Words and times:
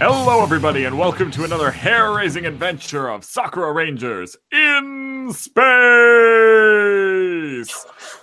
Hello, 0.00 0.42
everybody, 0.42 0.84
and 0.84 0.96
welcome 0.96 1.28
to 1.32 1.42
another 1.44 1.70
hair 1.72 2.12
raising 2.12 2.46
adventure 2.46 3.08
of 3.08 3.24
Sakura 3.24 3.72
Rangers 3.72 4.36
in 4.52 5.32
space. 5.32 5.56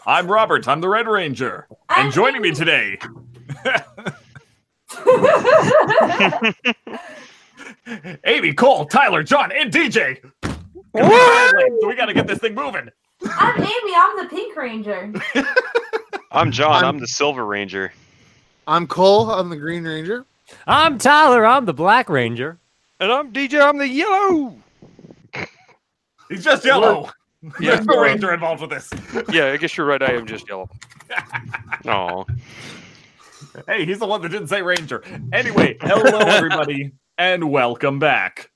I'm 0.06 0.28
Robert, 0.32 0.68
I'm 0.70 0.80
the 0.80 0.88
Red 0.90 1.08
Ranger, 1.08 1.68
and 1.90 2.14
joining 2.14 2.42
me 2.42 2.52
today. 2.52 2.98
Amy, 8.26 8.54
Cole, 8.54 8.86
Tyler, 8.86 9.24
John, 9.24 9.52
and 9.52 9.72
DJ. 9.72 10.20
So 10.44 11.88
we 11.88 11.96
got 11.96 12.06
to 12.06 12.14
get 12.14 12.28
this 12.28 12.40
thing 12.40 12.56
moving. 12.56 12.90
I'm 13.26 13.62
Amy. 13.62 13.94
I'm 13.96 14.18
the 14.24 14.28
Pink 14.30 14.56
Ranger. 14.56 15.12
I'm 16.32 16.52
John. 16.52 16.72
I'm- 16.76 16.86
I'm, 16.86 17.00
the 17.00 17.08
Silver 17.08 17.46
Ranger. 17.46 17.92
I'm 18.68 18.88
Cole. 18.88 19.30
I'm 19.30 19.50
the 19.50 19.58
Green 19.58 19.84
Ranger. 19.84 20.26
I'm 20.68 20.98
Tyler. 20.98 21.46
I'm 21.46 21.66
the 21.66 21.74
Black 21.74 22.10
Ranger. 22.10 22.60
And 23.00 23.12
I'm 23.12 23.32
DJ. 23.32 23.62
I'm 23.62 23.78
the 23.78 23.88
Yellow. 23.88 24.56
He's 26.30 26.44
just 26.44 26.66
yellow. 26.66 27.10
Yeah. 27.60 27.76
There's 27.76 27.86
no 27.86 28.02
ranger 28.02 28.34
involved 28.34 28.62
with 28.62 28.72
this. 28.72 28.90
Yeah, 29.32 29.48
I 29.48 29.58
guess 29.58 29.78
you're 29.78 29.86
right. 29.86 30.02
I 30.02 30.14
am 30.14 30.26
just 30.26 30.48
yellow. 30.48 30.70
Oh, 31.88 32.26
Hey, 33.68 33.86
he's 33.86 34.00
the 34.00 34.08
one 34.08 34.22
that 34.22 34.30
didn't 34.30 34.48
say 34.48 34.62
ranger. 34.62 35.04
Anyway, 35.32 35.78
hello 35.80 36.18
everybody, 36.20 36.92
and 37.18 37.52
welcome 37.52 38.00
back. 38.00 38.52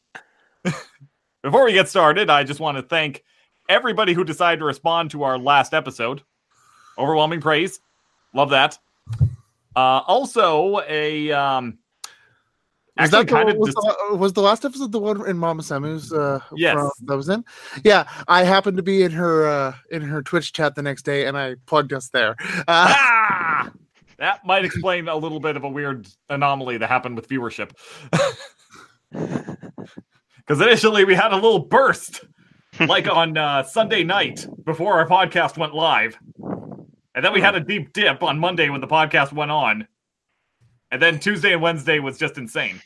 Before 1.44 1.64
we 1.64 1.74
get 1.74 1.88
started, 1.88 2.30
I 2.30 2.44
just 2.44 2.60
want 2.60 2.78
to 2.78 2.82
thank 2.82 3.24
everybody 3.70 4.14
who 4.14 4.24
decided 4.24 4.60
to 4.60 4.66
respond 4.66 5.12
to 5.12 5.24
our 5.24 5.38
last 5.38 5.74
episode. 5.74 6.24
Overwhelming 6.98 7.40
praise. 7.40 7.80
Love 8.34 8.50
that. 8.50 8.78
Uh, 9.76 10.02
also, 10.08 10.82
a 10.88 11.32
um, 11.32 11.78
Was 13.00 13.12
that 13.12 13.28
the, 13.28 13.34
kind 13.34 13.50
of 13.50 13.58
was, 13.58 13.74
the, 13.74 14.16
was 14.16 14.34
the 14.34 14.42
last 14.42 14.66
episode 14.66 14.92
the 14.92 15.00
one 15.00 15.28
in 15.28 15.38
Momma 15.38 15.62
Sammu's? 15.62 16.12
Uh, 16.12 16.40
Yes. 16.56 16.74
from- 16.74 16.92
that 17.06 17.16
was 17.18 17.30
in. 17.30 17.46
Yeah, 17.84 18.10
I 18.28 18.44
happened 18.44 18.78
to 18.78 18.84
be 18.84 19.04
in 19.04 19.12
her 19.12 19.48
uh, 19.48 19.76
in 19.92 20.02
her 20.02 20.22
Twitch 20.22 20.54
chat 20.54 20.76
the 20.76 20.82
next 20.82 21.04
day, 21.04 21.26
and 21.26 21.38
I 21.38 21.56
plugged 21.66 21.94
us 21.94 22.10
there. 22.10 22.36
Uh, 22.42 22.64
ah! 22.68 23.72
That 24.18 24.46
might 24.46 24.66
explain 24.66 25.08
a 25.08 25.16
little 25.16 25.40
bit 25.40 25.56
of 25.56 25.64
a 25.64 25.70
weird 25.70 26.06
anomaly 26.30 26.78
that 26.80 26.90
happened 26.90 27.16
with 27.16 27.30
viewership. 27.30 27.72
Because 30.50 30.62
initially 30.62 31.06
we 31.06 31.14
had 31.14 31.32
a 31.32 31.36
little 31.36 31.60
burst, 31.60 32.26
like 32.80 33.08
on 33.12 33.38
uh, 33.38 33.62
Sunday 33.62 34.04
night 34.04 34.48
before 34.66 34.94
our 34.96 35.08
podcast 35.08 35.58
went 35.60 35.76
live. 35.76 36.18
And 37.14 37.24
then 37.24 37.34
we 37.34 37.40
had 37.42 37.54
a 37.54 37.60
deep 37.60 37.94
dip 37.94 38.24
on 38.24 38.40
Monday 38.40 38.70
when 38.70 38.82
the 38.82 38.88
podcast 38.88 39.32
went 39.32 39.52
on. 39.52 39.88
And 40.92 41.02
then 41.02 41.20
Tuesday 41.20 41.54
and 41.54 41.62
Wednesday 41.62 42.00
was 42.00 42.18
just 42.18 42.38
insane. 42.38 42.82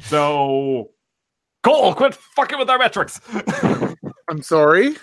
so, 0.00 0.90
Cole, 1.62 1.94
quit 1.94 2.14
fucking 2.14 2.58
with 2.58 2.68
our 2.68 2.78
metrics. 2.78 3.20
I'm 4.28 4.42
sorry. 4.42 4.96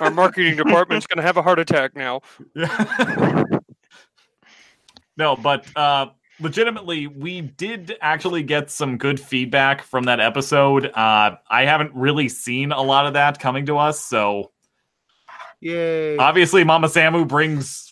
our 0.00 0.10
marketing 0.10 0.56
department's 0.56 1.06
gonna 1.06 1.22
have 1.22 1.36
a 1.36 1.42
heart 1.42 1.58
attack 1.58 1.94
now. 1.96 2.20
Yeah. 2.54 3.42
no, 5.16 5.36
but 5.36 5.66
uh 5.76 6.06
legitimately 6.40 7.06
we 7.06 7.42
did 7.42 7.96
actually 8.00 8.42
get 8.42 8.70
some 8.70 8.96
good 8.96 9.20
feedback 9.20 9.82
from 9.82 10.04
that 10.04 10.20
episode. 10.20 10.86
Uh 10.86 11.36
I 11.48 11.64
haven't 11.64 11.92
really 11.94 12.28
seen 12.28 12.72
a 12.72 12.80
lot 12.80 13.06
of 13.06 13.14
that 13.14 13.38
coming 13.40 13.66
to 13.66 13.76
us, 13.76 14.00
so 14.04 14.52
Yay! 15.60 16.16
obviously 16.16 16.64
Momma 16.64 16.86
Sammu 16.86 17.26
brings 17.28 17.89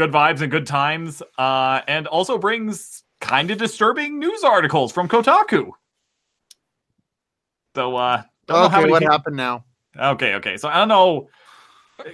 good 0.00 0.12
vibes 0.12 0.40
and 0.40 0.50
good 0.50 0.66
times 0.66 1.22
uh 1.36 1.82
and 1.86 2.06
also 2.06 2.38
brings 2.38 3.04
kind 3.20 3.50
of 3.50 3.58
disturbing 3.58 4.18
news 4.18 4.42
articles 4.42 4.92
from 4.92 5.06
Kotaku. 5.08 5.70
So 7.76 7.96
uh 7.96 8.22
don't 8.46 8.62
know 8.62 8.68
how 8.68 8.80
okay, 8.80 8.90
what 8.90 9.02
happened 9.02 9.36
now? 9.36 9.64
Okay, 9.98 10.34
okay. 10.34 10.56
So 10.56 10.68
I 10.68 10.78
don't 10.78 10.88
know. 10.88 11.28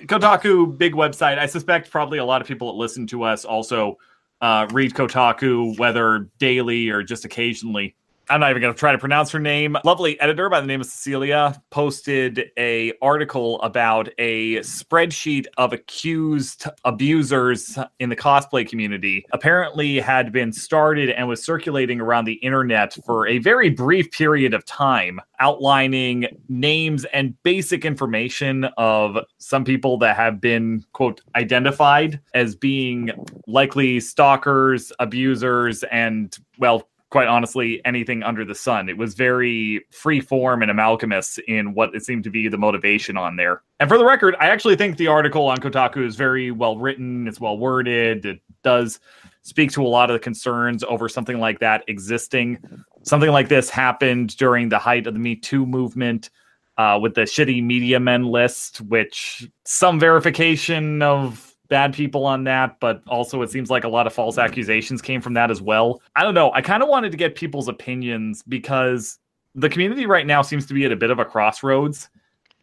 Kotaku, 0.06 0.76
big 0.76 0.94
website. 0.94 1.38
I 1.38 1.46
suspect 1.46 1.90
probably 1.90 2.18
a 2.18 2.24
lot 2.24 2.40
of 2.40 2.48
people 2.48 2.72
that 2.72 2.78
listen 2.78 3.06
to 3.08 3.22
us 3.22 3.44
also 3.44 3.98
uh, 4.40 4.66
read 4.72 4.94
Kotaku, 4.94 5.78
whether 5.78 6.28
daily 6.38 6.90
or 6.90 7.02
just 7.02 7.24
occasionally. 7.24 7.94
I'm 8.28 8.40
not 8.40 8.50
even 8.50 8.60
going 8.60 8.74
to 8.74 8.78
try 8.78 8.90
to 8.90 8.98
pronounce 8.98 9.30
her 9.30 9.38
name. 9.38 9.76
Lovely 9.84 10.18
editor 10.20 10.48
by 10.48 10.60
the 10.60 10.66
name 10.66 10.80
of 10.80 10.88
Cecilia 10.88 11.62
posted 11.70 12.50
a 12.58 12.92
article 13.00 13.60
about 13.62 14.08
a 14.18 14.56
spreadsheet 14.56 15.46
of 15.58 15.72
accused 15.72 16.66
abusers 16.84 17.78
in 18.00 18.08
the 18.08 18.16
cosplay 18.16 18.68
community. 18.68 19.24
Apparently 19.30 20.00
had 20.00 20.32
been 20.32 20.52
started 20.52 21.10
and 21.10 21.28
was 21.28 21.44
circulating 21.44 22.00
around 22.00 22.24
the 22.24 22.34
internet 22.34 22.96
for 23.06 23.28
a 23.28 23.38
very 23.38 23.70
brief 23.70 24.10
period 24.10 24.54
of 24.54 24.64
time, 24.64 25.20
outlining 25.38 26.26
names 26.48 27.04
and 27.12 27.40
basic 27.44 27.84
information 27.84 28.64
of 28.76 29.18
some 29.38 29.64
people 29.64 29.98
that 29.98 30.16
have 30.16 30.40
been 30.40 30.82
quote 30.94 31.20
identified 31.36 32.20
as 32.34 32.56
being 32.56 33.12
likely 33.46 34.00
stalkers, 34.00 34.90
abusers, 34.98 35.84
and 35.92 36.38
well, 36.58 36.88
quite 37.10 37.28
honestly, 37.28 37.80
anything 37.84 38.22
under 38.22 38.44
the 38.44 38.54
sun. 38.54 38.88
It 38.88 38.96
was 38.96 39.14
very 39.14 39.84
free 39.90 40.20
form 40.20 40.62
and 40.62 40.70
amalgamous 40.70 41.38
in 41.46 41.74
what 41.74 41.94
it 41.94 42.04
seemed 42.04 42.24
to 42.24 42.30
be 42.30 42.48
the 42.48 42.58
motivation 42.58 43.16
on 43.16 43.36
there. 43.36 43.62
And 43.78 43.88
for 43.88 43.98
the 43.98 44.04
record, 44.04 44.34
I 44.40 44.46
actually 44.46 44.76
think 44.76 44.96
the 44.96 45.06
article 45.06 45.46
on 45.46 45.58
Kotaku 45.58 46.04
is 46.04 46.16
very 46.16 46.50
well 46.50 46.78
written, 46.78 47.28
it's 47.28 47.40
well 47.40 47.58
worded, 47.58 48.26
it 48.26 48.40
does 48.64 48.98
speak 49.42 49.70
to 49.72 49.84
a 49.84 49.86
lot 49.86 50.10
of 50.10 50.14
the 50.14 50.20
concerns 50.20 50.82
over 50.84 51.08
something 51.08 51.38
like 51.38 51.60
that 51.60 51.84
existing. 51.86 52.58
Something 53.04 53.30
like 53.30 53.48
this 53.48 53.70
happened 53.70 54.36
during 54.36 54.68
the 54.68 54.78
height 54.78 55.06
of 55.06 55.14
the 55.14 55.20
Me 55.20 55.36
Too 55.36 55.64
movement. 55.66 56.30
Uh, 56.78 56.98
with 57.00 57.14
the 57.14 57.22
shitty 57.22 57.64
media 57.64 57.98
men 57.98 58.24
list, 58.24 58.82
which 58.82 59.48
some 59.64 59.98
verification 59.98 61.00
of 61.00 61.45
bad 61.68 61.94
people 61.94 62.24
on 62.26 62.44
that, 62.44 62.78
but 62.80 63.02
also 63.06 63.42
it 63.42 63.50
seems 63.50 63.70
like 63.70 63.84
a 63.84 63.88
lot 63.88 64.06
of 64.06 64.12
false 64.12 64.38
accusations 64.38 65.02
came 65.02 65.20
from 65.20 65.34
that 65.34 65.50
as 65.50 65.60
well. 65.60 66.00
I 66.14 66.22
don't 66.22 66.34
know. 66.34 66.52
I 66.52 66.62
kind 66.62 66.82
of 66.82 66.88
wanted 66.88 67.10
to 67.12 67.16
get 67.16 67.34
people's 67.34 67.68
opinions 67.68 68.42
because 68.42 69.18
the 69.54 69.68
community 69.68 70.06
right 70.06 70.26
now 70.26 70.42
seems 70.42 70.66
to 70.66 70.74
be 70.74 70.84
at 70.84 70.92
a 70.92 70.96
bit 70.96 71.10
of 71.10 71.18
a 71.18 71.24
crossroads. 71.24 72.08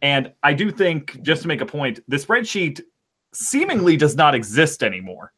And 0.01 0.31
I 0.43 0.53
do 0.53 0.69
think, 0.69 1.21
just 1.21 1.41
to 1.43 1.47
make 1.47 1.61
a 1.61 1.65
point, 1.65 1.99
the 2.07 2.17
spreadsheet 2.17 2.81
seemingly 3.33 3.97
does 3.97 4.15
not 4.15 4.35
exist 4.35 4.83
anymore. 4.83 5.33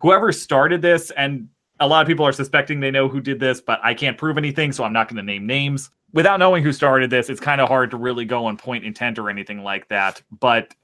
Whoever 0.00 0.32
started 0.32 0.82
this, 0.82 1.10
and 1.12 1.48
a 1.80 1.88
lot 1.88 2.02
of 2.02 2.06
people 2.06 2.26
are 2.26 2.32
suspecting 2.32 2.78
they 2.78 2.90
know 2.90 3.08
who 3.08 3.20
did 3.20 3.40
this, 3.40 3.60
but 3.60 3.80
I 3.82 3.94
can't 3.94 4.18
prove 4.18 4.38
anything, 4.38 4.70
so 4.70 4.84
I'm 4.84 4.92
not 4.92 5.08
going 5.08 5.16
to 5.16 5.22
name 5.22 5.46
names. 5.46 5.90
Without 6.12 6.38
knowing 6.38 6.62
who 6.62 6.72
started 6.72 7.10
this, 7.10 7.28
it's 7.28 7.40
kind 7.40 7.60
of 7.60 7.68
hard 7.68 7.90
to 7.90 7.96
really 7.96 8.24
go 8.24 8.48
and 8.48 8.58
point 8.58 8.84
intent 8.84 9.18
or 9.18 9.28
anything 9.28 9.64
like 9.64 9.88
that. 9.88 10.22
But 10.30 10.74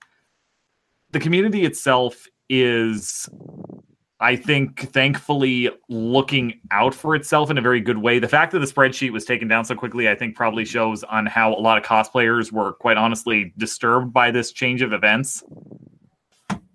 the 1.13 1.21
community 1.21 1.65
itself 1.65 2.27
is 2.49 3.29
I 4.21 4.37
think 4.37 4.93
thankfully 4.93 5.71
looking 5.89 6.61
out 6.71 6.95
for 6.95 7.15
itself 7.15 7.51
in 7.51 7.57
a 7.57 7.63
very 7.63 7.81
good 7.81 7.97
way. 7.97 8.19
The 8.19 8.29
fact 8.29 8.53
that 8.53 8.59
the 8.59 8.67
spreadsheet 8.67 9.13
was 9.13 9.25
taken 9.25 9.49
down 9.49 9.65
so 9.65 9.75
quickly, 9.75 10.11
I 10.11 10.15
think 10.15 10.37
probably 10.37 10.67
shows 10.67 11.03
on 11.05 11.25
how 11.25 11.55
a 11.55 11.61
lot 11.61 11.79
of 11.79 11.85
cosplayers 11.85 12.53
were 12.53 12.75
quite 12.75 12.99
honestly 12.99 13.55
disturbed 13.57 14.13
by 14.13 14.31
this 14.31 14.53
change 14.53 14.83
of 14.83 14.93
events. 14.93 15.43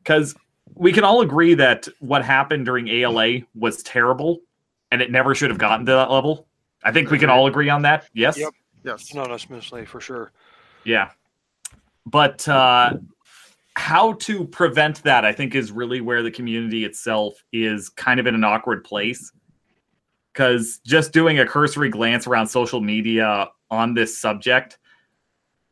Because 0.02 0.36
we 0.74 0.92
can 0.92 1.04
all 1.04 1.22
agree 1.22 1.54
that 1.54 1.88
what 2.00 2.26
happened 2.26 2.66
during 2.66 2.88
ALA 2.88 3.42
was 3.54 3.84
terrible 3.84 4.40
and 4.92 5.02
it 5.02 5.12
never 5.12 5.36
should 5.36 5.52
have 5.52 5.60
gotten 5.60 5.86
to 5.86 5.92
that 5.92 6.10
level. 6.10 6.48
I 6.84 6.92
think 6.92 7.12
we 7.12 7.20
can 7.20 7.30
all 7.30 7.46
agree 7.46 7.70
on 7.70 7.84
that. 7.84 8.08
Yes? 8.14 8.40
Yep. 8.40 8.54
Yes. 8.84 9.12
Anonymously, 9.12 9.86
for 9.86 10.00
sure. 10.02 10.32
Yeah. 10.84 11.12
But 12.08 12.48
uh 12.48 12.94
how 13.78 14.14
to 14.14 14.46
prevent 14.46 15.04
that, 15.04 15.26
I 15.26 15.32
think, 15.32 15.54
is 15.54 15.72
really 15.72 16.02
where 16.02 16.24
the 16.24 16.32
community 16.32 16.86
itself 16.86 17.44
is 17.52 17.90
kind 17.90 18.20
of 18.20 18.28
in 18.28 18.36
an 18.36 18.44
awkward 18.44 18.84
place. 18.84 19.32
Because 20.32 20.80
just 20.86 21.14
doing 21.14 21.40
a 21.40 21.46
cursory 21.46 21.90
glance 21.90 22.28
around 22.28 22.48
social 22.48 22.82
media 22.82 23.50
on 23.72 23.94
this 23.94 24.18
subject, 24.18 24.78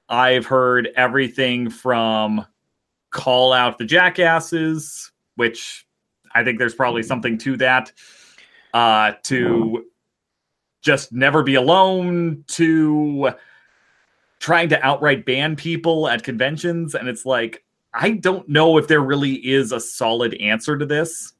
I've 0.09 0.45
heard 0.45 0.89
everything 0.95 1.69
from 1.69 2.45
call 3.11 3.53
out 3.53 3.77
the 3.77 3.85
jackasses, 3.85 5.11
which 5.35 5.85
I 6.33 6.43
think 6.43 6.59
there's 6.59 6.75
probably 6.75 7.03
something 7.03 7.37
to 7.39 7.57
that, 7.57 7.91
uh, 8.73 9.13
to 9.23 9.85
just 10.81 11.13
never 11.13 11.43
be 11.43 11.55
alone, 11.55 12.43
to 12.47 13.31
trying 14.39 14.69
to 14.69 14.85
outright 14.85 15.25
ban 15.25 15.55
people 15.55 16.07
at 16.07 16.23
conventions. 16.23 16.95
And 16.95 17.07
it's 17.07 17.25
like, 17.25 17.63
I 17.93 18.11
don't 18.11 18.47
know 18.49 18.77
if 18.77 18.87
there 18.87 19.01
really 19.01 19.33
is 19.47 19.71
a 19.71 19.79
solid 19.79 20.33
answer 20.35 20.77
to 20.77 20.85
this. 20.85 21.33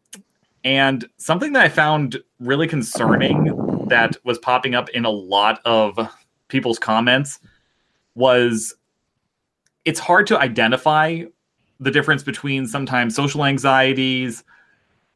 And 0.63 1.07
something 1.17 1.53
that 1.53 1.63
I 1.63 1.69
found 1.69 2.21
really 2.39 2.67
concerning 2.67 3.85
that 3.87 4.15
was 4.23 4.37
popping 4.37 4.75
up 4.75 4.89
in 4.89 5.03
a 5.03 5.09
lot 5.09 5.59
of 5.65 5.99
people's 6.47 6.79
comments 6.79 7.39
was 8.15 8.75
it's 9.83 9.99
hard 9.99 10.27
to 10.27 10.39
identify 10.39 11.23
the 11.79 11.91
difference 11.91 12.23
between 12.23 12.65
sometimes 12.67 13.15
social 13.15 13.43
anxieties, 13.43 14.43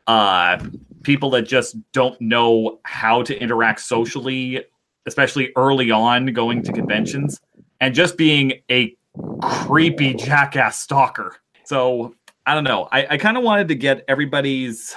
uh, 0.07 0.61
people 1.03 1.29
that 1.29 1.43
just 1.43 1.77
don't 1.93 2.19
know 2.19 2.79
how 2.83 3.21
to 3.21 3.39
interact 3.39 3.79
socially, 3.79 4.63
especially 5.05 5.51
early 5.55 5.91
on 5.91 6.25
going 6.33 6.61
to 6.63 6.73
conventions, 6.73 7.39
and 7.79 7.95
just 7.95 8.17
being 8.17 8.53
a 8.69 8.97
creepy 9.41 10.13
jackass 10.13 10.79
stalker. 10.79 11.35
So 11.65 12.15
I 12.45 12.53
don't 12.55 12.63
know. 12.63 12.87
I, 12.91 13.05
I 13.11 13.17
kind 13.17 13.37
of 13.37 13.43
wanted 13.43 13.67
to 13.69 13.75
get 13.75 14.03
everybody's 14.07 14.95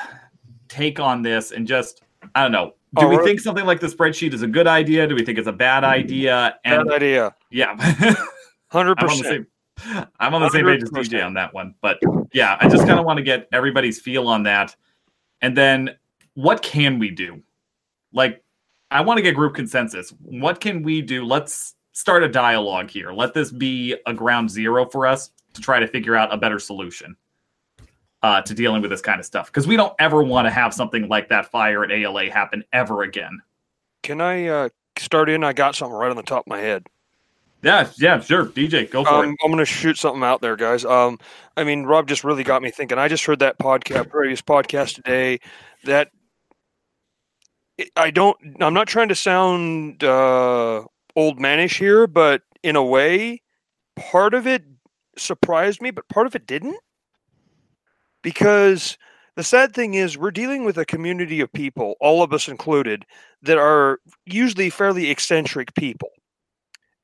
take 0.69 1.01
on 1.01 1.23
this 1.23 1.51
and 1.53 1.67
just 1.67 2.03
I 2.35 2.43
don't 2.43 2.53
know. 2.53 2.75
Do 2.97 3.07
Oh, 3.07 3.09
we 3.09 3.17
we're- 3.17 3.27
think 3.27 3.41
something 3.41 3.65
like 3.67 3.81
the 3.81 3.87
spreadsheet 3.87 4.33
is 4.35 4.43
a 4.43 4.47
good 4.49 4.67
idea? 4.67 5.07
Do 5.07 5.15
we 5.15 5.25
think 5.25 5.39
it's 5.39 5.47
a 5.49 5.53
bad 5.53 5.85
idea? 5.85 6.59
And 6.65 6.87
Bad 6.89 6.97
idea. 6.97 7.35
yeah, 7.51 7.77
Hundred 8.71 8.99
I'm 8.99 9.09
on 9.09 9.17
the 9.17 9.23
percent. 9.23 9.27
same. 9.27 10.07
I'm 10.19 10.35
on 10.35 10.43
the 10.43 10.51
same 10.51 10.65
page 10.67 10.83
as 10.83 10.91
DJ 10.91 11.25
on 11.25 11.35
that 11.35 11.55
one, 11.55 11.75
but 11.81 11.99
yeah, 12.33 12.57
I 12.61 12.69
just 12.69 12.87
kind 12.87 12.99
of 12.99 13.07
want 13.07 13.17
to 13.19 13.23
get 13.23 13.49
everybody's 13.53 13.99
feel 14.01 14.29
on 14.29 14.43
that, 14.43 14.75
and 15.41 15.57
then 15.57 15.97
what 16.35 16.63
can 16.63 16.99
we 16.99 17.11
do? 17.11 17.43
Like, 18.13 18.43
I 18.91 19.01
want 19.01 19.19
to 19.19 19.23
get 19.23 19.35
group 19.35 19.55
consensus. 19.55 20.13
What 20.21 20.61
can 20.61 20.83
we 20.83 21.01
do? 21.01 21.25
Let's 21.25 21.77
start 22.01 22.23
a 22.23 22.29
dialogue 22.29 22.91
here. 22.91 23.13
Let 23.13 23.35
this 23.35 23.53
be 23.53 23.95
a 24.07 24.15
ground 24.15 24.51
zero 24.51 24.87
for 24.87 25.07
us 25.07 25.31
to 25.53 25.61
try 25.61 25.79
to 25.79 25.87
figure 25.87 26.17
out 26.17 26.33
a 26.33 26.37
better 26.37 26.59
solution 26.59 27.15
uh, 28.23 28.41
to 28.43 28.55
dealing 28.55 28.81
with 28.81 28.91
this 28.91 29.03
kind 29.03 29.21
of 29.21 29.27
stuff 29.27 29.47
because 29.47 29.67
we 29.67 29.77
don't 29.77 29.93
ever 29.99 30.23
want 30.23 30.47
to 30.47 30.51
have 30.51 30.73
something 30.73 31.09
like 31.09 31.29
that 31.29 31.51
fire 31.51 31.85
at 31.85 31.93
ALA 31.93 32.31
happen 32.31 32.65
ever 32.73 33.03
again. 33.03 33.41
Can 34.03 34.21
I 34.23 34.47
uh, 34.47 34.69
start 34.97 35.29
in? 35.29 35.45
I 35.45 35.53
got 35.53 35.75
something 35.75 35.95
right 35.95 36.11
on 36.11 36.17
the 36.17 36.23
top 36.23 36.45
of 36.45 36.51
my 36.51 36.59
head. 36.59 36.87
Yeah, 37.63 37.91
yeah, 37.99 38.19
sure. 38.21 38.47
DJ, 38.47 38.91
go 38.91 39.05
for 39.05 39.11
Um, 39.11 39.25
it. 39.33 39.37
I'm 39.45 39.51
going 39.51 39.59
to 39.59 39.67
shoot 39.67 39.99
something 39.99 40.23
out 40.23 40.41
there, 40.41 40.57
guys. 40.57 40.83
Um, 40.87 41.19
I 41.59 41.65
mean, 41.65 41.85
Rob 41.85 42.09
just 42.09 42.25
really 42.25 42.43
got 42.43 42.63
me 42.63 42.71
thinking. 42.71 42.97
I 42.97 43.09
just 43.09 43.27
heard 43.27 43.41
that 43.41 43.59
podcast, 43.59 44.09
previous 44.09 44.41
podcast 44.41 44.95
today. 44.95 45.41
That 45.85 46.11
I 47.97 48.11
don't. 48.11 48.39
I'm 48.61 48.73
not 48.73 48.89
trying 48.89 49.09
to 49.09 49.15
sound 49.15 50.03
uh, 50.03 50.85
old 51.21 51.39
manish 51.39 51.79
here, 51.79 52.07
but 52.07 52.43
in 52.63 52.77
a 52.77 52.85
way, 52.85 53.43
part 53.95 54.33
of 54.33 54.47
it 54.47 54.65
surprised 55.19 55.83
me, 55.83 55.91
but 55.91 56.09
part 56.09 56.27
of 56.27 56.35
it 56.35 56.47
didn't. 56.47 56.81
Because 58.23 58.97
the 59.37 59.45
sad 59.45 59.75
thing 59.75 59.95
is, 59.95 60.17
we're 60.17 60.31
dealing 60.31 60.65
with 60.65 60.79
a 60.79 60.85
community 60.87 61.41
of 61.41 61.53
people, 61.53 61.95
all 62.01 62.23
of 62.23 62.33
us 62.33 62.49
included, 62.49 63.05
that 63.43 63.59
are 63.59 63.99
usually 64.25 64.71
fairly 64.71 65.11
eccentric 65.11 65.75
people. 65.75 66.09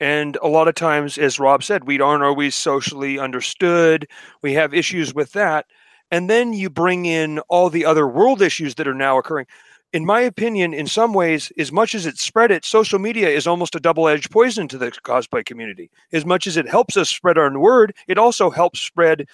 And 0.01 0.37
a 0.43 0.49
lot 0.49 0.69
of 0.69 0.75
times, 0.75 1.19
as 1.19 1.39
Rob 1.39 1.63
said, 1.63 1.87
we 1.87 2.01
aren't 2.01 2.23
always 2.23 2.55
socially 2.55 3.19
understood. 3.19 4.07
We 4.43 4.55
have 4.55 4.75
issues 4.75 5.15
with 5.15 5.33
that. 5.33 5.67
And 6.11 6.31
then 6.31 6.53
you 6.53 6.71
bring 6.71 7.07
in 7.07 7.39
all 7.49 7.69
the 7.69 7.85
other 7.85 8.07
world 8.07 8.41
issues 8.41 8.77
that 8.77 8.89
are 8.89 8.95
now 8.95 9.19
occurring. 9.19 9.47
In 9.93 10.05
my 10.05 10.21
opinion, 10.21 10.75
in 10.75 10.87
some 10.87 11.15
ways, 11.15 11.53
as 11.59 11.73
much 11.73 11.95
as 11.95 12.07
it 12.07 12.19
spread 12.19 12.51
it, 12.51 12.65
social 12.65 12.99
media 12.99 13.29
is 13.29 13.47
almost 13.47 13.75
a 13.75 13.81
double 13.81 14.09
edged 14.09 14.31
poison 14.31 14.69
to 14.69 14.79
the 14.79 14.91
cosplay 14.91 15.45
community. 15.45 15.91
As 16.13 16.27
much 16.27 16.47
as 16.47 16.57
it 16.57 16.69
helps 16.69 16.97
us 16.97 17.09
spread 17.09 17.39
our 17.39 17.57
word, 17.59 17.95
it 18.09 18.19
also 18.19 18.51
helps 18.51 18.81
spread 18.81 19.27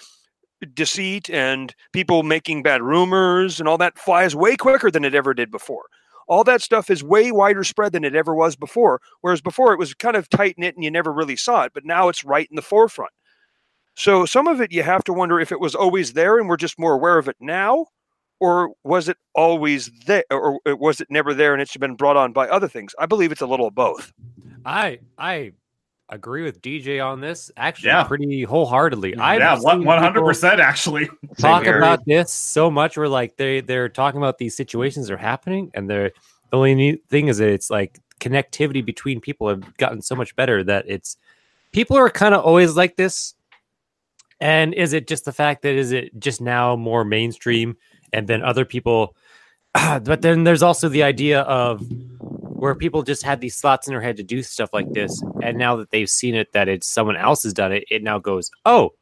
deceit 0.74 1.28
and 1.30 1.74
people 1.92 2.22
making 2.22 2.62
bad 2.62 2.82
rumors 2.82 3.58
and 3.58 3.68
all 3.68 3.78
that 3.78 3.98
flies 3.98 4.36
way 4.36 4.56
quicker 4.56 4.90
than 4.90 5.04
it 5.04 5.14
ever 5.14 5.34
did 5.34 5.50
before 5.50 5.86
all 6.28 6.44
that 6.44 6.62
stuff 6.62 6.90
is 6.90 7.02
way 7.02 7.30
wider 7.30 7.64
spread 7.64 7.92
than 7.92 8.04
it 8.04 8.14
ever 8.14 8.34
was 8.34 8.56
before. 8.56 9.00
Whereas 9.20 9.40
before 9.40 9.72
it 9.72 9.78
was 9.78 9.94
kind 9.94 10.16
of 10.16 10.28
tight 10.28 10.56
knit 10.58 10.74
and 10.74 10.84
you 10.84 10.90
never 10.90 11.12
really 11.12 11.36
saw 11.36 11.64
it, 11.64 11.72
but 11.74 11.84
now 11.84 12.08
it's 12.08 12.24
right 12.24 12.48
in 12.48 12.56
the 12.56 12.62
forefront. 12.62 13.12
So 13.96 14.24
some 14.24 14.48
of 14.48 14.60
it 14.60 14.72
you 14.72 14.82
have 14.82 15.04
to 15.04 15.12
wonder 15.12 15.38
if 15.40 15.52
it 15.52 15.60
was 15.60 15.74
always 15.74 16.14
there 16.14 16.38
and 16.38 16.48
we're 16.48 16.56
just 16.56 16.78
more 16.78 16.94
aware 16.94 17.18
of 17.18 17.28
it 17.28 17.36
now, 17.40 17.86
or 18.42 18.72
was 18.82 19.08
it 19.08 19.16
always 19.36 19.88
there, 20.06 20.24
or 20.32 20.58
was 20.66 21.00
it 21.00 21.06
never 21.10 21.32
there 21.32 21.52
and 21.52 21.62
it's 21.62 21.76
been 21.76 21.94
brought 21.94 22.16
on 22.16 22.32
by 22.32 22.48
other 22.48 22.66
things? 22.66 22.92
I 22.98 23.06
believe 23.06 23.30
it's 23.30 23.40
a 23.40 23.46
little 23.46 23.68
of 23.68 23.74
both. 23.76 24.12
I 24.66 24.98
I 25.16 25.52
agree 26.08 26.42
with 26.42 26.60
DJ 26.60 27.00
on 27.04 27.20
this 27.20 27.52
actually 27.56 27.90
Yeah. 27.90 28.02
pretty 28.02 28.42
wholeheartedly. 28.42 29.16
I've 29.16 29.38
yeah, 29.40 29.60
one 29.60 29.84
hundred 29.86 30.14
people 30.14 30.24
percent 30.28 30.58
actually. 30.60 31.08
talk 31.38 31.64
about 31.66 32.00
this 32.04 32.32
so 32.32 32.68
much 32.68 32.96
where 32.96 33.08
like 33.08 33.36
they 33.36 33.60
they're 33.60 33.88
talking 33.88 34.18
about 34.18 34.38
these 34.38 34.56
situations 34.56 35.06
that 35.06 35.14
are 35.14 35.18
happening 35.18 35.70
and 35.74 35.88
they're 35.88 36.10
the 36.50 36.56
only 36.56 36.74
neat 36.74 37.04
thing 37.08 37.28
is 37.28 37.38
that 37.38 37.48
it's 37.48 37.70
like 37.70 38.00
connectivity 38.18 38.84
between 38.84 39.20
people 39.20 39.48
have 39.48 39.76
gotten 39.76 40.02
so 40.02 40.16
much 40.16 40.34
better 40.34 40.64
that 40.64 40.84
it's 40.88 41.16
people 41.70 41.96
are 41.96 42.10
kind 42.10 42.34
of 42.34 42.44
always 42.44 42.76
like 42.76 42.96
this 42.96 43.34
and 44.40 44.74
is 44.74 44.92
it 44.92 45.06
just 45.06 45.24
the 45.24 45.32
fact 45.32 45.62
that 45.62 45.74
is 45.74 45.92
it 45.92 46.18
just 46.18 46.40
now 46.40 46.74
more 46.76 47.04
mainstream 47.04 47.76
and 48.12 48.28
then 48.28 48.42
other 48.42 48.64
people 48.64 49.16
but 49.74 50.22
then 50.22 50.44
there's 50.44 50.62
also 50.62 50.88
the 50.88 51.02
idea 51.02 51.40
of 51.42 51.86
where 52.18 52.74
people 52.74 53.02
just 53.02 53.22
had 53.22 53.40
these 53.40 53.60
thoughts 53.60 53.88
in 53.88 53.92
their 53.92 54.02
head 54.02 54.16
to 54.16 54.22
do 54.22 54.42
stuff 54.42 54.70
like 54.72 54.90
this 54.92 55.22
and 55.42 55.58
now 55.58 55.76
that 55.76 55.90
they've 55.90 56.10
seen 56.10 56.34
it 56.34 56.52
that 56.52 56.68
it's 56.68 56.88
someone 56.88 57.16
else 57.16 57.42
has 57.42 57.52
done 57.52 57.72
it 57.72 57.84
it 57.90 58.02
now 58.02 58.18
goes 58.18 58.50
oh 58.66 58.92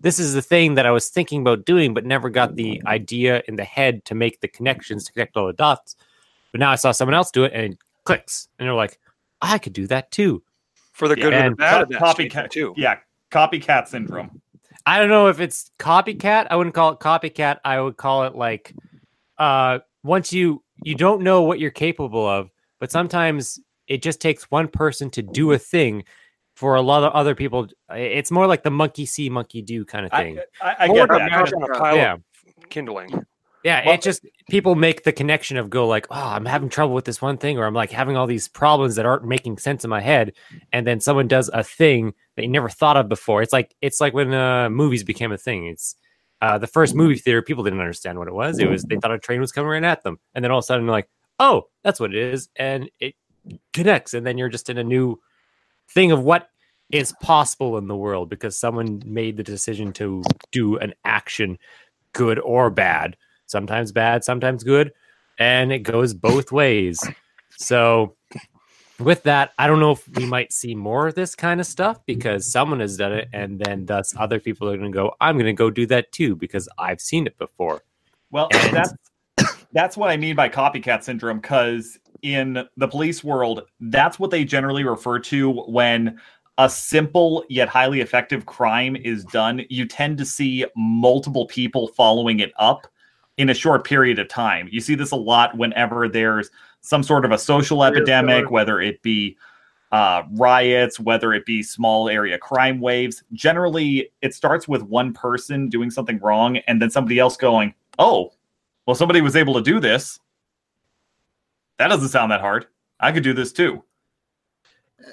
this 0.00 0.18
is 0.18 0.32
the 0.34 0.42
thing 0.42 0.74
that 0.74 0.86
I 0.86 0.90
was 0.90 1.08
thinking 1.08 1.42
about 1.42 1.64
doing, 1.64 1.92
but 1.92 2.06
never 2.06 2.30
got 2.30 2.56
the 2.56 2.82
idea 2.86 3.42
in 3.46 3.56
the 3.56 3.64
head 3.64 4.04
to 4.06 4.14
make 4.14 4.40
the 4.40 4.48
connections 4.48 5.04
to 5.04 5.12
connect 5.12 5.36
all 5.36 5.46
the 5.46 5.52
dots. 5.52 5.96
But 6.50 6.60
now 6.60 6.70
I 6.70 6.76
saw 6.76 6.92
someone 6.92 7.14
else 7.14 7.30
do 7.30 7.44
it 7.44 7.52
and 7.52 7.74
it 7.74 7.78
clicks. 8.04 8.48
And 8.58 8.66
they're 8.66 8.74
like, 8.74 8.98
I 9.40 9.58
could 9.58 9.72
do 9.72 9.86
that 9.88 10.10
too. 10.10 10.42
For 10.92 11.08
the 11.08 11.16
good 11.16 11.32
Yeah, 11.32 11.38
and 11.38 11.46
and 11.46 11.52
the 11.54 11.56
bad 11.56 11.82
of 11.82 11.88
that 11.90 12.00
copycat 12.00 12.30
statement, 12.30 12.52
too. 12.52 12.74
Yeah, 12.76 12.98
copycat 13.30 13.88
syndrome. 13.88 14.40
I 14.86 14.98
don't 14.98 15.08
know 15.08 15.28
if 15.28 15.40
it's 15.40 15.70
copycat. 15.78 16.48
I 16.50 16.56
wouldn't 16.56 16.74
call 16.74 16.92
it 16.92 16.98
copycat. 17.00 17.58
I 17.64 17.80
would 17.80 17.96
call 17.96 18.24
it 18.24 18.34
like 18.34 18.74
uh 19.38 19.78
once 20.02 20.32
you 20.32 20.62
you 20.84 20.94
don't 20.94 21.22
know 21.22 21.42
what 21.42 21.60
you're 21.60 21.70
capable 21.70 22.26
of, 22.28 22.50
but 22.80 22.90
sometimes 22.90 23.58
it 23.86 24.02
just 24.02 24.20
takes 24.20 24.50
one 24.50 24.68
person 24.68 25.10
to 25.10 25.22
do 25.22 25.52
a 25.52 25.58
thing 25.58 26.04
for 26.56 26.74
a 26.74 26.82
lot 26.82 27.02
of 27.04 27.12
other 27.12 27.34
people. 27.34 27.66
It's 27.90 28.30
more 28.30 28.46
like 28.46 28.62
the 28.62 28.70
monkey 28.70 29.06
see, 29.06 29.30
monkey 29.30 29.62
do 29.62 29.84
kind 29.84 30.04
of 30.06 30.12
thing. 30.12 30.38
I, 30.60 30.70
I, 30.70 30.76
I 30.86 30.88
Or 30.88 30.94
get 30.94 31.08
that. 31.08 31.30
match 31.30 31.52
on 31.52 31.62
a 31.62 31.78
pile 31.78 31.96
yeah. 31.96 32.14
of 32.14 32.22
kindling. 32.68 33.24
Yeah, 33.64 33.86
Well- 33.86 33.94
it 33.94 34.02
just 34.02 34.26
people 34.50 34.74
make 34.74 35.04
the 35.04 35.12
connection 35.12 35.56
of 35.56 35.70
go 35.70 35.86
like, 35.86 36.06
oh, 36.10 36.14
I'm 36.14 36.44
having 36.46 36.68
trouble 36.68 36.94
with 36.94 37.04
this 37.04 37.22
one 37.22 37.38
thing, 37.38 37.58
or 37.58 37.64
I'm 37.64 37.74
like 37.74 37.90
having 37.90 38.16
all 38.16 38.26
these 38.26 38.48
problems 38.48 38.96
that 38.96 39.06
aren't 39.06 39.24
making 39.24 39.58
sense 39.58 39.84
in 39.84 39.90
my 39.90 40.00
head, 40.00 40.32
and 40.72 40.86
then 40.86 41.00
someone 41.00 41.28
does 41.28 41.48
a 41.52 41.62
thing 41.62 42.14
that 42.36 42.42
you 42.42 42.48
never 42.48 42.68
thought 42.68 42.96
of 42.96 43.08
before. 43.08 43.42
It's 43.42 43.52
like 43.52 43.74
it's 43.80 44.00
like 44.00 44.14
when 44.14 44.32
uh, 44.34 44.68
movies 44.70 45.04
became 45.04 45.32
a 45.32 45.38
thing. 45.38 45.66
It's 45.66 45.94
uh, 46.40 46.58
the 46.58 46.66
first 46.66 46.94
movie 46.94 47.16
theater, 47.16 47.40
people 47.40 47.62
didn't 47.62 47.78
understand 47.78 48.18
what 48.18 48.26
it 48.26 48.34
was. 48.34 48.58
It 48.58 48.68
was 48.68 48.82
they 48.82 48.96
thought 48.96 49.12
a 49.12 49.18
train 49.18 49.40
was 49.40 49.52
coming 49.52 49.70
right 49.70 49.84
at 49.84 50.02
them, 50.02 50.18
and 50.34 50.44
then 50.44 50.50
all 50.50 50.58
of 50.58 50.64
a 50.64 50.66
sudden 50.66 50.86
they're 50.86 50.92
like, 50.92 51.08
oh, 51.38 51.68
that's 51.84 52.00
what 52.00 52.12
it 52.14 52.20
is, 52.20 52.48
and 52.56 52.90
it 52.98 53.14
connects, 53.72 54.12
and 54.14 54.26
then 54.26 54.38
you're 54.38 54.48
just 54.48 54.70
in 54.70 54.78
a 54.78 54.84
new 54.84 55.20
thing 55.88 56.10
of 56.10 56.22
what 56.22 56.48
is 56.90 57.12
possible 57.22 57.78
in 57.78 57.86
the 57.86 57.96
world 57.96 58.28
because 58.28 58.58
someone 58.58 59.02
made 59.06 59.36
the 59.36 59.42
decision 59.42 59.92
to 59.92 60.22
do 60.50 60.76
an 60.78 60.92
action, 61.04 61.58
good 62.12 62.38
or 62.40 62.70
bad 62.70 63.16
sometimes 63.52 63.92
bad, 63.92 64.24
sometimes 64.24 64.64
good, 64.64 64.92
and 65.38 65.72
it 65.72 65.80
goes 65.80 66.12
both 66.14 66.50
ways. 66.50 67.00
So, 67.56 68.16
with 68.98 69.22
that, 69.24 69.52
I 69.58 69.66
don't 69.68 69.78
know 69.78 69.92
if 69.92 70.08
we 70.16 70.26
might 70.26 70.52
see 70.52 70.74
more 70.74 71.06
of 71.06 71.14
this 71.14 71.34
kind 71.36 71.60
of 71.60 71.66
stuff 71.66 72.04
because 72.06 72.50
someone 72.50 72.80
has 72.80 72.96
done 72.96 73.12
it, 73.12 73.28
and 73.32 73.60
then 73.60 73.86
thus 73.86 74.14
other 74.18 74.40
people 74.40 74.68
are 74.68 74.76
going 74.76 74.90
to 74.90 74.96
go, 74.96 75.14
I'm 75.20 75.36
going 75.36 75.46
to 75.46 75.52
go 75.52 75.70
do 75.70 75.86
that 75.86 76.10
too 76.10 76.34
because 76.34 76.68
I've 76.78 77.00
seen 77.00 77.26
it 77.28 77.38
before. 77.38 77.82
Well, 78.32 78.48
And- 78.52 78.74
that's 78.74 78.94
that's 79.72 79.96
what 79.96 80.10
I 80.10 80.16
mean 80.16 80.36
by 80.36 80.48
copycat 80.48 81.02
syndrome. 81.02 81.40
Because 81.40 81.98
in 82.22 82.66
the 82.76 82.88
police 82.88 83.22
world, 83.24 83.62
that's 83.80 84.18
what 84.18 84.30
they 84.30 84.44
generally 84.44 84.84
refer 84.84 85.18
to 85.20 85.50
when 85.50 86.18
a 86.58 86.68
simple 86.68 87.44
yet 87.48 87.68
highly 87.68 88.00
effective 88.00 88.44
crime 88.46 88.96
is 88.96 89.24
done. 89.24 89.62
You 89.70 89.86
tend 89.86 90.18
to 90.18 90.24
see 90.26 90.64
multiple 90.76 91.46
people 91.46 91.88
following 91.88 92.40
it 92.40 92.52
up 92.58 92.86
in 93.36 93.50
a 93.50 93.54
short 93.54 93.84
period 93.84 94.18
of 94.18 94.28
time. 94.28 94.68
You 94.70 94.80
see 94.80 94.94
this 94.94 95.10
a 95.10 95.16
lot 95.16 95.56
whenever 95.56 96.08
there's 96.08 96.50
some 96.80 97.02
sort 97.02 97.24
of 97.24 97.32
a 97.32 97.38
social 97.38 97.84
epidemic, 97.84 98.50
whether 98.50 98.80
it 98.80 99.02
be 99.02 99.36
uh, 99.92 100.22
riots, 100.32 100.98
whether 100.98 101.32
it 101.32 101.44
be 101.44 101.62
small 101.62 102.08
area 102.08 102.38
crime 102.38 102.80
waves. 102.80 103.22
Generally, 103.32 104.10
it 104.22 104.34
starts 104.34 104.66
with 104.66 104.82
one 104.82 105.12
person 105.12 105.68
doing 105.68 105.90
something 105.90 106.18
wrong 106.20 106.56
and 106.66 106.80
then 106.80 106.90
somebody 106.90 107.18
else 107.18 107.36
going, 107.36 107.74
Oh, 107.98 108.32
well, 108.86 108.96
somebody 108.96 109.20
was 109.20 109.36
able 109.36 109.54
to 109.54 109.62
do 109.62 109.80
this. 109.80 110.18
That 111.78 111.88
doesn't 111.88 112.08
sound 112.08 112.32
that 112.32 112.40
hard. 112.40 112.66
I 113.00 113.12
could 113.12 113.22
do 113.22 113.34
this 113.34 113.52
too. 113.52 113.84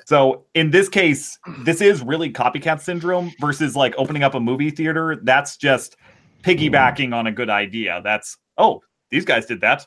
So 0.06 0.46
in 0.54 0.72
this 0.72 0.88
case, 0.88 1.38
this 1.64 1.82
is 1.82 2.02
really 2.02 2.32
copycat 2.32 2.80
syndrome 2.80 3.32
versus 3.42 3.76
like 3.76 3.94
opening 3.98 4.24
up 4.24 4.36
a 4.36 4.40
movie 4.40 4.70
theater. 4.70 5.20
That's 5.24 5.58
just 5.58 5.98
piggybacking 6.43 7.13
on 7.13 7.27
a 7.27 7.31
good 7.31 7.50
idea. 7.50 8.01
That's 8.03 8.38
oh, 8.58 8.81
these 9.10 9.25
guys 9.25 9.46
did 9.46 9.62
that. 9.62 9.86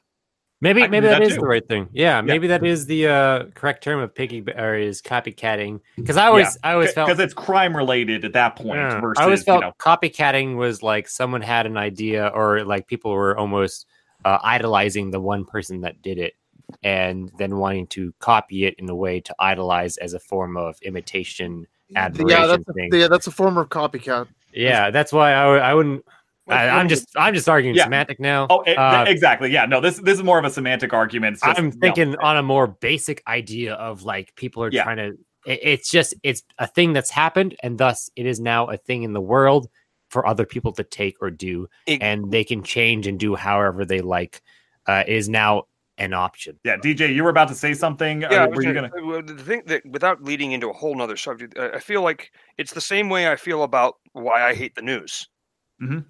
Maybe 0.61 0.87
maybe 0.87 1.09
that 1.09 1.18
that 1.18 1.23
is 1.23 1.35
too. 1.35 1.40
the 1.40 1.47
right 1.47 1.66
thing. 1.66 1.88
Yeah, 1.92 2.21
maybe 2.21 2.47
that 2.47 2.64
is 2.64 2.87
the 2.87 3.09
uh, 3.09 3.44
correct 3.54 3.82
term 3.82 3.99
of 3.99 4.14
piggy 4.14 4.44
or 4.56 4.76
is 4.76 5.02
copycatting. 5.02 5.80
Because 5.97 6.16
I 6.16 6.26
always 6.26 6.56
I 6.62 6.75
always 6.75 6.92
felt 6.92 7.09
because 7.09 7.18
it's 7.18 7.35
crime 7.35 7.76
related 7.76 8.25
at 8.25 8.32
that 8.35 8.54
point. 8.54 8.78
Yeah. 8.78 9.00
Versus 9.00 9.21
I 9.21 9.25
always 9.25 9.42
felt 9.42 9.62
you 9.62 9.66
know, 9.66 9.73
copycatting 9.80 10.56
was 10.56 10.80
like 10.80 11.09
someone 11.09 11.42
had 11.42 11.66
an 11.66 11.76
idea 11.76 12.28
or 12.28 12.64
like 12.64 12.87
people 12.87 13.11
were 13.11 13.37
almost 13.37 13.87
uh, 14.25 14.38
idolizing 14.42 15.11
the 15.11 15.21
one 15.21 15.44
person 15.44 15.80
that 15.80 16.00
did 16.00 16.18
it 16.18 16.35
and 16.85 17.32
then 17.38 17.56
wanting 17.56 17.88
to 17.88 18.14
copy 18.21 18.64
it 18.64 18.75
in 18.78 18.88
a 18.88 18.94
way 18.94 19.21
to 19.21 19.35
idolize 19.40 19.97
as 19.97 20.14
a 20.14 20.21
form 20.21 20.56
of 20.56 20.80
imitation 20.82 21.66
admiration 21.97 22.40
yeah, 22.40 22.47
that's 22.47 22.64
thing. 22.75 22.94
a, 22.94 22.97
yeah, 22.99 23.09
that's 23.09 23.26
a 23.26 23.30
form 23.30 23.59
of 23.59 23.68
copycat. 23.68 24.28
yeah, 24.54 24.90
that's 24.90 25.12
why 25.12 25.35
I, 25.35 25.42
w- 25.42 25.61
I 25.61 25.75
wouldn't. 25.75 26.04
I, 26.52 26.68
I'm 26.80 26.88
just 26.88 27.09
I'm 27.16 27.35
just 27.35 27.49
arguing 27.49 27.75
Yeah. 27.76 27.85
semantic 27.85 28.21
now. 28.21 28.47
Oh, 28.50 28.62
e- 28.66 28.75
Uh, 28.75 29.04
exactly. 29.04 29.50
Yeah, 29.50 29.66
no, 29.66 29.80
this 29.80 29.99
this 29.99 30.16
is 30.18 30.23
more 30.25 30.38
of 30.38 30.44
a 30.44 30.50
semantic 30.50 30.92
argument. 30.92 31.40
Just- 31.44 31.59
I'm 31.59 31.66
no. 31.66 31.76
thinking 31.80 32.16
on 32.16 32.37
a 32.37 32.42
more 32.42 32.66
basic 32.66 33.23
idea 33.26 33.75
of 33.75 34.02
like 34.02 34.35
people 34.37 34.62
are 34.64 34.71
Yeah. 34.71 34.85
trying 34.85 34.97
to. 34.99 35.18
it- 35.47 35.61
it's 35.62 35.90
just 35.90 36.14
it's 36.23 36.42
a 36.59 36.66
thing 36.66 36.92
that's 36.92 37.11
happened, 37.11 37.56
and 37.62 37.76
thus 37.78 38.11
it 38.16 38.26
is 38.26 38.38
now 38.40 38.66
a 38.66 38.76
thing 38.76 39.02
in 39.02 39.12
the 39.12 39.21
world 39.21 39.68
for 40.11 40.26
other 40.26 40.44
people 40.47 40.73
to 40.73 40.85
take 40.85 41.16
or 41.21 41.30
do, 41.30 41.66
Ig- 41.87 42.02
and 42.02 42.30
they 42.30 42.44
can 42.44 42.62
change 42.62 43.06
and 43.06 43.18
do 43.18 43.35
however 43.35 43.85
they 43.85 44.00
like. 44.00 44.40
Uh, 44.87 45.04
is 45.06 45.28
now 45.28 45.62
an 45.99 46.12
option. 46.12 46.59
Yeah, 46.64 46.76
DJ, 46.76 47.14
you 47.14 47.23
were 47.23 47.30
about 47.30 47.47
to 47.49 47.54
say 47.54 47.73
something. 47.73 48.23
Yeah, 48.23 48.28
Uh, 48.28 48.44
I 48.44 48.47
were 48.49 48.62
you 48.62 48.73
gonna, 48.75 48.88
gonna? 48.88 49.18
uh, 49.18 49.23
the 49.23 49.35
thing 49.42 49.62
that 49.66 49.87
without 49.87 50.21
leading 50.25 50.50
into 50.52 50.68
a 50.68 50.73
whole 50.73 50.94
nother 50.97 51.16
subject, 51.16 51.56
uh, 51.56 51.71
I 51.73 51.78
feel 51.78 52.02
like 52.02 52.32
it's 52.59 52.73
the 52.73 52.80
same 52.80 53.09
way 53.09 53.30
I 53.30 53.37
feel 53.37 53.62
about 53.62 53.97
why 54.12 54.42
I 54.42 54.54
hate 54.54 54.75
the 54.75 54.82
news. 54.82 55.28
Mhm. 55.80 56.04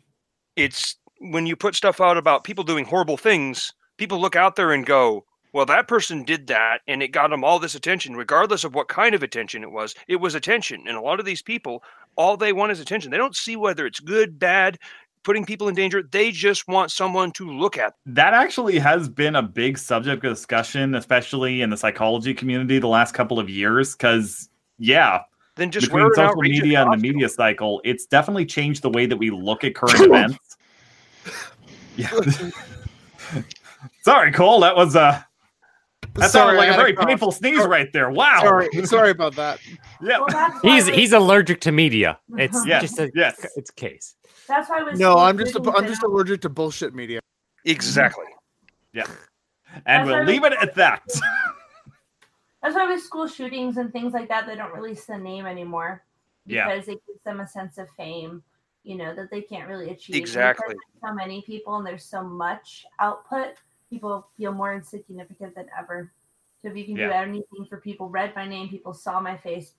It's 0.57 0.97
when 1.19 1.47
you 1.47 1.57
put 1.57 1.75
stuff 1.75 2.01
out 2.01 2.17
about 2.17 2.45
people 2.45 2.65
doing 2.65 2.85
horrible 2.85 3.17
things, 3.17 3.73
people 3.97 4.21
look 4.21 4.37
out 4.37 4.57
there 4.57 4.73
and 4.73 4.85
go, 4.85 5.25
"Well, 5.53 5.67
that 5.67 5.89
person 5.89 6.25
did 6.25 6.47
that, 6.49 6.81
and 6.87 7.03
it 7.03 7.09
got 7.09 7.31
them 7.31 7.45
all 7.45 7.59
this 7.59 7.75
attention, 7.75 8.17
regardless 8.17 8.65
of 8.65 8.75
what 8.75 8.89
kind 8.89 9.15
of 9.15 9.23
attention 9.23 9.63
it 9.63 9.71
was. 9.71 9.95
It 10.09 10.17
was 10.17 10.35
attention." 10.35 10.85
And 10.87 10.97
a 10.97 11.01
lot 11.01 11.21
of 11.21 11.27
these 11.27 11.43
people, 11.43 11.83
all 12.17 12.37
they 12.37 12.53
want 12.53 12.73
is 12.73 12.81
attention. 12.81 13.11
They 13.11 13.19
don't 13.19 13.37
see 13.37 13.57
whether 13.57 13.87
it's 13.87 14.01
good, 14.01 14.39
bad, 14.39 14.79
putting 15.23 15.45
people 15.45 15.69
in 15.69 15.75
danger. 15.75 16.03
They 16.03 16.33
just 16.33 16.67
want 16.67 16.91
someone 16.91 17.31
to 17.33 17.49
look 17.49 17.79
at. 17.79 17.95
That 18.07 18.35
actually 18.35 18.79
has 18.79 19.09
been 19.09 19.37
a 19.37 19.43
big 19.43 19.79
subject 19.79 20.25
of 20.25 20.35
discussion, 20.35 20.95
especially 20.95 21.63
in 21.63 21.71
the 21.71 21.77
psychology 21.77 22.35
community 22.35 22.79
the 22.79 22.89
last 22.89 23.15
couple 23.15 23.39
of 23.39 23.49
years. 23.49 23.95
Because 23.95 24.49
yeah, 24.79 25.21
Then 25.57 25.71
just 25.71 25.87
between 25.89 26.05
wear 26.05 26.15
social 26.15 26.41
media 26.41 26.81
and 26.83 26.93
the 26.93 26.97
costume. 26.97 27.03
media 27.03 27.29
cycle, 27.29 27.81
it's 27.85 28.07
definitely 28.07 28.47
changed 28.47 28.83
the 28.83 28.89
way 28.91 29.05
that 29.07 29.17
we 29.17 29.31
look 29.31 29.65
at 29.65 29.75
current 29.75 30.01
events. 30.01 30.57
Yeah. 31.97 32.09
Sorry, 34.03 34.33
Cole. 34.33 34.61
That 34.61 34.77
was 34.77 34.97
uh 34.97 35.21
that 36.15 36.31
sounded 36.31 36.57
like 36.57 36.71
a 36.71 36.75
very 36.77 36.93
cough. 36.95 37.07
painful 37.07 37.33
sneeze 37.33 37.65
right 37.67 37.91
there. 37.93 38.11
Wow. 38.11 38.41
Sorry, 38.43 38.87
sorry 38.87 39.11
about 39.11 39.35
that. 39.37 39.59
Yeah. 40.03 40.19
Well, 40.27 40.61
He's 40.63 40.87
with- 40.87 40.95
he's 40.97 41.13
allergic 41.13 41.61
to 41.63 41.71
media. 41.73 42.19
It's 42.37 42.67
Yes, 42.67 42.83
just 42.83 42.99
a 42.99 43.11
yes. 43.15 43.47
it's 43.57 43.71
a 43.71 43.75
case. 43.75 44.17
That's 44.49 44.69
why 44.69 44.83
with 44.83 44.99
No, 44.99 45.17
I'm 45.17 45.39
just 45.39 45.53
shootings 45.53 45.69
I'm 45.69 45.85
and 45.85 45.87
just 45.87 46.03
allergic 46.03 46.41
to 46.41 46.49
bullshit 46.49 46.93
media. 46.95 47.21
Exactly. 47.65 48.25
Yeah. 48.93 49.05
And 49.87 50.09
That's 50.09 50.17
we'll 50.17 50.25
leave 50.25 50.43
we- 50.43 50.49
it 50.49 50.55
at 50.61 50.75
that. 50.75 51.03
That's 52.63 52.75
why 52.77 52.87
with 52.89 53.03
school 53.03 53.27
shootings 53.27 53.77
and 53.77 53.93
things 53.93 54.13
like 54.13 54.29
that, 54.29 54.47
they 54.47 54.55
don't 54.55 54.73
release 54.73 55.05
the 55.05 55.19
name 55.19 55.47
anymore 55.47 56.05
Yeah. 56.47 56.69
because 56.69 56.89
it 56.89 57.03
gives 57.07 57.23
them 57.25 57.41
a 57.41 57.47
sense 57.49 57.77
of 57.79 57.91
fame, 57.97 58.43
you 58.85 58.97
know, 58.97 59.15
that 59.15 59.31
they 59.31 59.43
can't 59.43 59.69
really 59.69 59.91
achieve. 59.91 60.17
Exactly. 60.17 60.69
there's 60.69 61.01
So 61.05 61.13
many 61.13 61.43
people 61.43 61.77
and 61.77 61.87
there's 61.87 62.05
so 62.05 62.23
much 62.23 62.87
output, 63.01 63.55
people 63.91 64.29
feel 64.37 64.53
more 64.53 64.75
insignificant 64.75 65.55
than 65.57 65.67
ever. 65.77 66.13
So 66.63 66.69
if 66.69 66.77
you 66.77 66.85
can 66.85 66.95
do 66.95 67.11
anything 67.11 67.67
for 67.69 67.79
people, 67.79 68.09
read 68.09 68.35
my 68.37 68.47
name, 68.47 68.69
people 68.69 68.95
saw 68.95 69.19
my 69.21 69.37
face, 69.37 69.75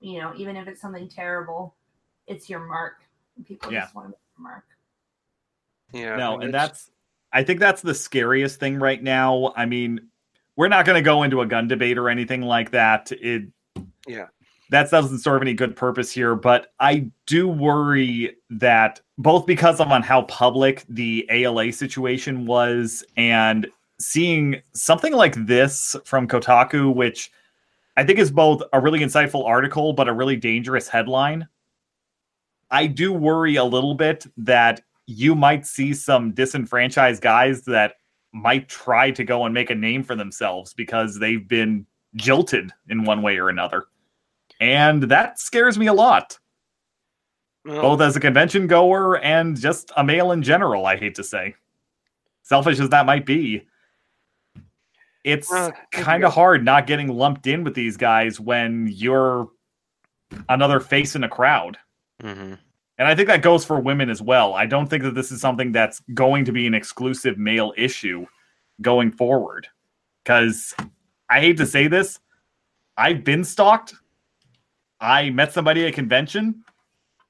you 0.00 0.20
know, 0.20 0.34
even 0.36 0.56
if 0.56 0.68
it's 0.68 0.80
something 0.82 1.08
terrible, 1.08 1.74
it's 2.26 2.50
your 2.50 2.60
mark. 2.60 2.96
And 3.36 3.46
people 3.46 3.72
Yeah. 3.72 3.80
just 3.80 3.94
want 3.94 4.08
to 4.08 4.10
make 4.10 4.18
your 4.36 4.42
mark. 4.42 4.64
Yeah. 5.92 6.16
no, 6.16 6.38
and 6.40 6.52
that's 6.52 6.90
I 7.32 7.44
think 7.44 7.60
that's 7.60 7.80
the 7.80 7.94
scariest 7.94 8.58
thing 8.60 8.78
right 8.78 9.02
now. 9.02 9.52
I 9.56 9.64
mean, 9.64 10.09
we're 10.56 10.68
not 10.68 10.84
going 10.84 10.96
to 10.96 11.02
go 11.02 11.22
into 11.22 11.40
a 11.40 11.46
gun 11.46 11.68
debate 11.68 11.98
or 11.98 12.08
anything 12.08 12.42
like 12.42 12.70
that. 12.70 13.12
It 13.12 13.44
Yeah. 14.06 14.26
That 14.70 14.88
doesn't 14.90 15.18
serve 15.18 15.42
any 15.42 15.52
good 15.54 15.74
purpose 15.74 16.12
here, 16.12 16.36
but 16.36 16.72
I 16.78 17.10
do 17.26 17.48
worry 17.48 18.36
that 18.50 19.00
both 19.18 19.44
because 19.44 19.80
of 19.80 19.90
on 19.90 20.02
how 20.02 20.22
public 20.22 20.84
the 20.88 21.26
ALA 21.28 21.72
situation 21.72 22.46
was 22.46 23.02
and 23.16 23.66
seeing 23.98 24.62
something 24.72 25.12
like 25.12 25.34
this 25.34 25.96
from 26.04 26.28
Kotaku, 26.28 26.94
which 26.94 27.32
I 27.96 28.04
think 28.04 28.20
is 28.20 28.30
both 28.30 28.62
a 28.72 28.80
really 28.80 29.00
insightful 29.00 29.44
article 29.44 29.92
but 29.92 30.08
a 30.08 30.12
really 30.12 30.36
dangerous 30.36 30.88
headline. 30.88 31.48
I 32.70 32.86
do 32.86 33.12
worry 33.12 33.56
a 33.56 33.64
little 33.64 33.94
bit 33.94 34.24
that 34.36 34.82
you 35.06 35.34
might 35.34 35.66
see 35.66 35.92
some 35.92 36.32
disenfranchised 36.32 37.20
guys 37.20 37.62
that 37.62 37.94
might 38.32 38.68
try 38.68 39.10
to 39.10 39.24
go 39.24 39.44
and 39.44 39.52
make 39.54 39.70
a 39.70 39.74
name 39.74 40.02
for 40.02 40.14
themselves 40.14 40.72
because 40.74 41.18
they've 41.18 41.46
been 41.48 41.86
jilted 42.14 42.70
in 42.88 43.04
one 43.04 43.22
way 43.22 43.38
or 43.38 43.48
another. 43.48 43.84
And 44.60 45.04
that 45.04 45.38
scares 45.38 45.78
me 45.78 45.86
a 45.86 45.92
lot, 45.92 46.38
well, 47.64 47.80
both 47.82 48.00
as 48.02 48.14
a 48.16 48.20
convention 48.20 48.66
goer 48.66 49.18
and 49.18 49.58
just 49.58 49.90
a 49.96 50.04
male 50.04 50.32
in 50.32 50.42
general, 50.42 50.86
I 50.86 50.96
hate 50.96 51.14
to 51.16 51.24
say. 51.24 51.54
Selfish 52.42 52.78
as 52.80 52.90
that 52.90 53.06
might 53.06 53.24
be, 53.26 53.66
it's 55.24 55.52
Uh, 55.52 55.70
kind 55.92 56.24
of 56.24 56.32
hard 56.32 56.64
not 56.64 56.86
getting 56.86 57.08
lumped 57.08 57.46
in 57.46 57.64
with 57.64 57.74
these 57.74 57.96
guys 57.96 58.40
when 58.40 58.86
you're 58.88 59.48
another 60.48 60.80
face 60.80 61.14
in 61.16 61.24
a 61.24 61.28
crowd. 61.28 61.78
mhm. 62.22 62.58
And 63.00 63.08
I 63.08 63.14
think 63.14 63.28
that 63.28 63.40
goes 63.40 63.64
for 63.64 63.80
women 63.80 64.10
as 64.10 64.20
well. 64.20 64.52
I 64.52 64.66
don't 64.66 64.86
think 64.86 65.02
that 65.04 65.14
this 65.14 65.32
is 65.32 65.40
something 65.40 65.72
that's 65.72 66.02
going 66.12 66.44
to 66.44 66.52
be 66.52 66.66
an 66.66 66.74
exclusive 66.74 67.38
male 67.38 67.72
issue 67.78 68.26
going 68.82 69.10
forward. 69.10 69.66
Because 70.22 70.74
I 71.30 71.40
hate 71.40 71.56
to 71.56 71.66
say 71.66 71.88
this, 71.88 72.20
I've 72.98 73.24
been 73.24 73.42
stalked. 73.42 73.94
I 75.00 75.30
met 75.30 75.54
somebody 75.54 75.84
at 75.84 75.88
a 75.88 75.92
convention, 75.92 76.62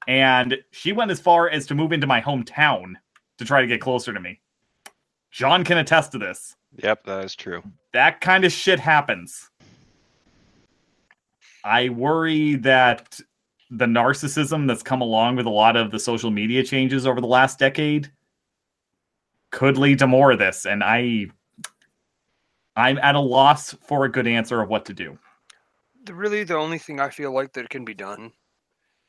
and 0.09 0.59
she 0.73 0.91
went 0.91 1.13
as 1.13 1.21
far 1.21 1.49
as 1.49 1.69
to 1.69 1.77
move 1.77 1.93
into 1.93 2.09
my 2.09 2.21
hometown 2.21 2.95
to 3.39 3.45
try 3.45 3.61
to 3.61 3.69
get 3.69 3.81
closer 3.81 4.13
to 4.13 4.19
me. 4.19 4.41
John 5.31 5.63
can 5.63 5.79
attest 5.79 6.11
to 6.13 6.19
this. 6.19 6.57
Yep, 6.83 7.05
that 7.05 7.25
is 7.25 7.37
true. 7.37 7.63
That 7.93 8.21
kind 8.21 8.45
of 8.45 8.51
shit 8.51 8.81
happens. 8.81 9.49
I 11.63 11.91
worry 11.91 12.57
that 12.57 13.21
the 13.71 13.87
narcissism 13.87 14.67
that's 14.67 14.83
come 14.83 15.01
along 15.01 15.37
with 15.37 15.47
a 15.47 15.51
lot 15.51 15.77
of 15.77 15.91
the 15.91 15.99
social 15.99 16.31
media 16.31 16.65
changes 16.65 17.07
over 17.07 17.21
the 17.21 17.27
last 17.27 17.59
decade 17.59 18.11
could 19.51 19.79
lead 19.79 19.99
to 19.99 20.07
more 20.07 20.33
of 20.33 20.39
this 20.39 20.67
and 20.67 20.83
i 20.83 21.27
i'm 22.77 22.99
at 22.99 23.15
a 23.15 23.21
loss 23.21 23.75
for 23.87 24.05
a 24.05 24.11
good 24.11 24.27
answer 24.27 24.61
of 24.61 24.69
what 24.69 24.85
to 24.85 24.93
do 24.93 25.19
really 26.09 26.45
the 26.45 26.57
only 26.57 26.79
thing 26.79 27.01
I 27.01 27.11
feel 27.11 27.33
like 27.33 27.53
that 27.55 27.71
can 27.71 27.85
be 27.85 27.95
done. 27.95 28.33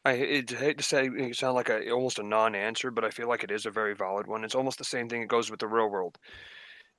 I 0.04 0.14
it, 0.14 0.50
hate 0.50 0.78
to 0.78 0.84
say 0.84 1.08
it 1.08 1.36
sound 1.36 1.56
like 1.56 1.70
a 1.70 1.92
almost 1.92 2.20
a 2.20 2.24
non-answer, 2.24 2.92
but 2.92 3.06
I 3.06 3.12
feel 3.12 3.28
like 3.28 3.44
it 3.44 3.52
is 3.52 3.66
a 3.66 3.72
very 3.72 3.96
valid 3.96 4.28
one. 4.28 4.44
It's 4.44 4.56
almost 4.56 4.80
the 4.80 4.84
same 4.84 5.08
thing 5.08 5.22
that 5.22 5.28
goes 5.28 5.52
with 5.52 5.60
the 5.60 5.68
real 5.68 5.90
world. 5.90 6.18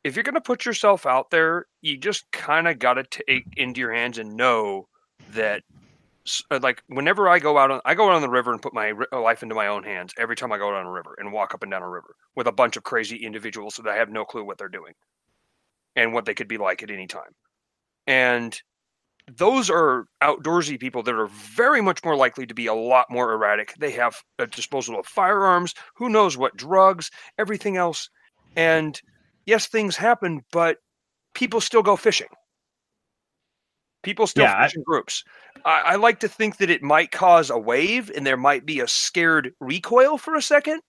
If 0.05 0.17
you're 0.17 0.23
going 0.25 0.35
to 0.35 0.41
put 0.41 0.65
yourself 0.65 1.07
out 1.07 1.31
there, 1.31 1.67
you 1.81 1.97
just 1.97 2.31
kind 2.33 2.69
of 2.69 2.79
got 2.79 2.95
to 2.95 3.05
take 3.05 3.47
into 3.57 3.81
your 3.81 3.93
hands 3.93 4.19
and 4.19 4.37
know 4.37 4.89
that. 5.33 5.63
Uh, 6.51 6.61
Like 6.63 6.83
whenever 6.89 7.29
I 7.29 7.39
go 7.39 7.59
out 7.59 7.71
on, 7.71 7.81
I 7.85 7.95
go 7.95 8.09
out 8.09 8.15
on 8.15 8.23
the 8.23 8.29
river 8.29 8.53
and 8.53 8.63
put 8.63 8.75
my 8.75 8.93
uh, 9.13 9.21
life 9.21 9.43
into 9.43 9.55
my 9.55 9.67
own 9.67 9.85
hands. 9.85 10.13
Every 10.19 10.37
time 10.37 10.53
I 10.53 10.59
go 10.59 10.69
out 10.69 10.75
on 10.75 10.87
a 10.87 10.91
river 10.93 11.15
and 11.19 11.33
walk 11.33 11.55
up 11.55 11.63
and 11.63 11.71
down 11.71 11.83
a 11.83 11.89
river 11.89 12.15
with 12.37 12.47
a 12.47 12.53
bunch 12.53 12.77
of 12.77 12.83
crazy 12.83 13.17
individuals 13.17 13.77
that 13.77 13.89
I 13.89 13.97
have 13.97 14.11
no 14.11 14.25
clue 14.25 14.45
what 14.45 14.59
they're 14.59 14.69
doing, 14.69 14.95
and 15.97 16.13
what 16.13 16.25
they 16.25 16.35
could 16.35 16.49
be 16.49 16.59
like 16.59 16.83
at 16.83 16.91
any 16.91 17.07
time, 17.07 17.35
and 18.07 18.61
those 19.37 19.71
are 19.71 20.07
outdoorsy 20.23 20.79
people 20.79 21.03
that 21.05 21.15
are 21.15 21.29
very 21.29 21.81
much 21.81 22.05
more 22.05 22.17
likely 22.17 22.47
to 22.47 22.55
be 22.55 22.67
a 22.67 22.75
lot 22.75 23.07
more 23.09 23.33
erratic. 23.33 23.75
They 23.79 23.93
have 23.93 24.17
a 24.39 24.47
disposal 24.47 24.99
of 24.99 25.07
firearms, 25.07 25.75
who 25.95 26.09
knows 26.09 26.37
what 26.37 26.57
drugs, 26.57 27.11
everything 27.39 27.77
else. 27.77 28.11
And 28.57 29.01
yes, 29.47 29.67
things 29.67 29.97
happen, 29.97 30.43
but 30.51 30.79
people 31.35 31.61
still 31.61 31.83
go 31.83 31.97
fishing. 31.97 32.27
People 34.03 34.27
still 34.27 34.45
Yeah, 34.45 34.55
I- 34.55 34.71
in 34.75 34.83
groups. 34.83 35.25
I, 35.65 35.81
I 35.81 35.97
like 35.97 36.21
to 36.21 36.29
think 36.29 36.57
that 36.59 36.71
it 36.71 36.83
might 36.83 37.11
cause 37.13 37.51
a 37.51 37.59
wave 37.59 38.11
and 38.15 38.27
there 38.27 38.37
might 38.37 38.67
be 38.67 38.81
a 38.81 38.89
scared 38.89 39.55
recoil 39.61 40.19
for 40.19 40.35
a 40.35 40.43
second. 40.43 40.81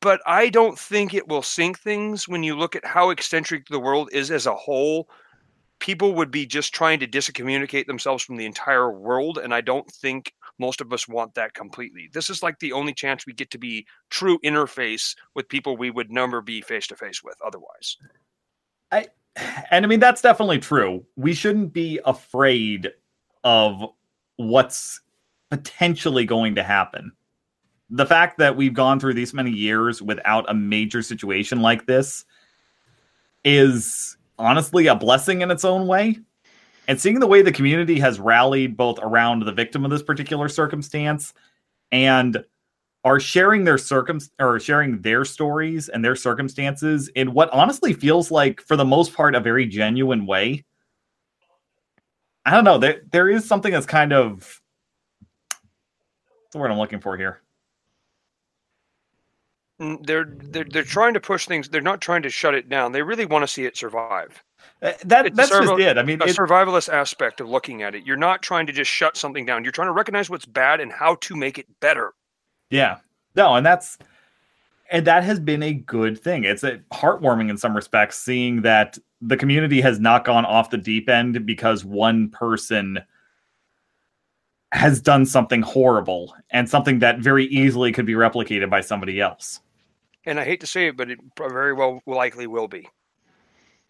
But 0.00 0.20
I 0.26 0.48
don't 0.48 0.78
think 0.78 1.12
it 1.12 1.28
will 1.28 1.42
sink 1.42 1.78
things 1.78 2.26
when 2.26 2.42
you 2.42 2.56
look 2.56 2.74
at 2.74 2.84
how 2.84 3.10
eccentric 3.10 3.66
the 3.68 3.78
world 3.80 4.08
is 4.12 4.30
as 4.30 4.46
a 4.46 4.54
whole 4.54 5.08
people 5.78 6.14
would 6.14 6.30
be 6.30 6.44
just 6.44 6.74
trying 6.74 7.00
to 7.00 7.06
discommunicate 7.06 7.86
themselves 7.86 8.22
from 8.22 8.36
the 8.36 8.44
entire 8.44 8.90
world 8.92 9.38
and 9.38 9.54
i 9.54 9.62
don't 9.62 9.90
think 9.90 10.34
most 10.58 10.82
of 10.82 10.92
us 10.92 11.08
want 11.08 11.34
that 11.34 11.54
completely 11.54 12.08
this 12.12 12.28
is 12.28 12.42
like 12.42 12.58
the 12.58 12.72
only 12.72 12.92
chance 12.92 13.24
we 13.26 13.32
get 13.32 13.50
to 13.50 13.56
be 13.58 13.86
true 14.10 14.38
interface 14.44 15.16
with 15.34 15.48
people 15.48 15.78
we 15.78 15.90
would 15.90 16.10
never 16.12 16.42
be 16.42 16.60
face 16.60 16.86
to 16.86 16.94
face 16.94 17.22
with 17.24 17.36
otherwise 17.42 17.96
and 19.36 19.84
i 19.84 19.88
mean 19.88 20.00
that's 20.00 20.22
definitely 20.22 20.58
true 20.58 21.04
we 21.16 21.32
shouldn't 21.34 21.72
be 21.72 22.00
afraid 22.04 22.90
of 23.44 23.84
what's 24.36 25.00
potentially 25.50 26.24
going 26.24 26.54
to 26.54 26.62
happen 26.62 27.12
the 27.90 28.06
fact 28.06 28.38
that 28.38 28.56
we've 28.56 28.74
gone 28.74 29.00
through 29.00 29.14
these 29.14 29.34
many 29.34 29.50
years 29.50 30.00
without 30.00 30.48
a 30.48 30.54
major 30.54 31.02
situation 31.02 31.60
like 31.60 31.86
this 31.86 32.24
is 33.44 34.16
honestly 34.38 34.86
a 34.86 34.94
blessing 34.94 35.42
in 35.42 35.50
its 35.50 35.64
own 35.64 35.86
way. 35.86 36.18
And 36.86 37.00
seeing 37.00 37.20
the 37.20 37.26
way 37.26 37.42
the 37.42 37.52
community 37.52 38.00
has 38.00 38.18
rallied 38.18 38.76
both 38.76 38.98
around 39.00 39.44
the 39.44 39.52
victim 39.52 39.84
of 39.84 39.90
this 39.90 40.02
particular 40.02 40.48
circumstance 40.48 41.32
and 41.92 42.44
are 43.04 43.18
sharing 43.20 43.64
their 43.64 43.78
circum 43.78 44.20
or 44.38 44.60
sharing 44.60 45.00
their 45.02 45.24
stories 45.24 45.88
and 45.88 46.04
their 46.04 46.16
circumstances 46.16 47.08
in 47.14 47.32
what 47.32 47.50
honestly 47.50 47.92
feels 47.94 48.30
like, 48.30 48.60
for 48.60 48.76
the 48.76 48.84
most 48.84 49.14
part, 49.14 49.34
a 49.34 49.40
very 49.40 49.66
genuine 49.66 50.26
way. 50.26 50.64
I 52.44 52.52
don't 52.52 52.64
know. 52.64 52.78
There, 52.78 53.02
there 53.10 53.28
is 53.28 53.46
something 53.46 53.72
that's 53.72 53.86
kind 53.86 54.12
of 54.12 54.60
the 56.52 56.58
word 56.58 56.70
I'm 56.70 56.78
looking 56.78 57.00
for 57.00 57.16
here. 57.16 57.40
Mm, 59.80 60.04
They're 60.06 60.24
they're 60.26 60.64
they're 60.64 60.82
trying 60.84 61.14
to 61.14 61.20
push 61.20 61.46
things. 61.46 61.68
They're 61.68 61.80
not 61.80 62.00
trying 62.00 62.22
to 62.22 62.30
shut 62.30 62.54
it 62.54 62.68
down. 62.68 62.92
They 62.92 63.02
really 63.02 63.26
want 63.26 63.42
to 63.42 63.48
see 63.48 63.64
it 63.64 63.76
survive. 63.76 64.42
Uh, 64.82 64.92
That 65.04 65.26
It's 65.26 65.36
that's 65.36 65.50
just 65.50 65.78
it. 65.78 65.98
I 65.98 66.02
mean, 66.02 66.20
A 66.20 66.26
it, 66.26 66.36
survivalist 66.36 66.92
aspect 66.92 67.40
of 67.40 67.48
looking 67.48 67.82
at 67.82 67.94
it. 67.94 68.06
You're 68.06 68.16
not 68.16 68.42
trying 68.42 68.66
to 68.66 68.72
just 68.72 68.90
shut 68.90 69.16
something 69.16 69.46
down. 69.46 69.64
You're 69.64 69.72
trying 69.72 69.88
to 69.88 69.92
recognize 69.92 70.28
what's 70.30 70.46
bad 70.46 70.80
and 70.80 70.92
how 70.92 71.16
to 71.16 71.36
make 71.36 71.58
it 71.58 71.66
better. 71.80 72.12
Yeah. 72.70 72.98
No, 73.36 73.54
and 73.54 73.64
that's 73.66 73.98
and 74.90 75.06
that 75.06 75.22
has 75.22 75.38
been 75.38 75.62
a 75.62 75.72
good 75.72 76.18
thing. 76.18 76.44
It's 76.44 76.64
a 76.64 76.78
heartwarming 76.92 77.48
in 77.50 77.56
some 77.56 77.76
respects 77.76 78.18
seeing 78.18 78.62
that 78.62 78.98
the 79.20 79.36
community 79.36 79.80
has 79.80 80.00
not 80.00 80.24
gone 80.24 80.44
off 80.44 80.70
the 80.70 80.78
deep 80.78 81.08
end 81.08 81.46
because 81.46 81.84
one 81.84 82.28
person 82.30 82.98
has 84.72 85.00
done 85.00 85.26
something 85.26 85.62
horrible 85.62 86.34
and 86.50 86.68
something 86.68 87.00
that 87.00 87.18
very 87.18 87.46
easily 87.46 87.92
could 87.92 88.06
be 88.06 88.14
replicated 88.14 88.70
by 88.70 88.80
somebody 88.80 89.20
else. 89.20 89.60
And 90.26 90.38
I 90.38 90.44
hate 90.44 90.60
to 90.60 90.66
say 90.66 90.86
it, 90.88 90.96
but 90.96 91.10
it 91.10 91.18
very 91.38 91.72
well 91.72 92.00
likely 92.06 92.46
will 92.46 92.68
be. 92.68 92.88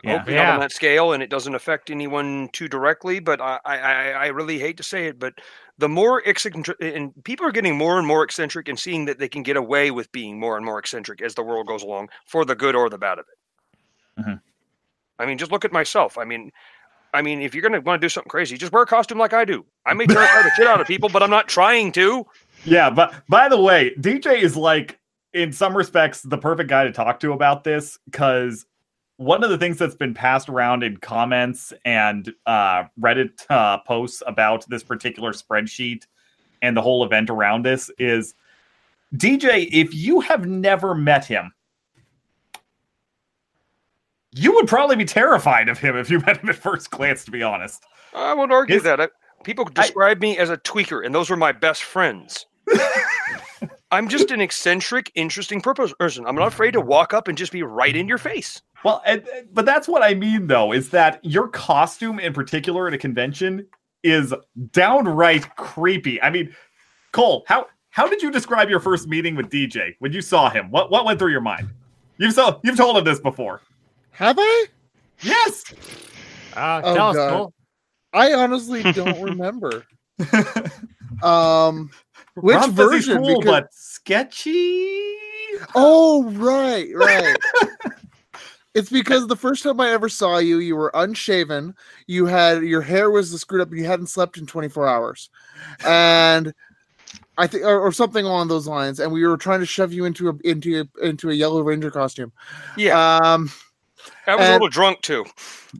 Yeah. 0.03 0.17
Hopefully 0.19 0.37
not 0.37 0.43
Yeah. 0.43 0.55
on 0.55 0.61
that 0.61 0.73
scale, 0.73 1.13
and 1.13 1.23
it 1.23 1.29
doesn't 1.29 1.55
affect 1.55 1.91
anyone 1.91 2.49
too 2.53 2.69
directly. 2.69 3.21
But 3.21 3.41
I, 3.41 3.59
I, 3.65 3.77
I 3.79 4.11
I 4.11 4.27
really 4.29 4.59
hate 4.59 4.77
to 4.79 4.83
say 4.83 5.07
it, 5.07 5.19
but 5.19 5.35
the 5.81 5.89
more 5.89 6.21
eccentric, 6.27 6.77
and 6.81 7.13
people 7.25 7.47
are 7.47 7.53
getting 7.53 7.77
more 7.77 7.99
and 7.99 8.07
more 8.07 8.23
eccentric, 8.23 8.69
and 8.69 8.79
seeing 8.79 9.07
that 9.07 9.19
they 9.19 9.29
can 9.29 9.43
get 9.43 9.57
away 9.57 9.91
with 9.91 10.13
being 10.13 10.39
more 10.39 10.57
and 10.57 10.65
more 10.65 10.79
eccentric 10.79 11.23
as 11.23 11.35
the 11.35 11.43
world 11.43 11.67
goes 11.67 11.83
along, 11.83 12.11
for 12.27 12.45
the 12.45 12.55
good 12.55 12.77
or 12.77 12.91
the 12.91 12.99
bad 12.99 13.19
of 13.19 13.25
it. 13.33 14.23
Mhm. 14.23 14.41
I 15.19 15.27
mean, 15.27 15.39
just 15.39 15.51
look 15.51 15.65
at 15.65 15.73
myself. 15.73 16.19
I 16.19 16.25
mean, 16.25 16.53
I 17.13 17.23
mean, 17.23 17.41
if 17.41 17.55
you're 17.55 17.63
gonna 17.63 17.81
want 17.81 18.01
to 18.01 18.05
do 18.05 18.09
something 18.09 18.31
crazy, 18.31 18.57
just 18.57 18.73
wear 18.73 18.83
a 18.83 18.87
costume 18.87 19.19
like 19.19 19.33
I 19.33 19.45
do. 19.45 19.65
I 19.85 19.95
may 19.95 20.07
terrify 20.07 20.43
the 20.43 20.51
shit 20.55 20.67
out 20.67 20.81
of 20.81 20.87
people, 20.87 21.09
but 21.09 21.23
I'm 21.23 21.31
not 21.31 21.49
trying 21.49 21.93
to. 21.93 22.27
Yeah, 22.65 22.91
but 22.91 23.15
by 23.29 23.49
the 23.49 23.61
way, 23.61 23.95
DJ 23.99 24.41
is 24.41 24.57
like 24.57 24.99
in 25.33 25.53
some 25.53 25.77
respects 25.77 26.21
the 26.21 26.39
perfect 26.39 26.69
guy 26.69 26.85
to 26.85 26.93
talk 26.93 27.21
to 27.21 27.33
about 27.33 27.65
this 27.65 27.99
because 28.05 28.67
one 29.21 29.45
of 29.45 29.51
the 29.51 29.59
things 29.59 29.77
that's 29.77 29.95
been 29.95 30.15
passed 30.15 30.49
around 30.49 30.83
in 30.83 30.97
comments 30.97 31.75
and 31.85 32.33
uh, 32.47 32.85
Reddit 32.99 33.45
uh, 33.51 33.77
posts 33.87 34.23
about 34.27 34.67
this 34.71 34.83
particular 34.83 35.33
spreadsheet 35.33 36.07
and 36.63 36.75
the 36.75 36.81
whole 36.81 37.05
event 37.05 37.29
around 37.29 37.63
this 37.63 37.91
is 37.99 38.35
DJ. 39.15 39.69
If 39.71 39.95
you 39.95 40.21
have 40.21 40.47
never 40.47 40.95
met 40.95 41.27
him, 41.27 41.53
you 44.35 44.55
would 44.55 44.67
probably 44.67 44.97
be 44.97 45.05
terrified 45.05 45.69
of 45.69 45.79
him 45.79 45.99
if 45.99 46.09
you 46.09 46.19
met 46.27 46.39
him 46.39 46.49
at 46.49 46.57
first 46.57 46.91
glance. 46.91 47.23
To 47.27 47.31
be 47.31 47.43
honest. 47.43 47.85
I 48.15 48.33
won't 48.33 48.53
argue 48.53 48.77
His- 48.77 48.85
that. 48.85 49.03
I, 49.03 49.09
people 49.45 49.67
describe 49.67 50.23
me 50.23 50.39
as 50.39 50.49
a 50.49 50.57
tweaker, 50.57 51.05
and 51.05 51.15
those 51.15 51.29
were 51.29 51.37
my 51.37 51.53
best 51.53 51.83
friends. 51.83 52.47
I'm 53.91 54.09
just 54.09 54.31
an 54.31 54.41
eccentric, 54.41 55.13
interesting 55.15 55.61
person. 55.61 56.25
I'm 56.27 56.37
not 56.37 56.49
afraid 56.49 56.71
to 56.71 56.81
walk 56.81 57.13
up 57.13 57.29
and 57.29 57.37
just 57.37 57.53
be 57.53 57.63
right 57.63 57.95
in 57.95 58.09
your 58.09 58.19
face. 58.19 58.63
Well, 58.85 59.03
and, 59.07 59.23
but 59.53 59.65
that's 59.67 59.87
what 59.89 60.03
I 60.03 60.15
mean, 60.15 60.47
though, 60.47 60.73
is 60.73 60.89
that 60.91 61.21
your 61.25 61.49
costume 61.49 62.19
in 62.19 62.33
particular 62.33 62.87
at 62.89 62.95
a 62.95 62.99
convention 62.99 63.67
is 64.03 64.33
downright 64.73 65.55
creepy. 65.57 66.21
I 66.23 66.31
mean, 66.31 66.55
Cole, 67.13 67.45
how 67.47 67.67
how 67.91 68.07
did 68.09 68.23
you 68.23 68.31
describe 68.31 68.71
your 68.71 68.81
first 68.81 69.07
meeting 69.09 69.35
with 69.37 69.51
DJ 69.51 69.95
when 69.99 70.13
you 70.13 70.23
saw 70.23 70.49
him? 70.49 70.71
What 70.71 70.91
what 70.91 71.05
went 71.05 71.19
through 71.19 71.33
your 71.33 71.41
mind? 71.41 71.69
You've 72.19 72.33
so 72.35 72.61
you've 72.65 72.77
told 72.77 72.97
him 72.97 73.05
this 73.05 73.21
before. 73.21 73.61
Have 74.13 74.37
I? 74.39 74.67
Yes. 75.23 75.65
Uh, 76.57 76.81
Oh, 76.85 76.95
tell 76.95 77.09
us, 77.11 77.31
Cole. 77.31 77.53
I 78.13 78.33
honestly 78.33 78.83
don't 78.93 79.21
remember. 79.23 79.85
Um, 81.23 81.91
which 82.35 82.57
Rob 82.57 82.71
version? 82.71 83.19
cool, 83.19 83.41
Because- 83.41 83.45
but 83.63 83.75
sketchy. 83.75 85.15
Oh, 85.75 86.31
right, 86.33 86.89
right. 86.95 87.37
it's 88.75 88.91
because 88.91 89.27
the 89.27 89.37
first 89.37 89.63
time 89.63 89.81
I 89.81 89.91
ever 89.91 90.09
saw 90.09 90.39
you, 90.39 90.59
you 90.59 90.77
were 90.77 90.91
unshaven. 90.95 91.75
You 92.07 92.27
had 92.27 92.63
your 92.63 92.83
hair 92.83 93.11
was 93.11 93.39
screwed 93.41 93.61
up, 93.63 93.69
and 93.71 93.79
you 93.79 93.85
hadn't 93.87 94.07
slept 94.09 94.37
in 94.39 94.47
24 94.47 94.87
hours, 94.89 95.29
and 95.85 96.53
I 97.39 97.47
think, 97.47 97.65
or, 97.65 97.81
or 97.81 97.91
something 97.93 98.25
along 98.25 98.49
those 98.49 98.67
lines. 98.69 99.01
And 99.01 99.11
we 99.13 99.27
were 99.27 99.37
trying 99.37 99.61
to 99.61 99.67
shove 99.67 99.93
you 99.93 100.05
into 100.05 100.29
a 100.29 100.35
into 100.45 100.81
a, 101.03 101.07
into 101.07 101.31
a 101.31 101.35
Yellow 101.35 101.63
Ranger 101.63 101.91
costume. 101.91 102.33
Yeah, 102.77 103.17
Um, 103.23 103.51
I 104.27 104.37
was 104.37 104.49
a 104.49 104.53
little 104.53 104.69
drunk 104.69 105.01
too. 105.03 105.25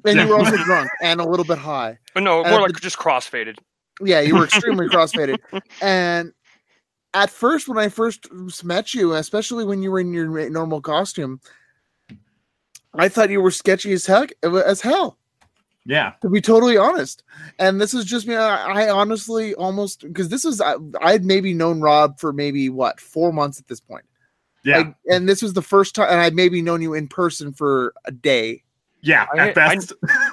and 0.05 0.19
you 0.19 0.27
were 0.29 0.37
also 0.39 0.57
drunk 0.65 0.91
and 1.03 1.21
a 1.21 1.25
little 1.25 1.45
bit 1.45 1.59
high. 1.59 1.99
But 2.15 2.23
no, 2.25 2.45
Uh, 2.45 2.51
more 2.51 2.61
like 2.63 2.73
the- 2.73 2.81
just 2.81 2.99
crossfaded. 2.99 3.59
Yeah, 4.03 4.21
you 4.21 4.35
were 4.37 4.45
extremely 4.45 4.89
crossfaded. 4.95 5.37
And 5.83 6.33
at 7.13 7.29
first, 7.31 7.69
when 7.69 7.77
I 7.79 7.89
first 7.91 8.29
met 8.65 8.95
you, 8.95 9.13
especially 9.15 9.65
when 9.65 9.83
you 9.83 9.91
were 9.91 10.01
in 10.01 10.13
your 10.13 10.49
normal 10.51 10.81
costume, 10.81 11.41
I 12.95 13.09
thought 13.09 13.31
you 13.31 13.41
were 13.41 13.51
sketchy 13.51 13.93
as 13.93 14.07
heck 14.07 14.33
as 14.43 14.81
hell. 14.81 15.17
Yeah. 15.87 16.13
To 16.23 16.29
be 16.29 16.41
totally 16.41 16.77
honest, 16.77 17.23
and 17.59 17.81
this 17.81 17.95
is 17.95 18.05
just 18.05 18.27
me. 18.27 18.37
I, 18.37 18.87
I 18.87 18.91
honestly 18.91 19.55
almost 19.55 20.03
because 20.03 20.29
this 20.29 20.45
was 20.45 20.61
I, 20.61 20.75
I'd 21.01 21.25
maybe 21.25 21.55
known 21.55 21.81
Rob 21.81 22.19
for 22.21 22.33
maybe 22.33 22.69
what 22.69 23.01
four 23.01 23.33
months 23.33 23.59
at 23.59 23.67
this 23.69 23.81
point. 23.81 24.05
Yeah. 24.63 24.79
I- 24.79 24.95
and 25.15 25.27
this 25.29 25.41
was 25.41 25.55
the 25.55 25.63
first 25.63 25.95
time, 25.95 26.09
and 26.11 26.21
I'd 26.21 26.35
maybe 26.35 26.61
known 26.61 26.83
you 26.83 26.93
in 26.95 27.09
person 27.09 27.53
for 27.55 27.95
a 28.05 28.13
day. 28.13 28.63
yeah. 29.01 29.27
I- 29.33 29.39
At 29.39 29.49
I- 29.49 29.53
best. 29.55 29.93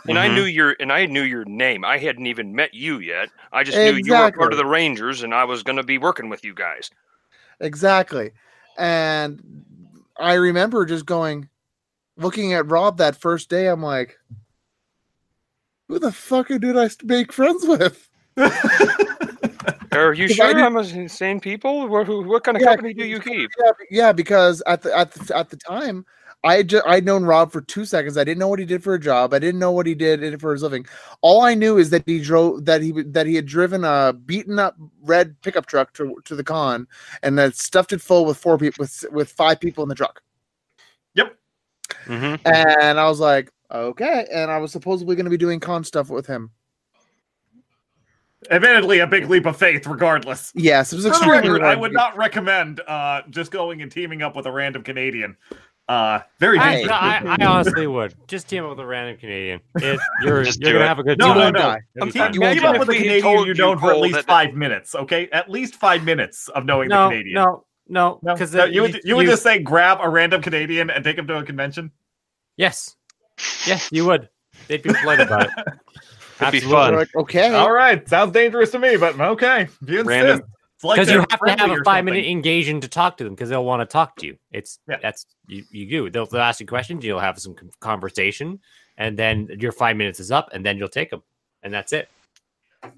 And 0.10 0.20
I 0.20 0.28
Mhm. 0.28 0.36
knew 0.36 0.44
your 0.44 0.76
and 0.82 0.92
I 0.92 1.06
knew 1.06 1.24
your 1.24 1.46
name. 1.46 1.86
I 1.86 1.98
hadn't 1.98 2.26
even 2.28 2.54
met 2.54 2.74
you 2.74 3.00
yet. 3.00 3.30
I 3.54 3.64
just 3.64 3.78
knew 3.78 3.94
you 4.04 4.12
were 4.14 4.32
part 4.34 4.52
of 4.52 4.58
the 4.58 4.66
Rangers, 4.66 5.24
and 5.24 5.34
I 5.34 5.46
was 5.46 5.64
going 5.64 5.78
to 5.78 5.84
be 5.84 5.98
working 5.98 6.28
with 6.28 6.44
you 6.44 6.54
guys. 6.54 6.90
Exactly. 7.62 8.32
And 8.78 9.64
I 10.20 10.34
remember 10.34 10.86
just 10.86 11.06
going, 11.06 11.48
looking 12.18 12.54
at 12.54 12.70
Rob 12.70 12.98
that 12.98 13.16
first 13.16 13.50
day. 13.50 13.68
I'm 13.68 13.84
like, 13.84 14.18
who 15.88 16.00
the 16.00 16.12
fuck 16.12 16.48
did 16.48 16.78
I 16.78 16.90
make 17.04 17.32
friends 17.32 17.66
with? 17.66 18.10
Are 19.94 20.14
you 20.14 20.28
sure 20.28 20.64
I'm 20.64 20.74
the 20.74 21.08
same 21.08 21.40
people? 21.40 21.88
What, 21.88 22.06
who, 22.06 22.24
what 22.24 22.44
kind 22.44 22.58
of 22.58 22.62
Yeah, 22.62 22.70
company 22.70 22.94
do 22.94 23.06
you 23.06 23.20
keep? 23.20 23.50
Yeah, 23.60 23.72
yeah, 23.90 24.12
because 24.12 24.62
at 24.68 24.82
the 24.82 24.96
at 24.96 25.12
the, 25.12 25.38
at 25.38 25.50
the 25.50 25.58
time, 25.58 26.06
I 26.44 26.62
just 26.64 26.86
I'd 26.86 27.06
known 27.06 27.24
Rob 27.24 27.52
for 27.52 27.62
two 27.62 27.86
seconds. 27.86 28.18
I 28.18 28.24
didn't 28.24 28.40
know 28.40 28.48
what 28.48 28.60
he 28.60 28.66
did 28.66 28.84
for 28.84 28.94
a 28.94 29.00
job. 29.00 29.34
I 29.34 29.40
didn't 29.40 29.60
know 29.60 29.72
what 29.72 29.88
he 29.88 29.96
did 29.96 30.40
for 30.40 30.54
his 30.54 30.62
living. 30.62 30.86
All 31.22 31.42
I 31.42 31.56
knew 31.56 31.78
is 31.78 31.90
that 31.90 32.04
he 32.06 32.20
drove 32.22 32.66
that 32.66 32.82
he 32.82 32.92
that 32.92 33.26
he 33.26 33.36
had 33.36 33.46
driven 33.46 33.84
a 33.84 34.14
beaten 34.14 34.60
up 34.60 34.76
red 35.02 35.42
pickup 35.42 35.66
truck 35.66 35.94
to 35.94 36.16
to 36.26 36.36
the 36.36 36.44
con 36.44 36.88
and 37.24 37.38
that 37.38 37.56
stuffed 37.56 37.94
it 37.94 38.02
full 38.02 38.26
with 38.26 38.38
four 38.38 38.58
people 38.58 38.84
with 38.84 39.06
with 39.12 39.32
five 39.32 39.60
people 39.60 39.84
in 39.84 39.90
the 39.90 39.96
truck. 39.96 40.22
Mm-hmm. 42.08 42.36
And 42.48 43.00
I 43.00 43.08
was 43.08 43.20
like, 43.20 43.52
okay. 43.72 44.26
And 44.34 44.50
I 44.50 44.58
was 44.58 44.72
supposedly 44.72 45.16
going 45.16 45.26
to 45.26 45.30
be 45.32 45.38
doing 45.38 45.60
con 45.60 45.84
stuff 45.84 46.10
with 46.10 46.26
him. 46.28 46.52
Admittedly, 48.52 49.00
a 49.00 49.08
big 49.08 49.30
leap 49.30 49.46
of 49.46 49.58
faith, 49.58 49.86
regardless. 49.88 50.52
Yes, 50.56 50.94
it 50.94 50.96
was 50.96 51.06
extremely. 51.06 51.50
record, 51.50 51.64
I 51.64 51.76
would 51.76 51.92
not 51.92 52.16
recommend 52.16 52.80
uh, 52.88 53.24
just 53.30 53.52
going 53.52 53.82
and 53.82 53.92
teaming 53.92 54.22
up 54.22 54.36
with 54.36 54.46
a 54.46 54.52
random 54.52 54.84
Canadian. 54.84 55.36
Uh, 55.90 56.20
very 56.40 56.60
I, 56.60 56.84
no, 56.84 56.92
I, 56.92 57.38
I 57.40 57.46
honestly 57.46 57.88
would 57.88 58.14
just 58.28 58.50
team 58.50 58.64
up 58.66 58.72
with 58.72 58.80
a 58.80 58.86
random 58.86 59.18
Canadian. 59.18 59.62
It, 59.78 60.00
you're 60.22 60.44
Just 60.44 60.62
you're 60.62 60.74
gonna 60.74 60.84
it. 60.84 60.88
have 60.88 61.00
a 61.00 61.04
good 61.04 61.18
No, 61.18 61.28
time. 61.28 61.38
no, 61.38 61.44
won't 61.46 61.54
no. 61.56 61.60
die. 61.62 61.80
It'll 61.96 62.12
Team- 62.12 62.22
fun. 62.22 62.32
Team 62.34 62.66
up 62.66 62.80
with 62.80 62.90
a 62.90 62.94
Canadian 62.94 63.26
you 63.40 63.46
you, 63.48 63.54
known 63.54 63.80
for 63.80 63.88
at 63.88 63.94
Cole, 63.94 64.02
least 64.02 64.16
that- 64.16 64.26
five 64.26 64.54
minutes. 64.54 64.96
Okay, 64.96 65.30
at 65.32 65.50
least 65.50 65.76
five 65.76 66.04
minutes 66.04 66.50
of 66.50 66.66
knowing 66.66 66.90
the 66.90 67.08
Canadian. 67.08 67.36
no, 67.36 67.64
no, 67.90 68.20
No? 68.24 68.34
because 68.34 68.54
No, 68.54 68.66
you 68.66 68.82
would 68.82 69.02
you 69.04 69.16
would 69.16 69.26
just 69.28 69.44
say 69.44 69.60
grab 69.60 70.00
a 70.02 70.10
random 70.10 70.42
Canadian 70.42 70.90
and 70.90 71.04
take 71.04 71.18
him 71.18 71.28
to 71.28 71.38
a 71.38 71.44
convention. 71.44 71.92
yes, 72.58 72.96
yes, 73.66 73.90
you 73.92 74.06
would. 74.06 74.30
They'd 74.68 74.82
be 74.82 74.94
polite 74.94 75.20
about 75.20 75.46
it. 75.46 75.52
It'd 76.42 76.52
be 76.52 76.60
fun. 76.60 76.96
Like, 76.96 77.16
okay. 77.16 77.54
All 77.56 77.72
right, 77.72 78.08
sounds 78.08 78.32
dangerous 78.32 78.70
to 78.72 78.80
me, 78.80 78.96
but 78.98 79.20
okay. 79.20 79.68
You. 79.86 80.04
Random. 80.04 80.42
It's 80.76 80.84
like 80.84 80.98
because 81.00 81.12
you 81.12 81.20
have 81.20 81.40
to 81.40 81.56
have 81.68 81.72
a 81.72 81.84
five 81.84 82.06
minute 82.06 82.20
something. 82.20 82.32
engagement 82.32 82.84
to 82.84 82.88
talk 82.90 83.18
to 83.18 83.24
them 83.24 83.34
because 83.34 83.50
they'll 83.50 83.66
want 83.66 83.82
to 83.82 83.92
talk 83.92 84.16
to 84.18 84.28
you. 84.28 84.38
It's 84.52 84.78
Yeah. 84.88 84.98
that's 85.02 85.26
you, 85.48 85.64
you 85.72 85.90
do. 85.90 86.10
They'll, 86.12 86.28
they'll 86.28 86.42
ask 86.42 86.60
you 86.60 86.68
questions. 86.68 87.04
You'll 87.04 87.20
have 87.20 87.40
some 87.40 87.56
conversation, 87.80 88.60
and 88.98 89.18
then 89.18 89.48
your 89.60 89.72
five 89.72 89.98
minutes 89.98 90.20
is 90.20 90.30
up, 90.30 90.50
and 90.54 90.64
then 90.64 90.78
you'll 90.78 90.88
take 90.90 91.10
them, 91.10 91.24
and 91.64 91.74
that's 91.74 91.94
it. 91.94 92.08
So- 92.84 92.92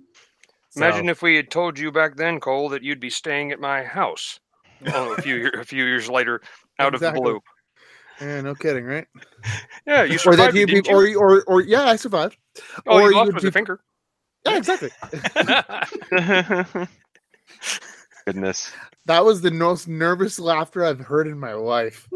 Imagine 0.76 1.08
if 1.10 1.22
we 1.22 1.36
had 1.38 1.50
told 1.50 1.80
you 1.80 1.92
back 1.92 2.16
then, 2.18 2.40
Cole, 2.42 2.68
that 2.70 2.84
you'd 2.84 3.00
be 3.00 3.10
staying 3.10 3.52
at 3.54 3.60
my 3.62 3.84
house. 3.84 4.40
oh, 4.94 5.14
a 5.14 5.22
few 5.22 5.50
a 5.60 5.64
few 5.64 5.86
years 5.86 6.10
later, 6.10 6.42
out 6.78 6.94
of 6.94 7.02
the 7.02 7.12
blue. 7.12 7.42
Yeah, 8.22 8.42
no 8.42 8.54
kidding, 8.56 8.86
right? 8.86 9.08
Yeah, 9.88 10.04
you 10.04 10.14
Or 10.26 10.36
that 10.36 10.52
survived, 10.52 10.58
you, 10.58 10.66
didn't 10.66 10.88
you? 10.88 11.18
or, 11.18 11.38
or 11.38 11.44
or 11.44 11.62
yeah, 11.62 11.84
I 11.86 11.96
survived. 11.96 12.38
oh, 12.88 12.96
or 12.96 13.02
you 13.04 13.10
you 13.10 13.16
lost 13.16 13.26
would 13.28 13.36
with 13.36 13.46
a 13.46 13.52
finger. 13.52 13.80
Yeah, 14.46 14.58
exactly. 14.58 14.90
Goodness. 18.26 18.72
That 19.06 19.26
was 19.26 19.42
the 19.42 19.52
most 19.52 19.88
nervous 19.88 20.40
laughter 20.40 20.86
I've 20.86 21.00
heard 21.00 21.28
in 21.28 21.40
my 21.40 21.54
life. 21.54 22.08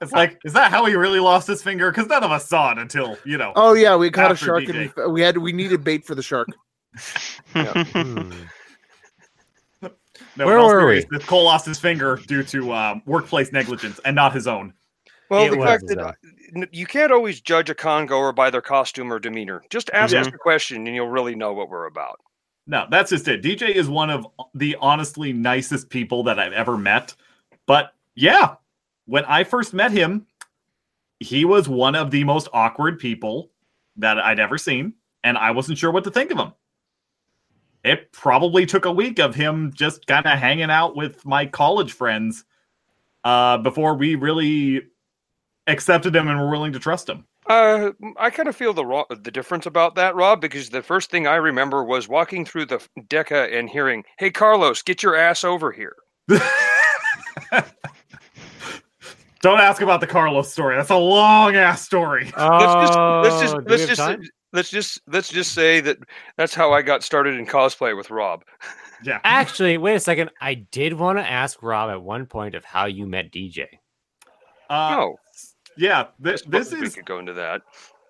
It's 0.00 0.12
like, 0.12 0.38
is 0.44 0.54
that 0.54 0.70
how 0.70 0.86
he 0.86 0.94
really 0.94 1.20
lost 1.20 1.46
his 1.46 1.62
finger? 1.62 1.90
Because 1.90 2.06
none 2.06 2.24
of 2.24 2.30
us 2.30 2.48
saw 2.48 2.72
it 2.72 2.78
until 2.78 3.18
you 3.24 3.36
know. 3.36 3.52
Oh 3.56 3.74
yeah, 3.74 3.94
we 3.94 4.10
caught 4.10 4.32
a 4.32 4.36
shark 4.36 4.64
DJ. 4.64 4.70
and 4.70 4.92
we, 4.96 5.12
we 5.12 5.20
had 5.20 5.36
we 5.38 5.52
needed 5.52 5.84
bait 5.84 6.04
for 6.04 6.14
the 6.14 6.22
shark. 6.22 6.48
Hmm. 7.52 8.32
No, 10.36 10.46
Where 10.46 10.56
in 10.56 10.62
all 10.62 10.68
were 10.68 10.86
we? 10.86 11.00
seriousness, 11.00 11.24
Cole 11.24 11.44
lost 11.44 11.66
his 11.66 11.78
finger 11.78 12.16
due 12.26 12.42
to 12.44 12.72
um, 12.72 13.02
workplace 13.06 13.52
negligence 13.52 13.98
and 14.04 14.14
not 14.14 14.32
his 14.34 14.46
own. 14.46 14.72
Well, 15.30 15.44
It 15.46 15.50
the 15.50 15.56
was 15.56 15.66
fact 15.66 15.86
that 15.88 15.98
own. 15.98 16.04
uh, 16.04 16.12
n- 16.56 16.68
you 16.72 16.86
can't 16.86 17.10
always 17.10 17.40
judge 17.40 17.70
a 17.70 17.74
con 17.74 18.06
goer 18.06 18.32
by 18.32 18.50
their 18.50 18.60
costume 18.62 19.12
or 19.12 19.18
demeanor. 19.18 19.62
Just 19.70 19.90
ask 19.92 20.12
Yeah. 20.12 20.20
us 20.20 20.26
a 20.28 20.32
question, 20.32 20.86
and 20.86 20.94
you'll 20.94 21.08
really 21.08 21.34
know 21.34 21.52
what 21.52 21.68
we're 21.68 21.86
about. 21.86 22.20
No, 22.66 22.86
that's 22.90 23.10
just 23.10 23.26
it. 23.28 23.42
DJ 23.42 23.70
is 23.74 23.88
one 23.88 24.10
of 24.10 24.26
the 24.54 24.76
honestly 24.80 25.32
nicest 25.32 25.88
people 25.88 26.22
that 26.24 26.38
I've 26.38 26.52
ever 26.52 26.76
met. 26.76 27.14
But 27.66 27.94
yeah, 28.14 28.56
when 29.06 29.24
I 29.24 29.44
first 29.44 29.72
met 29.72 29.92
him, 29.92 30.26
he 31.20 31.44
was 31.44 31.68
one 31.68 31.94
of 31.94 32.10
the 32.10 32.24
most 32.24 32.48
awkward 32.52 32.98
people 32.98 33.50
that 33.96 34.18
I'd 34.18 34.38
ever 34.40 34.58
seen, 34.58 34.92
and 35.24 35.38
I 35.38 35.50
wasn't 35.52 35.78
sure 35.78 35.90
what 35.90 36.04
to 36.04 36.10
think 36.10 36.30
of 36.30 36.38
him. 36.38 36.52
It 37.86 38.10
probably 38.10 38.66
took 38.66 38.84
a 38.84 38.90
week 38.90 39.20
of 39.20 39.36
him 39.36 39.72
just 39.72 40.08
kind 40.08 40.26
of 40.26 40.38
hanging 40.38 40.70
out 40.70 40.96
with 40.96 41.24
my 41.24 41.46
college 41.46 41.92
friends 41.92 42.44
uh, 43.22 43.58
before 43.58 43.94
we 43.94 44.16
really 44.16 44.82
accepted 45.68 46.14
him 46.16 46.26
and 46.26 46.40
were 46.40 46.50
willing 46.50 46.72
to 46.72 46.80
trust 46.80 47.08
him. 47.08 47.24
Uh, 47.48 47.92
I 48.16 48.30
kind 48.30 48.48
of 48.48 48.56
feel 48.56 48.72
the 48.72 48.84
ro- 48.84 49.06
the 49.08 49.30
difference 49.30 49.66
about 49.66 49.94
that, 49.94 50.16
Rob, 50.16 50.40
because 50.40 50.70
the 50.70 50.82
first 50.82 51.12
thing 51.12 51.28
I 51.28 51.36
remember 51.36 51.84
was 51.84 52.08
walking 52.08 52.44
through 52.44 52.66
the 52.66 52.84
Deca 52.98 53.56
and 53.56 53.70
hearing, 53.70 54.02
"Hey, 54.18 54.32
Carlos, 54.32 54.82
get 54.82 55.04
your 55.04 55.14
ass 55.14 55.44
over 55.44 55.70
here." 55.70 55.94
Don't 59.42 59.60
ask 59.60 59.80
about 59.80 60.00
the 60.00 60.08
Carlos 60.08 60.50
story. 60.50 60.74
That's 60.74 60.90
a 60.90 60.96
long 60.96 61.54
ass 61.54 61.82
story. 61.82 62.32
Let's 62.36 62.88
just 62.88 62.98
let's 62.98 63.40
just 63.40 63.56
let's 63.64 63.86
just 63.86 64.00
time? 64.00 64.24
Let's 64.56 64.70
just 64.70 65.00
let's 65.06 65.28
just 65.28 65.52
say 65.52 65.80
that 65.80 65.98
that's 66.36 66.54
how 66.54 66.72
I 66.72 66.82
got 66.82 67.04
started 67.04 67.38
in 67.38 67.46
cosplay 67.46 67.96
with 67.96 68.10
Rob. 68.10 68.42
Yeah. 69.04 69.20
Actually, 69.24 69.76
wait 69.78 69.94
a 69.94 70.00
second. 70.00 70.30
I 70.40 70.54
did 70.54 70.94
want 70.94 71.18
to 71.18 71.30
ask 71.30 71.62
Rob 71.62 71.90
at 71.90 72.02
one 72.02 72.26
point 72.26 72.54
of 72.54 72.64
how 72.64 72.86
you 72.86 73.06
met 73.06 73.30
DJ. 73.30 73.66
Uh, 74.68 74.96
oh, 74.98 75.16
yeah. 75.76 76.06
Th- 76.24 76.34
I 76.34 76.36
suppose 76.36 76.70
this 76.70 76.80
we 76.80 76.86
is 76.86 76.94
could 76.94 77.04
go 77.04 77.18
into 77.18 77.34
that. 77.34 77.62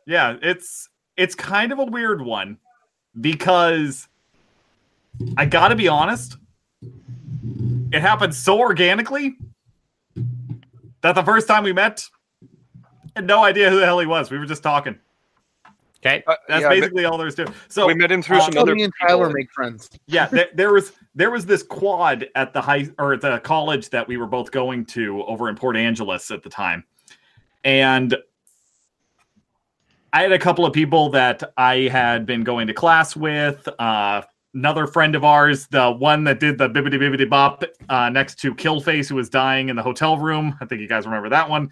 yeah. 0.07 0.37
It's 0.41 0.89
it's 1.17 1.35
kind 1.35 1.73
of 1.73 1.81
a 1.81 1.85
weird 1.85 2.23
one 2.23 2.59
because 3.21 4.09
I 5.37 5.47
got 5.47 5.69
to 5.69 5.75
be 5.77 5.89
honest. 5.89 6.37
It 7.93 8.01
happened 8.01 8.35
so 8.35 8.59
organically 8.61 9.37
that 11.01 11.15
the 11.15 11.23
first 11.23 11.49
time 11.49 11.65
we 11.65 11.73
met, 11.73 12.05
I 12.85 12.89
had 13.17 13.27
no 13.27 13.43
idea 13.43 13.69
who 13.71 13.81
the 13.81 13.85
hell 13.85 13.99
he 13.99 14.07
was. 14.07 14.31
We 14.31 14.39
were 14.39 14.47
just 14.47 14.63
talking. 14.63 14.99
Okay. 16.07 16.23
Uh, 16.27 16.35
That's 16.49 16.61
yeah, 16.62 16.66
I 16.69 16.71
bet- 16.71 16.81
basically 16.81 17.05
all 17.05 17.19
there 17.19 17.27
is 17.27 17.35
to 17.37 17.42
it. 17.42 17.51
So 17.69 17.87
we 17.87 17.95
met 17.95 18.12
him 18.12 18.23
through 18.23 18.38
uh, 18.38 18.40
some 18.42 18.53
Tell 18.53 18.62
other 18.62 18.75
me 18.75 18.85
and 18.85 18.92
people. 18.92 19.09
Tyler 19.16 19.31
make 19.31 19.51
friends. 19.53 19.90
yeah 20.07 20.27
there, 20.27 20.49
there 20.55 20.73
was 20.73 20.92
there 21.14 21.31
was 21.31 21.45
this 21.47 21.62
quad 21.62 22.29
at 22.35 22.53
the 22.53 22.61
high 22.61 22.88
or 22.99 23.14
at 23.14 23.21
the 23.21 23.38
college 23.40 23.90
that 23.90 24.07
we 24.07 24.16
were 24.16 24.27
both 24.27 24.51
going 24.51 24.85
to 24.87 25.23
over 25.25 25.49
in 25.49 25.57
port 25.57 25.77
angeles 25.77 26.31
at 26.31 26.42
the 26.42 26.49
time 26.51 26.85
and 27.64 28.16
i 30.12 30.23
had 30.23 30.33
a 30.33 30.38
couple 30.38 30.64
of 30.64 30.73
people 30.73 31.09
that 31.11 31.42
i 31.57 31.77
had 31.88 32.25
been 32.27 32.45
going 32.45 32.66
to 32.66 32.75
class 32.75 33.16
with 33.16 33.69
uh 33.81 34.23
another 34.55 34.87
friend 34.87 35.14
of 35.14 35.25
ours 35.25 35.66
the 35.69 35.90
one 35.92 36.23
that 36.25 36.38
did 36.40 36.57
the 36.59 36.69
bibbity 36.69 36.95
bibbity 36.99 37.29
bop 37.29 37.64
uh 37.88 38.09
next 38.09 38.38
to 38.38 38.55
killface 38.55 39.09
who 39.09 39.14
was 39.16 39.29
dying 39.29 39.69
in 39.69 39.77
the 39.77 39.83
hotel 39.83 40.16
room 40.16 40.57
i 40.61 40.64
think 40.64 40.81
you 40.81 40.88
guys 40.88 41.05
remember 41.07 41.29
that 41.29 41.49
one 41.49 41.71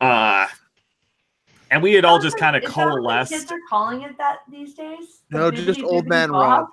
uh 0.00 0.46
and 1.70 1.82
we 1.82 1.94
had 1.94 2.04
all 2.04 2.16
oh, 2.16 2.20
just 2.20 2.38
kind 2.38 2.56
of 2.56 2.62
Is 2.62 2.68
what 2.76 2.84
the 2.86 2.90
coalesced 2.92 3.32
Kids 3.32 3.52
are 3.52 3.58
calling 3.68 4.02
it 4.02 4.16
that 4.18 4.38
these 4.50 4.74
days. 4.74 5.22
The 5.30 5.38
No, 5.38 5.50
just 5.50 5.82
old 5.82 6.06
man 6.06 6.30
bop? 6.30 6.60
Rob. 6.60 6.68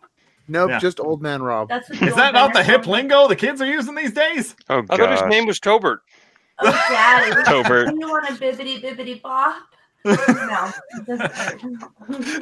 Nope, 0.48 0.70
Yeah. 0.72 0.80
just 0.80 1.00
old 1.00 1.22
man 1.22 1.42
Rob. 1.42 1.70
That's 1.70 1.90
what 1.90 2.02
is 2.02 2.16
that 2.16 2.34
not 2.34 2.54
the 2.54 2.64
hip 2.64 2.84
calling 2.84 3.08
lingo 3.08 3.28
the 3.28 3.36
kids 3.36 3.62
are 3.62 3.66
using 3.66 3.96
these 3.96 4.14
days 4.14 4.56
Oh 4.70 4.84
I 4.90 4.98
thought 4.98 5.12
his 5.12 5.24
name 5.30 5.46
was 5.46 5.60
Tobert. 5.60 6.00
Oh, 6.60 6.72
daddy. 6.90 7.44
Tobert. 7.44 7.94
You 7.94 8.10
want 8.10 8.30
a 8.30 8.34
bibbity 8.34 8.84
bibbity 8.84 9.22
bop? 9.22 9.56
no. 10.06 10.14
it 10.14 11.06
doesn't 11.06 11.32
hurt. 11.32 11.62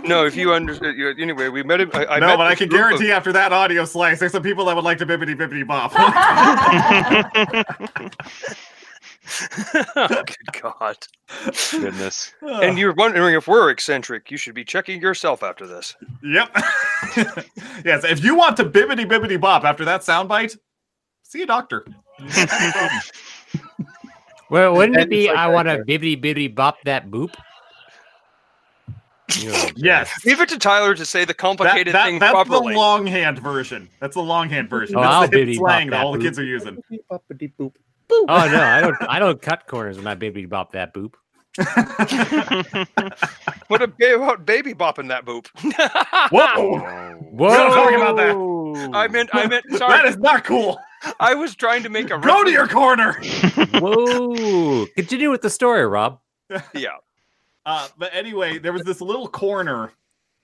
No, 0.08 0.26
if 0.26 0.36
you 0.36 0.52
understand. 0.52 1.00
Anyway, 1.20 1.48
we 1.48 1.62
met 1.62 1.80
him. 1.80 1.92
I, 1.94 2.06
I 2.08 2.20
no, 2.20 2.28
met 2.28 2.38
but 2.38 2.48
I 2.48 2.56
can 2.56 2.70
group 2.70 2.82
of- 2.82 2.88
guarantee 2.90 3.12
after 3.12 3.32
that 3.34 3.54
audio 3.54 3.86
slice, 3.86 4.20
there's 4.20 4.32
some 4.32 4.42
people 4.42 4.66
that 4.66 4.76
would 4.76 4.84
like 4.84 4.98
to 4.98 5.06
bibbity 5.06 5.36
bibbity 5.36 5.66
bop. 5.66 5.94
Oh, 9.96 10.08
good 10.08 10.62
God. 10.62 10.98
Goodness. 11.72 12.34
And 12.42 12.78
you're 12.78 12.94
wondering 12.94 13.36
if 13.36 13.48
we're 13.48 13.70
eccentric. 13.70 14.32
You 14.32 14.38
should 14.38 14.56
be 14.56 14.64
checking 14.66 15.00
yourself 15.02 15.44
after 15.44 15.68
this. 15.68 15.96
yep. 16.24 16.50
yes, 17.86 18.04
if 18.04 18.24
you 18.24 18.36
want 18.36 18.58
to 18.58 18.66
bibbity 18.66 19.06
bibbity 19.06 19.40
bop 19.40 19.64
after 19.64 19.86
that 19.86 20.02
soundbite, 20.02 20.58
see 21.24 21.42
a 21.44 21.46
doctor. 21.46 21.86
Well, 24.50 24.74
wouldn't 24.76 24.98
it 24.98 25.10
be 25.10 25.28
like 25.28 25.38
I 25.38 25.46
right 25.48 25.54
want 25.54 25.70
to 25.70 25.76
there. 25.76 25.86
bibbity 25.86 26.22
bibbity 26.22 26.54
bop 26.54 26.76
that 26.84 27.10
boop? 27.10 27.34
You 29.38 29.46
know 29.46 29.52
what 29.54 29.62
I'm 29.62 29.62
saying. 29.62 29.74
Yes. 29.78 30.12
Leave 30.26 30.42
it 30.42 30.50
to 30.50 30.60
Tyler 30.60 30.94
to 30.94 31.06
say 31.06 31.24
the 31.24 31.34
complicated 31.34 31.94
that- 31.96 32.04
thing 32.06 32.20
that's 32.20 32.34
properly. 32.34 32.74
the 32.74 32.80
longhand 32.80 33.40
version. 33.40 33.88
That's 34.02 34.16
the 34.16 34.22
longhand 34.22 34.70
version. 34.70 34.98
Oh, 34.98 35.02
that's 35.02 35.14
I'll 35.14 35.28
the 35.30 35.38
hip 35.38 35.48
bibbity 35.48 35.56
slang 35.56 35.90
that 35.92 35.98
that 36.00 36.06
all 36.06 36.12
the 36.12 36.20
kids 36.20 36.38
are 36.38 36.44
using. 36.44 36.84
Boop-a-dee-boop. 38.12 38.26
Oh 38.30 38.52
no, 38.52 38.62
I 38.62 38.82
don't. 38.82 38.98
I 39.10 39.20
don't 39.20 39.42
cut 39.42 39.68
corners 39.68 39.98
when 39.98 40.08
I 40.08 40.16
baby 40.16 40.46
bop 40.46 40.74
that 40.74 40.94
boop. 40.94 41.14
what 43.68 43.82
about 43.82 44.46
baby 44.46 44.74
bopping 44.74 45.10
that 45.10 45.26
boop. 45.26 45.48
Whoa! 46.32 46.80
Whoa! 47.32 47.50
not 47.50 47.74
talking 47.74 47.96
about 48.00 48.16
that. 48.16 48.92
I 48.94 49.10
meant, 49.10 49.30
I 49.34 49.48
meant. 49.48 49.66
That 49.70 49.80
Sorry, 49.80 50.08
is 50.08 50.18
not 50.18 50.46
cool. 50.46 50.80
I 51.20 51.34
was 51.34 51.56
trying 51.56 51.84
to 51.84 51.90
make 51.90 52.10
a. 52.10 52.18
Go 52.20 52.46
to 52.46 52.52
your 52.52 52.70
corner. 52.70 53.20
Whoa! 53.74 54.86
Continue 54.96 55.30
with 55.30 55.42
the 55.42 55.50
story, 55.50 55.86
Rob. 55.86 56.20
Yeah. 56.74 56.98
Uh, 57.66 57.90
but 57.98 58.12
anyway, 58.14 58.58
there 58.58 58.72
was 58.72 58.84
this 58.84 59.02
little 59.02 59.28
corner 59.28 59.92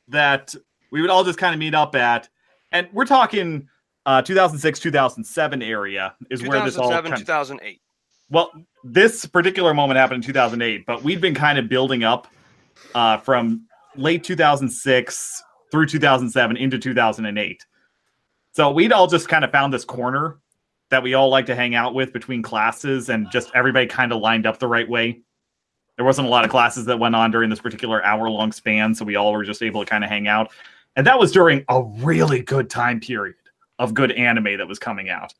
that 0.09 0.53
we 0.91 1.01
would 1.01 1.09
all 1.09 1.23
just 1.23 1.39
kind 1.39 1.53
of 1.53 1.59
meet 1.59 1.73
up 1.73 1.95
at, 1.95 2.27
and 2.73 2.89
we're 2.91 3.05
talking 3.05 3.69
uh, 4.07 4.21
2006, 4.21 4.79
2007 4.79 5.61
area 5.61 6.15
is 6.31 6.41
where 6.41 6.63
this 6.63 6.77
all 6.77 6.89
2007, 6.89 7.11
kind 7.11 7.19
2008. 7.19 7.81
Well, 8.29 8.51
this 8.85 9.25
particular 9.25 9.73
moment 9.73 9.97
happened 9.97 10.23
in 10.23 10.27
2008, 10.27 10.85
but 10.85 11.03
we'd 11.03 11.19
been 11.19 11.35
kind 11.35 11.59
of 11.59 11.67
building 11.67 12.05
up 12.05 12.27
uh, 12.95 13.17
from 13.17 13.67
late 13.97 14.23
2006 14.23 15.43
through 15.71 15.85
2007 15.87 16.55
into 16.55 16.79
2008. 16.79 17.65
So 18.53 18.71
we'd 18.71 18.93
all 18.93 19.07
just 19.07 19.27
kind 19.27 19.43
of 19.43 19.51
found 19.51 19.73
this 19.73 19.83
corner 19.83 20.37
that 20.89 21.03
we 21.03 21.13
all 21.13 21.27
like 21.27 21.45
to 21.47 21.55
hang 21.55 21.75
out 21.75 21.93
with 21.93 22.13
between 22.13 22.41
classes, 22.41 23.09
and 23.09 23.29
just 23.29 23.51
everybody 23.53 23.87
kind 23.87 24.13
of 24.13 24.21
lined 24.21 24.45
up 24.45 24.57
the 24.57 24.67
right 24.67 24.87
way. 24.87 25.19
There 25.97 26.05
wasn't 26.05 26.29
a 26.29 26.31
lot 26.31 26.45
of 26.45 26.49
classes 26.49 26.85
that 26.85 26.97
went 26.97 27.13
on 27.13 27.29
during 27.29 27.49
this 27.49 27.59
particular 27.59 28.01
hour 28.05 28.29
long 28.29 28.53
span, 28.53 28.95
so 28.95 29.03
we 29.03 29.17
all 29.17 29.33
were 29.33 29.43
just 29.43 29.61
able 29.61 29.83
to 29.83 29.89
kind 29.89 30.05
of 30.05 30.09
hang 30.09 30.29
out. 30.29 30.49
And 30.95 31.05
that 31.05 31.19
was 31.19 31.33
during 31.33 31.65
a 31.67 31.83
really 31.83 32.41
good 32.41 32.69
time 32.69 33.01
period 33.01 33.35
of 33.79 33.93
good 33.93 34.11
anime 34.11 34.57
that 34.57 34.67
was 34.67 34.79
coming 34.79 35.09
out. 35.09 35.33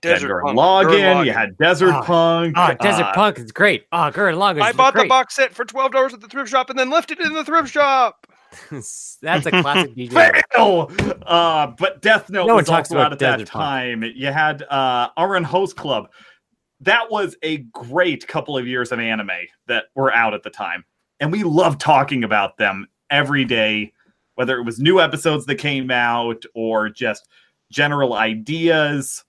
Desert 0.00 0.28
Gurren 0.28 0.54
Punk, 0.54 0.58
Lagann, 0.58 0.90
Gurren 0.90 1.26
you 1.26 1.32
had 1.32 1.58
Desert 1.58 2.04
Punk. 2.04 2.54
Oh, 2.56 2.74
Desert 2.80 3.02
uh, 3.04 3.14
Punk 3.14 3.38
is 3.38 3.50
great. 3.50 3.86
Oh, 3.90 4.10
Gurren 4.12 4.36
Lagann. 4.36 4.62
I 4.62 4.70
is 4.70 4.76
bought 4.76 4.94
the 4.94 5.06
box 5.06 5.34
set 5.34 5.54
for 5.54 5.64
twelve 5.64 5.92
dollars 5.92 6.14
at 6.14 6.20
the 6.20 6.28
thrift 6.28 6.50
shop 6.50 6.70
and 6.70 6.78
then 6.78 6.88
left 6.90 7.10
it 7.10 7.18
in 7.20 7.32
the 7.32 7.44
thrift 7.44 7.72
shop. 7.72 8.26
That's 8.70 9.46
a 9.46 9.50
classic 9.50 9.94
DJ. 9.96 10.42
Fail! 10.54 10.90
Uh, 11.26 11.68
but 11.78 12.00
Death 12.00 12.30
Note 12.30 12.46
No 12.46 12.54
one 12.54 12.62
was 12.62 12.68
talks 12.68 12.90
also 12.90 12.96
about 12.96 13.06
out 13.06 13.12
at 13.12 13.18
that 13.18 13.38
Punk. 13.38 13.50
time. 13.50 14.02
You 14.14 14.28
had 14.28 14.62
uh, 14.70 15.10
Ouran 15.18 15.44
Host 15.44 15.76
Club. 15.76 16.08
That 16.80 17.10
was 17.10 17.36
a 17.42 17.58
great 17.72 18.26
couple 18.28 18.56
of 18.56 18.66
years 18.66 18.92
of 18.92 19.00
anime 19.00 19.30
that 19.66 19.86
were 19.96 20.14
out 20.14 20.32
at 20.32 20.44
the 20.44 20.50
time. 20.50 20.84
And 21.18 21.32
we 21.32 21.42
loved 21.42 21.80
talking 21.80 22.22
about 22.22 22.56
them 22.56 22.86
every 23.10 23.44
day, 23.44 23.92
whether 24.36 24.56
it 24.58 24.62
was 24.62 24.78
new 24.78 25.00
episodes 25.00 25.44
that 25.46 25.56
came 25.56 25.90
out 25.90 26.44
or 26.54 26.88
just 26.88 27.28
general 27.70 28.14
ideas. 28.14 29.24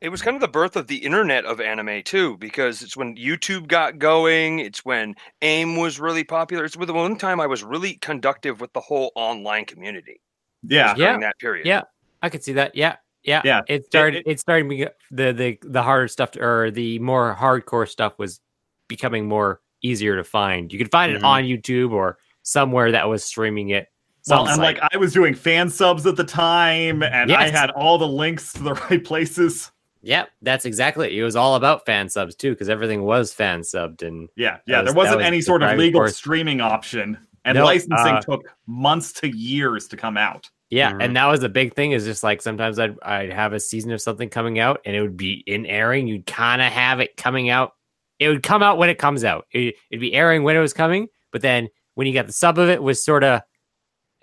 It 0.00 0.10
was 0.10 0.22
kind 0.22 0.36
of 0.36 0.40
the 0.40 0.48
birth 0.48 0.76
of 0.76 0.86
the 0.86 0.96
internet 0.98 1.44
of 1.44 1.60
anime 1.60 2.02
too, 2.04 2.36
because 2.38 2.82
it's 2.82 2.96
when 2.96 3.16
YouTube 3.16 3.66
got 3.66 3.98
going. 3.98 4.60
It's 4.60 4.84
when 4.84 5.16
AIM 5.42 5.76
was 5.76 5.98
really 5.98 6.22
popular. 6.22 6.64
It's 6.64 6.76
the 6.76 6.92
one 6.92 7.16
time 7.16 7.40
I 7.40 7.46
was 7.48 7.64
really 7.64 7.94
conductive 7.94 8.60
with 8.60 8.72
the 8.74 8.80
whole 8.80 9.10
online 9.16 9.64
community 9.64 10.20
Yeah. 10.62 10.94
Yeah. 10.96 11.18
that 11.18 11.38
period. 11.40 11.66
Yeah. 11.66 11.82
I 12.22 12.28
could 12.28 12.44
see 12.44 12.52
that. 12.54 12.74
Yeah. 12.76 12.96
Yeah, 13.24 13.42
Yeah, 13.44 13.62
It 13.68 13.84
started. 13.86 14.18
it- 14.26 14.30
It, 14.32 14.40
started. 14.40 14.62
to 14.64 14.68
be- 14.68 14.86
The 15.10 15.32
the 15.32 15.58
the 15.62 15.82
harder 15.82 16.06
stuff, 16.08 16.36
or 16.36 16.70
the 16.70 17.00
more 17.00 17.34
hardcore 17.38 17.88
stuff, 17.88 18.16
was 18.18 18.40
becoming 18.86 19.26
more 19.26 19.60
easier 19.82 20.16
to 20.16 20.24
find. 20.24 20.72
You 20.72 20.78
could 20.78 20.90
find 20.92 21.12
it 21.12 21.20
Mhm. 21.22 21.24
on 21.26 21.42
YouTube 21.44 21.90
or 21.90 22.18
somewhere 22.42 22.92
that 22.92 23.08
was 23.08 23.24
streaming 23.24 23.70
it. 23.70 23.88
Well, 24.36 24.46
and 24.46 24.56
site. 24.56 24.78
like 24.80 24.88
I 24.92 24.96
was 24.96 25.12
doing 25.12 25.34
fan 25.34 25.68
subs 25.70 26.06
at 26.06 26.16
the 26.16 26.24
time, 26.24 27.02
and 27.02 27.32
I 27.32 27.48
had 27.48 27.70
all 27.70 27.98
the 27.98 28.08
links 28.08 28.52
to 28.54 28.62
the 28.62 28.74
right 28.90 29.02
places. 29.04 29.70
Yep, 30.02 30.28
that's 30.42 30.64
exactly 30.64 31.08
it. 31.08 31.12
It 31.18 31.24
was 31.24 31.34
all 31.36 31.56
about 31.56 31.84
fan 31.84 32.08
subs 32.08 32.34
too, 32.36 32.50
because 32.52 32.68
everything 32.68 33.02
was 33.02 33.32
fan 33.32 33.60
subbed, 33.62 34.02
and 34.06 34.28
Yeah, 34.36 34.58
yeah. 34.66 34.82
was- 34.82 34.86
there 34.92 34.96
wasn't 34.96 35.16
was 35.18 35.26
any 35.26 35.40
sort 35.40 35.62
of 35.62 35.76
legal 35.76 36.00
force. 36.02 36.16
streaming 36.16 36.60
option, 36.60 37.18
and 37.44 37.56
No, 37.56 37.64
licensing 37.64 37.96
uh, 38.14 38.20
took 38.20 38.42
months 38.66 39.12
to 39.14 39.28
years 39.28 39.88
to 39.88 39.96
come 39.96 40.16
out. 40.16 40.48
yeah, 40.70 40.92
Mhm. 40.92 41.02
and 41.04 41.16
that 41.16 41.26
was 41.26 41.40
the 41.40 41.48
big 41.48 41.74
thing. 41.74 41.92
Is 41.92 42.04
just 42.04 42.22
like 42.22 42.40
sometimes 42.42 42.78
I'd 42.78 42.94
I'd 43.02 43.32
have 43.32 43.52
a 43.54 43.60
season 43.60 43.90
of 43.92 44.00
something 44.00 44.28
coming 44.28 44.58
out, 44.60 44.80
and 44.84 44.94
it 44.94 45.02
would 45.02 45.16
be 45.16 45.42
in 45.46 45.66
airing. 45.66 46.06
You'd 46.06 46.26
kind 46.26 46.62
of 46.62 46.70
have 46.72 47.00
it 47.00 47.16
coming 47.16 47.48
out. 47.50 47.72
It 48.20 48.28
would 48.28 48.42
come 48.44 48.62
out 48.62 48.78
when 48.78 48.90
it 48.90 48.98
comes 48.98 49.24
out. 49.24 49.46
It, 49.52 49.74
it'd 49.90 50.00
be 50.00 50.12
airing 50.14 50.42
when 50.44 50.56
it 50.56 50.60
was 50.60 50.72
coming, 50.72 51.08
but 51.32 51.40
then 51.42 51.68
when 51.94 52.06
you 52.06 52.12
got 52.14 52.26
the 52.26 52.32
sub 52.32 52.58
of 52.58 52.68
it, 52.68 52.80
was 52.82 53.04
sort 53.04 53.24
of 53.24 53.40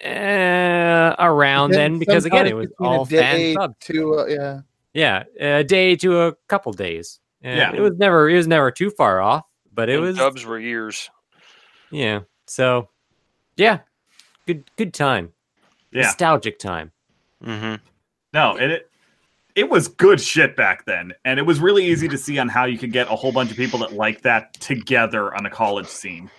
uh, 0.03 1.15
around 1.19 1.71
then 1.71 1.99
because 1.99 2.25
again, 2.25 2.47
it 2.47 2.55
was 2.55 2.67
all 2.79 3.05
fan 3.05 3.35
day 3.35 3.53
sub. 3.53 3.79
to 3.81 4.15
uh, 4.19 4.25
yeah. 4.25 4.61
Yeah, 4.93 5.23
a 5.39 5.63
day 5.63 5.95
to 5.97 6.21
a 6.21 6.33
couple 6.47 6.71
days. 6.73 7.19
And 7.41 7.57
Yeah. 7.59 7.73
it 7.73 7.81
was 7.81 7.93
never 7.97 8.29
it 8.29 8.35
was 8.37 8.47
never 8.47 8.71
too 8.71 8.89
far 8.89 9.21
off, 9.21 9.43
but 9.73 9.89
it 9.89 9.95
And 9.95 10.03
was 10.03 10.17
dubs 10.17 10.45
were 10.45 10.59
years. 10.59 11.09
yeah. 11.91 12.21
So 12.47 12.89
yeah, 13.57 13.79
good 14.47 14.69
good 14.77 14.93
time, 14.93 15.33
Yeah, 15.91 16.03
nostalgic 16.03 16.59
time. 16.59 16.91
Mm-hmm. 17.43 17.75
no, 18.33 18.57
and 18.57 18.71
it 18.71 18.89
it 19.55 19.69
was 19.69 19.87
good 19.87 20.19
shit 20.19 20.55
back 20.57 20.85
then, 20.85 21.13
and 21.23 21.39
it 21.39 21.43
was 21.43 21.59
really 21.59 21.85
easy 21.85 22.07
to 22.09 22.17
see 22.17 22.37
on 22.39 22.49
how 22.49 22.65
you 22.65 22.77
could 22.77 22.91
get 22.91 23.07
a 23.09 23.15
whole 23.15 23.31
bunch 23.31 23.51
of 23.51 23.57
people 23.57 23.79
that 23.79 23.93
like 23.93 24.21
that 24.23 24.53
together 24.55 25.33
on 25.35 25.45
a 25.45 25.49
college 25.49 25.87
scene. 25.87 26.29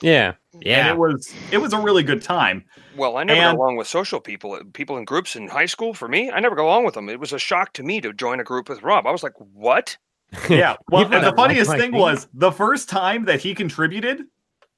Yeah, 0.00 0.34
and 0.52 0.62
yeah. 0.62 0.90
it 0.90 0.98
was 0.98 1.32
it 1.50 1.58
was 1.58 1.72
a 1.72 1.78
really 1.78 2.02
good 2.02 2.22
time. 2.22 2.64
Well, 2.96 3.16
I 3.16 3.24
never 3.24 3.40
And- 3.40 3.56
got 3.56 3.62
along 3.62 3.76
with 3.76 3.86
social 3.86 4.20
people, 4.20 4.60
people 4.74 4.96
in 4.98 5.04
groups 5.04 5.36
in 5.36 5.48
high 5.48 5.66
school. 5.66 5.94
For 5.94 6.06
me, 6.08 6.30
I 6.30 6.40
never 6.40 6.54
got 6.54 6.64
along 6.64 6.84
with 6.84 6.94
them. 6.94 7.08
It 7.08 7.18
was 7.20 7.32
a 7.32 7.38
shock 7.38 7.72
to 7.74 7.82
me 7.82 8.00
to 8.02 8.12
join 8.12 8.40
a 8.40 8.44
group 8.44 8.68
with 8.68 8.82
Rob. 8.82 9.06
I 9.06 9.10
was 9.10 9.22
like, 9.22 9.34
"What?" 9.38 9.96
Yeah. 10.50 10.76
Well, 10.90 11.04
People 11.04 11.16
and 11.18 11.24
the 11.26 11.30
that 11.30 11.36
like 11.36 11.36
funniest 11.36 11.70
thing 11.70 11.80
thing. 11.80 11.92
was 11.92 12.28
the 12.34 12.52
first 12.52 12.88
time 12.88 13.24
that 13.26 13.40
he 13.40 13.54
contributed, 13.54 14.24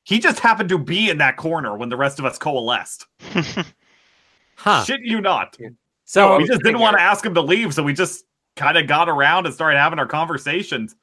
he 0.05 0.19
just 0.21 0.41
happened 0.41 0.69
to 0.69 0.79
be 0.79 1.11
in 1.11 1.19
that 1.19 1.37
corner 1.37 1.77
when 1.77 1.89
the 1.89 1.97
rest 1.97 2.19
of 2.19 2.25
us 2.25 2.39
coalesced. 2.39 3.07
huh? 4.57 4.85
Shit 4.85 5.01
you 5.03 5.21
not. 5.21 5.57
So 6.05 6.39
we 6.39 6.47
just 6.47 6.63
didn't 6.63 6.81
want 6.81 6.97
to 6.97 7.03
ask 7.03 7.25
him 7.25 7.35
to 7.35 7.43
leave, 7.43 7.75
so 7.75 7.83
we 7.83 7.93
just 7.93 8.25
kind 8.57 8.77
of 8.79 8.87
got 8.87 9.09
around 9.09 9.47
and 9.47 9.55
started 9.55 9.79
having 9.79 9.99
our 9.99 10.07
conversations. 10.07 10.95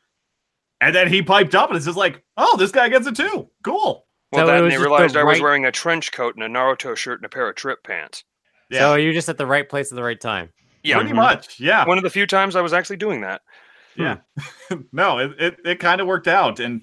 And 0.82 0.94
then 0.96 1.08
he 1.08 1.22
piped 1.22 1.56
up 1.56 1.70
and 1.70 1.78
it's 1.78 1.86
just 1.86 1.98
like, 1.98 2.24
oh, 2.38 2.58
this 2.58 2.72
guy 2.72 2.90
gets 2.90 3.08
it 3.08 3.16
too. 3.16 3.50
Cool. 3.64 4.05
Well, 4.32 4.46
So 4.46 4.52
then 4.52 4.64
they 4.64 4.70
just 4.70 4.78
the 4.82 4.90
realized 4.90 5.18
I 5.18 5.24
was 5.24 5.36
right- 5.40 5.44
wearing 5.44 5.66
a 5.66 5.72
trench 5.72 6.12
coat 6.12 6.36
and 6.36 6.44
a 6.44 6.48
Naruto 6.48 6.96
shirt 6.96 7.20
and 7.20 7.26
a 7.26 7.30
pair 7.30 7.48
of 7.50 7.56
trip 7.56 7.84
pants. 7.84 8.24
Yeah. 8.70 8.80
so 8.80 8.96
you're 8.96 9.14
just 9.14 9.30
at 9.30 9.38
the 9.38 9.46
right 9.46 9.68
place 9.70 9.92
at 9.92 9.96
the 9.96 10.04
right 10.04 10.20
time. 10.20 10.50
Yeah, 10.84 10.98
Pretty 11.00 11.14
much. 11.14 11.60
Yeah. 11.60 11.86
one 11.88 11.98
of 11.98 12.04
the 12.04 12.10
few 12.10 12.26
times 12.28 12.56
I 12.56 12.62
was 12.62 12.74
actually 12.74 12.98
doing 12.98 13.22
that. 13.22 13.42
Yeah. 13.96 14.18
no, 14.92 15.20
it, 15.20 15.32
it, 15.40 15.58
it 15.66 15.80
kind 15.80 16.02
of 16.02 16.08
worked 16.08 16.28
out. 16.28 16.60
And 16.60 16.82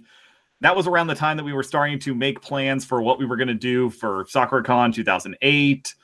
that 0.60 0.74
was 0.76 0.86
around 0.86 1.08
the 1.08 1.14
time 1.14 1.36
that 1.36 1.44
we 1.44 1.52
were 1.52 1.62
starting 1.64 1.98
to 2.00 2.14
make 2.14 2.40
plans 2.40 2.84
for 2.84 3.02
what 3.02 3.18
we 3.18 3.26
were 3.26 3.36
going 3.36 3.48
to 3.48 3.54
do 3.54 3.90
for 3.90 4.24
Sakura-Con 4.28 4.92
2008. 4.92 5.94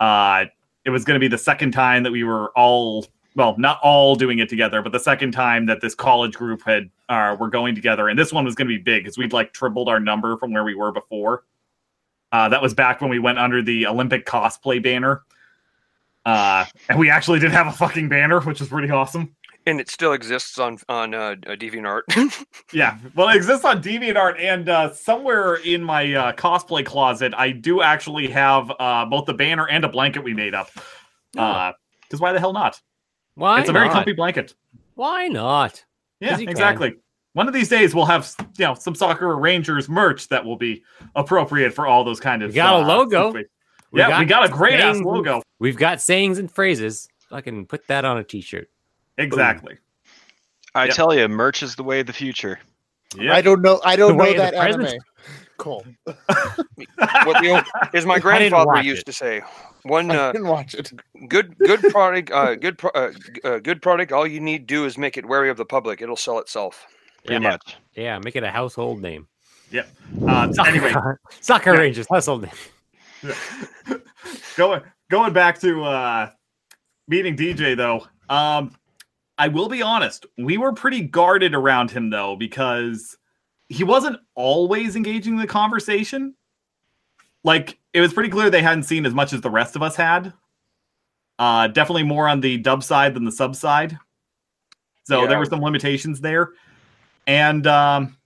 Uh, 0.00 0.44
it 0.84 0.90
was 0.90 1.04
going 1.04 1.14
to 1.14 1.20
be 1.20 1.28
the 1.28 1.38
second 1.38 1.72
time 1.72 2.02
that 2.02 2.10
we 2.12 2.24
were 2.24 2.50
all, 2.56 3.06
well, 3.38 3.54
not 3.56 3.78
all 3.84 4.16
doing 4.16 4.40
it 4.40 4.48
together, 4.48 4.82
but 4.82 4.90
the 4.90 4.98
second 4.98 5.30
time 5.30 5.66
that 5.66 5.80
this 5.80 5.94
college 5.94 6.34
group 6.34 6.60
had, 6.64 6.90
uh, 7.08 7.36
were 7.38 7.48
going 7.48 7.72
together. 7.72 8.08
And 8.08 8.18
this 8.18 8.32
one 8.32 8.44
was 8.44 8.56
going 8.56 8.66
to 8.66 8.76
be 8.76 8.82
big 8.82 9.04
because 9.04 9.16
we'd 9.16 9.32
like 9.32 9.52
tripled 9.52 9.88
our 9.88 10.00
number 10.00 10.36
from 10.38 10.52
where 10.52 10.64
we 10.64 10.74
were 10.74 10.90
before. 10.90 11.44
Uh, 12.32 12.48
that 12.48 12.60
was 12.60 12.74
back 12.74 13.00
when 13.00 13.10
we 13.10 13.20
went 13.20 13.38
under 13.38 13.62
the 13.62 13.86
Olympic 13.86 14.26
cosplay 14.26 14.82
banner. 14.82 15.22
Uh, 16.26 16.64
and 16.88 16.98
we 16.98 17.10
actually 17.10 17.38
did 17.38 17.52
have 17.52 17.68
a 17.68 17.72
fucking 17.72 18.08
banner, 18.08 18.40
which 18.40 18.58
was 18.58 18.68
pretty 18.68 18.90
awesome. 18.90 19.36
And 19.66 19.80
it 19.80 19.88
still 19.88 20.14
exists 20.14 20.58
on 20.58 20.78
on 20.88 21.14
uh, 21.14 21.36
DeviantArt. 21.44 22.44
Yeah, 22.72 22.98
well, 23.14 23.28
it 23.28 23.36
exists 23.36 23.64
on 23.64 23.82
DeviantArt, 23.82 24.40
and 24.40 24.68
uh, 24.68 24.92
somewhere 24.92 25.56
in 25.56 25.82
my 25.82 26.12
uh, 26.12 26.32
cosplay 26.32 26.84
closet, 26.84 27.32
I 27.36 27.52
do 27.52 27.82
actually 27.82 28.28
have 28.28 28.70
uh, 28.78 29.06
both 29.06 29.26
the 29.26 29.32
banner 29.32 29.66
and 29.68 29.84
a 29.84 29.88
blanket 29.88 30.24
we 30.24 30.34
made 30.34 30.54
up. 30.54 30.70
Because 31.32 32.20
why 32.20 32.32
the 32.32 32.40
hell 32.40 32.52
not? 32.52 32.80
Why 33.38 33.60
it's 33.60 33.68
a 33.68 33.72
very 33.72 33.86
not? 33.86 33.92
comfy 33.94 34.12
blanket. 34.12 34.54
Why 34.94 35.28
not? 35.28 35.84
Yeah, 36.20 36.30
'Cause 36.30 36.40
you 36.40 36.46
can. 36.46 36.50
exactly. 36.52 36.94
One 37.34 37.46
of 37.46 37.54
these 37.54 37.68
days, 37.68 37.94
we'll 37.94 38.06
have 38.06 38.28
you 38.58 38.64
know 38.64 38.74
some 38.74 38.94
Sakura 38.96 39.36
Rangers 39.36 39.88
merch 39.88 40.28
that 40.28 40.44
will 40.44 40.56
be 40.56 40.82
appropriate 41.14 41.72
for 41.72 41.86
all 41.86 42.02
those 42.02 42.18
kind 42.18 42.42
of. 42.42 42.50
We 42.50 42.54
got 42.56 42.80
a 42.80 42.84
uh, 42.84 42.86
logo. 42.88 43.28
situations. 43.28 43.50
We 43.92 44.00
yeah, 44.00 44.08
got 44.08 44.18
we 44.20 44.26
got 44.26 44.44
a 44.44 44.48
great 44.48 44.80
ass 44.80 45.00
logo. 45.00 45.40
We've 45.60 45.76
got 45.76 46.00
sayings 46.00 46.38
and 46.38 46.50
phrases. 46.50 47.08
I 47.30 47.40
can 47.40 47.64
put 47.64 47.86
that 47.86 48.04
on 48.04 48.18
a 48.18 48.24
t-shirt. 48.24 48.68
Exactly. 49.18 49.76
I 50.74 50.86
Yep. 50.86 50.94
tell 50.94 51.14
you, 51.14 51.28
merch 51.28 51.62
is 51.62 51.74
the 51.76 51.82
way 51.82 52.00
of 52.00 52.06
the 52.06 52.12
future. 52.12 52.58
Yeah. 53.16 53.34
I 53.34 53.40
don't 53.40 53.62
know. 53.62 53.80
I 53.84 53.96
don't 53.96 54.16
The 54.16 54.24
know 54.24 54.34
that 54.36 54.54
present? 54.54 54.84
anime. 54.88 55.00
Cool. 55.58 55.84
what 56.04 56.16
the, 57.42 57.64
as 57.94 58.06
my 58.06 58.18
grandfather 58.18 58.80
used 58.80 59.02
it. 59.02 59.06
to 59.06 59.12
say, 59.12 59.42
one 59.82 60.10
I 60.10 60.16
uh, 60.16 60.32
didn't 60.32 60.46
watch 60.46 60.74
it. 60.74 60.92
good 61.28 61.58
good 61.58 61.80
product, 61.90 62.30
uh, 62.30 62.54
good 62.54 62.78
pro- 62.78 62.90
uh, 62.92 63.10
g- 63.12 63.40
uh, 63.44 63.58
good 63.58 63.82
product. 63.82 64.12
All 64.12 64.26
you 64.26 64.40
need 64.40 64.66
do 64.66 64.84
is 64.84 64.96
make 64.96 65.16
it 65.16 65.26
wary 65.26 65.50
of 65.50 65.56
the 65.56 65.64
public. 65.64 66.00
It'll 66.00 66.16
sell 66.16 66.38
itself. 66.38 66.86
Pretty 67.26 67.42
Yeah. 67.42 67.50
much. 67.50 67.76
Yeah, 67.94 68.18
make 68.20 68.36
it 68.36 68.44
a 68.44 68.50
household 68.50 69.02
name. 69.02 69.26
Uh, 69.74 69.82
Sakura, 70.52 70.68
anyway, 70.68 70.92
Sakura 71.40 71.74
Yeah. 71.76 71.82
Rangers 71.82 72.06
household 72.08 72.42
name. 72.42 73.34
going 74.56 74.80
going 75.10 75.32
back 75.32 75.58
to 75.60 75.82
uh 75.84 76.30
meeting 77.08 77.36
DJ 77.36 77.76
though. 77.76 78.06
Um 78.32 78.74
I 79.38 79.48
will 79.48 79.68
be 79.68 79.82
honest, 79.82 80.24
we 80.38 80.56
were 80.58 80.72
pretty 80.72 81.00
guarded 81.02 81.54
around 81.54 81.90
him 81.90 82.10
though 82.10 82.36
because 82.36 83.16
he 83.68 83.84
wasn't 83.84 84.18
always 84.34 84.96
engaging 84.96 85.34
in 85.34 85.38
the 85.40 85.46
conversation. 85.46 86.34
Like 87.44 87.78
it 87.92 88.00
was 88.00 88.12
pretty 88.12 88.30
clear 88.30 88.50
they 88.50 88.62
hadn't 88.62 88.84
seen 88.84 89.06
as 89.06 89.14
much 89.14 89.32
as 89.32 89.40
the 89.40 89.50
rest 89.50 89.76
of 89.76 89.82
us 89.82 89.96
had. 89.96 90.32
Uh 91.38 91.68
definitely 91.68 92.02
more 92.02 92.28
on 92.28 92.40
the 92.40 92.56
dub 92.58 92.82
side 92.82 93.14
than 93.14 93.24
the 93.24 93.32
sub 93.32 93.54
side. 93.54 93.98
So 95.04 95.22
Yeah. 95.22 95.28
there 95.28 95.38
were 95.38 95.44
some 95.46 95.60
limitations 95.60 96.20
there. 96.20 96.50
And 97.26 97.66
um 97.66 98.16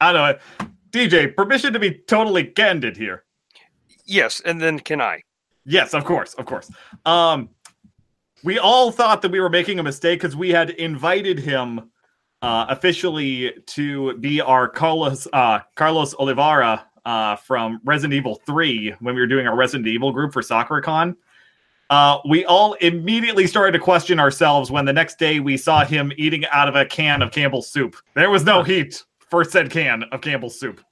I 0.00 0.12
don't 0.12 0.38
know. 0.60 0.66
DJ, 0.90 1.34
permission 1.34 1.72
to 1.72 1.78
be 1.78 1.90
totally 2.06 2.44
candid 2.44 2.96
here. 2.96 3.24
Yes, 4.06 4.40
and 4.44 4.60
then 4.60 4.78
can 4.80 5.00
I? 5.02 5.22
Yes, 5.64 5.92
of 5.92 6.04
course, 6.04 6.32
of 6.34 6.46
course. 6.46 6.70
Um, 7.04 7.50
we 8.42 8.58
all 8.58 8.90
thought 8.90 9.20
that 9.20 9.30
we 9.30 9.38
were 9.38 9.50
making 9.50 9.78
a 9.78 9.82
mistake 9.82 10.20
because 10.20 10.34
we 10.34 10.48
had 10.50 10.70
invited 10.70 11.38
him 11.38 11.90
uh, 12.42 12.66
officially 12.68 13.52
to 13.66 14.16
be 14.18 14.40
our 14.40 14.68
Carlos 14.68 15.26
uh, 15.32 15.60
Carlos 15.74 16.14
Oliveira 16.14 16.86
uh, 17.04 17.36
from 17.36 17.80
Resident 17.84 18.14
Evil 18.14 18.36
Three 18.46 18.94
when 19.00 19.14
we 19.14 19.20
were 19.20 19.26
doing 19.26 19.46
our 19.46 19.56
Resident 19.56 19.86
Evil 19.88 20.12
group 20.12 20.32
for 20.32 20.42
Sakura-Con. 20.42 21.16
Uh, 21.90 22.18
we 22.28 22.44
all 22.44 22.74
immediately 22.74 23.46
started 23.46 23.72
to 23.72 23.78
question 23.78 24.20
ourselves 24.20 24.70
when 24.70 24.84
the 24.84 24.92
next 24.92 25.18
day 25.18 25.40
we 25.40 25.56
saw 25.56 25.84
him 25.84 26.12
eating 26.16 26.44
out 26.46 26.68
of 26.68 26.76
a 26.76 26.84
can 26.84 27.22
of 27.22 27.32
Campbell's 27.32 27.70
soup. 27.70 27.96
There 28.14 28.30
was 28.30 28.44
no 28.44 28.62
heat 28.62 29.02
for 29.30 29.42
said 29.42 29.70
can 29.70 30.02
of 30.12 30.20
Campbell's 30.20 30.58
soup. 30.58 30.82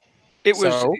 It 0.44 0.56
was 0.56 0.72
So? 0.72 0.94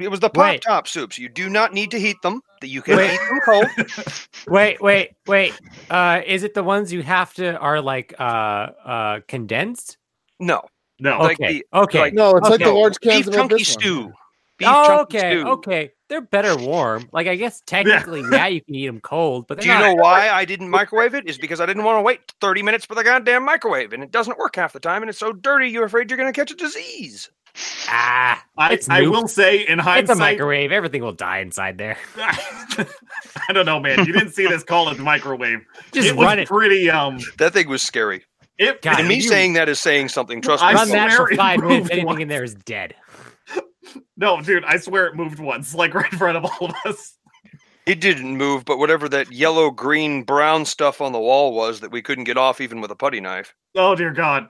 It 0.00 0.08
was 0.08 0.20
the 0.20 0.28
pop 0.30 0.44
Wait. 0.44 0.62
top 0.62 0.88
soups. 0.88 1.18
You 1.18 1.28
do 1.28 1.48
not 1.48 1.72
need 1.72 1.90
to 1.92 2.00
heat 2.00 2.16
them. 2.22 2.40
That 2.60 2.68
you 2.68 2.82
can 2.82 2.96
Wait. 2.96 3.14
eat 3.14 3.20
them 3.28 3.40
cold. 3.44 3.66
Wait, 4.48 4.80
wait, 4.80 5.10
wait. 5.26 5.54
Uh, 5.90 6.20
is 6.26 6.42
it 6.42 6.54
the 6.54 6.62
ones 6.62 6.92
you 6.92 7.02
have 7.02 7.32
to 7.34 7.56
are 7.58 7.80
like 7.80 8.14
uh 8.18 8.22
uh 8.22 9.20
condensed? 9.28 9.98
No, 10.40 10.62
No, 11.00 11.18
Like 11.18 11.40
okay, 11.40 11.52
the- 11.70 11.78
okay. 11.80 12.00
like- 12.00 12.14
No, 12.14 12.36
it's 12.36 12.48
like 12.48 12.60
the 12.60 12.72
large 12.72 12.98
cans 13.00 13.26
beef 13.26 13.34
chunky 13.34 13.54
this 13.58 13.74
one. 13.76 13.80
stew. 13.82 14.12
Beef 14.58 14.68
oh, 14.70 15.00
okay, 15.02 15.18
stew. 15.40 15.48
okay. 15.48 15.90
They're 16.08 16.20
better 16.22 16.56
warm. 16.56 17.08
Like 17.12 17.26
I 17.28 17.36
guess 17.36 17.62
technically, 17.66 18.24
yeah, 18.32 18.46
you 18.48 18.60
can 18.62 18.74
eat 18.74 18.86
them 18.86 19.00
cold, 19.00 19.46
but 19.46 19.60
Do 19.60 19.68
you 19.68 19.74
not- 19.74 19.82
know 19.82 19.94
why 20.02 20.30
I 20.30 20.44
didn't 20.44 20.70
microwave 20.70 21.14
it? 21.14 21.28
Is 21.28 21.38
because 21.38 21.60
I 21.60 21.66
didn't 21.66 21.84
want 21.84 21.98
to 21.98 22.02
wait 22.02 22.20
30 22.40 22.62
minutes 22.62 22.84
for 22.86 22.94
the 22.96 23.04
goddamn 23.04 23.44
microwave, 23.44 23.92
and 23.92 24.02
it 24.02 24.10
doesn't 24.10 24.38
work 24.38 24.56
half 24.56 24.72
the 24.72 24.80
time, 24.80 25.02
and 25.02 25.10
it's 25.10 25.18
so 25.18 25.32
dirty 25.32 25.68
you're 25.68 25.84
afraid 25.84 26.10
you're 26.10 26.16
going 26.16 26.32
to 26.32 26.36
catch 26.40 26.50
a 26.50 26.56
disease. 26.56 27.30
Ah, 27.88 28.44
I, 28.56 28.78
I 28.88 29.02
will 29.02 29.26
say 29.28 29.66
in 29.66 29.78
it's 29.78 29.80
a 29.80 29.82
hindsight, 29.82 30.18
microwave. 30.18 30.72
Everything 30.72 31.02
will 31.02 31.12
die 31.12 31.38
inside 31.38 31.78
there. 31.78 31.96
I 32.16 33.52
don't 33.52 33.66
know, 33.66 33.80
man. 33.80 34.06
You 34.06 34.12
didn't 34.12 34.32
see 34.32 34.46
this 34.46 34.62
call 34.62 34.88
it 34.90 34.98
microwave. 34.98 35.60
Just 35.92 36.08
it 36.08 36.16
was 36.16 36.24
run 36.26 36.38
it. 36.38 36.48
pretty 36.48 36.90
um. 36.90 37.18
That 37.38 37.52
thing 37.52 37.68
was 37.68 37.82
scary. 37.82 38.24
It, 38.58 38.82
God, 38.82 38.98
and 38.98 39.08
me 39.08 39.16
you- 39.16 39.22
saying 39.22 39.54
that 39.54 39.68
is 39.68 39.80
saying 39.80 40.08
something. 40.08 40.40
Trust 40.42 40.62
I 40.62 40.72
me. 40.72 40.74
Run 40.74 40.88
that 40.90 41.12
for 41.12 41.34
five 41.34 41.60
minutes. 41.60 41.90
Anything 41.90 42.06
once. 42.06 42.20
in 42.20 42.28
there 42.28 42.44
is 42.44 42.54
dead. 42.54 42.94
no, 44.16 44.40
dude. 44.40 44.64
I 44.64 44.76
swear 44.78 45.06
it 45.06 45.14
moved 45.14 45.38
once, 45.38 45.74
like 45.74 45.94
right 45.94 46.12
in 46.12 46.18
front 46.18 46.36
of 46.36 46.44
all 46.44 46.68
of 46.68 46.74
us. 46.84 47.14
It 47.86 48.00
didn't 48.00 48.36
move, 48.36 48.66
but 48.66 48.78
whatever 48.78 49.08
that 49.08 49.32
yellow, 49.32 49.70
green, 49.70 50.22
brown 50.22 50.66
stuff 50.66 51.00
on 51.00 51.12
the 51.12 51.18
wall 51.18 51.54
was 51.54 51.80
that 51.80 51.90
we 51.90 52.02
couldn't 52.02 52.24
get 52.24 52.36
off 52.36 52.60
even 52.60 52.82
with 52.82 52.90
a 52.90 52.96
putty 52.96 53.20
knife. 53.20 53.54
Oh 53.74 53.94
dear 53.94 54.12
God. 54.12 54.48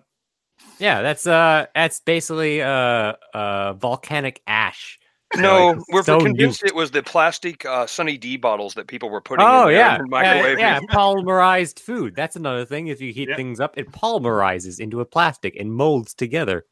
Yeah, 0.79 1.03
that's 1.03 1.27
uh, 1.27 1.66
that's 1.75 2.01
basically 2.01 2.62
uh, 2.62 3.14
uh, 3.35 3.73
volcanic 3.75 4.40
ash. 4.47 4.99
No, 5.37 5.73
Like, 5.73 5.79
we're 5.90 6.03
so 6.05 6.21
convinced 6.21 6.62
nuked. 6.62 6.68
it 6.68 6.75
was 6.75 6.90
the 6.90 7.03
plastic 7.03 7.64
uh, 7.66 7.87
Sunny 7.87 8.16
D 8.16 8.37
bottles 8.38 8.73
that 8.75 8.87
people 8.87 9.11
were 9.11 9.21
putting 9.21 9.44
Oh 9.44 9.62
in 9.68 9.75
there 9.75 9.79
yeah, 9.79 9.94
and 9.97 10.14
Uh, 10.14 10.57
yeah, 10.59 10.81
polymerized 10.90 11.81
food. 11.81 12.14
That's 12.16 12.37
another 12.37 12.64
thing. 12.64 12.87
If 12.87 13.01
you 13.03 13.12
heat 13.12 13.29
Yep. 13.29 13.37
things 13.37 13.61
up, 13.61 13.77
it 13.77 13.92
polymerizes 13.92 14.81
into 14.81 15.01
a 15.01 15.05
plastic 15.05 15.55
and 15.57 15.71
molds 15.75 16.14
together. 16.14 16.64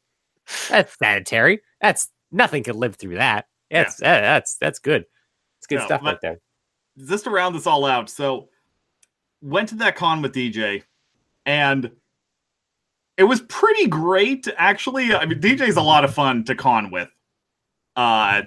That's 0.69 0.97
sanitary. 0.97 1.61
That's 1.81 2.09
nothing 2.31 2.63
can 2.63 2.77
live 2.79 2.95
through 2.95 3.15
that. 3.15 3.45
That's 3.69 4.01
uh, 4.01 4.05
that's 4.05 4.55
that's 4.55 4.79
good. 4.79 5.05
It's 5.59 5.67
good 5.67 5.79
No, 5.79 5.85
stuff 5.85 6.01
but- 6.01 6.07
right 6.13 6.21
there. 6.21 6.39
just 7.07 7.25
to 7.25 7.29
round 7.29 7.53
this 7.53 7.67
all 7.67 7.85
out, 7.85 8.09
so 8.09 8.49
went 9.41 9.69
to 9.69 9.75
that 9.75 9.95
con 9.97 10.21
with 10.23 10.33
DJ, 10.33 10.81
and 11.45 11.91
it 13.17 13.23
was 13.23 13.41
pretty 13.41 13.87
great. 13.87 14.47
Actually, 14.57 15.13
I 15.13 15.25
mean, 15.25 15.39
DJ's 15.41 15.77
a 15.77 15.81
lot 15.81 16.03
of 16.03 16.13
fun 16.13 16.43
to 16.45 16.55
con 16.55 16.91
with. 16.91 17.09
Uh, 17.95 18.43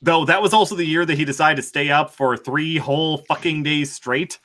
though 0.00 0.24
that 0.24 0.40
was 0.40 0.52
also 0.54 0.76
the 0.76 0.84
year 0.84 1.04
that 1.04 1.16
he 1.18 1.24
decided 1.24 1.56
to 1.56 1.62
stay 1.62 1.90
up 1.90 2.10
for 2.10 2.36
three 2.36 2.76
whole 2.76 3.18
fucking 3.28 3.62
days 3.64 3.92
straight. 3.92 4.38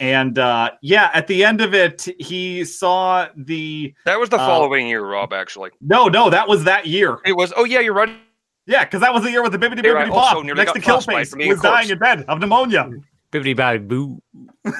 And 0.00 0.38
uh, 0.38 0.70
yeah, 0.82 1.10
at 1.12 1.26
the 1.26 1.44
end 1.44 1.60
of 1.60 1.74
it, 1.74 2.08
he 2.18 2.64
saw 2.64 3.28
the 3.36 3.94
That 4.06 4.18
was 4.18 4.30
the 4.30 4.36
Uh, 4.38 4.46
following 4.46 4.88
year, 4.88 5.04
Rob. 5.04 5.32
Actually, 5.32 5.70
no, 5.80 6.08
no, 6.08 6.30
that 6.30 6.48
was 6.48 6.64
that 6.64 6.86
year. 6.86 7.18
it 7.24 7.36
was. 7.36 7.52
Oh 7.56 7.64
yeah, 7.64 7.80
you're 7.80 7.94
right. 7.94 8.08
Yeah, 8.66 8.84
because 8.84 9.00
that 9.00 9.12
was 9.12 9.22
the 9.22 9.30
year 9.30 9.42
with 9.42 9.52
the 9.52 9.58
bibbity 9.58 9.84
Here 9.84 9.96
I 9.98 10.04
bibbity 10.06 10.12
also 10.12 10.36
pop 10.36 10.44
nearly 10.44 10.58
next 10.58 10.72
got 10.72 10.76
to 10.76 10.82
frostbite 10.82 11.16
Killface 11.26 11.30
from 11.30 11.38
being 11.38 11.50
was 11.50 11.60
dying 11.60 11.90
in 11.90 11.98
bed 11.98 12.24
of 12.28 12.40
pneumonia. 12.40 12.90
Bibbidi 13.32 13.54
bobbidi 13.54 13.86
boo. 13.88 14.22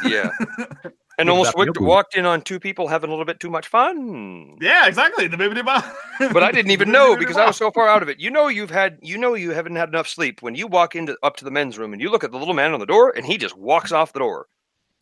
Yeah, 0.04 0.30
and 1.20 1.30
almost 1.30 1.48
Bap 1.52 1.58
wicked- 1.58 1.74
Yoku. 1.76 1.86
walked 1.86 2.14
in 2.16 2.26
on 2.26 2.42
two 2.42 2.58
people 2.58 2.88
having 2.88 3.08
a 3.08 3.12
little 3.12 3.24
bit 3.24 3.38
too 3.40 3.50
much 3.50 3.68
fun. 3.68 4.56
Yeah, 4.60 4.86
exactly. 4.86 5.26
The 5.28 5.36
bibbity 5.36 5.64
bop. 5.64 5.84
But 6.32 6.42
I 6.42 6.50
didn't 6.52 6.70
even 6.72 6.90
know 6.90 7.16
because 7.18 7.36
I 7.36 7.46
was 7.46 7.56
so 7.56 7.70
far 7.70 7.88
out 7.88 8.02
of 8.02 8.08
it. 8.08 8.18
You 8.20 8.30
know, 8.30 8.48
you've 8.48 8.70
had, 8.70 8.98
you 9.02 9.16
know, 9.16 9.34
you 9.34 9.50
haven't 9.52 9.76
had 9.76 9.88
enough 9.88 10.08
sleep 10.08 10.42
when 10.42 10.54
you 10.54 10.66
walk 10.66 10.94
into 10.96 11.16
up 11.22 11.36
to 11.36 11.44
the 11.44 11.50
men's 11.50 11.78
room 11.78 11.92
and 11.92 12.02
you 12.02 12.10
look 12.10 12.24
at 12.24 12.30
the 12.32 12.38
little 12.38 12.54
man 12.54 12.72
on 12.72 12.80
the 12.80 12.86
door 12.86 13.10
and 13.16 13.24
he 13.24 13.38
just 13.38 13.56
walks 13.56 13.92
off 13.92 14.12
the 14.12 14.18
door. 14.18 14.46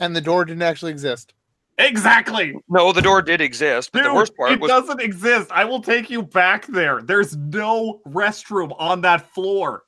And 0.01 0.15
the 0.15 0.21
door 0.21 0.45
didn't 0.45 0.63
actually 0.63 0.93
exist. 0.93 1.35
exactly. 1.79 2.55
No, 2.69 2.93
the 2.93 3.03
door 3.03 3.23
did 3.23 3.41
exist, 3.41 3.91
but 3.93 4.03
Dude, 4.03 4.11
the 4.11 4.15
worst 4.15 4.37
part 4.37 4.53
it 4.53 4.61
was 4.61 4.69
doesn't 4.69 5.01
exist. 5.01 5.51
I 5.51 5.65
will 5.65 5.81
take 5.83 6.09
you 6.11 6.23
back 6.23 6.67
there. 6.67 7.03
There's 7.03 7.37
no 7.37 8.01
restroom 8.07 8.75
on 8.79 9.01
that 9.03 9.33
floor. 9.35 9.85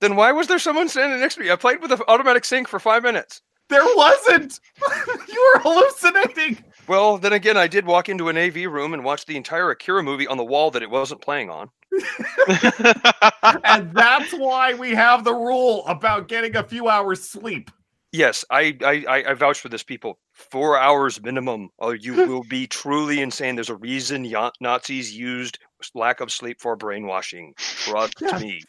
then 0.00 0.16
why 0.16 0.32
was 0.32 0.46
there 0.48 0.58
someone 0.58 0.88
standing 0.88 1.18
next 1.20 1.34
to 1.36 1.40
me? 1.40 1.50
I 1.50 1.56
played 1.56 1.80
with 1.80 1.90
the 1.90 2.04
automatic 2.08 2.44
sink 2.44 2.68
for 2.68 2.78
five 2.78 3.02
minutes. 3.02 3.40
There 3.70 3.84
wasn't. 3.96 4.60
you 5.28 5.52
were 5.54 5.60
hallucinating. 5.60 6.62
Well, 6.86 7.16
then 7.18 7.32
again, 7.32 7.56
I 7.56 7.66
did 7.66 7.86
walk 7.86 8.08
into 8.08 8.28
an 8.28 8.36
AV 8.36 8.56
room 8.70 8.92
and 8.94 9.02
watch 9.04 9.24
the 9.26 9.36
entire 9.36 9.70
Akira 9.70 10.02
movie 10.02 10.26
on 10.26 10.36
the 10.36 10.44
wall 10.44 10.70
that 10.72 10.82
it 10.82 10.90
wasn't 10.90 11.22
playing 11.22 11.50
on. 11.50 11.70
And 13.64 13.92
that's 13.94 14.32
why 14.32 14.74
we 14.74 14.90
have 14.94 15.24
the 15.24 15.32
rule 15.34 15.86
about 15.86 16.28
getting 16.28 16.56
a 16.56 16.62
few 16.62 16.88
hours 16.88 17.22
sleep. 17.22 17.70
Yes, 18.12 18.44
I 18.50 18.76
I, 18.82 19.04
I, 19.08 19.30
I 19.30 19.34
vouch 19.34 19.60
for 19.60 19.68
this, 19.68 19.82
people. 19.82 20.18
Four 20.32 20.78
hours 20.78 21.20
minimum, 21.22 21.70
or 21.78 21.94
you 21.94 22.14
will 22.28 22.44
be 22.44 22.66
truly 22.66 23.20
insane. 23.20 23.54
There's 23.56 23.70
a 23.70 23.76
reason 23.76 24.24
ya- 24.24 24.50
Nazis 24.60 25.16
used 25.16 25.58
lack 25.94 26.20
of 26.20 26.30
sleep 26.32 26.60
for 26.60 26.76
brainwashing. 26.76 27.54
Trust 27.56 28.20
Yeah. 28.20 28.38
me. 28.38 28.62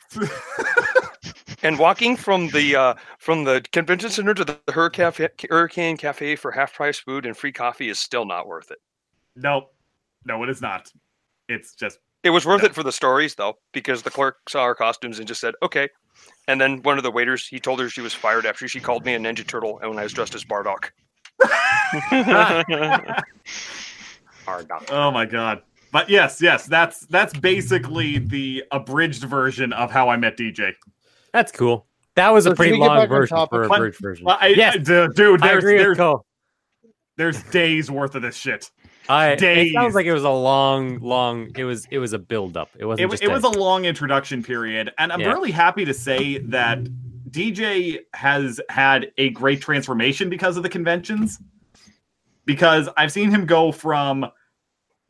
And 1.66 1.80
walking 1.80 2.16
from 2.16 2.48
the 2.50 2.76
uh, 2.76 2.94
from 3.18 3.44
the 3.44 3.66
convention 3.72 4.12
center 4.12 4.36
to 4.36 4.46
the 4.46 4.60
Hurricane 4.72 5.98
Cafe, 5.98 6.36
for 6.36 6.52
half 6.52 6.74
price 6.76 7.00
food 7.00 7.26
and 7.26 7.36
free 7.36 7.52
coffee 7.52 7.90
is 7.90 8.00
still 8.00 8.24
not 8.24 8.46
worth 8.48 8.70
it. 8.70 8.78
Nope. 9.36 9.74
No, 10.26 10.44
it 10.44 10.50
is 10.50 10.62
not. 10.62 10.92
It's 11.50 11.74
just 11.74 11.98
It 12.24 12.30
was 12.30 12.46
worth 12.46 12.62
No. 12.62 12.68
it 12.68 12.76
for 12.76 12.84
the 12.84 12.92
stories 12.92 13.34
though, 13.34 13.58
because 13.74 14.04
the 14.04 14.12
clerk 14.12 14.48
saw 14.48 14.62
our 14.62 14.76
costumes 14.76 15.18
and 15.18 15.28
just 15.28 15.42
said, 15.42 15.56
"Okay." 15.64 15.90
And 16.48 16.62
then 16.62 16.84
one 16.84 16.98
of 16.98 17.04
the 17.04 17.10
waiters, 17.12 17.48
he 17.48 17.60
told 17.60 17.80
her 17.80 17.90
she 17.90 18.02
was 18.02 18.14
fired 18.14 18.46
after 18.46 18.68
she 18.68 18.80
called 18.80 19.04
me 19.04 19.16
a 19.16 19.20
Ninja 19.20 19.46
Turtle, 19.46 19.80
and 19.80 19.90
when 19.90 19.98
I 19.98 20.04
was 20.04 20.14
dressed 20.14 20.36
as 20.36 20.44
Bardock. 20.46 20.92
Bardock. 24.46 24.92
oh 24.92 25.10
my 25.12 25.26
god. 25.26 25.64
But 25.92 26.10
yes, 26.10 26.42
yes, 26.42 26.68
that's 26.68 27.02
that's 27.08 27.34
basically 27.40 28.20
the 28.20 28.64
abridged 28.72 29.24
version 29.24 29.74
of 29.74 29.90
how 29.92 30.10
I 30.10 30.18
met 30.18 30.38
DJ. 30.38 30.74
That's 31.36 31.52
cool. 31.52 31.86
That 32.16 32.30
was 32.30 32.46
So 32.46 32.52
a 32.52 32.56
pretty 32.56 32.78
long 32.78 33.10
version 33.10 33.36
topic? 33.36 33.50
for 33.58 33.64
a 33.64 33.68
But- 33.68 33.80
bridge 33.80 33.98
version. 34.00 34.26
Well, 34.26 34.38
I, 34.40 34.48
Yes. 34.48 34.76
I- 34.76 34.78
dude, 34.78 35.16
dude, 35.16 35.42
I 35.44 35.48
there's 35.50 35.58
agree 35.64 35.74
with 35.74 35.82
there's, 35.84 35.98
Cole. 35.98 36.26
there's 37.18 37.44
days 37.44 37.92
worth 37.92 38.16
of 38.16 38.22
this 38.22 38.38
shit. 38.38 38.72
I, 39.10 39.32
it 39.34 39.74
sounds 39.74 39.96
like 39.96 40.06
it 40.06 40.14
was 40.14 40.24
a 40.24 40.30
long, 40.30 41.00
long. 41.00 41.52
It 41.58 41.66
was 41.66 41.86
it 41.92 42.00
was 42.00 42.14
a 42.14 42.18
build 42.20 42.56
up. 42.56 42.70
It 42.80 42.86
wasn't 42.86 43.08
It, 43.08 43.12
just. 43.12 43.24
it 43.24 43.30
was 43.32 43.44
a 43.44 43.50
long 43.50 43.84
introduction 43.84 44.42
period, 44.42 44.94
and 44.98 45.12
I'm 45.12 45.20
Yeah. 45.20 45.28
really 45.34 45.52
happy 45.52 45.84
to 45.84 45.94
say 45.94 46.38
that 46.40 46.80
DJ 47.30 48.00
has 48.14 48.62
had 48.70 49.12
a 49.18 49.30
great 49.32 49.62
transformation 49.62 50.30
because 50.30 50.56
of 50.56 50.64
the 50.64 50.70
conventions. 50.70 51.38
Because 52.46 52.88
I've 52.96 53.12
seen 53.12 53.30
him 53.30 53.46
go 53.46 53.72
from 53.74 54.26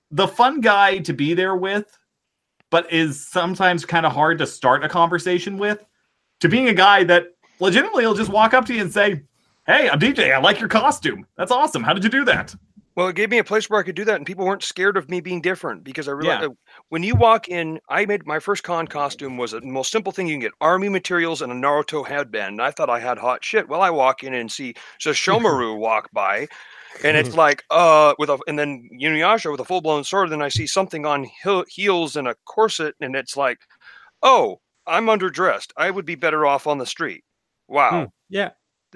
the 0.10 0.28
fun 0.28 0.60
guy 0.62 0.98
to 1.00 1.14
be 1.14 1.34
there 1.36 1.56
with, 1.56 1.86
but 2.72 2.92
is 2.92 3.28
sometimes 3.30 3.86
kind 3.86 4.06
of 4.06 4.12
hard 4.12 4.38
to 4.40 4.48
start 4.48 4.84
a 4.84 4.90
conversation 4.90 5.58
with, 5.58 5.86
to 6.40 6.50
being 6.50 6.68
a 6.68 6.74
guy 6.74 7.04
that 7.06 7.28
legitimately 7.60 8.06
will 8.06 8.14
just 8.16 8.32
walk 8.32 8.54
up 8.54 8.66
to 8.66 8.74
you 8.74 8.82
and 8.82 8.92
say, 8.92 9.24
Hey, 9.68 9.90
I'm 9.90 10.00
DJ. 10.00 10.32
I 10.34 10.38
like 10.40 10.60
your 10.60 10.70
costume. 10.70 11.26
That's 11.38 11.52
awesome. 11.52 11.84
How 11.84 11.94
did 11.94 12.04
you 12.04 12.10
do 12.10 12.24
that? 12.26 12.54
Well, 12.96 13.08
it 13.10 13.16
gave 13.18 13.30
me 13.30 13.40
a 13.40 13.44
place 13.44 13.70
where 13.70 13.80
I 13.80 13.84
could 13.84 13.96
do 13.96 14.06
that, 14.06 14.16
and 14.16 14.26
people 14.26 14.46
weren't 14.46 14.64
scared 14.64 14.96
of 14.96 15.10
me 15.10 15.20
being 15.20 15.42
different 15.42 15.84
because 15.84 16.08
I 16.08 16.12
realized 16.12 16.42
Yeah. 16.44 16.48
that 16.48 16.58
when 16.90 17.04
you 17.04 17.16
walk 17.16 17.50
in, 17.50 17.80
I 17.90 18.06
made 18.06 18.26
my 18.26 18.40
first 18.40 18.64
con 18.64 18.88
costume 18.88 19.38
was 19.38 19.52
the 19.52 19.60
most 19.62 19.92
simple 19.92 20.14
thing 20.14 20.28
you 20.28 20.36
can 20.36 20.40
get: 20.40 20.54
army 20.62 20.88
materials 20.88 21.42
and 21.42 21.52
a 21.52 21.56
Naruto 21.56 22.08
headband. 22.08 22.54
And 22.54 22.62
I 22.62 22.72
thought 22.72 22.90
I 22.90 23.00
had 23.00 23.18
hot 23.18 23.44
shit. 23.44 23.68
Well, 23.68 23.82
I 23.82 23.90
walk 23.90 24.24
in 24.24 24.34
and 24.34 24.50
see 24.50 24.76
Sesshomaru 25.02 25.78
walk 25.78 26.10
by, 26.14 26.48
and 27.04 27.18
it's 27.18 27.36
like, 27.36 27.64
uh, 27.70 28.14
with 28.18 28.30
a, 28.30 28.40
and 28.48 28.58
then 28.58 28.88
Inuyasha 28.94 29.52
with 29.52 29.60
a 29.60 29.66
full 29.66 29.82
blown 29.82 30.04
sword. 30.06 30.30
Then 30.30 30.42
I 30.42 30.50
see 30.50 30.68
something 30.68 31.06
on 31.06 31.26
heel, 31.44 31.66
heels 31.68 32.16
and 32.16 32.28
a 32.30 32.36
corset, 32.46 32.96
and 33.02 33.16
it's 33.16 33.36
like, 33.36 33.58
oh, 34.22 34.62
I'm 34.88 35.08
underdressed. 35.08 35.72
I 35.78 35.90
would 35.92 36.06
be 36.06 36.16
better 36.16 36.46
off 36.46 36.68
on 36.68 36.78
the 36.78 36.86
street. 36.86 37.24
Wow. 37.68 38.12
yeah. 38.30 38.52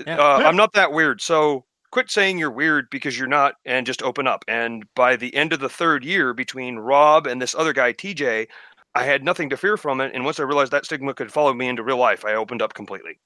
Yeah. 0.05 0.17
Uh, 0.17 0.43
I'm 0.45 0.55
not 0.55 0.73
that 0.73 0.93
weird. 0.93 1.21
So 1.21 1.65
quit 1.91 2.09
saying 2.09 2.37
you're 2.37 2.51
weird 2.51 2.89
because 2.89 3.17
you're 3.17 3.27
not 3.27 3.55
and 3.65 3.85
just 3.85 4.03
open 4.03 4.27
up. 4.27 4.45
And 4.47 4.85
by 4.95 5.15
the 5.15 5.33
end 5.35 5.51
of 5.53 5.59
the 5.59 5.69
third 5.69 6.05
year 6.05 6.33
between 6.33 6.77
Rob 6.77 7.27
and 7.27 7.41
this 7.41 7.55
other 7.55 7.73
guy, 7.73 7.93
TJ, 7.93 8.47
I 8.95 9.03
had 9.03 9.23
nothing 9.23 9.49
to 9.49 9.57
fear 9.57 9.75
from 9.77 9.99
it. 10.01 10.11
And 10.13 10.23
once 10.23 10.39
I 10.39 10.43
realized 10.43 10.71
that 10.71 10.85
stigma 10.85 11.13
could 11.13 11.31
follow 11.31 11.53
me 11.53 11.67
into 11.67 11.83
real 11.83 11.97
life, 11.97 12.23
I 12.23 12.35
opened 12.35 12.61
up 12.61 12.73
completely. 12.73 13.19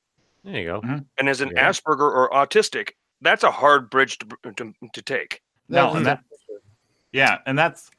There 0.44 0.60
you 0.60 0.66
go. 0.66 0.82
And 1.18 1.30
as 1.30 1.42
an 1.42 1.52
Yeah. 1.56 1.70
Asperger 1.70 2.00
or 2.00 2.30
autistic, 2.32 2.92
that's 3.22 3.44
a 3.44 3.52
hard 3.52 3.90
bridge 3.90 4.18
to, 4.20 4.54
to, 4.56 4.74
to 4.94 5.02
take. 5.02 5.42
No, 5.70 5.94
and 5.94 6.06
that, 6.06 6.20
yeah, 7.14 7.38
and 7.46 7.58
that's 7.58 7.90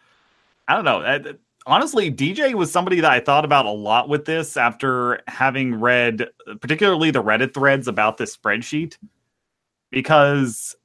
I 0.68 0.74
don't 0.74 0.84
know. 0.84 1.00
Uh, 1.00 1.32
Honestly, 1.66 2.12
DJ 2.12 2.54
was 2.54 2.70
somebody 2.70 3.00
that 3.00 3.10
I 3.10 3.20
thought 3.20 3.44
about 3.44 3.64
a 3.64 3.70
lot 3.70 4.08
with 4.08 4.26
this 4.26 4.56
after 4.56 5.22
having 5.28 5.74
read, 5.74 6.28
particularly 6.60 7.10
the 7.10 7.22
Reddit 7.22 7.54
threads 7.54 7.88
about 7.88 8.18
this 8.18 8.36
spreadsheet, 8.36 8.98
because 9.90 10.76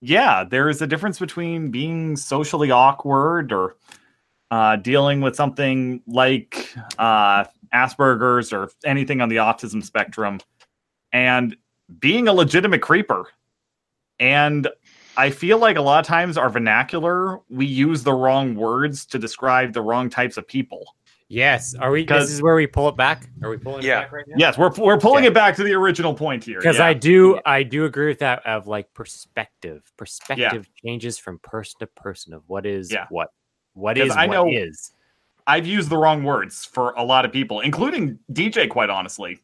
yeah, 0.00 0.44
there 0.44 0.68
is 0.68 0.82
a 0.82 0.86
difference 0.86 1.18
between 1.20 1.70
being 1.70 2.16
socially 2.16 2.70
awkward 2.70 3.52
or 3.52 3.76
uh, 4.50 4.76
dealing 4.76 5.20
with 5.20 5.36
something 5.36 6.02
like 6.06 6.72
uh, 6.98 7.44
Asperger's 7.72 8.52
or 8.52 8.70
anything 8.84 9.20
on 9.20 9.28
the 9.28 9.36
autism 9.36 9.84
spectrum, 9.84 10.40
and 11.12 11.56
being 12.00 12.28
a 12.28 12.32
legitimate 12.32 12.82
creeper. 12.82 13.26
And 14.20 14.66
I 15.18 15.30
feel 15.30 15.58
like 15.58 15.76
a 15.76 15.82
lot 15.82 15.98
of 16.00 16.06
times 16.06 16.38
our 16.38 16.48
vernacular, 16.48 17.40
we 17.50 17.66
use 17.66 18.02
the 18.04 18.12
wrong 18.14 18.54
words 18.54 19.04
to 19.06 19.18
describe 19.18 19.72
the 19.72 19.82
wrong 19.82 20.08
types 20.08 20.36
of 20.36 20.46
people. 20.46 20.94
Yes. 21.30 21.74
Are 21.74 21.90
we? 21.90 22.02
Because- 22.02 22.28
This 22.28 22.34
is 22.36 22.42
where 22.42 22.54
we 22.54 22.66
pull 22.66 22.88
it 22.88 22.96
back. 22.96 23.28
Are 23.42 23.50
we 23.50 23.58
pulling 23.58 23.82
Yeah. 23.84 23.98
it 23.98 24.02
back 24.04 24.12
right 24.12 24.24
now? 24.28 24.36
Yes, 24.38 24.56
we're 24.56 24.70
we're 24.78 24.96
pulling 24.98 25.24
Yeah. 25.24 25.30
it 25.30 25.34
back 25.34 25.56
to 25.56 25.64
the 25.64 25.74
original 25.74 26.14
point 26.14 26.42
here. 26.44 26.58
Because 26.58 26.78
yeah. 26.78 26.86
I 26.86 26.94
do, 26.94 27.38
I 27.44 27.64
do 27.64 27.84
agree 27.84 28.06
with 28.06 28.20
that. 28.20 28.46
Of 28.46 28.66
like 28.66 28.94
perspective, 28.94 29.82
perspective 29.98 30.66
changes 30.82 31.18
from 31.18 31.38
person 31.40 31.80
to 31.80 31.86
person 31.88 32.32
of 32.32 32.44
what 32.46 32.64
is 32.64 32.90
Yeah. 32.90 33.06
what, 33.10 33.28
what 33.74 33.98
is 33.98 34.10
I 34.12 34.26
what 34.26 34.32
know- 34.34 34.48
is. 34.50 34.92
I've 35.46 35.66
used 35.66 35.90
the 35.90 35.96
wrong 35.98 36.22
words 36.24 36.64
for 36.64 36.92
a 36.96 37.02
lot 37.02 37.24
of 37.24 37.32
people, 37.32 37.60
including 37.60 38.18
DJ, 38.32 38.66
quite 38.68 38.88
honestly, 38.90 39.40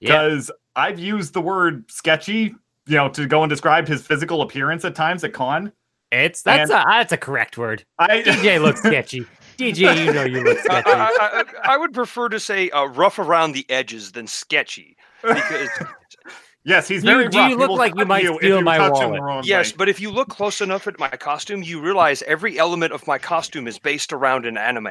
Yeah. 0.00 0.08
because 0.22 0.50
I've 0.74 0.98
used 0.98 1.34
the 1.34 1.40
word 1.40 1.84
sketchy, 1.90 2.54
you 2.86 2.96
know, 2.96 3.08
to 3.10 3.26
go 3.26 3.42
and 3.42 3.50
describe 3.50 3.88
his 3.88 4.02
physical 4.06 4.42
appearance 4.42 4.84
at 4.84 4.94
times 4.94 5.24
at 5.24 5.32
con. 5.32 5.72
It's 6.12 6.42
that's 6.42 6.70
And- 6.70 6.80
a 6.80 6.84
that's 6.88 7.12
a 7.12 7.16
correct 7.16 7.58
word. 7.58 7.84
I 7.98 8.22
DJ 8.22 8.60
looks 8.62 8.80
sketchy. 8.80 9.26
DJ, 9.58 10.04
you 10.06 10.12
know 10.12 10.22
you 10.24 10.42
look 10.44 10.58
I, 10.58 10.62
sketchy. 10.62 10.90
I, 10.90 11.08
I, 11.18 11.44
I 11.74 11.76
would 11.78 11.92
prefer 11.94 12.28
to 12.28 12.38
say 12.38 12.70
uh, 12.70 12.84
rough 12.84 13.18
around 13.18 13.52
the 13.52 13.64
edges 13.70 14.12
than 14.12 14.26
sketchy 14.26 14.96
because 15.22 15.68
Yes, 16.64 16.88
he's 16.88 17.02
Do 17.04 17.10
you- 17.10 17.16
very 17.18 17.28
do 17.28 17.36
you 17.38 17.42
rough. 17.42 17.50
He 17.50 17.56
look 17.56 17.68
will 17.70 17.76
like 17.76 17.94
you 17.96 18.04
might 18.04 18.24
if 18.24 18.36
steal 18.36 18.58
you 18.58 18.62
my 18.64 18.76
touch 18.78 18.92
wallet? 18.92 19.20
wrong 19.22 19.42
yes, 19.46 19.70
way. 19.72 19.76
but 19.78 19.88
if 19.88 20.00
you 20.00 20.10
look 20.10 20.28
close 20.28 20.60
enough 20.60 20.86
at 20.88 20.98
my 20.98 21.08
costume, 21.08 21.62
you 21.62 21.80
realize 21.80 22.22
every 22.22 22.58
element 22.58 22.92
of 22.92 23.06
my 23.06 23.18
costume 23.18 23.66
is 23.68 23.78
based 23.78 24.12
around 24.12 24.46
an 24.46 24.56
anime 24.58 24.88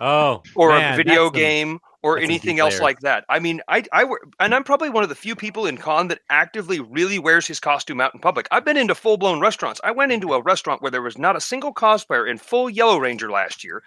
Oh, 0.00 0.42
or 0.56 0.70
man, 0.70 0.94
a 0.94 0.96
video 0.96 1.24
that's 1.24 1.26
some- 1.26 1.32
game 1.34 1.78
or 2.02 2.16
that's 2.16 2.24
anything 2.24 2.58
else 2.58 2.80
like 2.80 3.00
that. 3.00 3.24
I 3.28 3.38
mean, 3.38 3.60
I 3.68 3.84
I 3.92 4.04
wear, 4.04 4.18
and 4.40 4.54
I'm 4.54 4.64
probably 4.64 4.90
one 4.90 5.02
of 5.02 5.08
the 5.08 5.14
few 5.14 5.36
people 5.36 5.66
in 5.66 5.76
con 5.76 6.08
that 6.08 6.20
actively 6.30 6.80
really 6.80 7.18
wears 7.18 7.46
his 7.46 7.60
costume 7.60 8.00
out 8.00 8.14
in 8.14 8.20
public. 8.20 8.48
I've 8.50 8.64
been 8.64 8.76
into 8.76 8.94
full 8.94 9.16
blown 9.16 9.40
restaurants. 9.40 9.80
I 9.84 9.92
went 9.92 10.12
into 10.12 10.32
a 10.34 10.42
restaurant 10.42 10.82
where 10.82 10.90
there 10.90 11.02
was 11.02 11.18
not 11.18 11.36
a 11.36 11.40
single 11.40 11.72
cosplayer 11.72 12.28
in 12.28 12.38
full 12.38 12.68
Yellow 12.68 12.98
Ranger 12.98 13.30
last 13.30 13.62
year, 13.64 13.82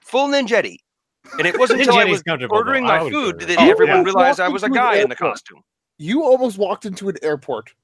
full 0.00 0.28
Ninjetti. 0.28 0.78
And 1.38 1.46
it 1.46 1.58
wasn't 1.58 1.80
until 1.80 1.98
I 1.98 2.04
was 2.04 2.22
ordering 2.48 2.86
though. 2.86 2.92
I 2.92 3.02
my 3.04 3.10
food 3.10 3.40
that. 3.40 3.58
Oh, 3.58 3.70
everyone 3.70 3.98
yeah. 3.98 4.02
realized 4.04 4.40
I 4.40 4.48
was 4.48 4.62
a 4.62 4.66
Walked 4.66 4.76
into 4.76 4.86
an 4.88 4.94
guy 4.94 5.02
in 5.02 5.08
the 5.08 5.16
costume. 5.16 5.62
You 5.98 6.22
almost 6.24 6.58
walked 6.58 6.86
into 6.86 7.08
an 7.08 7.16
airport. 7.22 7.74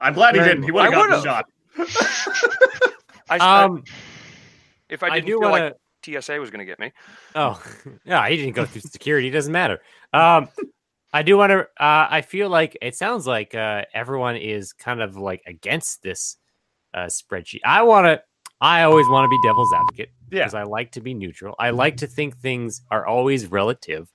I'm 0.00 0.14
glad 0.14 0.36
he 0.36 0.40
didn't. 0.42 0.62
He 0.62 0.70
would 0.70 0.84
have 0.84 0.92
gotten 0.92 1.22
shot. 1.24 1.46
I, 3.30 3.64
Um, 3.64 3.84
if 4.88 5.02
I 5.02 5.08
I, 5.08 5.10
didn't 5.16 5.26
do 5.26 5.32
feel 5.32 5.50
want 5.50 5.62
like 5.64 5.72
to. 5.72 5.78
TSA 6.04 6.38
was 6.38 6.50
going 6.50 6.60
to 6.60 6.64
get 6.64 6.78
me. 6.78 6.92
Oh, 7.34 7.62
yeah, 8.04 8.28
he 8.28 8.36
didn't 8.36 8.54
go 8.54 8.64
through 8.64 8.82
security. 8.82 9.28
It 9.28 9.32
doesn't 9.32 9.52
matter. 9.52 9.80
Um, 10.12 10.48
I 11.12 11.22
do 11.22 11.36
want 11.38 11.50
to. 11.50 11.60
Uh, 11.82 12.06
I 12.10 12.20
feel 12.22 12.48
like 12.50 12.76
it 12.82 12.94
sounds 12.94 13.26
like 13.26 13.54
uh, 13.54 13.82
everyone 13.94 14.36
is 14.36 14.72
kind 14.72 15.00
of 15.00 15.16
like 15.16 15.42
against 15.46 16.02
this 16.02 16.36
uh, 16.94 17.06
spreadsheet. 17.06 17.60
I 17.64 17.82
want 17.82 18.06
to. 18.06 18.22
I 18.60 18.82
always 18.82 19.06
want 19.08 19.24
to 19.24 19.28
be 19.28 19.38
devil's 19.46 19.72
advocate 19.72 20.10
Yeah. 20.32 20.40
because 20.40 20.54
I 20.54 20.64
like 20.64 20.90
to 20.92 21.00
be 21.00 21.14
neutral. 21.14 21.54
I 21.60 21.70
like 21.70 21.98
to 21.98 22.06
think 22.08 22.36
things 22.36 22.82
are 22.90 23.06
always 23.06 23.46
relative, 23.46 24.10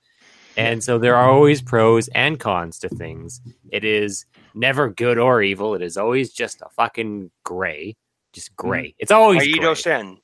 and 0.56 0.84
so 0.84 0.98
there 0.98 1.16
are 1.16 1.30
always 1.30 1.62
pros 1.62 2.08
and 2.08 2.38
cons 2.38 2.78
to 2.80 2.88
things. 2.90 3.40
It 3.72 3.84
is 3.84 4.26
never 4.54 4.90
good 4.90 5.18
or 5.18 5.42
evil. 5.42 5.74
It 5.74 5.82
is 5.82 5.96
always 5.96 6.30
just 6.32 6.60
a 6.60 6.68
fucking 6.76 7.30
gray, 7.44 7.96
just 8.34 8.54
gray. 8.54 8.94
It's 8.98 9.10
always 9.10 9.42
Aido 9.42 9.60
gray. 9.60 9.74
Sen 9.74 10.18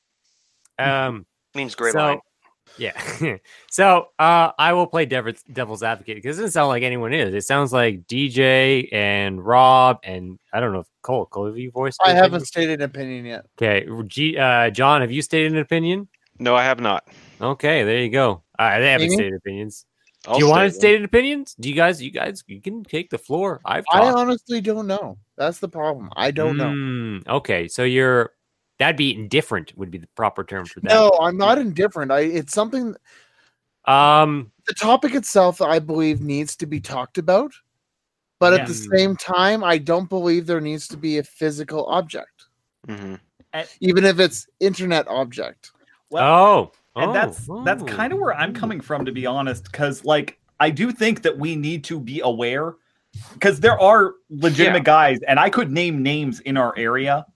Um. 0.79 1.27
Means 1.55 1.75
gray 1.75 1.93
so, 1.93 1.99
line. 1.99 2.21
Yeah. 2.79 3.37
so 3.71 4.09
uh, 4.19 4.53
I 4.59 4.73
will 4.73 4.87
play 4.87 5.07
devil's, 5.07 5.43
devil's 5.53 5.83
advocate 5.83 6.17
because 6.17 6.39
it 6.39 6.43
doesn't 6.43 6.53
sound 6.53 6.69
like 6.69 6.83
anyone 6.83 7.13
is. 7.13 7.35
It 7.35 7.43
sounds 7.43 7.73
like 7.73 8.07
DJ 8.07 8.89
and 8.93 9.45
Rob 9.45 9.99
and 10.03 10.39
I 10.53 10.61
don't 10.61 10.73
know 10.73 10.81
if 10.81 10.87
Cole, 11.03 11.27
Cole, 11.27 11.47
have 11.47 11.59
you 11.59 11.71
voiced? 11.71 12.01
I 12.05 12.11
haven't 12.11 12.27
opinion? 12.27 12.47
stated 12.47 12.81
an 12.81 12.83
opinion 12.83 13.25
yet. 13.25 13.47
Okay. 13.61 13.87
G, 14.07 14.37
uh, 14.39 14.71
John, 14.71 15.01
have 15.01 15.11
you 15.11 15.23
stated 15.23 15.53
an 15.53 15.59
opinion? 15.59 16.09
No, 16.39 16.55
I 16.55 16.65
have 16.65 16.81
not. 16.81 17.07
Okay, 17.41 17.85
there 17.85 17.99
you 17.99 18.11
go. 18.11 18.43
They 18.59 18.65
haven't 18.65 19.07
Amy? 19.07 19.15
stated 19.15 19.35
opinions. 19.35 19.87
I'll 20.27 20.39
Do 20.39 20.45
you 20.45 20.51
want 20.51 20.71
stay 20.73 20.79
stated 20.81 21.05
opinions? 21.05 21.55
Do 21.59 21.69
you 21.69 21.75
guys? 21.75 22.03
You 22.03 22.11
guys, 22.11 22.45
you 22.47 22.61
can 22.61 22.85
take 22.85 23.09
the 23.09 23.19
floor. 23.19 23.61
I've 23.65 23.85
I 23.91 24.11
honestly 24.11 24.61
don't 24.61 24.87
know. 24.87 25.17
That's 25.37 25.59
the 25.59 25.69
problem. 25.69 26.11
I 26.15 26.31
don't 26.31 26.59
know. 26.59 26.69
Mm, 26.71 27.27
Okay, 27.27 27.69
so 27.69 27.85
you're 27.85 28.33
that'd 28.81 28.97
be 28.97 29.15
indifferent 29.15 29.77
would 29.77 29.91
be 29.91 29.99
the 29.99 30.09
proper 30.17 30.43
term 30.43 30.65
for 30.65 30.81
that. 30.81 30.91
No, 30.91 31.11
I'm 31.21 31.37
not 31.37 31.59
indifferent. 31.59 32.11
I 32.11 32.21
it's 32.21 32.53
something 32.53 32.97
Um. 33.85 34.51
the 34.67 34.75
topic 34.75 35.15
itself 35.15 35.63
I 35.63 35.79
believe 35.79 36.21
needs 36.21 36.57
to 36.57 36.67
be 36.67 36.81
talked 36.81 37.19
about. 37.19 37.53
But 38.41 38.55
at 38.55 38.67
the 38.67 38.73
same 38.73 39.17
time, 39.17 39.63
I 39.63 39.77
don't 39.77 40.09
believe 40.09 40.47
there 40.47 40.63
needs 40.63 40.89
to 40.89 40.97
be 40.97 41.19
a 41.19 41.23
physical 41.23 41.85
object, 41.87 42.47
hmm 42.89 43.15
even 43.81 44.05
if 44.05 44.19
it's 44.19 44.47
internet 44.61 45.07
object. 45.09 45.73
oh. 46.15 46.73
and 46.97 47.11
oh, 47.11 47.13
that's 47.13 47.51
that's 47.65 47.83
oh, 47.83 47.87
kind 47.87 48.15
of 48.15 48.19
where 48.19 48.35
I'm 48.35 48.55
coming 48.55 48.81
from, 48.81 49.05
to 49.05 49.13
be 49.13 49.27
honest. 49.27 49.65
Because 49.65 50.07
like 50.07 50.39
I 50.59 50.71
do 50.71 50.91
think 50.91 51.21
that 51.23 51.37
we 51.37 51.55
need 51.55 51.85
to 51.85 52.01
be 52.01 52.21
aware, 52.21 52.77
because 53.35 53.61
there 53.61 53.79
are 53.79 54.15
legitimate 54.31 54.79
Yeah. 54.79 54.85
guys, 54.85 55.19
and 55.29 55.39
I 55.39 55.51
could 55.51 55.71
name 55.71 56.03
names 56.03 56.41
in 56.41 56.57
our 56.57 56.73
area 56.79 57.27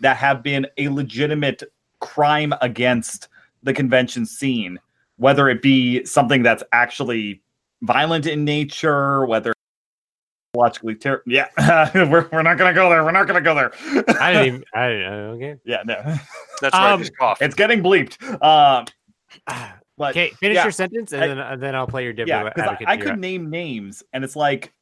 that 0.00 0.16
have 0.16 0.42
been 0.42 0.66
a 0.78 0.88
legitimate 0.88 1.62
crime 2.00 2.52
against 2.60 3.28
the 3.62 3.72
convention 3.72 4.26
scene, 4.26 4.78
whether 5.16 5.48
it 5.48 5.62
be 5.62 6.04
something 6.04 6.42
that's 6.42 6.62
actually 6.72 7.42
violent 7.82 8.26
in 8.26 8.44
nature, 8.44 9.24
whether 9.26 9.52
logically 10.54 10.94
ter- 10.94 11.22
yeah 11.26 11.48
we're, 11.94 12.26
we're 12.32 12.40
not 12.42 12.56
gonna 12.56 12.72
go 12.72 12.88
there 12.88 13.04
we're 13.04 13.10
not 13.12 13.26
gonna 13.26 13.42
go 13.42 13.54
there 13.54 13.72
I 14.18 14.32
didn't 14.32 14.46
even. 14.46 14.64
I 14.74 14.88
didn't, 14.88 15.04
uh, 15.12 15.32
okay. 15.34 15.56
yeah 15.66 15.82
no 15.84 16.02
That's 16.62 16.72
right. 16.72 16.92
Um, 16.92 17.00
His 17.00 17.10
it's 17.42 17.54
getting 17.54 17.82
bleeped 17.82 18.16
um 18.42 18.86
but 19.98 20.10
Okay, 20.12 20.30
finish 20.40 20.54
yeah. 20.56 20.62
your 20.62 20.72
sentence, 20.72 21.12
and 21.12 21.24
I- 21.24 21.26
then 21.28 21.38
and 21.38 21.62
then 21.62 21.74
I'll 21.74 21.86
play 21.86 22.04
your 22.04 22.14
devil 22.14 22.28
yeah. 22.28 22.50
I, 22.56 22.78
I 22.86 22.96
to 22.96 23.02
your- 23.04 23.10
could 23.12 23.18
name 23.18 23.50
names, 23.50 24.02
and 24.14 24.24
it's 24.24 24.36
like 24.36 24.72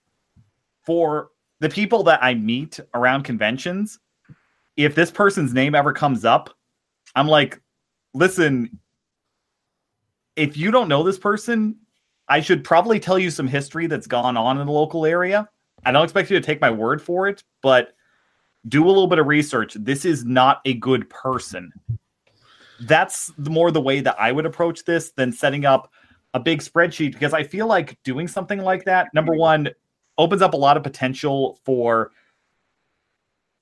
for 0.87 1.31
the 1.59 1.69
people 1.69 2.05
that 2.05 2.23
I 2.23 2.35
meet 2.35 2.79
around 2.95 3.23
conventions, 3.25 3.99
if 4.77 4.95
this 4.95 5.11
person's 5.11 5.53
name 5.53 5.75
ever 5.75 5.93
comes 5.93 6.25
up, 6.25 6.51
I'm 7.15 7.29
like, 7.29 7.61
listen, 8.13 8.79
if 10.37 10.57
you 10.57 10.71
don't 10.71 10.89
know 10.89 11.03
this 11.03 11.19
person, 11.19 11.77
I 12.29 12.41
should 12.41 12.65
probably 12.65 12.99
tell 12.99 13.19
you 13.19 13.31
some 13.31 13.47
history 13.47 13.87
that's 13.87 14.07
gone 14.07 14.37
on 14.37 14.59
in 14.59 14.67
the 14.67 14.73
local 14.73 15.07
area. 15.07 15.49
I 15.85 15.93
don't 15.93 16.05
expect 16.05 16.31
you 16.31 16.39
to 16.39 16.45
take 16.45 16.61
my 16.61 16.71
word 16.71 17.03
for 17.03 17.29
it, 17.29 17.45
but 17.63 17.95
do 18.69 18.85
a 18.85 18.89
little 18.89 19.07
bit 19.07 19.19
of 19.19 19.27
research. 19.27 19.75
This 19.75 20.05
is 20.05 20.25
not 20.25 20.61
a 20.65 20.75
good 20.75 21.09
person. 21.11 21.73
That's 22.81 23.31
more 23.39 23.71
the 23.71 23.81
way 23.81 24.01
that 24.01 24.19
I 24.19 24.33
would 24.33 24.47
approach 24.47 24.85
this 24.85 25.11
than 25.13 25.31
setting 25.31 25.65
up 25.65 25.93
a 26.33 26.41
big 26.41 26.61
spreadsheet 26.61 27.13
because 27.13 27.33
I 27.33 27.45
feel 27.45 27.67
like 27.67 28.03
doing 28.03 28.27
something 28.27 28.61
like 28.61 28.85
that, 28.87 29.13
number 29.15 29.35
one, 29.35 29.69
opens 30.17 30.43
up 30.43 30.55
a 30.55 30.57
lot 30.57 30.77
of 30.77 30.83
potential 30.83 31.61
for 31.65 32.13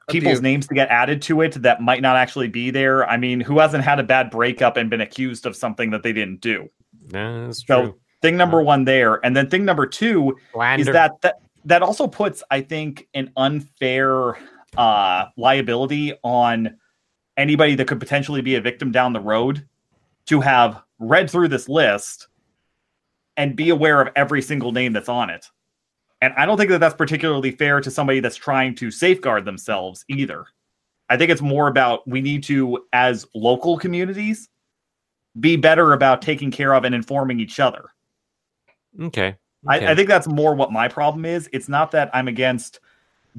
people's 0.09 0.39
Abuse. 0.39 0.43
names 0.43 0.67
to 0.69 0.75
get 0.75 0.89
added 0.89 1.23
to 1.23 1.41
it 1.43 1.55
that 1.63 1.81
might 1.81 2.03
not 2.03 2.17
actually 2.17 2.49
be 2.49 2.71
there. 2.71 3.09
I 3.09 3.17
mean, 3.17 3.41
who 3.41 3.59
hasn't 3.59 3.85
had 3.85 3.99
a 3.99 4.03
bad 4.03 4.31
breakup 4.31 4.77
and 4.77 4.91
been 4.91 5.01
accused 5.01 5.47
of 5.47 5.57
something 5.57 5.91
that 5.91 6.03
they 6.03 6.13
didn't 6.13 6.41
do? 6.41 6.69
No, 7.13 7.47
that's 7.47 7.67
So 7.67 7.83
true. 7.83 8.01
thing 8.21 8.37
number 8.37 8.63
one 8.63 8.85
there. 8.85 9.25
And 9.25 9.37
then 9.37 9.49
thing 9.49 9.65
number 9.65 9.87
two 9.87 10.37
is 10.79 10.87
that 10.87 11.21
that 11.23 11.41
that 11.65 11.83
also 11.83 12.07
puts, 12.09 12.43
I 12.51 12.61
think, 12.61 13.09
an 13.15 13.31
unfair 13.37 14.37
uh 14.77 15.27
liability 15.37 16.15
on 16.23 16.77
anybody 17.37 17.75
that 17.75 17.87
could 17.87 18.01
potentially 18.01 18.41
be 18.41 18.55
a 18.57 18.61
victim 18.61 18.91
down 18.91 19.13
the 19.13 19.21
road 19.21 19.67
to 20.27 20.41
have 20.41 20.83
read 20.99 21.29
through 21.31 21.49
this 21.49 21.69
list 21.69 22.29
and 23.37 23.57
be 23.57 23.71
aware 23.71 24.01
of 24.01 24.09
every 24.17 24.43
single 24.43 24.73
name 24.73 24.93
that's 24.93 25.09
on 25.09 25.31
it. 25.31 25.47
And 26.23 26.33
I 26.37 26.47
don't 26.47 26.57
think 26.57 26.71
that 26.71 26.79
that's 26.79 26.95
particularly 26.95 27.51
fair 27.51 27.81
to 27.81 27.91
somebody 27.91 28.21
that's 28.21 28.37
trying 28.37 28.77
to 28.77 28.93
safeguard 28.93 29.45
themselves 29.45 30.05
either. 30.09 30.47
I 31.11 31.17
think 31.17 31.33
it's 31.33 31.43
more 31.43 31.67
about 31.67 32.07
we 32.07 32.21
need 32.21 32.45
to, 32.45 32.87
as 32.93 33.27
local 33.35 33.77
communities, 33.77 34.49
be 35.41 35.57
better 35.57 35.93
about 35.93 36.23
taking 36.23 36.53
care 36.53 36.75
of 36.75 36.85
and 36.85 36.95
informing 36.95 37.41
each 37.41 37.59
other. 37.59 37.87
okay. 39.03 39.35
I. 39.69 39.89
I 39.89 39.95
think 39.95 40.09
that's 40.09 40.29
more 40.29 40.55
what 40.55 40.73
my 40.73 40.89
problem 40.89 41.25
is. 41.25 41.49
It's 41.53 41.69
not 41.69 41.91
that 41.91 42.09
I'm 42.15 42.29
against 42.29 42.79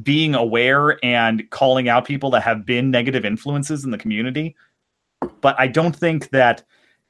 being 0.01 0.35
aware 0.35 1.03
and 1.05 1.49
calling 1.51 1.87
out 1.87 2.05
people 2.05 2.31
that 2.31 2.43
have 2.43 2.65
been 2.65 2.91
negative 2.91 3.23
influences 3.23 3.85
in 3.85 3.91
the 3.91 3.97
community, 3.97 4.55
but 5.39 5.55
I 5.57 5.67
don't 5.67 5.95
think 5.95 6.31
that 6.31 6.63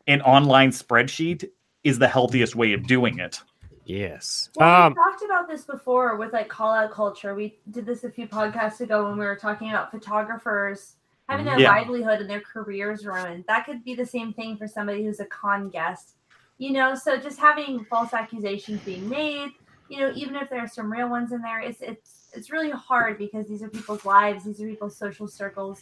an 0.08 0.22
online 0.22 0.72
spreadsheet 0.72 1.46
is 1.84 1.98
the 1.98 2.08
healthiest 2.08 2.56
way 2.56 2.74
of 2.74 2.86
doing 2.86 3.20
it. 3.20 3.42
Yes. 3.86 4.50
Well, 4.56 4.86
Um. 4.86 4.90
we 4.90 4.96
talked 4.96 5.24
about 5.24 5.48
this 5.48 5.64
before 5.66 6.16
with 6.18 6.34
like 6.34 6.48
call 6.50 6.72
out 6.74 6.92
culture. 6.92 7.36
We 7.36 7.60
did 7.72 7.86
this 7.86 8.04
a 8.04 8.10
few 8.12 8.28
podcasts 8.28 8.82
ago 8.82 9.06
when 9.06 9.18
we 9.18 9.26
were 9.26 9.36
talking 9.36 9.70
about 9.70 9.92
photographers 9.92 10.96
having 11.30 11.46
their 11.46 11.60
Yeah. 11.60 11.72
livelihood 11.72 12.20
and 12.22 12.30
their 12.30 12.42
careers 12.42 13.06
ruined. 13.06 13.46
That 13.48 13.66
could 13.66 13.84
be 13.84 13.96
the 13.96 14.06
same 14.06 14.34
thing 14.34 14.58
for 14.58 14.68
somebody 14.68 15.04
who's 15.06 15.20
a 15.20 15.26
con 15.26 15.70
guest. 15.70 16.16
You 16.58 16.72
know, 16.72 16.96
so 16.96 17.18
just 17.18 17.40
having 17.40 17.86
false 17.86 18.14
accusations 18.14 18.82
being 18.82 19.08
made, 19.10 19.50
you 19.90 20.00
know, 20.00 20.12
even 20.16 20.36
if 20.36 20.50
there 20.50 20.60
are 20.60 20.68
some 20.68 20.92
real 20.92 21.10
ones 21.10 21.32
in 21.32 21.42
there, 21.42 21.60
it's 21.60 21.82
it's 21.82 22.30
it's 22.34 22.52
really 22.52 22.72
hard 22.72 23.18
because 23.18 23.48
these 23.48 23.64
are 23.64 23.70
people's 23.70 24.06
lives, 24.06 24.46
these 24.46 24.62
are 24.62 24.68
people's 24.68 24.98
social 24.98 25.28
circles, 25.28 25.82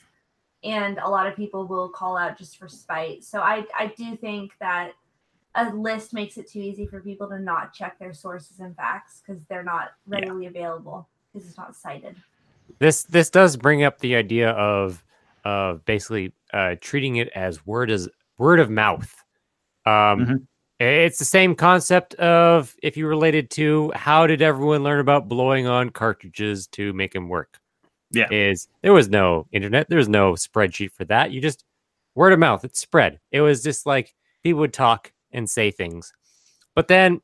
and 0.63 0.97
a 0.99 1.07
lot 1.09 1.27
of 1.27 1.35
people 1.35 1.67
will 1.67 1.89
call 1.89 2.17
out 2.17 2.37
just 2.37 2.57
for 2.57 2.67
spite. 2.67 3.23
So 3.23 3.41
I 3.41 3.65
I 3.77 3.87
do 3.97 4.15
think 4.15 4.51
that 4.59 4.93
a 5.55 5.73
list 5.73 6.13
makes 6.13 6.37
it 6.37 6.49
too 6.49 6.59
easy 6.59 6.85
for 6.85 7.01
people 7.01 7.27
to 7.29 7.39
not 7.39 7.73
check 7.73 7.99
their 7.99 8.13
sources 8.13 8.59
and 8.59 8.75
facts 8.75 9.21
because 9.25 9.41
they're 9.49 9.63
not 9.63 9.91
readily 10.07 10.45
available 10.45 11.07
because 11.33 11.47
it's 11.47 11.57
not 11.57 11.75
cited. 11.75 12.15
This 12.79 13.03
this 13.03 13.29
does 13.29 13.57
bring 13.57 13.83
up 13.83 13.99
the 13.99 14.15
idea 14.15 14.51
of 14.51 15.03
of 15.43 15.83
basically 15.85 16.33
uh, 16.53 16.75
treating 16.79 17.17
it 17.17 17.29
as 17.29 17.65
word 17.65 17.91
as 17.91 18.07
word 18.37 18.59
of 18.59 18.69
mouth. 18.69 19.13
Um, 19.85 20.25
Mhm. 20.25 20.47
It's 20.79 21.19
the 21.19 21.25
same 21.25 21.53
concept 21.53 22.15
of 22.15 22.75
if 22.81 22.97
you 22.97 23.05
related 23.05 23.51
to 23.51 23.91
how 23.93 24.25
did 24.25 24.41
everyone 24.41 24.81
learn 24.81 24.99
about 24.99 25.27
blowing 25.27 25.67
on 25.67 25.91
cartridges 25.91 26.65
to 26.69 26.91
make 26.93 27.13
them 27.13 27.29
work? 27.29 27.59
Yeah. 28.13 28.27
is 28.29 28.67
there 28.81 28.91
was 28.91 29.07
no 29.07 29.47
internet, 29.51 29.87
there 29.89 29.97
was 29.97 30.09
no 30.09 30.33
spreadsheet 30.33 30.91
for 30.91 31.05
that. 31.05 31.31
You 31.31 31.39
just 31.39 31.63
word 32.15 32.33
of 32.33 32.39
mouth. 32.39 32.65
It 32.65 32.75
spread. 32.75 33.19
It 33.31 33.41
was 33.41 33.63
just 33.63 33.85
like 33.85 34.13
people 34.43 34.59
would 34.61 34.73
talk 34.73 35.11
and 35.33 35.49
say 35.49 35.71
things, 35.71 36.13
but 36.75 36.87
then 36.87 37.21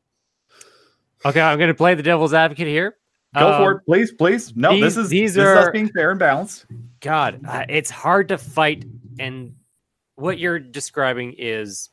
Okay, 1.26 1.42
I'm 1.42 1.58
going 1.58 1.68
to 1.70 1.74
play 1.74 1.96
the 1.96 2.04
devil's 2.04 2.32
advocate 2.34 2.68
here. 2.68 2.96
Go 3.38 3.52
Um, 3.52 3.58
for 3.62 3.72
it, 3.72 3.86
please, 3.88 4.12
please. 4.12 4.56
No, 4.56 4.72
these- 4.72 4.84
this 4.84 4.98
is 4.98 5.10
these 5.10 5.34
this 5.34 5.42
is 5.42 5.58
are- 5.68 5.72
being 5.72 5.90
fair 5.90 6.12
and 6.12 6.20
balanced. 6.20 6.68
God, 7.02 7.42
uh, 7.46 7.66
it's 7.68 7.90
hard 7.90 8.28
to 8.30 8.38
fight. 8.38 8.86
And 9.20 9.56
what 10.16 10.38
you're 10.38 10.60
describing 10.60 11.34
is 11.38 11.90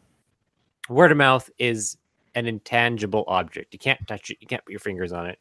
word 0.90 1.10
of 1.10 1.16
mouth 1.16 1.48
is 1.58 1.96
an 2.34 2.46
intangible 2.46 3.24
object. 3.26 3.72
You 3.72 3.78
can't 3.78 4.06
touch 4.06 4.30
it. 4.30 4.36
You 4.40 4.46
can't 4.46 4.62
put 4.64 4.70
your 4.72 4.78
fingers 4.80 5.10
on 5.12 5.26
it. 5.26 5.38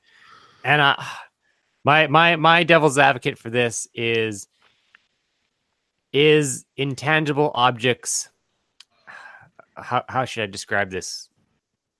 And 0.64 0.82
uh, 0.82 0.96
my 1.84 2.08
my 2.08 2.38
my 2.38 2.64
devil's 2.64 2.98
advocate 2.98 3.38
for 3.38 3.50
this 3.50 3.86
is 3.94 4.48
is 6.14 6.66
intangible 6.78 7.52
objects. 7.54 8.30
How 9.76 10.04
how 10.08 10.26
should 10.26 10.44
I 10.44 10.48
describe 10.48 10.92
this 10.92 11.30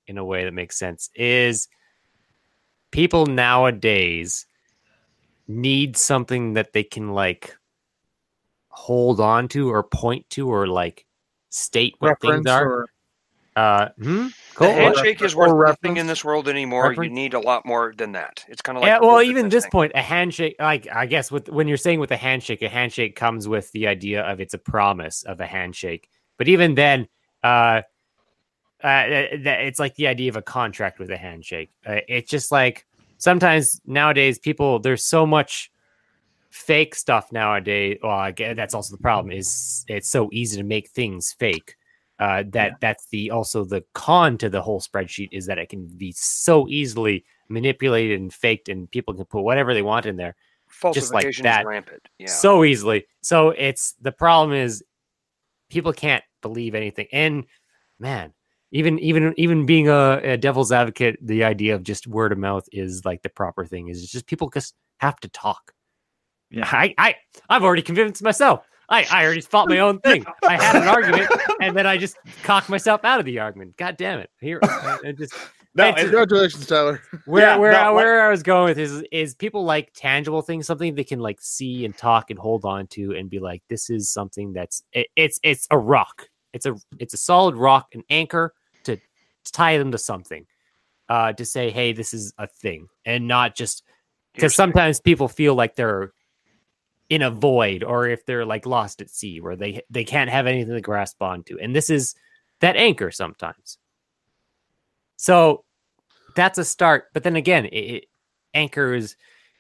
in 0.08 0.18
a 0.18 0.26
way 0.26 0.44
that 0.46 0.54
makes 0.54 0.78
sense? 0.78 1.10
Is 1.16 1.68
people 2.92 3.26
nowadays 3.26 4.46
need 5.48 5.98
something 5.98 6.54
that 6.54 6.74
they 6.74 6.84
can 6.84 7.14
like 7.14 7.56
hold 8.70 9.20
on 9.20 9.48
to 9.50 9.70
or 9.70 9.84
point 9.84 10.30
to 10.32 10.50
or 10.50 10.68
like 10.68 11.06
state 11.50 11.96
what 12.00 12.20
things 12.20 12.48
are. 12.48 12.66
or 12.66 12.88
Uh, 13.56 13.90
hmm? 14.02 14.28
The 14.28 14.32
Cool. 14.56 14.68
handshake 14.68 15.22
is 15.22 15.34
or 15.34 15.56
worth 15.56 15.68
nothing 15.68 15.98
in 15.98 16.06
this 16.08 16.24
world 16.24 16.48
anymore. 16.48 16.90
Reference. 16.90 17.10
You 17.10 17.14
need 17.14 17.34
a 17.34 17.40
lot 17.40 17.66
more 17.66 17.94
than 17.96 18.12
that. 18.12 18.46
It's 18.48 18.62
kind 18.62 18.78
of 18.78 18.84
like 18.84 18.90
yeah, 18.90 19.00
well, 19.00 19.22
even 19.22 19.50
this 19.50 19.64
thing. 19.64 19.72
point, 19.72 19.92
a 19.96 20.02
handshake, 20.02 20.56
like 20.60 20.88
I 20.92 21.06
guess 21.08 21.32
with 21.32 21.50
when 21.50 21.68
you're 21.68 21.78
saying 21.78 22.00
with 22.00 22.12
a 22.12 22.18
handshake, 22.18 22.62
a 22.62 22.70
handshake 22.70 23.16
comes 23.16 23.48
with 23.48 23.72
the 23.72 23.88
idea 23.88 24.22
of 24.22 24.40
it's 24.40 24.54
a 24.54 24.60
promise 24.60 25.24
of 25.24 25.40
a 25.40 25.48
handshake. 25.48 26.08
But 26.38 26.48
even 26.48 26.76
then, 26.76 27.08
uh, 27.44 27.82
uh, 28.84 29.06
it's 29.08 29.80
like 29.80 29.96
the 29.96 30.08
idea 30.08 30.30
of 30.30 30.36
a 30.36 30.42
contract 30.42 31.00
with 31.00 31.10
a 31.10 31.18
handshake. 31.18 31.72
Uh, 31.86 32.00
it's 32.08 32.30
just 32.30 32.52
like 32.52 32.86
sometimes 33.18 33.80
nowadays 33.86 34.40
people 34.40 34.80
there's 34.80 35.06
so 35.06 35.26
much 35.26 35.72
fake 36.50 36.94
stuff 36.96 37.32
nowadays. 37.32 37.98
Well, 38.04 38.12
I 38.12 38.32
guess 38.32 38.56
that's 38.56 38.74
also 38.74 38.96
the 38.96 39.02
problem 39.02 39.32
is 39.32 39.86
it's 39.88 40.10
so 40.10 40.30
easy 40.32 40.58
to 40.58 40.64
make 40.64 40.90
things 40.90 41.34
fake. 41.34 41.76
Uh, 42.20 42.44
that 42.50 42.74
that's 42.80 43.08
the 43.08 43.32
also 43.32 43.66
the 43.66 43.84
con 43.94 44.38
to 44.38 44.50
the 44.50 44.62
whole 44.62 44.80
spreadsheet 44.80 45.30
is 45.32 45.46
that 45.48 45.58
it 45.58 45.68
can 45.68 45.88
be 45.98 46.12
so 46.12 46.68
easily 46.70 47.26
manipulated 47.50 48.20
and 48.20 48.34
faked, 48.34 48.70
and 48.70 48.90
people 48.92 49.14
can 49.14 49.26
put 49.26 49.42
whatever 49.42 49.74
they 49.74 49.82
want 49.82 50.06
in 50.06 50.16
there 50.16 50.36
just 50.94 51.14
like 51.14 51.36
that. 51.38 51.66
rampant. 51.66 52.08
Yeah. 52.20 52.28
so 52.28 52.64
easily. 52.64 53.06
So 53.22 53.50
it's 53.52 53.94
the 54.02 54.12
problem 54.12 54.58
is 54.58 54.84
people 55.74 55.94
can't 55.94 56.24
believe 56.42 56.76
anything. 56.76 57.08
And 57.12 57.46
man, 58.00 58.34
even 58.72 59.00
even 59.00 59.34
even 59.38 59.66
being 59.66 59.90
a, 59.90 60.20
a 60.24 60.38
devil's 60.38 60.72
advocate, 60.72 61.18
the 61.22 61.44
idea 61.44 61.76
of 61.76 61.84
just 61.84 62.08
word 62.08 62.32
of 62.32 62.38
mouth 62.38 62.68
is 62.72 63.04
like 63.06 63.22
the 63.24 63.30
proper 63.30 63.66
thing. 63.66 63.90
Is 63.90 64.04
it's 64.04 64.12
just 64.12 64.28
people 64.28 64.50
just 64.50 64.76
have 64.98 65.20
to 65.22 65.28
talk. 65.30 65.74
Yeah. 66.50 66.70
I 66.72 66.94
I 66.98 67.16
I've 67.50 67.64
already 67.64 67.82
convinced 67.82 68.24
myself. 68.24 68.66
I, 68.90 69.08
I 69.12 69.26
already 69.26 69.42
fought 69.42 69.70
my 69.70 69.80
own 69.80 70.00
thing. 70.00 70.26
I 70.44 70.62
had 70.62 70.76
an 70.76 70.88
argument, 70.88 71.32
and 71.62 71.76
then 71.76 71.88
I 71.88 71.98
just 71.98 72.18
cocked 72.44 72.70
myself 72.70 73.04
out 73.06 73.20
of 73.20 73.26
the 73.26 73.40
argument. 73.40 73.78
God 73.78 73.98
damn 73.98 74.20
it! 74.20 74.30
Here, 74.40 74.60
I, 74.62 75.00
I 75.08 75.12
just 75.14 75.34
No, 75.76 75.88
It's- 75.88 76.04
Congratulations, 76.04 76.68
Tyler. 76.68 77.02
where 77.26 77.42
Yeah, 77.44 77.56
where 77.58 77.72
no, 77.72 77.78
I, 77.80 77.90
what- 77.90 77.96
where 78.04 78.22
I 78.26 78.30
was 78.30 78.44
going 78.44 78.66
with 78.66 78.78
is 78.78 79.04
is 79.12 79.34
people 79.34 79.64
like 79.66 79.92
tangible 79.96 80.42
things, 80.42 80.68
something 80.68 80.94
they 80.94 81.04
can 81.04 81.20
like 81.20 81.42
see 81.42 81.84
and 81.86 81.98
talk 81.98 82.30
and 82.30 82.38
hold 82.38 82.64
on 82.66 82.88
to, 82.88 83.16
and 83.16 83.30
be 83.30 83.40
like, 83.40 83.64
this 83.70 83.90
is 83.90 84.12
something 84.12 84.54
that's 84.54 84.84
it, 84.94 85.08
it's 85.16 85.40
it's 85.44 85.68
a 85.72 85.78
rock. 85.78 86.28
It's 86.54 86.66
a 86.68 86.76
it's 87.00 87.16
a 87.16 87.18
solid 87.18 87.56
rock, 87.56 87.88
an 87.94 88.04
anchor 88.12 88.54
to, 88.84 88.96
to 88.98 89.52
tie 89.52 89.78
them 89.80 89.92
to 89.92 89.98
something. 89.98 90.46
Uh, 91.10 91.34
to 91.34 91.44
say, 91.44 91.70
hey, 91.70 91.92
this 91.92 92.14
is 92.14 92.34
a 92.38 92.48
thing, 92.48 92.88
and 93.06 93.28
not 93.28 93.56
just 93.56 93.84
because 94.36 94.56
sometimes 94.56 95.00
people 95.02 95.28
feel 95.28 95.54
like 95.54 95.76
they're 95.76 96.14
in 97.10 97.22
a 97.22 97.30
void 97.30 97.84
or 97.84 98.08
if 98.08 98.26
they're 98.26 98.46
like 98.46 98.66
lost 98.66 99.02
at 99.02 99.10
sea 99.10 99.42
where 99.42 99.56
they 99.56 99.82
they 99.90 100.04
can't 100.06 100.30
have 100.30 100.48
anything 100.48 100.74
to 100.74 100.82
grasp 100.82 101.22
onto 101.22 101.58
and 101.60 101.76
this 101.76 101.90
is 101.90 102.16
that 102.62 102.78
anchor 102.78 103.12
sometimes 103.12 103.78
so 105.16 105.64
that's 106.36 106.58
a 106.58 106.66
start 106.66 107.06
but 107.14 107.24
then 107.24 107.36
again 107.36 107.66
it, 107.66 107.70
it 107.72 108.06
anchor 108.54 108.94
is 108.94 109.16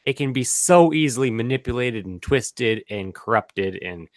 it 0.06 0.14
can 0.14 0.34
be 0.34 0.43
so 0.43 0.93
easily 0.93 1.32
manipulated 1.32 2.06
and 2.06 2.22
twisted 2.22 2.84
and 2.89 3.14
corrupted 3.16 3.82
and 3.82 4.10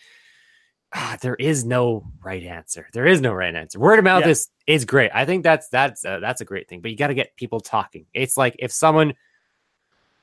ah, 0.94 1.16
there 1.20 1.34
is 1.34 1.64
no 1.64 2.04
right 2.24 2.42
answer. 2.42 2.88
There 2.92 3.06
is 3.06 3.20
no 3.20 3.32
right 3.32 3.54
answer. 3.54 3.78
Word 3.78 3.98
of 3.98 4.04
mouth 4.04 4.22
Yeah. 4.24 4.30
is 4.30 4.48
is 4.66 4.84
great. 4.84 5.10
I 5.14 5.24
think 5.24 5.42
that's 5.44 5.68
that's 5.68 6.04
uh, 6.04 6.20
that's 6.20 6.40
a 6.40 6.44
great 6.44 6.68
thing 6.68 6.80
but 6.80 6.90
you 6.90 6.96
got 6.96 7.08
to 7.08 7.14
get 7.14 7.36
people 7.36 7.60
talking. 7.60 8.06
It's 8.14 8.36
like 8.36 8.56
if 8.58 8.72
someone 8.72 9.14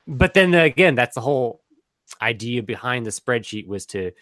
but 0.06 0.34
then 0.34 0.52
again 0.54 0.94
that's 0.94 1.14
the 1.14 1.20
whole 1.20 1.62
idea 2.20 2.62
behind 2.62 3.06
the 3.06 3.10
spreadsheet 3.10 3.66
was 3.66 3.86
to 3.86 4.12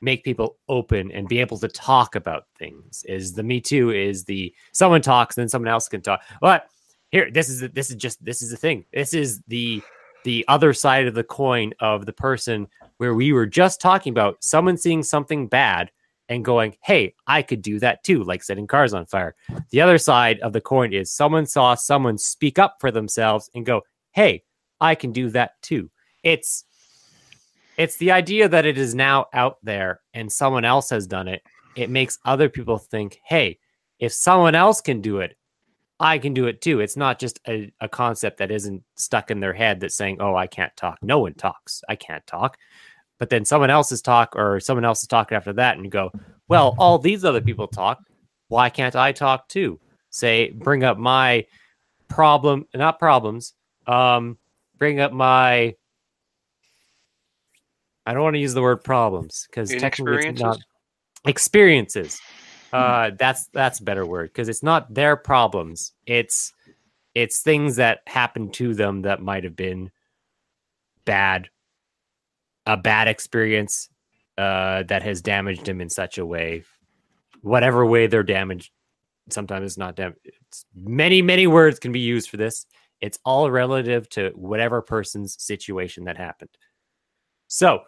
make 0.00 0.24
people 0.24 0.56
open 0.68 1.12
and 1.12 1.28
be 1.28 1.38
able 1.38 1.58
to 1.58 1.68
talk 1.68 2.14
about 2.14 2.46
things 2.58 3.04
is 3.06 3.34
the 3.34 3.42
me 3.42 3.60
too 3.60 3.90
is 3.90 4.24
the 4.24 4.54
someone 4.72 5.02
talks 5.02 5.34
then 5.34 5.48
someone 5.48 5.68
else 5.68 5.88
can 5.88 6.00
talk. 6.00 6.22
But 6.40 6.68
here 7.10 7.30
this 7.30 7.48
is 7.48 7.60
this 7.70 7.90
is 7.90 7.96
just 7.96 8.24
this 8.24 8.42
is 8.42 8.50
the 8.50 8.56
thing. 8.56 8.84
This 8.92 9.14
is 9.14 9.40
the 9.48 9.82
the 10.24 10.44
other 10.48 10.72
side 10.72 11.06
of 11.06 11.14
the 11.14 11.24
coin 11.24 11.72
of 11.80 12.06
the 12.06 12.12
person 12.12 12.68
where 12.98 13.14
we 13.14 13.32
were 13.32 13.46
just 13.46 13.80
talking 13.80 14.10
about 14.10 14.42
someone 14.42 14.76
seeing 14.76 15.02
something 15.02 15.46
bad 15.46 15.90
and 16.28 16.44
going 16.44 16.76
hey 16.82 17.12
i 17.26 17.42
could 17.42 17.62
do 17.62 17.80
that 17.80 18.04
too 18.04 18.22
like 18.22 18.42
setting 18.42 18.66
cars 18.66 18.94
on 18.94 19.06
fire. 19.06 19.34
The 19.70 19.80
other 19.80 19.98
side 19.98 20.38
of 20.40 20.52
the 20.52 20.60
coin 20.60 20.92
is 20.92 21.10
someone 21.10 21.46
saw 21.46 21.74
someone 21.74 22.18
speak 22.18 22.58
up 22.58 22.76
for 22.80 22.90
themselves 22.90 23.50
and 23.54 23.66
go 23.66 23.82
hey 24.12 24.42
i 24.80 24.94
can 24.94 25.12
do 25.12 25.28
that 25.30 25.60
too. 25.62 25.90
It's 26.22 26.64
it's 27.80 27.96
the 27.96 28.12
idea 28.12 28.46
that 28.46 28.66
it 28.66 28.76
is 28.76 28.94
now 28.94 29.24
out 29.32 29.56
there 29.62 30.02
and 30.12 30.30
someone 30.30 30.66
else 30.66 30.90
has 30.90 31.06
done 31.06 31.28
it. 31.28 31.42
It 31.76 31.88
makes 31.88 32.18
other 32.26 32.50
people 32.50 32.76
think 32.76 33.18
hey 33.24 33.58
if 33.98 34.12
someone 34.12 34.54
else 34.54 34.82
can 34.82 35.00
do 35.00 35.20
it 35.20 35.36
i 35.98 36.18
can 36.18 36.34
do 36.34 36.46
it 36.46 36.60
too. 36.60 36.80
It's 36.80 36.96
not 36.96 37.18
just 37.18 37.40
a, 37.48 37.72
a 37.80 37.88
concept 37.88 38.38
that 38.38 38.50
isn't 38.50 38.82
stuck 38.96 39.30
in 39.30 39.40
their 39.40 39.54
head 39.54 39.80
that's 39.80 39.96
saying 39.96 40.18
oh 40.20 40.36
i 40.36 40.46
can't 40.46 40.76
talk. 40.76 40.98
No 41.00 41.20
one 41.20 41.32
talks. 41.32 41.82
I 41.88 41.96
can't 41.96 42.26
talk. 42.26 42.58
But 43.18 43.30
then 43.30 43.46
someone 43.46 43.70
else's 43.70 44.02
talk 44.02 44.36
or 44.36 44.60
someone 44.60 44.84
else 44.84 45.00
is 45.00 45.08
talking 45.08 45.36
after 45.36 45.54
that 45.54 45.76
and 45.76 45.84
you 45.84 45.90
go 45.90 46.12
well 46.48 46.74
all 46.78 46.98
these 46.98 47.24
other 47.24 47.40
people 47.40 47.66
talk. 47.66 47.98
Why 48.48 48.68
can't 48.68 48.96
i 48.96 49.10
talk 49.12 49.48
too? 49.48 49.80
Say 50.10 50.50
bring 50.50 50.84
up 50.84 50.98
my 50.98 51.46
problem 52.08 52.66
not 52.74 52.98
problems 52.98 53.54
um 53.86 54.36
bring 54.76 55.00
up 55.00 55.12
my 55.12 55.74
I 58.10 58.12
don't 58.12 58.24
want 58.24 58.34
to 58.34 58.40
use 58.40 58.54
the 58.54 58.62
word 58.62 58.82
problems 58.82 59.46
because 59.48 59.70
technically 59.70 60.26
it's 60.26 60.40
not 60.40 60.58
experiences. 61.24 62.20
Uh, 62.72 63.12
that's 63.16 63.46
that's 63.52 63.78
a 63.78 63.84
better 63.84 64.04
word 64.04 64.30
because 64.30 64.48
it's 64.48 64.64
not 64.64 64.92
their 64.92 65.14
problems. 65.14 65.92
It's 66.06 66.52
it's 67.14 67.40
things 67.40 67.76
that 67.76 68.00
happened 68.08 68.52
to 68.54 68.74
them 68.74 69.02
that 69.02 69.22
might 69.22 69.44
have 69.44 69.54
been 69.54 69.92
bad, 71.04 71.50
a 72.66 72.76
bad 72.76 73.06
experience 73.06 73.88
uh, 74.36 74.82
that 74.88 75.04
has 75.04 75.22
damaged 75.22 75.64
them 75.64 75.80
in 75.80 75.88
such 75.88 76.18
a 76.18 76.26
way, 76.26 76.64
whatever 77.42 77.86
way 77.86 78.08
they're 78.08 78.24
damaged. 78.24 78.72
Sometimes 79.28 79.66
it's 79.66 79.78
not 79.78 79.94
damaged. 79.94 80.18
It's 80.48 80.64
many 80.74 81.22
many 81.22 81.46
words 81.46 81.78
can 81.78 81.92
be 81.92 82.00
used 82.00 82.28
for 82.28 82.38
this. 82.38 82.66
It's 83.00 83.20
all 83.24 83.48
relative 83.52 84.08
to 84.10 84.32
whatever 84.34 84.82
person's 84.82 85.40
situation 85.40 86.06
that 86.06 86.16
happened. 86.16 86.50
So, 87.46 87.80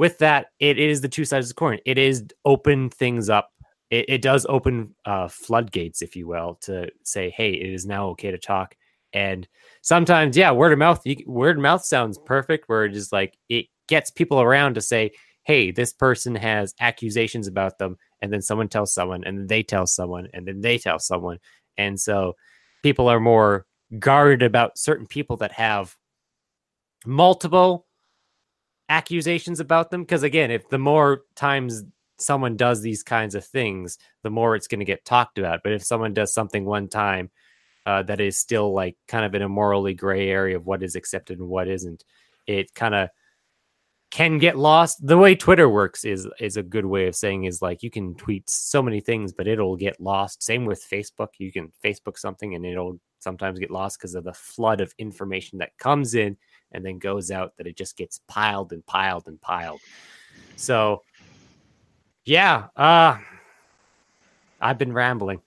with 0.00 0.16
that, 0.16 0.46
it 0.60 0.78
is 0.78 1.02
the 1.02 1.10
two 1.10 1.26
sides 1.26 1.44
of 1.44 1.50
the 1.50 1.58
coin. 1.58 1.78
It 1.84 1.98
is 1.98 2.24
open 2.46 2.88
things 2.88 3.28
up. 3.28 3.50
It, 3.90 4.06
it 4.08 4.22
does 4.22 4.46
open 4.48 4.94
uh, 5.04 5.28
floodgates, 5.28 6.00
if 6.00 6.16
you 6.16 6.26
will, 6.26 6.58
to 6.62 6.90
say, 7.04 7.28
"Hey, 7.28 7.50
it 7.50 7.70
is 7.70 7.84
now 7.84 8.08
okay 8.08 8.30
to 8.30 8.38
talk." 8.38 8.74
And 9.12 9.46
sometimes, 9.82 10.38
yeah, 10.38 10.52
word 10.52 10.72
of 10.72 10.78
mouth. 10.78 11.02
You, 11.04 11.16
word 11.26 11.58
of 11.58 11.62
mouth 11.62 11.84
sounds 11.84 12.18
perfect. 12.24 12.66
Where 12.66 12.86
it 12.86 12.96
is 12.96 13.12
like 13.12 13.36
it 13.50 13.66
gets 13.88 14.10
people 14.10 14.40
around 14.40 14.76
to 14.76 14.80
say, 14.80 15.10
"Hey, 15.42 15.70
this 15.70 15.92
person 15.92 16.34
has 16.34 16.74
accusations 16.80 17.46
about 17.46 17.76
them," 17.76 17.98
and 18.22 18.32
then 18.32 18.40
someone 18.40 18.68
tells 18.68 18.94
someone, 18.94 19.22
and 19.24 19.36
then 19.36 19.48
they 19.48 19.62
tell 19.62 19.86
someone, 19.86 20.28
and 20.32 20.48
then 20.48 20.62
they 20.62 20.78
tell 20.78 20.98
someone, 20.98 21.40
and 21.76 22.00
so 22.00 22.32
people 22.82 23.06
are 23.06 23.20
more 23.20 23.66
guarded 23.98 24.42
about 24.42 24.78
certain 24.78 25.06
people 25.06 25.36
that 25.36 25.52
have 25.52 25.94
multiple 27.04 27.86
accusations 28.90 29.60
about 29.60 29.90
them 29.90 30.02
because 30.02 30.22
again 30.22 30.50
if 30.50 30.68
the 30.68 30.78
more 30.78 31.22
times 31.36 31.84
someone 32.18 32.56
does 32.56 32.82
these 32.82 33.02
kinds 33.02 33.34
of 33.34 33.44
things 33.44 33.96
the 34.22 34.30
more 34.30 34.54
it's 34.54 34.66
going 34.66 34.80
to 34.80 34.84
get 34.84 35.04
talked 35.04 35.38
about 35.38 35.60
but 35.64 35.72
if 35.72 35.82
someone 35.82 36.12
does 36.12 36.34
something 36.34 36.66
one 36.66 36.88
time 36.88 37.30
uh, 37.86 38.02
that 38.02 38.20
is 38.20 38.36
still 38.36 38.74
like 38.74 38.96
kind 39.08 39.24
of 39.24 39.34
in 39.34 39.42
a 39.42 39.48
morally 39.48 39.94
gray 39.94 40.28
area 40.28 40.56
of 40.56 40.66
what 40.66 40.82
is 40.82 40.96
accepted 40.96 41.38
and 41.38 41.48
what 41.48 41.68
isn't 41.68 42.04
it 42.46 42.74
kind 42.74 42.94
of 42.94 43.08
can 44.10 44.38
get 44.38 44.58
lost. 44.58 45.06
The 45.06 45.16
way 45.16 45.34
Twitter 45.36 45.68
works 45.68 46.04
is 46.04 46.28
is 46.40 46.56
a 46.56 46.62
good 46.62 46.84
way 46.84 47.06
of 47.06 47.14
saying 47.14 47.44
is 47.44 47.62
like 47.62 47.82
you 47.82 47.90
can 47.90 48.14
tweet 48.16 48.50
so 48.50 48.82
many 48.82 49.00
things, 49.00 49.32
but 49.32 49.46
it'll 49.46 49.76
get 49.76 50.00
lost. 50.00 50.42
Same 50.42 50.64
with 50.64 50.84
Facebook. 50.84 51.28
You 51.38 51.52
can 51.52 51.72
Facebook 51.84 52.18
something 52.18 52.54
and 52.54 52.66
it'll 52.66 52.98
sometimes 53.20 53.58
get 53.58 53.70
lost 53.70 53.98
because 53.98 54.14
of 54.14 54.24
the 54.24 54.32
flood 54.32 54.80
of 54.80 54.92
information 54.98 55.58
that 55.58 55.76
comes 55.78 56.14
in 56.14 56.36
and 56.72 56.84
then 56.84 56.98
goes 56.98 57.30
out 57.30 57.56
that 57.56 57.66
it 57.66 57.76
just 57.76 57.96
gets 57.96 58.20
piled 58.28 58.72
and 58.72 58.84
piled 58.86 59.26
and 59.28 59.40
piled. 59.40 59.80
So 60.56 61.02
yeah, 62.24 62.66
uh 62.76 63.18
I've 64.60 64.78
been 64.78 64.92
rambling. 64.92 65.40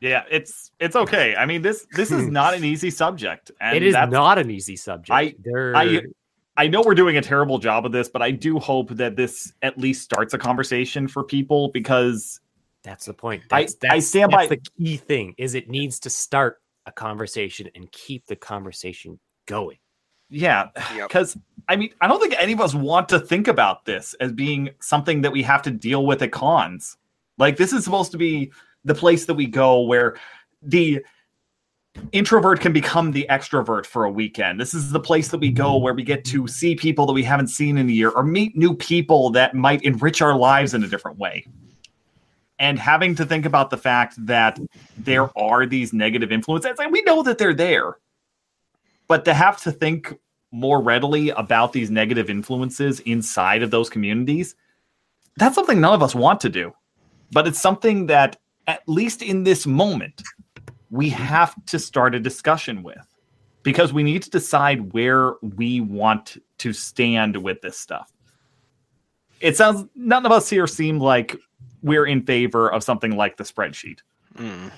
Yeah, 0.00 0.24
it's 0.30 0.70
it's 0.80 0.96
okay. 0.96 1.34
I 1.36 1.46
mean 1.46 1.62
this 1.62 1.86
this 1.94 2.10
is 2.10 2.26
not 2.40 2.54
an 2.54 2.64
easy 2.64 2.90
subject. 2.90 3.50
And 3.60 3.76
it 3.76 3.82
is 3.82 3.94
not 3.94 4.38
an 4.38 4.50
easy 4.50 4.76
subject. 4.76 5.10
I- 5.14 5.34
There- 5.38 5.76
I- 5.76 6.02
I 6.54 6.66
know 6.66 6.82
we're 6.82 6.94
doing 6.94 7.16
a 7.16 7.22
terrible 7.22 7.56
job 7.58 7.86
of 7.86 7.92
this, 7.92 8.10
but 8.10 8.20
I 8.20 8.30
do 8.30 8.58
hope 8.58 8.90
that 8.90 9.16
this 9.16 9.54
at 9.62 9.78
least 9.78 10.02
starts 10.02 10.34
a 10.34 10.38
conversation 10.38 11.08
for 11.08 11.24
people 11.24 11.70
because 11.70 12.40
That's 12.82 13.06
the 13.06 13.14
point. 13.14 13.44
I- 13.50 13.62
That's, 13.62 13.76
I 13.88 14.00
stand 14.00 14.32
that's 14.32 14.48
by- 14.48 14.56
the 14.56 14.60
key 14.76 14.98
thing 14.98 15.34
is 15.38 15.54
it 15.54 15.70
needs 15.70 15.98
to 16.00 16.10
start 16.10 16.60
a 16.84 16.92
conversation 16.92 17.70
and 17.74 17.90
keep 17.90 18.26
the 18.26 18.36
conversation 18.36 19.18
going. 19.46 19.78
Yeah, 20.32 20.68
Yep. 20.96 21.08
because 21.08 21.36
I 21.68 21.76
mean 21.76 21.90
I 22.00 22.08
don't 22.08 22.20
think 22.20 22.34
any 22.38 22.52
of 22.52 22.60
us 22.60 22.74
want 22.74 23.08
to 23.10 23.20
think 23.20 23.46
about 23.48 23.84
this 23.84 24.14
as 24.14 24.32
being 24.32 24.70
something 24.80 25.20
that 25.22 25.32
we 25.32 25.42
have 25.42 25.62
to 25.62 25.70
deal 25.70 26.06
with 26.06 26.22
at 26.22 26.32
cons. 26.32 26.96
Like 27.38 27.56
this 27.56 27.72
is 27.72 27.84
supposed 27.84 28.12
to 28.12 28.18
be 28.18 28.50
the 28.84 28.94
place 28.94 29.26
that 29.26 29.34
we 29.34 29.46
go 29.46 29.82
where 29.82 30.16
the 30.62 31.04
introvert 32.12 32.60
can 32.60 32.72
become 32.72 33.12
the 33.12 33.26
extrovert 33.28 33.84
for 33.84 34.04
a 34.04 34.10
weekend. 34.10 34.58
This 34.58 34.72
is 34.74 34.90
the 34.90 35.00
place 35.00 35.28
that 35.28 35.38
we 35.38 35.50
go 35.50 35.76
where 35.76 35.92
we 35.92 36.02
get 36.02 36.24
to 36.26 36.48
see 36.48 36.74
people 36.74 37.04
that 37.06 37.12
we 37.12 37.22
haven't 37.22 37.48
seen 37.48 37.76
in 37.76 37.88
a 37.88 37.92
year 37.92 38.10
or 38.10 38.22
meet 38.22 38.56
new 38.56 38.74
people 38.74 39.30
that 39.30 39.54
might 39.54 39.82
enrich 39.82 40.22
our 40.22 40.36
lives 40.36 40.72
in 40.72 40.82
a 40.82 40.88
different 40.88 41.18
way. 41.18 41.46
And 42.58 42.78
having 42.78 43.14
to 43.16 43.26
think 43.26 43.44
about 43.44 43.70
the 43.70 43.76
fact 43.76 44.14
that 44.26 44.58
there 44.96 45.36
are 45.38 45.66
these 45.66 45.92
negative 45.92 46.32
influences, 46.32 46.78
and 46.78 46.92
we 46.92 47.02
know 47.02 47.22
that 47.24 47.36
they're 47.36 47.54
there, 47.54 47.98
but 49.08 49.24
to 49.26 49.34
have 49.34 49.60
to 49.62 49.72
think 49.72 50.14
more 50.52 50.80
readily 50.80 51.30
about 51.30 51.72
these 51.72 51.90
negative 51.90 52.30
influences 52.30 53.00
inside 53.00 53.62
of 53.62 53.70
those 53.70 53.90
communities, 53.90 54.54
that's 55.36 55.54
something 55.54 55.80
none 55.80 55.94
of 55.94 56.02
us 56.02 56.14
want 56.14 56.40
to 56.42 56.48
do. 56.48 56.72
But 57.32 57.46
it's 57.46 57.60
something 57.60 58.06
that, 58.06 58.36
at 58.66 58.82
least 58.86 59.22
in 59.22 59.44
this 59.44 59.66
moment, 59.66 60.22
we 60.90 61.08
have 61.08 61.54
to 61.66 61.78
start 61.78 62.14
a 62.14 62.20
discussion 62.20 62.82
with 62.82 62.98
because 63.62 63.92
we 63.92 64.02
need 64.02 64.22
to 64.22 64.30
decide 64.30 64.92
where 64.92 65.34
we 65.40 65.80
want 65.80 66.36
to 66.58 66.72
stand 66.72 67.36
with 67.36 67.60
this 67.62 67.78
stuff. 67.78 68.12
It 69.40 69.56
sounds 69.56 69.88
none 69.96 70.26
of 70.26 70.32
us 70.32 70.48
here 70.48 70.66
seem 70.66 70.98
like 71.00 71.36
we're 71.82 72.06
in 72.06 72.24
favor 72.24 72.70
of 72.70 72.84
something 72.84 73.16
like 73.16 73.36
the 73.36 73.44
spreadsheet. 73.44 74.00
Mm. 74.36 74.70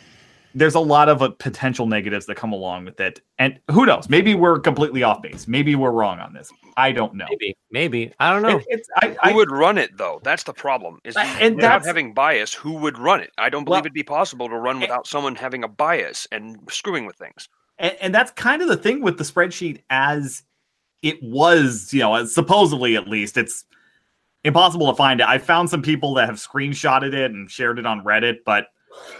There's 0.54 0.74
a 0.76 0.80
lot 0.80 1.08
of 1.08 1.20
uh, 1.20 1.30
potential 1.30 1.86
negatives 1.86 2.26
that 2.26 2.36
come 2.36 2.52
along 2.52 2.84
with 2.84 3.00
it. 3.00 3.20
And 3.38 3.58
who 3.70 3.84
knows? 3.86 4.08
Maybe 4.08 4.34
we're 4.34 4.60
completely 4.60 5.02
off 5.02 5.20
base. 5.20 5.48
Maybe 5.48 5.74
we're 5.74 5.90
wrong 5.90 6.20
on 6.20 6.32
this. 6.32 6.52
I 6.76 6.92
don't 6.92 7.14
know. 7.14 7.26
Maybe, 7.28 7.56
maybe. 7.70 8.12
I 8.20 8.32
don't 8.32 8.42
know. 8.42 8.58
It- 8.58 8.66
it's, 8.68 8.88
I, 9.02 9.08
Who 9.08 9.16
I, 9.22 9.32
would 9.32 9.50
run 9.50 9.78
it 9.78 9.96
though? 9.96 10.20
That's 10.22 10.44
the 10.44 10.52
problem. 10.52 11.00
Is 11.04 11.16
and 11.16 11.56
without 11.56 11.84
having 11.84 12.14
bias, 12.14 12.54
who 12.54 12.74
would 12.74 12.98
run 12.98 13.20
it? 13.20 13.30
I 13.38 13.48
don't 13.48 13.64
believe 13.64 13.78
Well- 13.78 13.80
it'd 13.86 13.92
be 13.94 14.02
possible 14.04 14.48
to 14.48 14.56
run 14.56 14.80
without 14.80 15.06
someone 15.06 15.34
having 15.34 15.64
a 15.64 15.68
bias 15.68 16.26
and 16.30 16.58
screwing 16.70 17.06
with 17.06 17.16
things. 17.16 17.48
and, 17.78 17.96
and 18.00 18.14
that's 18.14 18.30
kind 18.32 18.62
of 18.62 18.68
the 18.68 18.76
thing 18.76 19.02
with 19.02 19.18
the 19.18 19.24
spreadsheet 19.24 19.82
as 19.90 20.44
it 21.02 21.18
was 21.22 21.92
you 21.92 22.00
know 22.00 22.24
supposedly 22.24 22.96
at 22.96 23.06
least 23.08 23.36
it's 23.36 23.64
impossible 24.44 24.86
to 24.86 24.94
find 24.96 25.20
it 25.20 25.26
i 25.26 25.36
found 25.38 25.68
some 25.68 25.82
people 25.82 26.14
that 26.14 26.26
have 26.28 26.36
screenshotted 26.36 27.12
it 27.12 27.30
and 27.32 27.50
shared 27.50 27.78
it 27.78 27.84
on 27.84 28.02
reddit 28.04 28.36
but 28.46 28.68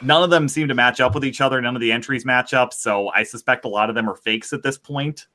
none 0.03 0.23
of 0.23 0.31
them 0.31 0.49
seem 0.49 0.69
to 0.69 0.75
match 0.75 1.01
up 1.01 1.15
with 1.15 1.25
each 1.25 1.41
other 1.41 1.61
none 1.61 1.75
of 1.75 1.81
the 1.81 1.91
entries 1.93 2.25
match 2.25 2.53
up 2.55 2.73
so 2.73 3.09
i 3.11 3.23
suspect 3.23 3.65
a 3.65 3.69
lot 3.69 3.89
of 3.89 3.95
them 3.95 4.09
are 4.09 4.17
fakes 4.17 4.53
at 4.53 4.63
this 4.63 4.77
point 4.79 5.27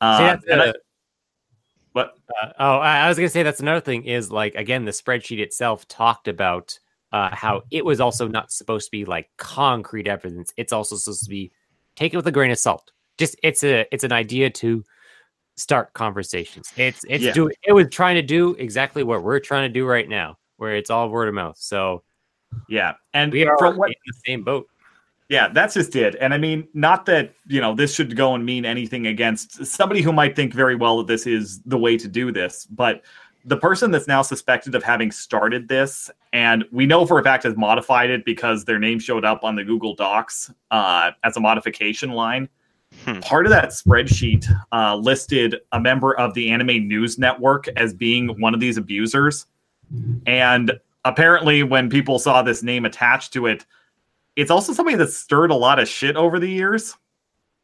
uh, 0.00 0.36
See, 0.38 0.52
I- 0.52 0.72
what 1.92 2.14
Uh, 2.42 2.48
oh, 2.58 2.78
I 2.78 3.08
was 3.08 3.16
gonna 3.16 3.28
say 3.28 3.42
that's 3.44 3.60
another 3.60 3.80
thing 3.80 4.04
is 4.04 4.30
like 4.30 4.54
again 4.56 4.84
the 4.84 4.90
spreadsheet 4.90 5.38
itself 5.38 5.86
talked 5.88 6.26
about 6.28 6.76
uh, 7.12 7.30
how 7.32 7.62
it 7.70 7.84
was 7.84 8.00
also 8.00 8.26
not 8.26 8.50
supposed 8.50 8.86
to 8.86 8.90
be 8.90 9.04
like 9.04 9.30
concrete 9.36 10.08
evidence. 10.08 10.52
It's 10.56 10.72
also 10.72 10.96
supposed 10.96 11.22
to 11.22 11.30
be 11.30 11.52
take 11.94 12.12
it 12.12 12.16
with 12.16 12.26
a 12.26 12.32
grain 12.32 12.50
of 12.50 12.58
salt. 12.58 12.90
Just 13.18 13.36
it's 13.44 13.62
a 13.62 13.86
it's 13.92 14.02
an 14.02 14.10
idea 14.10 14.50
to 14.50 14.82
start 15.56 15.92
conversations. 15.92 16.72
It's 16.76 17.04
it's 17.08 17.22
Yeah. 17.22 17.32
do 17.32 17.48
it 17.62 17.72
was 17.72 17.86
trying 17.90 18.16
to 18.16 18.22
do 18.22 18.54
exactly 18.58 19.04
what 19.04 19.22
we're 19.22 19.38
trying 19.38 19.68
to 19.68 19.72
do 19.72 19.86
right 19.86 20.08
now, 20.08 20.36
where 20.56 20.74
it's 20.74 20.90
all 20.90 21.08
word 21.08 21.28
of 21.28 21.34
mouth. 21.34 21.56
So 21.58 22.02
yeah 22.68 22.94
and 23.12 23.32
we 23.32 23.46
are 23.46 23.56
from 23.58 23.76
what 23.76 23.90
in 23.90 23.94
the 24.06 24.14
same 24.26 24.42
boat. 24.42 24.68
Yeah, 25.30 25.48
that's 25.48 25.72
just 25.72 25.96
it. 25.96 26.16
And 26.20 26.34
I 26.34 26.38
mean, 26.38 26.68
not 26.74 27.06
that, 27.06 27.34
you 27.46 27.58
know, 27.58 27.74
this 27.74 27.94
should 27.94 28.14
go 28.14 28.34
and 28.34 28.44
mean 28.44 28.66
anything 28.66 29.06
against 29.06 29.64
somebody 29.64 30.02
who 30.02 30.12
might 30.12 30.36
think 30.36 30.52
very 30.52 30.76
well 30.76 30.98
that 30.98 31.06
this 31.06 31.26
is 31.26 31.62
the 31.62 31.78
way 31.78 31.96
to 31.96 32.08
do 32.08 32.30
this, 32.30 32.66
but 32.66 33.02
the 33.46 33.56
person 33.56 33.90
that's 33.90 34.06
now 34.06 34.22
suspected 34.22 34.74
of 34.74 34.82
having 34.82 35.10
started 35.10 35.68
this, 35.68 36.10
and 36.32 36.64
we 36.72 36.86
know 36.86 37.04
for 37.04 37.18
a 37.18 37.22
fact 37.22 37.44
has 37.44 37.56
modified 37.56 38.10
it 38.10 38.24
because 38.24 38.64
their 38.64 38.78
name 38.78 38.98
showed 38.98 39.24
up 39.24 39.44
on 39.44 39.54
the 39.54 39.64
Google 39.64 39.94
Docs 39.94 40.50
uh, 40.70 41.10
as 41.24 41.36
a 41.36 41.40
modification 41.40 42.12
line. 42.12 42.48
Hmm. 43.04 43.20
Part 43.20 43.44
of 43.44 43.50
that 43.50 43.70
spreadsheet 43.70 44.46
uh, 44.72 44.96
listed 44.96 45.56
a 45.72 45.80
member 45.80 46.16
of 46.16 46.32
the 46.34 46.50
Anime 46.50 46.86
News 46.86 47.18
Network 47.18 47.66
as 47.76 47.92
being 47.92 48.28
one 48.40 48.54
of 48.54 48.60
these 48.60 48.76
abusers. 48.76 49.46
And 50.26 50.72
apparently, 51.04 51.62
when 51.62 51.88
people 51.90 52.18
saw 52.18 52.42
this 52.42 52.62
name 52.62 52.84
attached 52.84 53.32
to 53.34 53.46
it, 53.46 53.64
it's 54.36 54.50
also 54.50 54.72
somebody 54.72 54.96
that's 54.96 55.16
stirred 55.16 55.50
a 55.50 55.54
lot 55.54 55.78
of 55.78 55.88
shit 55.88 56.16
over 56.16 56.38
the 56.40 56.48
years. 56.48 56.96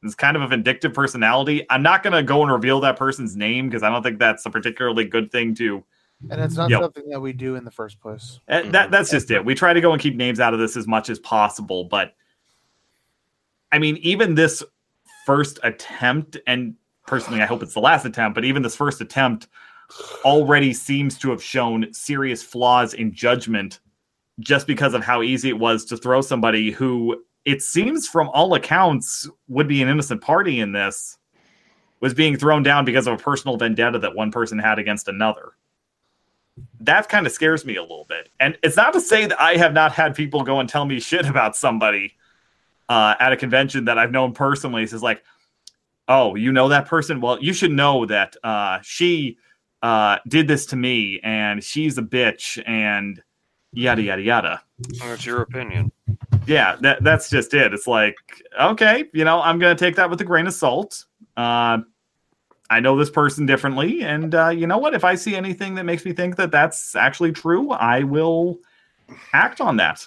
It's 0.02 0.14
kind 0.14 0.36
of 0.36 0.42
a 0.42 0.48
vindictive 0.48 0.94
personality. 0.94 1.66
I'm 1.68 1.82
not 1.82 2.02
going 2.02 2.14
to 2.14 2.22
go 2.22 2.42
and 2.42 2.50
reveal 2.50 2.80
that 2.80 2.96
person's 2.96 3.36
name 3.36 3.68
because 3.68 3.82
I 3.82 3.90
don't 3.90 4.02
think 4.02 4.18
that's 4.18 4.46
a 4.46 4.50
particularly 4.50 5.04
good 5.04 5.30
thing 5.30 5.54
to. 5.56 5.84
And 6.30 6.40
it's 6.40 6.56
not 6.56 6.70
Yep. 6.70 6.80
something 6.80 7.08
that 7.10 7.20
we 7.20 7.32
do 7.32 7.56
in 7.56 7.64
the 7.64 7.70
first 7.70 8.00
place. 8.00 8.40
eh, 8.48 8.70
That 8.70 8.90
that's 8.90 9.10
just 9.10 9.30
it. 9.30 9.44
We 9.44 9.54
try 9.54 9.72
to 9.72 9.80
go 9.80 9.92
and 9.92 10.00
keep 10.00 10.16
names 10.16 10.40
out 10.40 10.54
of 10.54 10.60
this 10.60 10.76
as 10.76 10.86
much 10.86 11.10
as 11.10 11.18
possible, 11.18 11.84
but 11.84 12.14
I 13.72 13.78
mean, 13.78 13.96
even 13.98 14.34
this 14.34 14.62
first 15.26 15.58
attempt, 15.62 16.36
and 16.46 16.74
personally, 17.06 17.40
I 17.42 17.46
hope 17.46 17.62
it's 17.62 17.74
the 17.74 17.80
last 17.80 18.04
attempt, 18.04 18.34
but 18.34 18.44
even 18.44 18.62
this 18.62 18.74
first 18.76 19.00
attempt 19.00 19.48
already 20.24 20.72
seems 20.72 21.18
to 21.18 21.30
have 21.30 21.42
shown 21.42 21.92
serious 21.92 22.42
flaws 22.42 22.94
in 22.94 23.12
judgment 23.12 23.80
just 24.40 24.66
because 24.66 24.94
of 24.94 25.04
how 25.04 25.22
easy 25.22 25.48
it 25.48 25.58
was 25.58 25.84
to 25.86 25.96
throw 25.96 26.20
somebody 26.20 26.70
who 26.70 27.22
it 27.44 27.62
seems 27.62 28.06
from 28.06 28.28
all 28.30 28.54
accounts 28.54 29.28
would 29.48 29.68
be 29.68 29.82
an 29.82 29.88
innocent 29.88 30.20
party 30.20 30.60
in 30.60 30.72
this 30.72 31.18
was 32.00 32.14
being 32.14 32.36
thrown 32.36 32.62
down 32.62 32.84
because 32.84 33.06
of 33.06 33.14
a 33.14 33.22
personal 33.22 33.56
vendetta 33.56 33.98
that 33.98 34.14
one 34.14 34.30
person 34.30 34.58
had 34.58 34.78
against 34.78 35.08
another. 35.08 35.52
That 36.80 37.08
kind 37.08 37.26
of 37.26 37.32
scares 37.32 37.64
me 37.64 37.76
a 37.76 37.82
little 37.82 38.06
bit. 38.08 38.30
And 38.40 38.58
it's 38.62 38.76
not 38.76 38.92
to 38.94 39.00
say 39.00 39.26
that 39.26 39.40
i 39.40 39.56
have 39.56 39.72
not 39.72 39.92
had 39.92 40.14
people 40.14 40.42
go 40.42 40.60
and 40.60 40.68
tell 40.68 40.84
me 40.84 41.00
shit 41.00 41.26
about 41.26 41.56
somebody 41.56 42.14
uh, 42.88 43.14
at 43.20 43.32
a 43.32 43.36
convention 43.36 43.84
that 43.84 43.98
i've 43.98 44.10
known 44.10 44.32
personally. 44.32 44.82
It's 44.82 44.92
like 44.94 45.22
oh 46.08 46.34
you 46.34 46.52
know 46.52 46.68
that 46.68 46.86
person? 46.86 47.20
Well 47.20 47.38
you 47.40 47.52
should 47.52 47.72
know 47.72 48.06
that 48.06 48.36
uh, 48.42 48.80
she 48.82 49.38
uh, 49.82 50.18
did 50.28 50.46
this 50.48 50.66
to 50.66 50.76
me 50.76 51.20
and 51.22 51.62
she's 51.64 51.96
a 51.98 52.02
bitch 52.02 52.62
and 52.66 53.22
yada 53.72 54.02
yada 54.02 54.22
yada 54.22 54.62
That's 55.00 55.24
your 55.24 55.42
opinion. 55.42 55.92
yeah 56.46 56.76
that, 56.80 57.02
that's 57.04 57.30
just 57.30 57.54
it 57.54 57.72
it's 57.72 57.86
like 57.86 58.16
okay 58.60 59.04
you 59.12 59.24
know 59.24 59.40
i'm 59.40 59.58
gonna 59.58 59.74
take 59.74 59.96
that 59.96 60.10
with 60.10 60.20
a 60.20 60.24
grain 60.24 60.46
of 60.46 60.54
salt 60.54 61.04
uh, 61.36 61.78
i 62.68 62.80
know 62.80 62.96
this 62.96 63.10
person 63.10 63.46
differently 63.46 64.02
and 64.02 64.34
uh, 64.34 64.48
you 64.48 64.66
know 64.66 64.78
what 64.78 64.92
if 64.94 65.04
i 65.04 65.14
see 65.14 65.36
anything 65.36 65.74
that 65.76 65.84
makes 65.84 66.04
me 66.04 66.12
think 66.12 66.36
that 66.36 66.50
that's 66.50 66.96
actually 66.96 67.30
true 67.32 67.70
i 67.70 68.02
will 68.02 68.58
act 69.32 69.60
on 69.60 69.76
that 69.76 70.06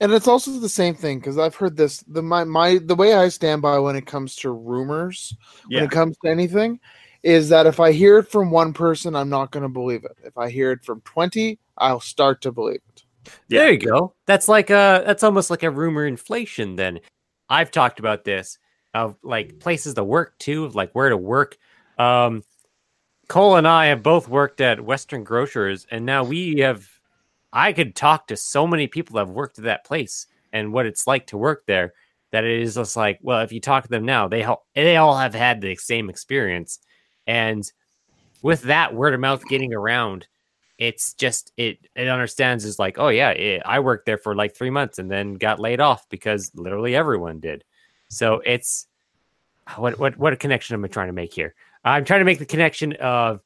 And 0.00 0.12
it's 0.12 0.28
also 0.28 0.52
the 0.60 0.68
same 0.68 0.94
thing 0.94 1.18
because 1.18 1.38
I've 1.38 1.56
heard 1.56 1.76
this. 1.76 2.04
The 2.06 2.22
my 2.22 2.44
my 2.44 2.78
the 2.78 2.94
way 2.94 3.14
I 3.14 3.28
stand 3.30 3.62
by 3.62 3.80
when 3.80 3.96
it 3.96 4.06
comes 4.06 4.36
to 4.36 4.52
rumors, 4.52 5.34
Yeah. 5.68 5.80
when 5.80 5.84
it 5.88 5.90
comes 5.90 6.16
to 6.22 6.30
anything, 6.30 6.78
is 7.22 7.48
that 7.48 7.66
if 7.66 7.80
I 7.80 7.92
hear 7.92 8.18
it 8.18 8.28
from 8.28 8.50
one 8.50 8.72
person, 8.72 9.16
I'm 9.16 9.28
not 9.28 9.50
going 9.50 9.62
to 9.62 9.68
believe 9.68 10.04
it. 10.04 10.16
If 10.24 10.38
I 10.38 10.50
hear 10.50 10.70
it 10.72 10.84
from 10.84 11.00
twenty, 11.02 11.58
I'll 11.76 12.00
start 12.00 12.40
to 12.42 12.52
believe 12.52 12.80
it. 12.88 13.04
Yeah. 13.48 13.60
There 13.60 13.72
you 13.72 13.78
go. 13.78 14.14
That's 14.26 14.48
like 14.48 14.70
a 14.70 15.02
that's 15.04 15.22
almost 15.22 15.50
like 15.50 15.62
a 15.62 15.70
rumor 15.70 16.06
inflation 16.06 16.76
then. 16.76 17.00
I've 17.48 17.70
talked 17.70 17.98
about 17.98 18.24
this 18.24 18.58
of 18.94 19.16
like 19.22 19.58
places 19.58 19.94
to 19.94 20.04
work 20.04 20.38
too, 20.38 20.64
of 20.64 20.74
like 20.74 20.92
where 20.92 21.08
to 21.08 21.16
work. 21.16 21.56
Um 21.98 22.42
Cole 23.28 23.56
and 23.56 23.68
I 23.68 23.86
have 23.86 24.02
both 24.02 24.26
worked 24.26 24.62
at 24.62 24.80
Western 24.84 25.24
Grocers 25.24 25.86
and 25.90 26.06
now 26.06 26.24
we 26.24 26.60
have 26.60 26.88
I 27.52 27.72
could 27.72 27.94
talk 27.94 28.28
to 28.28 28.36
so 28.36 28.66
many 28.66 28.86
people 28.86 29.14
that 29.14 29.26
have 29.26 29.34
worked 29.34 29.58
at 29.58 29.64
that 29.64 29.84
place 29.84 30.26
and 30.52 30.72
what 30.72 30.86
it's 30.86 31.06
like 31.06 31.26
to 31.28 31.38
work 31.38 31.64
there 31.66 31.92
that 32.30 32.44
it 32.44 32.60
is 32.60 32.74
just 32.74 32.96
like, 32.96 33.18
well, 33.22 33.40
if 33.40 33.52
you 33.52 33.60
talk 33.60 33.84
to 33.84 33.88
them 33.88 34.04
now, 34.04 34.28
they 34.28 34.44
all 34.44 34.66
they 34.74 34.96
all 34.96 35.16
have 35.16 35.34
had 35.34 35.60
the 35.60 35.76
same 35.76 36.10
experience. 36.10 36.78
And 37.28 37.70
with 38.42 38.62
that 38.62 38.94
word 38.94 39.14
of 39.14 39.20
mouth 39.20 39.44
getting 39.44 39.72
around, 39.72 40.26
it's 40.78 41.12
just 41.12 41.52
it 41.56 41.78
it 41.94 42.08
understands 42.08 42.64
is 42.64 42.78
like, 42.78 42.98
oh 42.98 43.08
yeah, 43.08 43.30
it, 43.30 43.62
I 43.64 43.80
worked 43.80 44.06
there 44.06 44.18
for 44.18 44.34
like 44.34 44.56
three 44.56 44.70
months 44.70 44.98
and 44.98 45.10
then 45.10 45.34
got 45.34 45.60
laid 45.60 45.80
off 45.80 46.08
because 46.08 46.50
literally 46.54 46.96
everyone 46.96 47.38
did. 47.38 47.64
So 48.08 48.40
it's 48.44 48.86
what 49.76 49.98
what 49.98 50.16
what 50.16 50.32
a 50.32 50.36
connection 50.36 50.74
am 50.74 50.84
I 50.84 50.88
trying 50.88 51.08
to 51.08 51.12
make 51.12 51.34
here? 51.34 51.54
I'm 51.84 52.04
trying 52.04 52.20
to 52.20 52.24
make 52.24 52.38
the 52.38 52.46
connection 52.46 52.94
of 52.94 53.40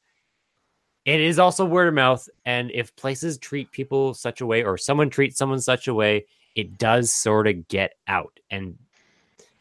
it 1.04 1.20
is 1.20 1.38
also 1.38 1.64
word 1.64 1.88
of 1.88 1.94
mouth, 1.94 2.28
and 2.44 2.70
if 2.72 2.94
places 2.94 3.36
treat 3.38 3.72
people 3.72 4.14
such 4.14 4.40
a 4.40 4.46
way, 4.46 4.62
or 4.62 4.78
someone 4.78 5.10
treats 5.10 5.36
someone 5.36 5.60
such 5.60 5.88
a 5.88 5.94
way, 5.94 6.26
it 6.54 6.78
does 6.78 7.12
sort 7.12 7.48
of 7.48 7.66
get 7.66 7.94
out, 8.06 8.38
and 8.50 8.78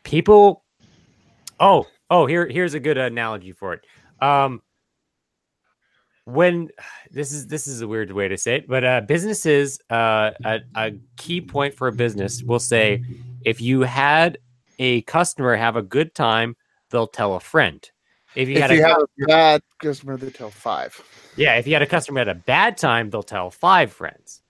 people. 0.03 0.63
Oh, 1.59 1.87
oh, 2.09 2.25
here 2.25 2.47
here's 2.47 2.73
a 2.73 2.79
good 2.79 2.97
analogy 2.97 3.53
for 3.53 3.73
it. 3.73 3.85
Um, 4.21 4.61
when 6.25 6.69
this 7.09 7.31
is 7.31 7.47
this 7.47 7.67
is 7.67 7.81
a 7.81 7.87
weird 7.87 8.11
way 8.11 8.27
to 8.27 8.37
say 8.37 8.55
it, 8.57 8.67
but 8.67 8.83
uh, 8.83 9.01
businesses, 9.01 9.79
uh, 9.89 10.31
a, 10.45 10.59
a 10.75 10.91
key 11.17 11.41
point 11.41 11.73
for 11.73 11.87
a 11.87 11.91
business 11.91 12.43
will 12.43 12.59
say, 12.59 13.03
if 13.43 13.59
you 13.59 13.81
had 13.81 14.37
a 14.79 15.01
customer 15.01 15.55
have 15.55 15.75
a 15.75 15.81
good 15.81 16.13
time, 16.13 16.55
they'll 16.89 17.07
tell 17.07 17.35
a 17.35 17.39
friend. 17.39 17.89
If 18.35 18.47
you 18.47 18.55
If 18.55 18.61
had 18.61 18.71
you 18.71 18.83
a 18.83 18.87
have 18.87 18.97
a 18.97 19.25
bad 19.27 19.61
customer, 19.81 20.15
they 20.15 20.29
tell 20.29 20.51
five. 20.51 21.01
yeah, 21.35 21.55
if 21.55 21.67
you 21.67 21.73
had 21.73 21.81
a 21.81 21.87
customer 21.87 22.21
at 22.21 22.29
a 22.29 22.35
bad 22.35 22.77
time, 22.77 23.09
they'll 23.09 23.23
tell 23.23 23.49
five 23.49 23.91
friends. 23.91 24.41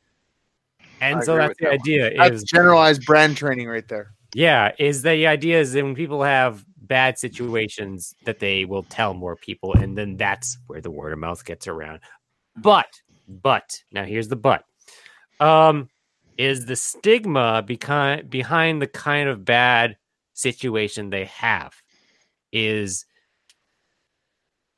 And 1.00 1.20
I 1.20 1.24
so 1.24 1.36
that's 1.36 1.58
the 1.58 1.64
that 1.66 1.70
one. 1.70 1.80
idea 1.80 2.14
That's 2.18 2.44
generalized 2.44 3.06
brand 3.06 3.38
training 3.38 3.68
right 3.68 3.88
there. 3.88 4.14
yeah, 4.36 4.72
is 4.78 5.02
the 5.02 5.26
idea 5.26 5.60
is 5.60 5.74
that 5.74 5.84
when 5.84 5.96
people 5.96 6.22
have 6.24 6.64
bad 6.92 7.18
situations 7.18 8.14
that 8.26 8.40
they 8.40 8.66
will 8.66 8.84
tell 8.84 9.14
more 9.14 9.38
people 9.38 9.74
and 9.76 9.98
then 9.98 10.18
that's 10.18 10.58
where 10.68 10.82
the 10.82 10.92
word 10.92 11.14
of 11.14 11.20
mouth 11.20 11.46
gets 11.46 11.66
around. 11.66 12.02
But 12.58 12.90
but 13.30 13.82
now 13.94 14.04
here's 14.04 14.28
the 14.28 14.36
but. 14.36 14.66
Um 15.40 15.90
is 16.38 16.66
the 16.66 16.76
stigma 16.76 17.64
behind 17.66 18.30
behind 18.30 18.82
the 18.82 18.88
kind 18.88 19.30
of 19.30 19.46
bad 19.46 19.96
situation 20.34 21.10
they 21.10 21.24
have 21.26 21.74
is 22.52 23.06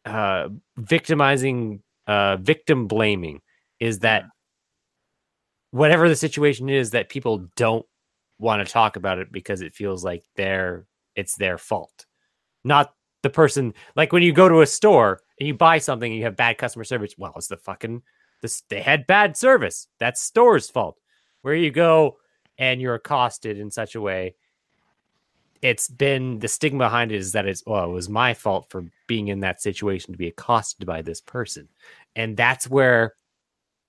uh 0.06 0.50
victimizing 0.78 1.82
uh 2.06 2.38
victim 2.38 2.86
blaming 2.86 3.42
is 3.80 4.00
that 4.00 4.26
whatever 5.72 6.08
the 6.08 6.16
situation 6.16 6.70
is 6.70 6.92
that 6.92 7.10
people 7.10 7.48
don't 7.56 7.88
want 8.38 8.64
to 8.64 8.72
talk 8.72 8.98
about 8.98 9.18
it 9.18 9.32
because 9.32 9.62
it 9.62 9.74
feels 9.74 10.04
like 10.04 10.24
their 10.36 10.86
it's 11.16 11.36
their 11.36 11.58
fault. 11.58 12.06
Not 12.64 12.94
the 13.22 13.30
person 13.30 13.74
like 13.96 14.12
when 14.12 14.24
you 14.24 14.34
go 14.34 14.50
to 14.50 14.62
a 14.62 14.68
store 14.68 15.22
and 15.40 15.48
you 15.48 15.54
buy 15.54 15.78
something 15.78 16.12
and 16.12 16.18
you 16.18 16.26
have 16.26 16.36
bad 16.36 16.58
customer 16.58 16.84
service 16.84 17.16
well 17.18 17.32
it's 17.38 17.48
the 17.48 17.56
fucking 17.56 18.02
this 18.42 18.62
they 18.70 18.82
had 18.82 19.08
bad 19.08 19.38
service. 19.38 19.88
That's 20.00 20.22
store's 20.22 20.70
fault. 20.70 21.00
Where 21.42 21.56
you 21.56 21.72
go 21.72 22.18
and 22.58 22.82
you're 22.82 22.96
accosted 22.96 23.58
in 23.58 23.72
such 23.72 23.96
a 23.96 24.02
way 24.02 24.36
it's 25.62 25.88
been 25.88 26.40
the 26.40 26.48
stigma 26.50 26.86
behind 26.86 27.14
it 27.14 27.18
is 27.18 27.32
that 27.32 27.48
it's 27.48 27.64
well 27.66 27.86
it 27.86 27.94
was 27.94 28.10
my 28.10 28.34
fault 28.34 28.68
for 28.70 28.86
being 29.08 29.30
in 29.30 29.40
that 29.40 29.62
situation 29.62 30.12
to 30.12 30.18
be 30.18 30.28
accosted 30.28 30.86
by 30.86 31.02
this 31.02 31.22
person. 31.22 31.70
And 32.16 32.36
that's 32.36 32.70
where 32.70 33.16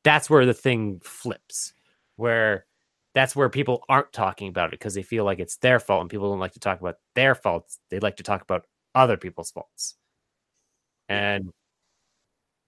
that's 0.04 0.30
where 0.30 0.46
the 0.46 0.54
thing 0.54 1.00
flips 1.02 1.74
where 2.16 2.66
that's 3.14 3.36
where 3.36 3.48
people 3.48 3.84
aren't 3.88 4.12
talking 4.12 4.48
about 4.48 4.66
it 4.66 4.78
because 4.78 4.94
they 4.94 5.02
feel 5.02 5.24
like 5.24 5.38
it's 5.38 5.56
their 5.56 5.78
fault 5.78 6.02
and 6.02 6.10
people 6.10 6.30
don't 6.30 6.40
like 6.40 6.52
to 6.52 6.60
talk 6.60 6.80
about 6.80 6.96
their 7.14 7.34
faults 7.34 7.78
they 7.90 8.00
like 8.00 8.16
to 8.16 8.22
talk 8.22 8.42
about 8.42 8.66
other 8.94 9.16
people's 9.16 9.50
faults. 9.50 9.94
And 11.08 11.52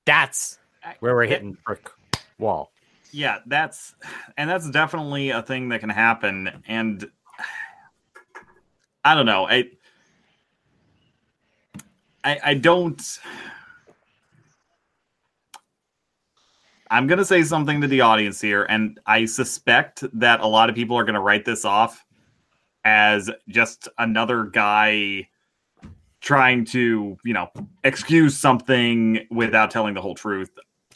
that's 0.05 0.59
where 1.01 1.14
we're 1.14 1.26
hitting 1.26 1.57
brick 1.64 1.90
wall. 2.38 2.72
Yeah 3.12 3.38
that's 3.47 3.94
and 4.36 4.49
that's 4.49 4.70
definitely 4.70 5.30
a 5.30 5.42
thing 5.42 5.68
that 5.70 5.80
can 5.80 5.90
happen 5.90 6.62
and 6.66 7.11
i 9.05 9.14
don't 9.14 9.26
know 9.26 9.47
i 9.47 9.64
i, 12.24 12.38
I 12.44 12.55
don't 12.55 13.01
i'm 16.91 17.07
going 17.07 17.18
to 17.18 17.24
say 17.24 17.43
something 17.43 17.80
to 17.80 17.87
the 17.87 18.01
audience 18.01 18.41
here 18.41 18.64
and 18.64 19.01
i 19.07 19.24
suspect 19.24 20.05
that 20.12 20.41
a 20.41 20.47
lot 20.47 20.68
of 20.68 20.74
people 20.74 20.97
are 20.97 21.05
going 21.05 21.14
to 21.14 21.20
write 21.20 21.45
this 21.45 21.64
off 21.64 22.05
as 22.84 23.30
just 23.49 23.89
another 23.99 24.45
guy 24.45 25.26
trying 26.20 26.64
to 26.64 27.16
you 27.24 27.34
know 27.34 27.51
excuse 27.84 28.37
something 28.37 29.26
without 29.30 29.70
telling 29.70 29.95
the 29.95 30.01
whole 30.01 30.14
truth 30.14 30.51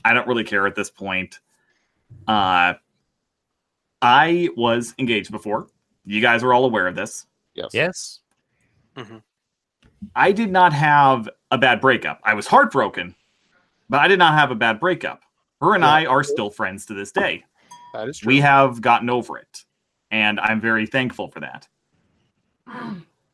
i 0.04 0.12
don't 0.12 0.26
really 0.26 0.44
care 0.44 0.66
at 0.66 0.74
this 0.74 0.90
point 0.90 1.40
uh, 2.26 2.74
I 4.02 4.48
was 4.56 4.94
engaged 4.98 5.30
before. 5.30 5.68
You 6.04 6.20
guys 6.20 6.42
are 6.42 6.52
all 6.52 6.64
aware 6.64 6.86
of 6.86 6.94
this. 6.94 7.26
Yes. 7.54 7.70
yes 7.72 8.20
I 10.16 10.32
did 10.32 10.50
not 10.50 10.72
have 10.72 11.28
a 11.50 11.58
bad 11.58 11.80
breakup. 11.80 12.20
I 12.24 12.34
was 12.34 12.46
heartbroken, 12.46 13.14
but 13.88 14.00
I 14.00 14.08
did 14.08 14.18
not 14.18 14.34
have 14.34 14.50
a 14.50 14.54
bad 14.54 14.80
breakup. 14.80 15.22
Her 15.60 15.74
and 15.74 15.82
Yeah. 15.82 15.90
I 15.90 16.06
are 16.06 16.22
still 16.22 16.50
friends 16.50 16.86
to 16.86 16.94
this 16.94 17.12
day. 17.12 17.44
That 17.92 18.08
is 18.08 18.18
true. 18.18 18.28
We 18.28 18.40
have 18.40 18.80
gotten 18.80 19.10
over 19.10 19.38
it, 19.38 19.64
and 20.10 20.40
I'm 20.40 20.60
very 20.60 20.86
thankful 20.86 21.28
for 21.28 21.40
that. 21.40 21.68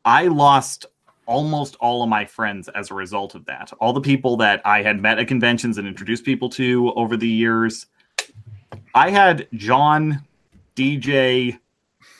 I 0.03 0.27
lost 0.27 0.85
almost 1.25 1.75
all 1.79 2.03
of 2.03 2.09
my 2.09 2.25
friends 2.25 2.69
as 2.69 2.89
a 2.89 2.93
result 2.93 3.35
of 3.35 3.45
that. 3.45 3.71
All 3.79 3.93
the 3.93 4.01
people 4.01 4.37
that 4.37 4.61
I 4.65 4.81
had 4.81 5.01
met 5.01 5.19
at 5.19 5.27
conventions 5.27 5.77
and 5.77 5.87
introduced 5.87 6.23
people 6.23 6.49
to 6.51 6.91
over 6.95 7.17
the 7.17 7.27
years. 7.27 7.85
I 8.95 9.09
had 9.11 9.47
John, 9.53 10.23
DJ, 10.75 11.59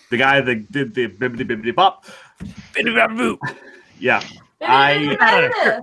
the 0.10 0.18
guy 0.18 0.42
that 0.42 0.72
did 0.72 0.94
the 0.94 1.08
bibbidi 1.08 1.44
bibbidi 1.48 1.74
bop. 1.74 2.06
Yeah, 4.00 4.22
I- 4.62 5.80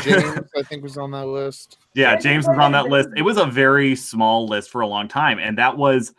James, 0.00 0.50
I 0.56 0.62
think, 0.62 0.82
was 0.82 0.96
on 0.96 1.10
that 1.12 1.26
list. 1.26 1.78
Yeah, 1.94 2.16
James 2.16 2.48
was 2.48 2.56
on 2.56 2.72
that 2.72 2.86
list. 2.86 3.10
It 3.16 3.20
was 3.20 3.36
a 3.36 3.44
very 3.44 3.94
small 3.96 4.48
list 4.48 4.70
for 4.70 4.80
a 4.80 4.86
long 4.86 5.08
time, 5.08 5.38
and 5.38 5.58
that 5.58 5.76
was 5.76 6.14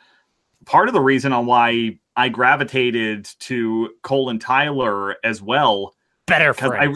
part 0.65 0.87
of 0.87 0.93
the 0.93 1.01
reason 1.01 1.33
on 1.33 1.47
why 1.47 1.97
I 2.15 2.29
gravitated 2.29 3.25
to 3.39 3.89
Cole 4.03 4.29
and 4.29 4.39
Tyler 4.39 5.15
as 5.23 5.41
well. 5.41 5.95
better 6.27 6.53
Because 6.53 6.73
I, 6.73 6.93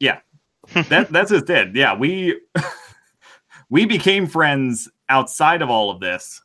yeah, 0.00 0.20
that 0.90 1.10
that's 1.10 1.30
just 1.30 1.48
it. 1.48 1.74
Yeah, 1.74 1.96
we 1.96 2.38
we 3.70 3.86
became 3.86 4.26
friends 4.26 4.90
outside 5.08 5.62
of 5.62 5.70
all 5.70 5.90
of 5.90 6.00
this, 6.00 6.42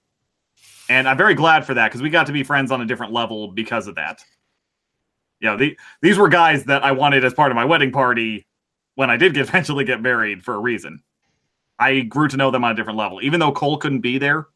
and 0.90 1.10
I'm 1.10 1.18
very 1.18 1.34
glad 1.34 1.66
for 1.66 1.74
that 1.74 1.90
because 1.90 2.02
we 2.02 2.10
got 2.10 2.28
to 2.28 2.32
be 2.32 2.44
friends 2.44 2.72
on 2.72 2.80
a 2.80 2.86
different 2.86 3.12
level 3.12 3.50
because 3.50 3.88
of 3.88 3.96
that. 3.96 4.24
Yeah, 5.42 5.58
the, 5.58 5.78
these 6.02 6.18
were 6.18 6.30
guys 6.30 6.66
that 6.66 6.84
I 6.84 6.94
wanted 6.94 7.26
as 7.26 7.34
part 7.34 7.52
of 7.52 7.56
my 7.56 7.66
wedding 7.66 7.92
party 7.92 8.46
when 9.00 9.10
I 9.10 9.16
did 9.16 9.34
get, 9.34 9.42
eventually 9.48 9.86
get 9.86 10.02
married 10.02 10.44
for 10.44 10.56
a 10.56 10.60
reason. 10.60 11.02
I 11.80 12.02
grew 12.02 12.28
to 12.28 12.36
know 12.36 12.52
them 12.52 12.66
on 12.66 12.72
a 12.74 12.76
different 12.76 13.00
level, 13.00 13.22
even 13.22 13.40
though 13.40 13.54
Cole 13.54 13.78
couldn't 13.78 14.02
be 14.02 14.18
there. 14.18 14.48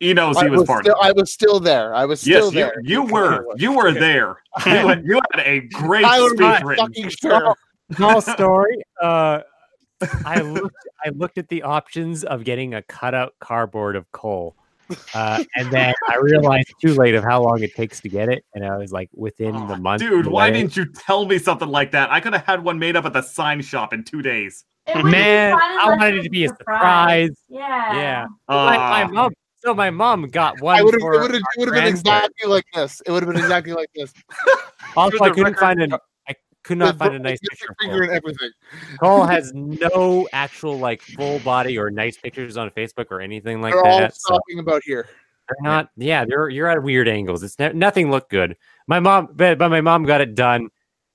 He 0.00 0.12
knows 0.14 0.36
I 0.36 0.44
he 0.44 0.50
was, 0.50 0.60
was, 0.60 0.66
part 0.66 0.84
still, 0.84 0.96
of 0.96 1.06
it. 1.06 1.08
I 1.08 1.12
was 1.12 1.32
still 1.32 1.60
there. 1.60 1.94
I 1.94 2.06
was 2.06 2.20
still 2.20 2.52
Yes, 2.52 2.54
there. 2.54 2.74
you 2.82 3.04
were. 3.04 3.46
You 3.56 3.72
were 3.76 3.92
there. 3.92 4.42
You 4.66 4.72
had, 4.72 5.04
you 5.04 5.20
had 5.32 5.46
a 5.46 5.60
great 5.60 6.04
I 6.04 6.18
was 6.18 6.32
speech 6.32 6.64
written. 6.64 7.10
sure. 7.10 7.54
small 7.94 8.20
story 8.36 8.82
uh 9.00 9.40
i 10.24 10.40
looked 10.40 10.88
i 11.04 11.08
looked 11.10 11.38
at 11.38 11.48
the 11.48 11.62
options 11.62 12.24
of 12.24 12.42
getting 12.42 12.74
a 12.74 12.82
cutout 12.82 13.34
cardboard 13.40 13.94
of 13.94 14.10
Cole 14.10 14.56
uh, 15.14 15.42
and 15.56 15.70
then 15.70 15.94
I 16.08 16.16
realized 16.16 16.72
too 16.80 16.94
late 16.94 17.14
of 17.14 17.24
how 17.24 17.42
long 17.42 17.62
it 17.62 17.74
takes 17.74 18.00
to 18.00 18.08
get 18.08 18.28
it, 18.28 18.44
and 18.54 18.64
I 18.64 18.76
was 18.76 18.92
like 18.92 19.08
within 19.14 19.54
Oh, 19.56 19.66
the 19.66 19.76
month. 19.76 20.00
Dude, 20.02 20.26
of 20.26 20.32
why 20.32 20.46
wedding. 20.48 20.68
didn't 20.68 20.76
you 20.76 20.86
tell 20.92 21.26
me 21.26 21.38
something 21.38 21.68
like 21.68 21.90
that? 21.92 22.10
I 22.10 22.20
could 22.20 22.32
have 22.32 22.44
had 22.46 22.64
one 22.64 22.78
made 22.78 22.96
up 22.96 23.04
at 23.04 23.12
the 23.12 23.22
sign 23.22 23.62
shop 23.62 23.92
in 23.92 24.04
two 24.04 24.22
days. 24.22 24.64
It 24.86 24.96
would 24.96 25.04
be 25.04 25.10
Man, 25.12 25.52
I 25.54 25.86
wanted 25.96 26.16
it 26.16 26.22
to 26.22 26.30
be 26.30 26.44
a 26.44 26.48
surprise. 26.48 27.30
Yeah. 27.48 27.94
Yeah. 27.96 28.26
my, 28.48 28.76
my 28.76 29.02
Ah. 29.04 29.08
mom. 29.10 29.32
So 29.62 29.74
my 29.74 29.90
mom 29.90 30.22
got 30.28 30.58
one. 30.62 30.78
I 30.78 30.82
would 30.82 30.94
have. 30.94 31.00
It 31.00 31.02
for 31.02 31.10
would 31.20 31.34
have. 31.34 31.34
It 31.34 31.42
would 31.58 31.68
have 31.68 31.74
been 31.74 31.86
exactly 31.86 32.48
like 32.48 32.64
this. 32.74 33.02
It 33.04 33.10
would 33.10 33.22
have 33.22 33.30
been 33.32 33.40
exactly 33.42 33.74
like 33.74 33.90
this. 33.94 34.12
Also, 34.96 35.18
I 35.22 35.28
couldn't 35.28 35.44
record, 35.44 35.58
find 35.60 35.82
an. 35.82 35.92
Could 36.70 36.78
not 36.78 36.98
find 36.98 37.16
a 37.16 37.18
nice 37.18 37.40
picture. 37.40 37.74
finger 37.80 38.04
and 38.04 38.12
everything. 38.12 38.50
Cole 39.00 39.24
has 39.24 39.50
no 39.56 40.28
actual 40.32 40.78
like 40.78 41.02
full 41.02 41.40
body 41.40 41.76
or 41.76 41.90
nice 41.90 42.16
pictures 42.16 42.56
on 42.56 42.70
Facebook 42.70 43.06
or 43.10 43.20
anything 43.20 43.60
like 43.60 43.74
They're 43.74 43.84
all 43.84 43.98
that. 43.98 44.14
So 44.14 44.34
talking 44.34 44.60
about 44.60 44.82
here. 44.84 45.08
they're 45.48 45.68
not. 45.68 45.88
Yeah, 45.96 46.24
they're 46.24 46.48
you're 46.48 46.68
at 46.68 46.80
weird 46.80 47.08
angles. 47.08 47.42
It's 47.42 47.58
ne- 47.58 47.72
nothing 47.72 48.12
looked 48.12 48.30
good. 48.30 48.56
My 48.86 49.00
mom, 49.00 49.30
but, 49.34 49.58
but 49.58 49.68
my 49.68 49.80
mom 49.80 50.04
got 50.04 50.20
it 50.20 50.36
done 50.36 50.68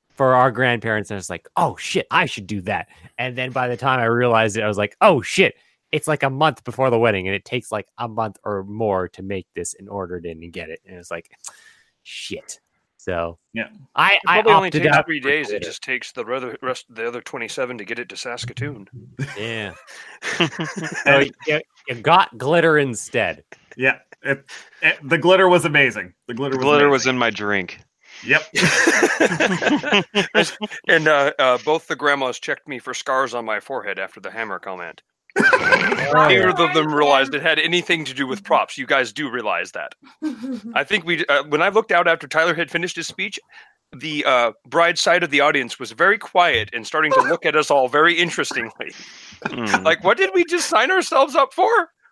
for 0.10 0.36
our 0.36 0.52
grandparents, 0.52 1.10
and 1.10 1.18
it's 1.18 1.30
like, 1.30 1.48
oh 1.56 1.78
shit, 1.78 2.06
I 2.12 2.26
should 2.26 2.48
do 2.48 2.60
that. 2.64 2.90
And 3.18 3.38
then 3.38 3.52
by 3.52 3.70
the 3.70 3.78
time 3.78 4.02
I 4.02 4.08
realized 4.08 4.58
it, 4.58 4.64
I 4.64 4.68
was 4.68 4.78
like, 4.78 4.98
oh 5.00 5.22
shit, 5.22 5.56
it's 5.94 6.10
like 6.10 6.24
a 6.24 6.30
month 6.30 6.66
before 6.66 6.90
the 6.90 7.00
wedding, 7.00 7.30
and 7.30 7.36
it 7.36 7.46
takes 7.46 7.72
like 7.72 7.88
a 7.98 8.10
month 8.10 8.40
or 8.44 8.66
more 8.66 9.08
to 9.08 9.24
make 9.24 9.48
this 9.56 9.74
and 9.80 9.88
order 9.88 10.20
to 10.20 10.30
and 10.30 10.52
get 10.52 10.68
it. 10.68 10.82
And 10.86 10.98
it's 10.98 11.12
like, 11.12 11.32
shit. 12.04 12.60
So 13.06 13.38
Yeah. 13.54 13.68
I 13.96 14.14
It 14.14 14.20
I 14.28 14.34
probably 14.42 14.54
only 14.54 14.68
opted 14.70 14.84
takes 14.84 14.96
out 14.98 15.06
three 15.06 15.20
days. 15.20 15.52
It 15.52 15.62
just 15.62 15.84
takes 15.84 16.12
the 16.12 16.24
other 16.26 16.58
rest, 16.64 16.86
the 16.90 17.08
other 17.08 17.22
twenty-seven 17.22 17.78
to 17.78 17.86
get 17.86 18.00
it 18.00 18.10
to 18.10 18.18
Saskatoon. 18.18 18.88
yeah. 19.38 19.74
So 21.04 21.20
you, 21.20 21.32
you 21.88 21.96
got 22.02 22.36
glitter 22.38 22.80
instead. 22.80 23.44
Yeah, 23.78 24.00
it, 24.24 24.44
it- 24.82 24.98
the 25.08 25.20
glitter 25.20 25.48
was 25.48 25.66
amazing. 25.66 26.14
The 26.28 26.34
glitter 26.34 26.58
was 26.58 26.64
Glitter 26.64 26.90
was 26.90 27.06
in 27.06 27.16
my 27.18 27.30
drink. 27.30 27.80
Yep. 28.26 28.42
and 30.88 31.08
uh, 31.08 31.32
uh, 31.38 31.58
both 31.64 31.86
the 31.88 31.96
grandmas 31.96 32.40
checked 32.40 32.68
me 32.68 32.80
for 32.80 32.94
scars 32.96 33.36
on 33.36 33.46
my 33.46 33.60
forehead 33.60 34.00
after 34.00 34.20
the 34.20 34.32
hammer 34.32 34.58
comment. 34.58 35.04
Neither 35.38 36.50
of 36.50 36.74
them 36.74 36.94
realized 36.94 37.34
it 37.36 37.42
had 37.42 37.60
anything 37.60 38.06
to 38.06 38.14
do 38.14 38.26
with 38.28 38.44
props. 38.44 38.78
You 38.78 38.86
guys 38.86 39.12
do 39.12 39.30
realize 39.30 39.72
that. 39.74 39.96
I 40.76 40.84
think 40.84 41.06
we, 41.06 41.26
uh, 41.28 41.44
when 41.44 41.62
I 41.62 41.70
looked 41.70 41.92
out 41.92 42.08
after 42.08 42.28
Tyler 42.28 42.54
had 42.54 42.72
finished 42.72 42.96
his 42.96 43.08
speech, 43.08 43.40
the 43.96 44.24
uh, 44.26 44.52
bride 44.68 44.98
side 44.98 45.24
of 45.24 45.30
the 45.32 45.42
audience 45.42 45.80
was 45.80 45.92
very 45.92 46.18
quiet 46.18 46.70
and 46.74 46.86
starting 46.86 47.12
to 47.14 47.22
look 47.22 47.46
at 47.46 47.56
us 47.56 47.70
all 47.72 47.88
very 47.88 48.14
interestingly. 48.18 48.92
Mm. 49.46 49.84
Like, 49.84 50.04
what 50.04 50.18
did 50.18 50.32
we 50.34 50.44
just 50.46 50.70
sign 50.70 50.92
ourselves 50.92 51.36
up 51.36 51.54
for? 51.54 51.70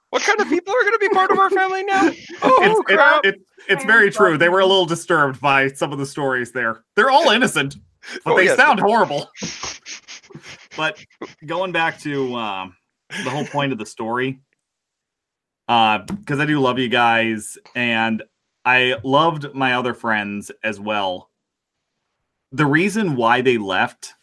What 0.10 0.22
kind 0.22 0.40
of 0.40 0.48
people 0.48 0.74
are 0.74 0.82
going 0.82 0.94
to 0.94 1.00
be 1.00 1.10
part 1.10 1.32
of 1.32 1.40
our 1.40 1.50
family 1.50 1.84
now? 1.84 2.12
Oh, 2.44 2.60
it's, 2.62 2.80
it- 2.92 2.96
crap! 2.96 3.26
it- 3.26 3.42
it's 3.70 3.86
very 3.86 4.12
true. 4.12 4.38
They 4.38 4.50
were 4.50 4.60
a 4.60 4.66
little 4.66 4.86
disturbed 4.86 5.40
by 5.40 5.70
some 5.70 5.94
of 5.94 5.98
the 5.98 6.06
stories 6.06 6.52
there. 6.52 6.84
They're 6.98 7.10
all 7.10 7.30
innocent, 7.30 7.78
but 8.26 8.34
Oh, 8.34 8.36
they 8.38 8.44
yes. 8.46 8.58
sound 8.58 8.82
horrible. 8.82 9.30
but 10.76 11.04
going 11.46 11.72
back 11.72 11.98
to 12.02 12.36
um, 12.36 12.76
the 13.24 13.30
whole 13.30 13.46
point 13.46 13.72
of 13.72 13.78
the 13.78 13.86
story, 13.86 14.40
Uh, 15.68 16.00
because 16.00 16.40
I 16.40 16.46
do 16.46 16.60
love 16.60 16.78
you 16.80 16.90
guys, 16.90 17.58
and 17.76 18.22
I 18.66 18.96
loved 19.04 19.54
my 19.54 19.74
other 19.74 19.94
friends 19.94 20.52
as 20.64 20.80
well. 20.80 21.30
The 22.52 22.66
reason 22.66 23.16
why 23.16 23.42
they 23.42 23.58
left, 23.58 24.14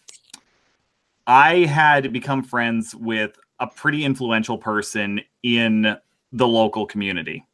I 1.27 1.65
had 1.65 2.13
become 2.13 2.43
friends 2.43 2.95
with 2.95 3.39
a 3.59 3.67
pretty 3.67 4.05
influential 4.05 4.59
person 4.59 5.21
in 5.43 5.97
the 6.33 6.49
local 6.49 6.87
community. 6.87 7.45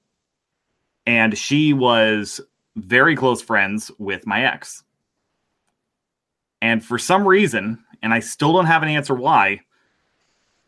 And 1.07 1.37
she 1.37 1.73
was 1.73 2.41
very 2.77 3.17
close 3.17 3.41
friends 3.41 3.91
with 3.99 4.27
my 4.27 4.45
ex. 4.45 4.83
And 6.61 6.85
for 6.85 6.99
some 6.99 7.27
reason, 7.27 7.85
and 8.03 8.13
I 8.13 8.21
still 8.21 8.53
don't 8.53 8.67
have 8.67 8.83
an 8.83 8.89
answer 8.89 9.15
why, 9.15 9.61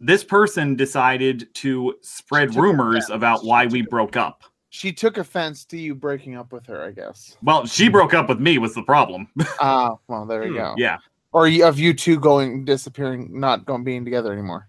this 0.00 0.22
person 0.24 0.76
decided 0.76 1.52
to 1.54 1.94
spread 2.02 2.54
rumors 2.54 3.04
offense. 3.04 3.10
about 3.16 3.44
why 3.44 3.66
we 3.66 3.82
broke 3.82 4.16
up. 4.16 4.44
She 4.70 4.92
took 4.92 5.16
offense 5.16 5.64
to 5.66 5.78
you 5.78 5.94
breaking 5.94 6.36
up 6.36 6.52
with 6.52 6.66
her, 6.66 6.84
I 6.84 6.90
guess. 6.90 7.36
Well, 7.42 7.66
she 7.66 7.88
broke 7.88 8.12
up 8.14 8.28
with 8.28 8.38
me 8.38 8.58
was 8.58 8.74
the 8.74 8.82
problem. 8.82 9.28
Ah, 9.60 9.96
well, 10.08 10.24
there 10.26 10.44
you 10.44 10.50
Hmm, 10.52 10.56
go. 10.56 10.74
yeah. 10.76 10.98
Or 11.32 11.48
of 11.48 11.78
you 11.78 11.92
two 11.94 12.18
going 12.20 12.64
disappearing, 12.64 13.28
not 13.40 13.64
going 13.66 13.82
being 13.84 14.04
together 14.04 14.32
anymore. 14.32 14.68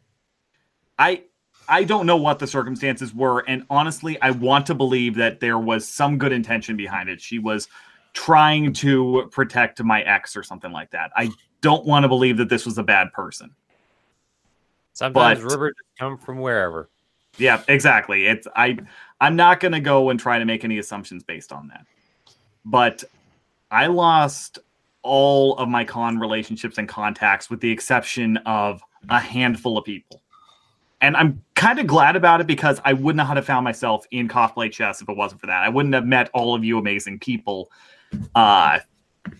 I 0.97 1.23
I 1.67 1.84
don't 1.84 2.05
know 2.07 2.17
what 2.17 2.39
the 2.39 2.47
circumstances 2.47 3.13
were, 3.13 3.41
and 3.47 3.63
honestly, 3.69 4.19
I 4.21 4.32
want 4.32 4.65
to 4.67 4.73
believe 4.75 5.15
that 5.15 5.39
there 5.39 5.59
was 5.59 5.88
some 5.88 6.17
good 6.17 6.32
intention 6.32 6.75
behind 6.75 7.09
it. 7.09 7.21
She 7.21 7.38
was 7.38 7.67
trying 8.13 8.73
to 8.73 9.30
protect 9.32 9.82
my 9.84 10.01
ex 10.01 10.36
or 10.36 10.41
something 10.41 10.71
like 10.71 10.89
that. 10.91 11.11
I 11.15 11.30
don't 11.61 11.86
want 11.86 12.03
to 12.03 12.07
believe 12.07 12.38
that 12.38 12.49
this 12.49 12.65
was 12.65 12.77
a 12.80 12.84
bad 12.84 13.13
person. 13.13 13.51
Sometimes 15.00 15.41
But- 15.41 15.72
come 15.97 16.18
from 16.18 16.39
wherever. 16.39 16.89
Yeah, 17.38 17.64
exactly. 17.70 18.26
It's 18.26 18.50
I 18.54 18.78
I'm 19.22 19.38
not 19.38 19.62
going 19.62 19.72
to 19.72 19.80
go 19.80 20.10
and 20.10 20.20
try 20.20 20.38
to 20.39 20.43
make 20.43 20.66
any 20.66 20.78
assumptions 20.78 21.24
based 21.24 21.54
on 21.54 21.70
that. 21.70 21.86
But 22.66 23.06
I 23.72 23.88
lost 23.88 24.60
all 25.02 25.56
of 25.56 25.70
my 25.70 25.86
con 25.86 26.20
relationships 26.20 26.78
and 26.78 26.88
contacts 26.89 27.50
with 27.50 27.62
the 27.62 27.72
exception 27.72 28.36
of 28.45 28.82
a 29.10 29.22
handful 29.22 29.78
of 29.78 29.86
people. 29.86 30.22
And 31.00 31.16
I'm 31.16 31.41
kind 31.56 31.80
of 31.80 31.88
glad 31.88 32.18
about 32.18 32.41
it 32.41 32.47
because 32.47 32.82
I 32.84 32.91
would 32.91 33.16
not 33.16 33.38
have 33.38 33.45
found 33.45 33.64
myself 33.64 34.06
in 34.12 34.28
cosplay 34.28 34.70
chess 34.70 35.02
if 35.02 35.08
it 35.08 35.16
wasn't 35.16 35.39
for 35.39 35.47
that. 35.47 35.64
I 35.64 35.70
wouldn't 35.70 35.95
have 35.95 36.06
met 36.06 36.30
all 36.34 36.54
of 36.54 36.66
you 36.66 36.78
amazing 36.78 37.20
people. 37.20 37.72
Uh 38.36 38.80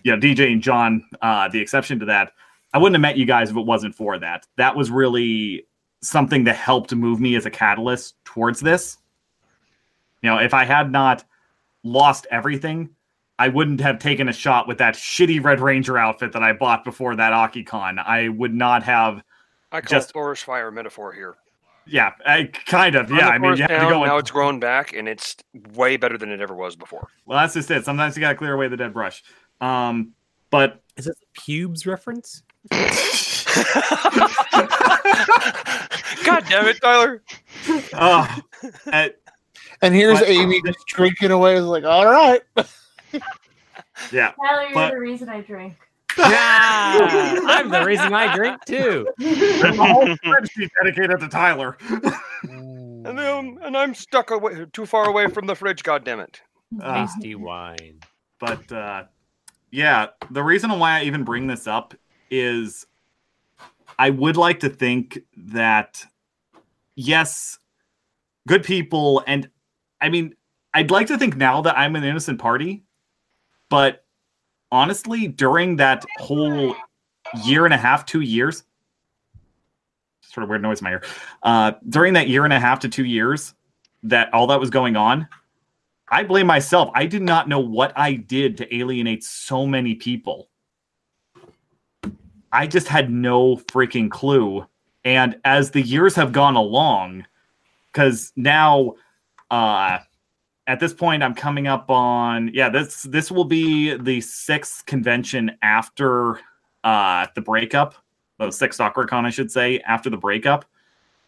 you 0.04 0.16
know, 0.16 0.18
DJ 0.18 0.52
and 0.52 0.62
John, 0.62 1.04
uh, 1.20 1.48
the 1.48 1.60
exception 1.60 1.98
to 1.98 2.06
that. 2.06 2.32
I 2.72 2.78
wouldn't 2.78 2.94
have 2.94 3.02
met 3.02 3.16
you 3.16 3.24
guys 3.26 3.50
if 3.50 3.56
it 3.56 3.66
wasn't 3.66 3.94
for 3.94 4.18
that. 4.18 4.46
That 4.56 4.76
was 4.76 4.90
really 4.90 5.66
something 6.02 6.44
that 6.44 6.56
helped 6.56 6.94
move 6.94 7.20
me 7.20 7.34
as 7.36 7.46
a 7.46 7.50
catalyst 7.50 8.14
towards 8.24 8.60
this. 8.60 8.96
You 10.22 10.30
know, 10.30 10.38
if 10.38 10.54
I 10.54 10.64
had 10.64 10.90
not 10.92 11.24
lost 11.82 12.26
everything, 12.30 12.90
I 13.38 13.48
wouldn't 13.48 13.80
have 13.80 13.98
taken 13.98 14.28
a 14.28 14.32
shot 14.32 14.68
with 14.68 14.78
that 14.78 14.94
shitty 14.94 15.42
Red 15.42 15.60
Ranger 15.60 15.96
outfit 15.98 16.32
that 16.32 16.42
I 16.42 16.52
bought 16.52 16.84
before 16.84 17.16
that 17.16 17.32
AkiCon. 17.32 17.98
I 17.98 18.28
would 18.28 18.54
not 18.54 18.82
have. 18.82 19.22
I 19.72 19.80
call 19.80 19.98
just- 19.98 20.12
forest 20.12 20.44
fire 20.44 20.70
metaphor 20.70 21.12
here. 21.12 21.36
Yeah, 21.86 22.12
I, 22.24 22.44
kind 22.66 22.94
of. 22.94 23.10
Yeah, 23.10 23.28
I 23.28 23.32
mean, 23.32 23.40
forest 23.42 23.58
you 23.58 23.62
have 23.64 23.70
to 23.70 23.76
down, 23.76 23.90
go. 23.90 24.04
now 24.04 24.12
And, 24.14 24.20
it's 24.20 24.30
grown 24.30 24.60
back, 24.60 24.92
and 24.92 25.08
it's 25.08 25.34
way 25.74 25.96
better 25.96 26.16
than 26.18 26.30
it 26.30 26.40
ever 26.40 26.54
was 26.54 26.76
before. 26.76 27.08
well, 27.26 27.38
that's 27.38 27.54
just 27.54 27.70
it. 27.70 27.84
Sometimes 27.84 28.16
you 28.16 28.20
got 28.20 28.28
to 28.28 28.34
clear 28.36 28.52
away 28.52 28.68
the 28.68 28.76
dead 28.76 28.92
brush. 28.92 29.24
Um, 29.60 30.12
but 30.50 30.82
Is 30.96 31.06
this 31.06 31.16
a 31.16 31.40
pubes 31.40 31.86
reference? 31.86 32.42
God 36.24 36.44
damn 36.48 36.66
it, 36.68 36.80
Tyler! 36.82 37.22
uh, 37.94 38.38
uh, 38.92 39.08
And 39.82 39.94
here's 39.94 40.18
But- 40.20 40.28
Amy 40.28 40.60
just 40.66 40.86
drinking 40.86 41.30
away. 41.30 41.56
Is 41.56 41.64
like, 41.64 41.84
all 41.84 42.06
right. 42.06 42.42
yeah, 44.12 44.32
Tyler, 44.32 44.62
you're 44.64 44.74
But- 44.74 44.90
the 44.92 44.98
reason 44.98 45.28
I 45.28 45.40
drink. 45.40 45.74
Yeah, 46.18 47.38
I'm 47.46 47.70
the 47.70 47.84
reason 47.84 48.12
I 48.12 48.34
drink 48.34 48.64
too. 48.66 49.06
there's 49.18 49.62
a 49.62 49.72
whole 49.72 50.04
spreadsheet 50.06 50.68
dedicated 50.82 51.20
to 51.20 51.28
Tyler. 51.28 51.78
And, 52.42 53.06
um, 53.18 53.58
and 53.62 53.76
I'm 53.76 53.94
stuck 53.94 54.30
away, 54.32 54.66
too 54.72 54.86
far 54.86 55.08
away 55.08 55.28
from 55.28 55.46
the 55.46 55.54
fridge. 55.54 55.82
God 55.84 56.04
damn 56.04 56.18
it! 56.20 56.40
Uh, 56.82 57.06
Tasty 57.06 57.36
wine. 57.36 58.00
but 58.40 58.70
uh 58.72 59.04
yeah 59.70 60.06
the 60.32 60.42
reason 60.42 60.70
why 60.80 60.98
i 60.98 61.02
even 61.04 61.22
bring 61.24 61.46
this 61.46 61.66
up 61.68 61.94
is 62.30 62.86
i 63.98 64.10
would 64.10 64.36
like 64.36 64.60
to 64.60 64.68
think 64.68 65.18
that 65.36 66.04
yes 66.96 67.58
good 68.46 68.62
people 68.62 69.22
and 69.26 69.48
i 70.00 70.08
mean 70.08 70.34
i'd 70.74 70.90
like 70.90 71.06
to 71.06 71.18
think 71.18 71.36
now 71.36 71.60
that 71.60 71.76
i'm 71.78 71.96
an 71.96 72.04
innocent 72.04 72.38
party 72.38 72.82
but 73.68 74.04
honestly 74.72 75.26
during 75.26 75.76
that 75.76 76.04
whole 76.18 76.74
year 77.44 77.64
and 77.64 77.74
a 77.74 77.78
half 77.78 78.06
two 78.06 78.20
years 78.20 78.64
sort 80.22 80.44
of 80.44 80.48
weird 80.48 80.62
noise 80.62 80.80
in 80.80 80.84
my 80.84 80.92
ear 80.92 81.02
uh 81.42 81.72
during 81.88 82.12
that 82.12 82.28
year 82.28 82.44
and 82.44 82.52
a 82.52 82.60
half 82.60 82.78
to 82.80 82.88
two 82.88 83.04
years 83.04 83.54
that 84.02 84.32
all 84.32 84.46
that 84.46 84.60
was 84.60 84.70
going 84.70 84.96
on 84.96 85.26
I 86.10 86.24
blame 86.24 86.46
myself. 86.46 86.90
I 86.94 87.06
did 87.06 87.22
not 87.22 87.48
know 87.48 87.60
what 87.60 87.92
I 87.96 88.14
did 88.14 88.56
to 88.58 88.76
alienate 88.76 89.22
so 89.22 89.66
many 89.66 89.94
people. 89.94 90.49
I 92.52 92.66
just 92.66 92.88
had 92.88 93.10
no 93.10 93.56
freaking 93.56 94.10
clue. 94.10 94.66
And 95.04 95.38
as 95.44 95.70
the 95.70 95.82
years 95.82 96.14
have 96.16 96.32
gone 96.32 96.56
along, 96.56 97.26
because 97.92 98.32
now 98.36 98.94
uh 99.50 99.98
at 100.66 100.78
this 100.78 100.92
point 100.92 101.22
I'm 101.22 101.34
coming 101.34 101.66
up 101.66 101.90
on 101.90 102.50
yeah, 102.52 102.68
this 102.68 103.02
this 103.04 103.30
will 103.30 103.44
be 103.44 103.96
the 103.96 104.20
sixth 104.20 104.86
convention 104.86 105.52
after 105.62 106.40
uh 106.84 107.26
the 107.34 107.40
breakup. 107.40 107.94
The 108.38 108.50
sixth 108.50 108.78
con, 108.78 109.26
I 109.26 109.30
should 109.30 109.50
say, 109.50 109.80
after 109.80 110.08
the 110.08 110.16
breakup. 110.16 110.64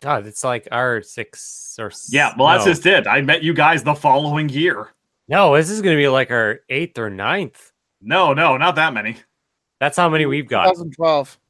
God, 0.01 0.27
it's 0.27 0.43
like 0.43 0.66
our 0.73 1.03
six 1.03 1.77
or 1.79 1.93
Yeah, 2.09 2.35
well 2.37 2.49
that's 2.49 2.64
just 2.64 2.87
it. 2.87 3.07
I 3.07 3.20
met 3.20 3.43
you 3.43 3.55
guys 3.55 3.83
the 3.83 3.95
following 3.95 4.49
year. 4.49 4.89
No, 5.29 5.57
this 5.57 5.70
is 5.70 5.81
going 5.81 5.97
to 5.97 6.03
be 6.03 6.09
like 6.09 6.31
our 6.31 6.61
eighth 6.68 6.99
or 6.99 7.09
ninth. 7.09 7.73
No, 8.01 8.35
no, 8.35 8.57
not 8.57 8.75
that 8.75 8.93
many. 8.93 9.16
That's 9.83 9.97
how 9.97 10.09
many 10.09 10.26
we've 10.26 10.47
got. 10.47 10.66
2012. 10.66 11.41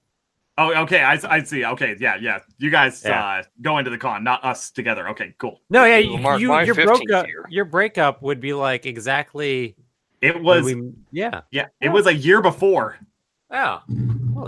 Oh, 0.57 0.74
okay. 0.85 1.03
I, 1.03 1.18
I 1.28 1.43
see. 1.43 1.66
Okay, 1.66 1.97
yeah, 2.01 2.16
yeah. 2.18 2.39
You 2.57 2.70
guys 2.70 3.03
Yeah. 3.05 3.22
uh, 3.22 3.43
go 3.61 3.76
into 3.76 3.91
the 3.91 3.99
con, 3.99 4.24
not 4.24 4.43
us 4.43 4.70
together. 4.70 5.07
Okay, 5.11 5.35
cool. 5.37 5.61
No, 5.68 5.85
yeah, 5.85 5.99
you, 5.99 6.16
mark 6.16 6.41
you 6.41 6.49
your 6.64 6.74
broke 6.74 7.03
15th 7.03 7.12
up. 7.14 7.26
year. 7.26 7.45
Your 7.51 7.66
breakup 7.66 8.22
would 8.22 8.41
be 8.41 8.55
like 8.55 8.87
exactly. 8.87 9.76
It 10.22 10.43
was, 10.43 10.64
we, 10.64 10.93
yeah, 11.11 11.43
yeah, 11.51 11.66
it 11.83 11.91
was 11.91 12.07
a 12.07 12.14
year 12.14 12.41
before. 12.41 12.97
yeah. 13.51 13.80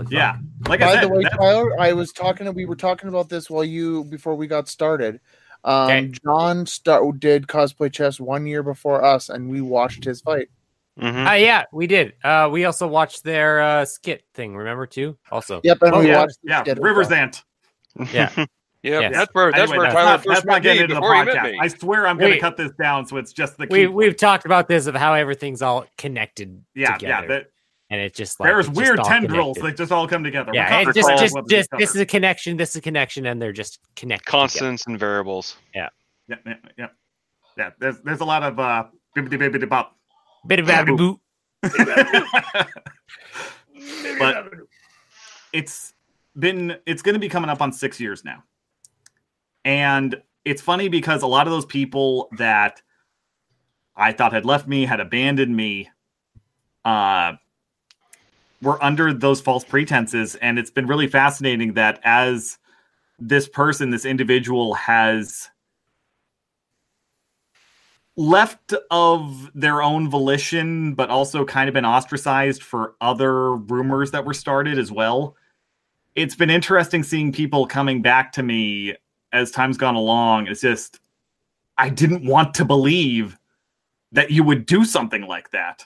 Yeah, 0.09 0.37
like 0.67 0.81
I 0.81 0.85
By 0.85 0.93
said, 0.95 1.03
the 1.03 1.09
way, 1.09 1.21
that- 1.23 1.33
Tyler, 1.37 1.79
I 1.79 1.93
was 1.93 2.11
talking. 2.11 2.51
We 2.55 2.65
were 2.65 2.75
talking 2.75 3.07
about 3.07 3.29
this 3.29 3.51
while 3.51 3.63
you 3.63 4.03
before 4.05 4.33
we 4.33 4.47
got 4.47 4.67
started. 4.67 5.19
Um, 5.63 5.91
Okay. 5.91 6.11
John 6.25 6.65
start, 6.65 7.19
did 7.19 7.45
cosplay 7.45 7.93
chess 7.93 8.19
one 8.19 8.47
year 8.47 8.63
before 8.63 9.03
us, 9.05 9.29
and 9.29 9.47
we 9.47 9.61
watched 9.61 10.03
his 10.05 10.21
fight. 10.21 10.47
Mhm. 10.99 11.29
Uh, 11.29 11.33
yeah, 11.33 11.63
we 11.73 11.87
did. 11.87 12.13
Uh, 12.23 12.47
we 12.51 12.63
also 12.65 12.87
watched 12.87 13.23
their 13.23 13.61
uh, 13.61 13.85
skit 13.85 14.23
thing. 14.33 14.55
Remember 14.55 14.85
too? 14.87 15.17
Also, 15.29 15.59
Yep, 15.63 15.77
and 15.81 15.93
oh 15.93 15.99
we 15.99 16.07
yeah, 16.07 16.19
watched. 16.21 16.37
the 16.43 16.63
yeah, 16.67 16.73
Rivers. 16.77 17.11
Ant. 17.11 17.43
Yeah. 18.13 18.31
Yeah, 18.83 18.99
Yes. 18.99 19.13
that's 19.15 19.33
where 19.33 19.51
that's 19.51 19.61
Anyway, 19.63 19.77
where 19.77 19.85
that's 19.87 19.95
Tyler 19.95 20.09
not, 20.11 20.17
first 20.23 20.27
that's 20.27 20.45
not 20.45 20.53
met 20.53 20.61
getting 20.61 20.77
me 20.77 20.83
into 20.83 20.93
the 20.93 21.01
before 21.01 21.15
he 21.15 21.23
met 21.25 21.37
podcast. 21.37 21.55
I 21.59 21.67
swear 21.69 22.07
I'm 22.07 22.19
going 22.19 22.33
to 22.33 22.39
cut 22.39 22.55
this 22.55 22.71
down 22.79 23.07
so 23.07 23.17
it's 23.17 23.33
just 23.33 23.57
the 23.57 23.65
key. 23.65 23.73
We 23.73 23.85
points. 23.87 23.95
we've 23.95 24.15
talked 24.15 24.45
about 24.45 24.67
this 24.67 24.85
of 24.85 24.93
how 24.93 25.15
everything's 25.15 25.63
all 25.63 25.87
connected 25.97 26.63
yeah, 26.75 26.93
together, 26.95 27.23
yeah. 27.23 27.27
that- 27.27 27.47
and 27.89 27.99
it's 27.99 28.15
just 28.15 28.39
like 28.39 28.47
there's 28.47 28.67
it's 28.67 28.77
just 28.77 28.87
weird 28.87 29.03
tendrils 29.03 29.57
that 29.57 29.75
just 29.75 29.91
all 29.91 30.07
come 30.07 30.23
together. 30.23 30.51
Yeah, 30.53 30.81
it's 30.81 30.93
just 30.93 31.09
just 31.17 31.35
just 31.49 31.69
this 31.79 31.95
is 31.95 32.01
a 32.01 32.05
connection, 32.05 32.57
this 32.57 32.69
is 32.69 32.75
a 32.75 32.81
connection, 32.81 33.25
and 33.25 33.41
they're 33.41 33.51
just 33.51 33.79
connected. 33.95 34.25
together. 34.25 34.39
Constants 34.39 34.85
and 34.85 34.99
variables. 34.99 35.57
yeah, 35.73 35.89
yeah, 36.27 36.35
yeah, 36.77 36.87
yeah. 37.57 37.69
There's 37.79 37.99
there's 38.01 38.19
a 38.19 38.25
lot 38.25 38.43
of 38.43 38.59
uh, 38.59 38.83
bibbidi 39.17 39.39
bibbidi 39.39 39.67
bop. 39.67 39.95
Bit 40.47 40.59
of 40.59 40.69
a 40.69 40.85
boot. 40.85 41.19
but 44.19 44.45
it's 45.53 45.93
been 46.37 46.77
it's 46.85 47.01
going 47.01 47.13
to 47.13 47.19
be 47.19 47.29
coming 47.29 47.49
up 47.49 47.61
on 47.61 47.71
six 47.71 47.99
years 47.99 48.23
now. 48.23 48.43
And 49.63 50.21
it's 50.43 50.61
funny 50.61 50.89
because 50.89 51.23
a 51.23 51.27
lot 51.27 51.47
of 51.47 51.51
those 51.51 51.65
people 51.65 52.29
that 52.37 52.81
i 53.97 54.11
thought 54.11 54.33
had 54.33 54.45
left 54.45 54.67
me 54.67 54.85
had 54.85 54.99
abandoned 54.99 55.55
me 55.55 55.89
uh 56.83 57.33
were 58.61 58.83
under 58.83 59.13
those 59.13 59.41
false 59.41 59.63
pretenses. 59.63 60.35
And 60.35 60.59
it's 60.59 60.71
been 60.71 60.87
really 60.87 61.07
fascinating 61.07 61.73
that 61.73 61.99
as 62.03 62.57
this 63.19 63.47
person 63.47 63.89
this 63.89 64.05
individual 64.05 64.73
has 64.73 65.49
left 68.17 68.73
of 68.91 69.51
their 69.53 69.81
own 69.81 70.09
volition, 70.09 70.93
but 70.93 71.09
also 71.09 71.43
kind 71.43 71.67
of 71.67 71.73
been 71.73 71.85
ostracized 71.85 72.63
for 72.63 72.95
other 73.01 73.55
rumors 73.55 74.11
that 74.11 74.25
were 74.25 74.33
started 74.33 74.79
as 74.79 74.91
well. 74.91 75.35
It's 76.15 76.35
been 76.35 76.49
interesting 76.49 77.03
seeing 77.03 77.33
people 77.33 77.67
coming 77.67 78.01
back 78.01 78.31
to 78.33 78.43
me 78.43 78.95
as 79.33 79.51
time's 79.51 79.77
gone 79.77 79.95
along. 79.95 80.47
It's 80.47 80.61
just, 80.61 81.01
I 81.77 81.89
didn't 81.89 82.25
want 82.25 82.53
to 82.53 82.65
believe 82.65 83.37
that 84.13 84.31
you 84.31 84.43
would 84.43 84.65
do 84.65 84.85
something 84.85 85.23
like 85.23 85.51
that. 85.51 85.85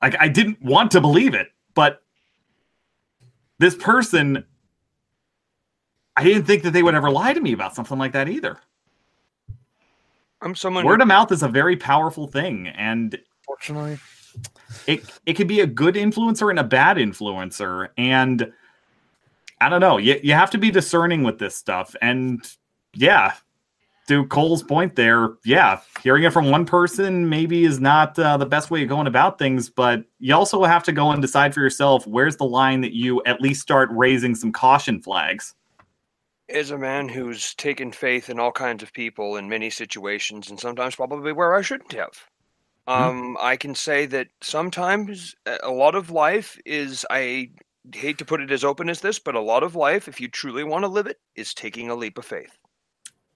Like, 0.00 0.14
I 0.20 0.28
didn't 0.28 0.62
want 0.62 0.92
to 0.92 1.00
believe 1.00 1.34
it, 1.34 1.48
but 1.74 2.02
this 3.58 3.74
person, 3.74 4.44
I 6.14 6.22
didn't 6.22 6.44
think 6.44 6.62
that 6.62 6.70
they 6.70 6.84
would 6.84 6.94
ever 6.94 7.10
lie 7.10 7.32
to 7.32 7.40
me 7.40 7.52
about 7.52 7.74
something 7.74 7.98
like 7.98 8.12
that 8.12 8.28
either 8.28 8.60
I'm 10.44 10.54
someone. 10.54 10.84
word 10.84 11.00
of 11.00 11.08
mouth 11.08 11.32
is 11.32 11.42
a 11.42 11.48
very 11.48 11.76
powerful 11.76 12.26
thing 12.26 12.68
and 12.68 13.18
Fortunately, 13.46 13.98
it 14.86 15.04
it 15.26 15.34
can 15.34 15.46
be 15.46 15.60
a 15.60 15.66
good 15.66 15.94
influencer 15.94 16.50
and 16.50 16.58
a 16.58 16.64
bad 16.64 16.96
influencer 16.96 17.88
and 17.96 18.52
i 19.60 19.68
don't 19.68 19.80
know 19.80 19.98
you, 19.98 20.18
you 20.22 20.32
have 20.32 20.50
to 20.50 20.58
be 20.58 20.70
discerning 20.70 21.22
with 21.22 21.38
this 21.38 21.54
stuff 21.54 21.94
and 22.02 22.44
yeah 22.94 23.34
to 24.08 24.26
cole's 24.26 24.62
point 24.62 24.96
there 24.96 25.34
yeah 25.44 25.80
hearing 26.02 26.24
it 26.24 26.32
from 26.32 26.50
one 26.50 26.66
person 26.66 27.28
maybe 27.28 27.64
is 27.64 27.80
not 27.80 28.18
uh, 28.18 28.36
the 28.36 28.46
best 28.46 28.70
way 28.70 28.82
of 28.82 28.88
going 28.88 29.06
about 29.06 29.38
things 29.38 29.70
but 29.70 30.04
you 30.18 30.34
also 30.34 30.64
have 30.64 30.82
to 30.82 30.92
go 30.92 31.10
and 31.10 31.22
decide 31.22 31.54
for 31.54 31.60
yourself 31.60 32.06
where's 32.06 32.36
the 32.36 32.44
line 32.44 32.80
that 32.80 32.92
you 32.92 33.22
at 33.24 33.40
least 33.40 33.62
start 33.62 33.88
raising 33.92 34.34
some 34.34 34.52
caution 34.52 35.00
flags 35.00 35.54
as 36.48 36.70
a 36.70 36.78
man 36.78 37.08
who's 37.08 37.54
taken 37.54 37.92
faith 37.92 38.28
in 38.30 38.38
all 38.38 38.52
kinds 38.52 38.82
of 38.82 38.92
people 38.92 39.36
in 39.36 39.48
many 39.48 39.70
situations, 39.70 40.50
and 40.50 40.60
sometimes 40.60 40.96
probably 40.96 41.32
where 41.32 41.54
I 41.54 41.62
shouldn't 41.62 41.92
have. 41.92 42.28
Um, 42.86 43.36
I 43.40 43.56
can 43.56 43.74
say 43.74 44.06
that 44.06 44.28
sometimes 44.42 45.34
a 45.46 45.58
a 45.64 45.70
lot 45.72 45.94
of 45.94 46.10
life 46.10 46.58
is, 46.66 47.06
I 47.10 47.50
hate 47.94 48.18
to 48.18 48.24
put 48.24 48.40
it 48.42 48.50
as 48.50 48.64
open 48.64 48.88
as 48.90 49.00
this, 49.00 49.18
but 49.18 49.34
a 49.34 49.40
lot 49.40 49.62
of 49.62 49.74
life, 49.76 50.08
if 50.08 50.20
you 50.20 50.28
truly 50.28 50.64
want 50.64 50.84
to 50.84 50.88
live 50.88 51.06
it, 51.06 51.18
is 51.34 51.54
taking 51.54 51.90
a 51.90 51.94
leap 51.94 52.18
of 52.18 52.24
faith. 52.26 52.58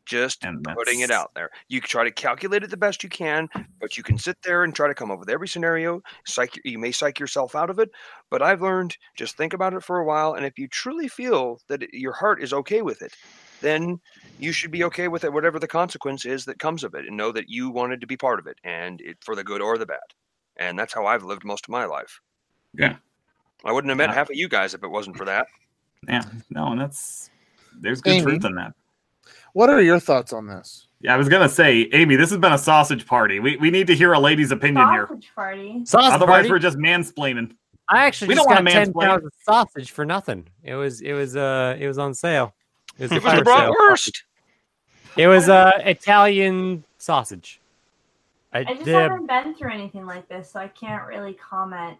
Just 0.09 0.42
And 0.42 0.64
putting 0.64 1.00
it 1.00 1.11
out 1.11 1.34
there. 1.34 1.50
You 1.68 1.82
try 1.82 2.02
to 2.02 2.11
calculate 2.11 2.62
it 2.62 2.70
the 2.70 2.78
best 2.78 3.02
you 3.02 3.11
can, 3.11 3.46
but 3.78 3.98
you 3.98 4.02
can 4.02 4.16
sit 4.16 4.38
there 4.42 4.64
and 4.64 4.74
try 4.74 4.88
to 4.88 4.94
come 4.94 5.11
up 5.11 5.18
with 5.18 5.28
every 5.28 5.46
scenario. 5.46 6.00
Psych, 6.24 6.59
you 6.64 6.78
may 6.78 6.92
psych 6.92 7.18
yourself 7.20 7.54
out 7.54 7.68
of 7.68 7.78
it, 7.78 7.90
but 8.30 8.40
I've 8.40 8.62
learned 8.62 8.96
just 9.16 9.36
think 9.36 9.52
about 9.52 9.74
it 9.74 9.84
for 9.84 9.98
a 9.98 10.04
while, 10.04 10.32
and 10.32 10.46
if 10.46 10.59
you 10.59 10.66
truly 10.66 11.09
feel 11.09 11.61
that 11.68 11.82
it- 11.82 11.92
your 11.92 12.14
heart 12.14 12.42
is 12.42 12.54
okay 12.54 12.80
with 12.80 13.02
it, 13.02 13.14
then 13.61 14.00
you 14.38 14.50
should 14.50 14.70
be 14.70 14.82
okay 14.84 15.09
with 15.09 15.24
it, 15.24 15.32
whatever 15.32 15.59
the 15.59 15.68
consequence 15.68 16.24
is 16.24 16.46
that 16.46 16.59
comes 16.59 16.84
of 16.84 16.94
it, 16.94 17.04
and 17.06 17.14
know 17.14 17.30
that 17.30 17.50
you 17.50 17.68
wanted 17.68 18.00
to 18.00 18.06
be 18.06 18.16
part 18.16 18.38
of 18.38 18.46
it, 18.46 18.56
and 18.64 19.02
it 19.02 19.18
for 19.22 19.36
the 19.36 19.44
good 19.44 19.61
or 19.61 19.76
the 19.76 19.84
bad. 19.84 19.98
And 20.56 20.78
that's 20.78 20.94
how 20.94 21.04
I've 21.04 21.22
lived 21.24 21.44
most 21.44 21.66
of 21.66 21.70
my 21.70 21.84
life. 21.84 22.18
Yeah. 22.72 22.96
I 23.62 23.72
wouldn't 23.72 23.90
have 23.90 23.98
met 23.98 24.09
Yeah. 24.09 24.14
half 24.14 24.30
of 24.30 24.36
you 24.36 24.48
guys 24.48 24.72
if 24.72 24.82
it 24.82 24.88
wasn't 24.88 25.18
for 25.18 25.26
that. 25.26 25.46
yeah 26.09 26.22
no 26.48 26.68
and 26.72 26.80
that's 26.80 27.28
there's 27.80 28.00
good 28.00 28.12
Amy. 28.12 28.22
truth 28.22 28.44
in 28.44 28.54
that 28.54 28.72
what 29.59 29.68
are 29.68 29.82
your 29.82 29.98
thoughts 29.98 30.32
on 30.32 30.46
this? 30.46 30.86
Yeah, 31.00 31.14
I 31.14 31.16
was 31.16 31.28
gonna 31.28 31.48
say, 31.48 31.88
Amy, 31.92 32.14
this 32.14 32.30
has 32.30 32.38
been 32.38 32.52
a 32.52 32.59
sausage 32.59 33.04
party. 33.06 33.40
We 33.40 33.56
we 33.56 33.70
need 33.72 33.88
to 33.88 33.94
hear 33.96 34.12
a 34.12 34.18
lady's 34.20 34.52
opinion 34.52 34.88
here. 34.92 35.06
Sausage 35.09 35.30
party. 35.34 35.80
Sausage 35.84 36.12
Otherwise, 36.12 36.34
party. 36.36 36.50
we're 36.50 36.59
just 36.61 36.78
mansplaining. 36.78 37.56
I 37.88 38.04
actually 38.04 38.28
we 38.28 38.34
just 38.36 38.46
don't 38.46 38.54
got 38.54 38.64
wanna 38.64 38.70
ten 38.70 38.92
mansplain. 38.92 39.06
pounds 39.09 39.24
of 39.26 39.32
sausage 39.42 39.90
for 39.90 40.04
nothing. 40.04 40.46
It 40.62 40.76
was 40.76 41.00
it 41.00 41.12
was 41.12 41.34
uh 41.36 41.76
it 41.78 41.88
was 41.88 41.98
on 41.98 42.14
sale. 42.14 42.54
It 42.98 43.02
was, 43.02 43.12
a 43.12 43.14
It 43.16 43.22
was 43.24 43.32
fire 43.32 43.42
a 43.42 43.44
sale. 43.44 43.74
bratwurst. 43.74 44.22
It 45.16 45.26
was 45.26 45.48
uh 45.48 45.72
Italian 45.84 46.84
sausage. 46.98 47.61
I, 48.52 48.61
I 48.61 48.64
just 48.74 48.84
the- 48.84 48.92
haven't 48.92 49.26
been 49.26 49.56
through 49.56 49.72
anything 49.72 50.06
like 50.06 50.28
this, 50.28 50.52
so 50.52 50.61
I 50.61 50.68
can't 50.68 51.04
really 51.06 51.34
comment. 51.34 51.98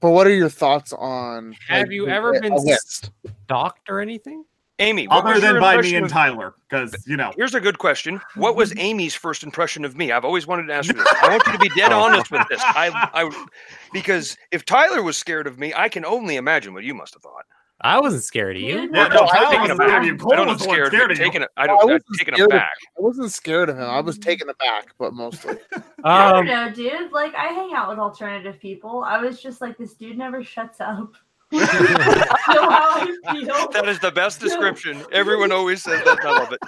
But 0.00 0.10
what 0.10 0.26
are 0.26 0.34
your 0.34 0.50
thoughts 0.50 0.92
on? 0.92 1.52
Have 1.68 1.86
like, 1.88 1.90
you 1.92 2.08
ever 2.08 2.34
a 2.34 2.40
been 2.40 2.54
list? 2.54 3.10
stalked 3.44 3.88
or 3.88 4.00
anything? 4.00 4.44
Amy, 4.82 5.06
what 5.08 5.24
Other 5.24 5.32
was 5.34 5.40
than 5.42 5.60
by 5.60 5.80
me 5.80 5.94
and 5.94 6.06
of- 6.06 6.12
Tyler, 6.12 6.54
because 6.68 6.94
you 7.06 7.16
know, 7.16 7.32
Here's 7.36 7.54
a 7.54 7.60
good 7.60 7.78
question. 7.78 8.20
What 8.34 8.56
was 8.56 8.72
Amy's 8.76 9.14
first 9.14 9.42
impression 9.42 9.84
of 9.84 9.96
me? 9.96 10.12
I've 10.12 10.24
always 10.24 10.46
wanted 10.46 10.66
to 10.66 10.74
ask 10.74 10.88
you 10.88 10.94
this. 10.94 11.06
I 11.22 11.28
want 11.28 11.46
you 11.46 11.52
to 11.52 11.58
be 11.58 11.68
dead 11.70 11.92
honest 11.92 12.30
with 12.30 12.46
this. 12.48 12.60
I, 12.64 12.90
I, 13.14 13.46
because 13.92 14.36
if 14.50 14.64
Tyler 14.64 15.02
was 15.02 15.16
scared 15.16 15.46
of 15.46 15.58
me, 15.58 15.72
I 15.74 15.88
can 15.88 16.04
only 16.04 16.36
imagine 16.36 16.74
what 16.74 16.84
you 16.84 16.94
must 16.94 17.14
have 17.14 17.22
thought. 17.22 17.44
I 17.84 17.98
wasn't 18.00 18.22
scared 18.22 18.54
of 18.56 18.62
you. 18.62 18.82
Dude, 18.82 18.94
Yeah, 18.94 19.08
no, 19.08 19.14
no, 19.14 19.22
I 19.24 19.26
Tyler 19.38 19.58
wasn't 19.58 19.60
wasn't 19.60 19.76
scared. 19.76 19.88
scared 19.88 20.02
of 20.02 20.04
you. 20.06 20.14
I 20.14 20.16
Cole 20.18 20.30
don't 20.36 20.46
know, 20.46 20.52
was 20.52 20.62
scared, 20.62 20.86
scared 20.88 21.10
of 21.10 21.18
you. 21.18 21.24
taken, 21.24 21.42
I 21.42 21.46
I 21.56 21.66
don't, 21.66 21.80
I'm 21.82 21.86
wasn't 21.88 22.04
taken 22.16 22.34
scared 22.34 22.50
of- 22.50 22.54
aback. 22.56 22.70
I 22.96 23.00
wasn't 23.00 23.32
scared 23.32 23.68
of 23.70 23.76
him. 23.76 23.82
I 23.84 24.00
was 24.00 24.18
taken 24.18 24.48
aback, 24.48 24.86
but 25.00 25.14
mostly. 25.14 25.56
I 26.04 26.30
Um, 26.30 26.46
don't 26.46 26.46
know, 26.46 26.70
dude. 26.72 27.10
Like 27.12 27.34
I 27.34 27.46
hang 27.48 27.72
out 27.74 27.88
with 27.88 27.98
alternative 27.98 28.60
people. 28.60 29.02
I 29.04 29.18
was 29.18 29.42
just 29.42 29.60
like, 29.60 29.76
this 29.78 29.94
dude 29.94 30.16
never 30.16 30.44
shuts 30.44 30.80
up. 30.80 31.12
You 31.52 31.60
know 31.60 32.70
how 32.70 33.00
I 33.00 33.16
feel? 33.32 33.68
That 33.70 33.86
is 33.88 33.98
the 34.00 34.10
best 34.10 34.40
description. 34.40 35.04
Everyone 35.12 35.52
always 35.52 35.82
says 35.82 36.02
that. 36.04 36.24
I 36.24 36.30
love 36.38 36.52
it. 36.52 36.60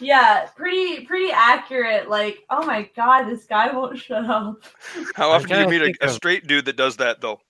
Yeah, 0.00 0.46
pretty 0.56 1.04
pretty 1.06 1.30
accurate. 1.32 2.10
Like, 2.10 2.38
oh 2.50 2.66
my 2.66 2.88
god, 2.96 3.24
this 3.24 3.44
guy 3.44 3.72
won't 3.72 3.98
shut 3.98 4.24
up. 4.24 4.62
How 5.14 5.30
often 5.30 5.48
do 5.48 5.54
you 5.54 5.64
trying 5.64 5.82
meet 5.82 5.96
a, 6.02 6.06
a 6.06 6.08
straight 6.10 6.46
dude 6.46 6.64
that 6.66 6.76
does 6.76 6.96
that, 6.98 7.20
though? 7.20 7.40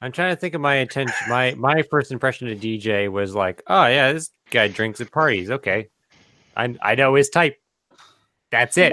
I'm 0.00 0.12
trying 0.12 0.34
to 0.34 0.36
think 0.36 0.54
of 0.54 0.60
my 0.60 0.76
intention. 0.76 1.14
My 1.28 1.54
my 1.54 1.82
first 1.90 2.12
impression 2.12 2.48
of 2.48 2.58
DJ 2.58 3.10
was 3.10 3.34
like, 3.34 3.62
oh 3.68 3.86
yeah, 3.86 4.12
this 4.12 4.30
guy 4.50 4.68
drinks 4.68 5.00
at 5.00 5.10
parties. 5.10 5.50
Okay, 5.50 5.88
I 6.56 6.76
I 6.82 6.94
know 6.94 7.14
his 7.14 7.30
type. 7.30 7.56
That's 8.50 8.76
it. 8.76 8.92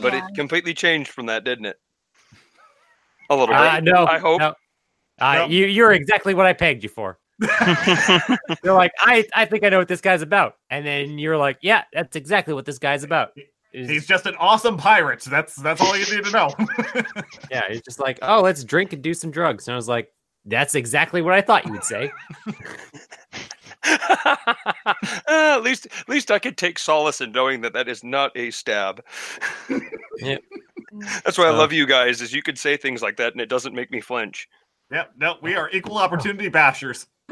But 0.00 0.12
Yeah. 0.12 0.26
it 0.28 0.34
completely 0.34 0.74
changed 0.74 1.10
from 1.10 1.26
that, 1.26 1.44
didn't 1.44 1.64
it? 1.66 1.76
A 3.30 3.34
little 3.34 3.54
bit. 3.54 3.56
Uh, 3.56 3.80
no, 3.80 4.06
I 4.06 4.18
hope. 4.18 4.40
no. 4.40 4.54
Uh, 5.18 5.34
Nope. 5.34 5.50
You 5.50 5.66
you're 5.66 5.92
exactly 5.92 6.34
what 6.34 6.46
I 6.46 6.52
pegged 6.52 6.82
you 6.82 6.88
for. 6.88 7.18
You're 8.64 8.72
like, 8.74 8.92
I 9.00 9.24
I 9.34 9.44
think 9.44 9.62
I 9.64 9.68
know 9.68 9.78
what 9.78 9.88
this 9.88 10.00
guy's 10.00 10.22
about, 10.22 10.54
and 10.70 10.86
then 10.86 11.18
you're 11.18 11.36
like, 11.36 11.58
yeah, 11.60 11.84
that's 11.92 12.16
exactly 12.16 12.54
what 12.54 12.64
this 12.64 12.78
guy's 12.78 13.02
about. 13.04 13.32
Is- 13.74 13.90
He's 13.90 14.06
just 14.06 14.24
an 14.24 14.34
awesome 14.38 14.78
pirate. 14.78 15.20
That's 15.22 15.54
that's 15.56 15.82
all 15.82 15.94
you 15.98 16.06
need 16.16 16.24
to 16.24 16.30
know. 16.30 16.48
yeah, 17.50 17.62
it's 17.68 17.82
just 17.82 18.00
like, 18.00 18.18
oh, 18.22 18.40
let's 18.40 18.64
drink 18.64 18.94
and 18.94 19.02
do 19.02 19.12
some 19.12 19.30
drugs, 19.30 19.68
and 19.68 19.74
I 19.74 19.76
was 19.76 19.86
like, 19.88 20.10
that's 20.46 20.74
exactly 20.74 21.20
what 21.20 21.34
I 21.34 21.42
thought 21.42 21.66
you 21.66 21.72
would 21.72 21.84
say. 21.84 22.10
Uh, 23.84 24.34
at 25.28 25.62
least, 25.62 25.86
at 25.86 26.08
least 26.08 26.30
I 26.30 26.38
could 26.38 26.56
take 26.56 26.78
solace 26.78 27.20
in 27.20 27.30
knowing 27.32 27.60
that 27.60 27.72
that 27.74 27.88
is 27.88 28.02
not 28.02 28.36
a 28.36 28.50
stab. 28.50 29.04
Yep. 30.18 30.42
That's 31.24 31.38
why 31.38 31.46
I 31.46 31.50
love 31.50 31.72
you 31.72 31.86
guys. 31.86 32.20
Is 32.20 32.32
you 32.32 32.42
could 32.42 32.58
say 32.58 32.76
things 32.76 33.02
like 33.02 33.16
that 33.18 33.32
and 33.32 33.40
it 33.40 33.48
doesn't 33.48 33.74
make 33.74 33.90
me 33.90 34.00
flinch. 34.00 34.48
Yep, 34.90 35.12
no, 35.16 35.36
we 35.42 35.54
are 35.54 35.70
equal 35.70 35.98
opportunity 35.98 36.48
bashers. 36.50 37.06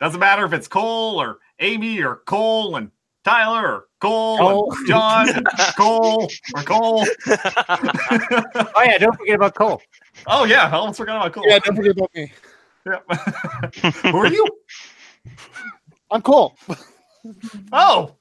Doesn't 0.00 0.20
matter 0.20 0.44
if 0.44 0.52
it's 0.52 0.68
Cole 0.68 1.20
or 1.20 1.38
Amy 1.60 2.02
or 2.02 2.16
Cole 2.26 2.76
and 2.76 2.90
Tyler 3.24 3.66
or 3.66 3.84
Cole, 4.00 4.38
Cole. 4.38 4.72
and 4.76 4.86
John 4.88 5.28
and 5.30 5.46
Cole 5.76 6.30
or 6.54 6.62
Cole. 6.62 7.04
Oh 7.28 8.82
yeah, 8.84 8.98
don't 8.98 9.16
forget 9.16 9.36
about 9.36 9.54
Cole. 9.54 9.80
oh 10.26 10.44
yeah, 10.44 10.66
I 10.68 10.72
almost 10.72 10.98
forgot 10.98 11.16
about 11.16 11.32
Cole. 11.32 11.44
Yeah, 11.46 11.58
don't 11.60 11.76
forget 11.76 11.92
about 11.92 12.14
me. 12.14 12.32
Yep. 12.84 13.04
Who 14.12 14.16
are 14.18 14.26
you? 14.28 14.46
I'm 16.10 16.22
Cole. 16.22 16.56
Oh, 17.72 18.14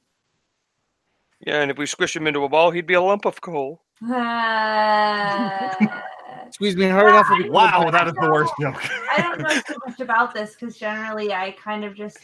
Yeah, 1.46 1.62
and 1.62 1.70
if 1.70 1.78
we 1.78 1.86
squish 1.86 2.16
him 2.16 2.26
into 2.26 2.43
a 2.43 2.50
ball, 2.50 2.72
he'd 2.72 2.88
be 2.88 2.96
a 2.96 3.02
lump 3.02 3.26
of 3.26 3.39
coal. 3.41 3.84
Uh, 4.02 5.76
Squeeze 6.56 6.78
me 6.78 6.88
hard 6.88 7.10
enough. 7.10 7.30
it'll 7.30 7.43
be 7.43 7.49
wow, 7.49 7.91
that 7.91 8.08
is 8.08 8.14
the 8.14 8.32
worst 8.32 8.53
joke. 8.62 8.82
I 9.12 9.22
don't 9.22 9.41
know 9.41 9.60
too 9.68 9.76
much 9.86 9.99
about 9.99 10.34
this 10.34 10.56
because 10.56 10.78
generally 10.78 11.34
I 11.34 11.51
kind 11.51 11.84
of 11.84 11.95
just 11.95 12.20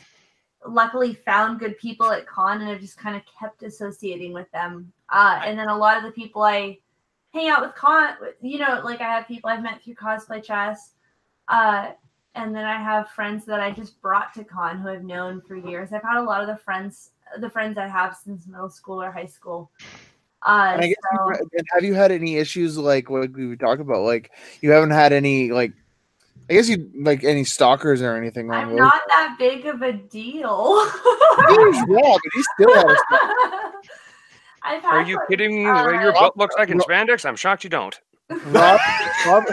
luckily 0.65 1.13
found 1.13 1.59
good 1.59 1.77
people 1.77 2.09
at 2.13 2.25
con 2.25 2.61
and 2.61 2.69
I've 2.69 2.79
just 2.79 2.97
kind 2.97 3.17
of 3.17 3.23
kept 3.37 3.61
associating 3.63 4.31
with 4.31 4.49
them. 4.51 4.89
Uh, 5.09 5.41
and 5.43 5.59
then 5.59 5.67
a 5.67 5.75
lot 5.75 5.97
of 5.97 6.03
the 6.03 6.11
people 6.11 6.43
I 6.43 6.77
hang 7.33 7.49
out 7.49 7.61
with 7.61 7.75
con, 7.75 8.13
you 8.41 8.59
know, 8.59 8.79
like 8.85 9.01
I 9.01 9.09
have 9.09 9.27
people 9.27 9.49
I've 9.49 9.63
met 9.63 9.83
through 9.83 9.95
cosplay 9.95 10.41
chess. 10.41 10.93
Uh, 11.49 11.91
and 12.35 12.55
then 12.55 12.63
I 12.63 12.81
have 12.81 13.09
friends 13.09 13.43
that 13.47 13.59
I 13.59 13.71
just 13.71 14.01
brought 14.01 14.33
to 14.35 14.45
con 14.45 14.79
who 14.79 14.87
I've 14.87 15.03
known 15.03 15.41
for 15.45 15.57
years. 15.57 15.91
I've 15.91 16.03
had 16.03 16.21
a 16.21 16.23
lot 16.23 16.39
of 16.39 16.47
the 16.47 16.55
friends, 16.55 17.09
the 17.39 17.49
friends 17.49 17.77
I 17.77 17.89
have 17.89 18.15
since 18.15 18.47
middle 18.47 18.69
school 18.69 19.03
or 19.03 19.11
high 19.11 19.25
school. 19.25 19.71
Uh, 20.43 20.71
And 20.73 20.81
I 20.83 20.87
guess 20.87 20.95
so- 21.13 21.45
you- 21.53 21.63
have 21.73 21.83
you 21.83 21.93
had 21.93 22.11
any 22.11 22.37
issues 22.37 22.77
like 22.77 23.09
what 23.09 23.31
we 23.31 23.55
talked 23.57 23.81
about? 23.81 24.01
Like 24.01 24.31
you 24.61 24.71
haven't 24.71 24.91
had 24.91 25.13
any 25.13 25.51
like 25.51 25.71
I 26.49 26.53
guess 26.53 26.67
you 26.67 26.89
like 26.95 27.23
any 27.23 27.43
stalkers 27.45 28.01
or 28.01 28.15
anything 28.17 28.47
along 28.49 28.61
I'm 28.63 28.69
those 28.71 28.79
not 28.79 29.01
that 29.07 29.35
big 29.39 29.65
of 29.67 29.81
a 29.83 29.93
deal. 29.93 30.83
He's 31.49 31.81
wrong, 31.87 32.19
but 32.23 32.31
he 32.33 32.43
still 32.55 32.73
had 32.75 32.89
a 32.89 32.95
stalker. 33.07 33.71
I've 34.63 34.81
had 34.83 34.93
Are 34.93 35.01
you 35.03 35.15
like, 35.17 35.27
kidding 35.29 35.63
me? 35.63 35.69
uh, 35.69 35.89
your 36.01 36.11
butt 36.13 36.35
looks 36.37 36.55
like 36.57 36.69
in 36.69 36.79
spandex? 36.79 37.25
I'm 37.25 37.35
shocked 37.35 37.63
you 37.63 37.69
don't. 37.69 37.99
Rob, 38.45 38.79
Rob, 39.27 39.43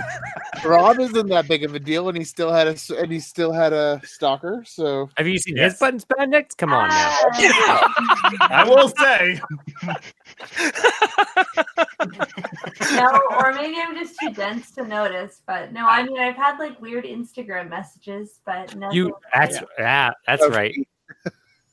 Rob 0.65 1.01
isn't 1.01 1.29
that 1.29 1.47
big 1.49 1.65
of 1.65 1.75
a 1.75 1.79
deal, 1.81 2.09
and 2.09 2.17
he 2.19 2.25
still 2.25 2.53
had 2.53 2.67
a 2.67 2.73
s- 2.73 2.91
and 2.91 3.11
he 3.13 3.21
still 3.21 3.53
had 3.53 3.73
a 3.73 4.01
stalker. 4.05 4.63
So 4.67 5.09
Have 5.17 5.27
you 5.27 5.39
seen 5.39 5.57
Yes. 5.57 5.73
his 5.73 5.79
button 5.81 6.01
spandex? 6.01 6.57
Come 6.57 6.73
on 6.73 6.89
now. 6.89 7.17
I 8.51 8.65
will 8.67 8.89
say, 8.89 9.41
no, 12.95 13.21
or 13.39 13.53
maybe 13.53 13.77
I'm 13.81 13.95
just 13.95 14.19
too 14.21 14.31
dense 14.31 14.71
to 14.73 14.85
notice. 14.87 15.43
But 15.47 15.73
no, 15.73 15.87
I 15.87 16.03
mean 16.03 16.19
I've 16.19 16.37
had 16.37 16.59
like 16.59 16.81
weird 16.81 17.05
Instagram 17.05 17.69
messages, 17.69 18.41
but 18.45 18.75
nothing. 18.77 18.97
You 18.97 19.17
that's 19.35 19.59
yeah, 19.79 20.11
that's 20.27 20.43
Oh, 20.43 20.51
right. 20.51 20.75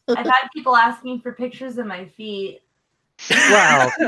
I've 0.08 0.18
had 0.26 0.48
people 0.56 0.76
asking 0.76 1.22
for 1.22 1.34
pictures 1.34 1.78
of 1.78 1.88
my 1.88 2.06
feet. 2.06 2.62
Wow. 3.30 3.90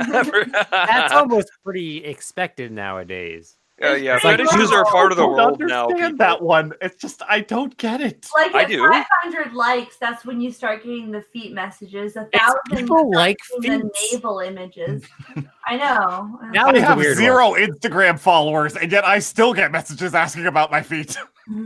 That's 0.71 1.13
almost 1.13 1.49
pretty 1.63 2.03
expected 2.03 2.71
nowadays. 2.71 3.57
Uh, 3.81 3.89
yeah, 3.93 4.15
It's 4.15 4.25
like- 4.25 4.39
fetishes 4.39 4.71
are 4.71 4.83
part 4.85 5.11
of 5.11 5.17
the 5.17 5.23
I 5.23 5.27
don't 5.27 5.35
world 5.35 5.59
now. 5.59 5.83
understand 5.83 6.13
people. 6.15 6.17
that 6.25 6.41
one. 6.41 6.73
It's 6.81 6.95
just 6.99 7.21
I 7.29 7.41
don't 7.41 7.77
get 7.77 8.01
it. 8.01 8.27
Like 8.35 8.55
I 8.55 8.63
at 8.63 8.69
do. 8.69 8.79
500 8.89 9.53
likes, 9.53 9.97
that's 9.97 10.25
when 10.25 10.41
you 10.41 10.51
start 10.51 10.83
getting 10.83 11.11
the 11.11 11.21
feet 11.21 11.53
messages. 11.53 12.15
A 12.15 12.25
thousand, 12.33 12.59
People 12.71 13.11
like 13.11 13.37
the 13.59 13.61
feet. 13.61 14.13
navel 14.13 14.39
images. 14.39 15.03
I 15.67 15.77
know. 15.77 16.39
Now 16.51 16.69
I 16.69 16.79
have 16.79 16.97
weird 16.97 17.17
zero 17.17 17.51
Instagram 17.53 18.17
followers, 18.19 18.75
and 18.75 18.91
yet 18.91 19.05
I 19.05 19.19
still 19.19 19.53
get 19.53 19.71
messages 19.71 20.15
asking 20.15 20.47
about 20.47 20.71
my 20.71 20.81
feet. 20.81 21.15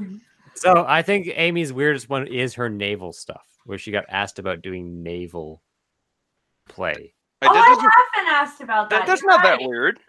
So 0.53 0.85
I 0.87 1.01
think 1.01 1.27
Amy's 1.33 1.73
weirdest 1.73 2.07
one 2.07 2.27
is 2.27 2.53
her 2.55 2.69
navel 2.69 3.13
stuff, 3.13 3.45
where 3.65 3.79
she 3.79 3.89
got 3.91 4.03
asked 4.09 4.37
about 4.37 4.61
doing 4.61 5.01
naval 5.01 5.63
play. 6.69 7.13
Like, 7.41 7.51
oh, 7.51 7.55
I 7.55 7.69
have 7.81 8.25
been 8.25 8.33
asked 8.33 8.61
about 8.61 8.89
that. 8.89 8.99
that, 8.99 9.07
that's 9.07 9.21
You're 9.21 9.31
not 9.31 9.43
that 9.43 9.59
weird. 9.61 9.99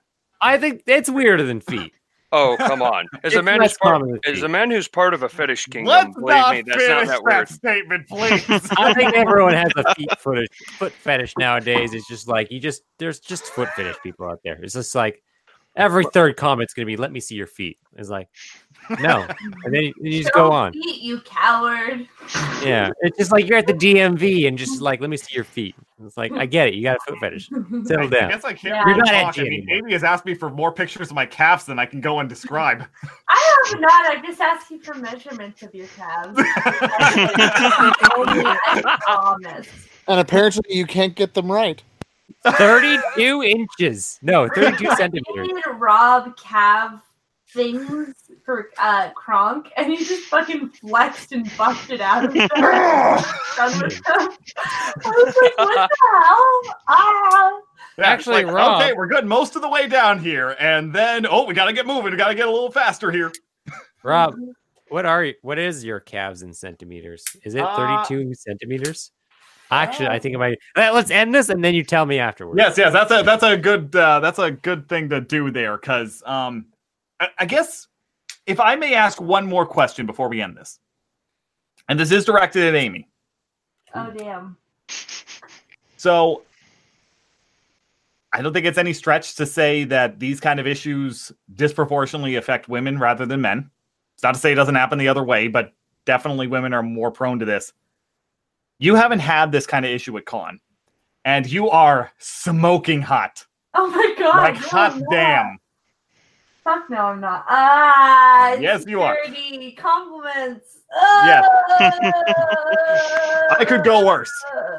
I 0.41 0.59
think 0.59 0.83
it's 0.87 1.09
weirder 1.09 1.45
than 1.45 1.61
feet. 1.61 1.93
Oh, 2.35 2.57
come 2.59 2.81
on. 2.81 3.05
As 3.25 3.35
a 3.35 3.41
It's 3.41 3.45
man 3.45 3.61
who's 3.61 3.77
part, 3.77 4.03
as 4.27 4.43
a 4.43 4.49
man 4.49 4.71
who's 4.71 4.89
part 4.89 5.13
of 5.13 5.23
a 5.23 5.29
fetish 5.29 5.67
kingdom, 5.67 5.89
Let's 5.91 6.15
believe 6.15 6.29
not 6.29 6.53
me, 6.55 6.63
that's 6.63 6.69
not 6.79 6.79
finish 6.79 7.09
that 7.09 7.15
that 7.17 7.23
weird. 7.25 7.49
statement, 7.51 8.09
please. 8.09 8.71
I 8.79 8.95
think 8.95 9.13
everyone 9.15 9.53
has 9.53 9.71
a 9.77 9.95
feet 9.95 10.09
fetish, 10.19 10.49
foot 10.79 10.93
fetish 10.93 11.35
nowadays. 11.39 11.93
It's 11.93 12.09
just 12.09 12.29
like 12.29 12.51
you 12.51 12.59
just 12.59 12.85
there's 12.99 13.21
just 13.21 13.45
foot 13.45 13.69
fetish 13.77 13.97
people 14.03 14.25
out 14.31 14.41
there. 14.45 14.59
It's 14.63 14.73
just 14.73 14.95
like 14.95 15.23
every 15.77 16.07
third 16.07 16.39
comment's 16.39 16.73
gonna 16.73 16.87
be 16.87 16.97
"Let 16.97 17.13
me 17.13 17.21
see 17.21 17.35
your 17.35 17.47
feet." 17.47 17.77
It's 17.99 18.09
like 18.09 18.29
no, 19.01 19.27
and 19.65 19.75
then 19.75 19.83
you, 19.85 19.95
you 20.01 20.23
just 20.23 20.35
Show 20.35 20.49
go 20.49 20.53
on. 20.53 20.73
Feet, 20.73 21.03
you 21.03 21.21
coward. 21.23 22.09
Yeah, 22.63 22.91
it's 23.01 23.19
just 23.19 23.33
like 23.33 23.47
you're 23.47 23.59
at 23.59 23.67
the 23.67 23.75
DMV 23.75 24.47
and 24.49 24.57
just 24.59 24.81
like 24.81 25.01
let 25.01 25.11
me 25.11 25.17
see 25.17 25.35
your 25.35 25.45
feet. 25.45 25.75
It's 26.05 26.17
like 26.17 26.33
I 26.33 26.47
get 26.47 26.69
it. 26.69 26.75
You 26.75 26.83
got 26.83 26.97
a 26.97 27.01
foot 27.11 27.19
fetish. 27.21 27.49
Settle 27.85 28.07
I 28.07 28.09
down. 28.09 28.31
guess 28.31 28.45
I 28.45 28.53
can't 28.53 28.75
Yeah. 28.75 28.83
really 28.85 28.97
You're 28.97 29.05
not 29.05 29.13
talk. 29.13 29.39
I 29.39 29.43
edgy 29.43 29.51
mean. 29.51 29.71
Amy 29.71 29.93
has 29.93 30.03
asked 30.05 30.25
me 30.27 30.35
for 30.35 30.51
more 30.51 30.73
pictures 30.73 31.09
of 31.11 31.15
my 31.15 31.27
calves 31.27 31.65
than 31.65 31.79
I 31.79 31.87
can 31.87 32.01
go 32.01 32.19
and 32.19 32.29
describe. 32.29 32.85
I 33.29 33.65
have 33.71 33.81
not. 33.81 34.17
I 34.17 34.23
just 34.27 34.41
asked 34.41 34.71
you 34.71 34.81
for 34.83 34.95
measurements 34.95 35.63
of 35.63 35.75
your 35.75 35.87
calves. 35.97 36.37
Promise. 39.03 39.69
and 40.09 40.21
apparently 40.21 40.77
you 40.77 40.87
can't 40.87 41.15
get 41.15 41.35
them 41.35 41.51
right. 41.51 41.83
Thirty-two 42.45 43.43
inches. 43.45 44.19
No, 44.23 44.49
thirty-two 44.49 44.87
I 44.91 44.95
centimeters. 44.97 45.49
need 45.49 45.63
Rob 45.75 46.37
calf 46.37 47.01
things 47.53 48.15
for 48.45 48.71
uh 48.79 49.11
Kronk, 49.11 49.71
and 49.77 49.91
he 49.93 50.05
just 50.05 50.25
fucking 50.25 50.71
flexed 50.71 51.33
and 51.33 51.51
busted 51.57 52.01
out 52.01 52.25
of 52.25 52.33
them. 52.35 52.49
Done 52.49 53.81
with 53.83 54.03
them. 54.05 54.29
I 54.57 55.01
was 55.05 55.37
like, 55.43 55.59
what 55.59 55.91
the 55.91 55.97
hell? 56.13 56.77
Ah. 56.89 57.51
Yeah, 57.99 58.05
it's 58.05 58.09
Actually, 58.09 58.45
like, 58.45 58.55
Rob- 58.55 58.81
okay, 58.83 58.93
we're 58.95 59.07
good 59.07 59.27
most 59.27 59.55
of 59.55 59.61
the 59.63 59.69
way 59.69 59.87
down 59.87 60.19
here, 60.19 60.57
and 60.59 60.95
then 60.95 61.27
oh, 61.27 61.45
we 61.45 61.55
gotta 61.55 61.73
get 61.73 61.87
moving. 61.87 62.11
We 62.13 62.17
gotta 62.17 62.35
get 62.35 62.49
a 62.49 62.51
little 62.51 62.71
faster 62.73 63.11
here. 63.11 63.31
Rob, 64.03 64.35
what 64.89 65.05
are 65.07 65.25
you, 65.25 65.35
what 65.43 65.59
is 65.59 65.85
your 65.85 66.01
calves 66.01 66.43
in 66.43 66.55
centimeters? 66.55 67.25
Is 67.45 67.55
it 67.55 67.63
Uh, 67.63 68.05
32 68.05 68.35
centimeters? 68.35 69.11
Actually, 69.71 70.09
I 70.09 70.19
think 70.19 70.35
it 70.35 70.39
might. 70.39 70.59
Uh, 70.77 70.91
Let's 70.93 71.11
end 71.11 71.35
this 71.35 71.49
and 71.49 71.65
then 71.65 71.75
you 71.75 71.83
tell 71.83 72.05
me 72.05 72.19
afterwards. 72.19 72.59
Yes, 72.59 72.77
yes, 72.77 72.93
that's 72.93 73.11
a 73.11 73.23
that's 73.23 73.43
a 73.43 73.57
good 73.57 73.95
uh, 73.97 74.21
that's 74.21 74.39
a 74.39 74.51
good 74.51 74.87
thing 74.89 75.09
to 75.11 75.21
do 75.21 75.51
there 75.51 75.79
because 75.79 76.23
um, 76.27 76.67
I, 77.39 77.45
guess 77.47 77.89
if 78.47 78.61
I 78.61 78.77
may 78.77 78.95
ask 78.95 79.21
one 79.21 79.47
more 79.47 79.67
question 79.67 80.07
before 80.07 80.29
we 80.29 80.41
end 80.41 80.57
this, 80.57 80.79
and 81.89 81.99
this 81.99 82.11
is 82.11 82.25
directed 82.25 82.65
at 82.65 82.75
Amy. 82.75 83.09
Oh 83.95 84.11
damn. 84.17 84.57
So 85.97 86.43
I 88.33 88.41
don't 88.41 88.53
think 88.53 88.67
it's 88.67 88.79
any 88.79 88.93
stretch 88.93 89.35
to 89.37 89.47
say 89.47 89.85
that 89.85 90.19
these 90.19 90.41
kind 90.41 90.59
of 90.59 90.67
issues 90.67 91.33
disproportionately 91.55 92.37
affect 92.37 92.69
women 92.69 92.99
rather 92.99 93.27
than 93.27 93.43
men. 93.43 93.71
It's 94.15 94.23
not 94.23 94.35
to 94.35 94.41
say 94.41 94.53
it 94.53 94.57
doesn't 94.57 94.75
happen 94.75 94.99
the 94.99 95.09
other 95.09 95.23
way, 95.23 95.49
but 95.49 95.73
definitely 96.07 96.47
women 96.47 96.73
are 96.73 96.83
more 96.83 97.11
prone 97.11 97.39
to 97.41 97.45
this. 97.45 97.73
You 98.79 98.95
haven't 98.95 99.19
had 99.19 99.53
this 99.53 99.67
kind 99.67 99.85
of 99.85 99.91
issue 99.91 100.17
at 100.17 100.25
con, 100.25 100.61
and 101.25 101.51
you 101.51 101.69
are 101.71 102.11
smoking 102.19 103.03
hot. 103.03 103.45
Oh 103.75 103.89
my 103.89 104.15
god. 104.19 104.37
like 104.39 104.57
hot 104.57 105.01
damn. 105.11 105.59
Fuck 106.65 106.89
no, 106.91 107.07
I'm 107.07 107.21
not. 107.21 107.45
Ah. 107.49 108.55
Yes, 108.55 108.85
you 108.87 109.03
are. 109.03 109.17
dirty 109.25 109.73
Compliments. 109.73 110.79
Yes. 111.25 111.49
Ah. 111.81 113.47
I 113.59 113.65
could 113.67 113.83
go 113.83 114.07
worse. 114.07 114.31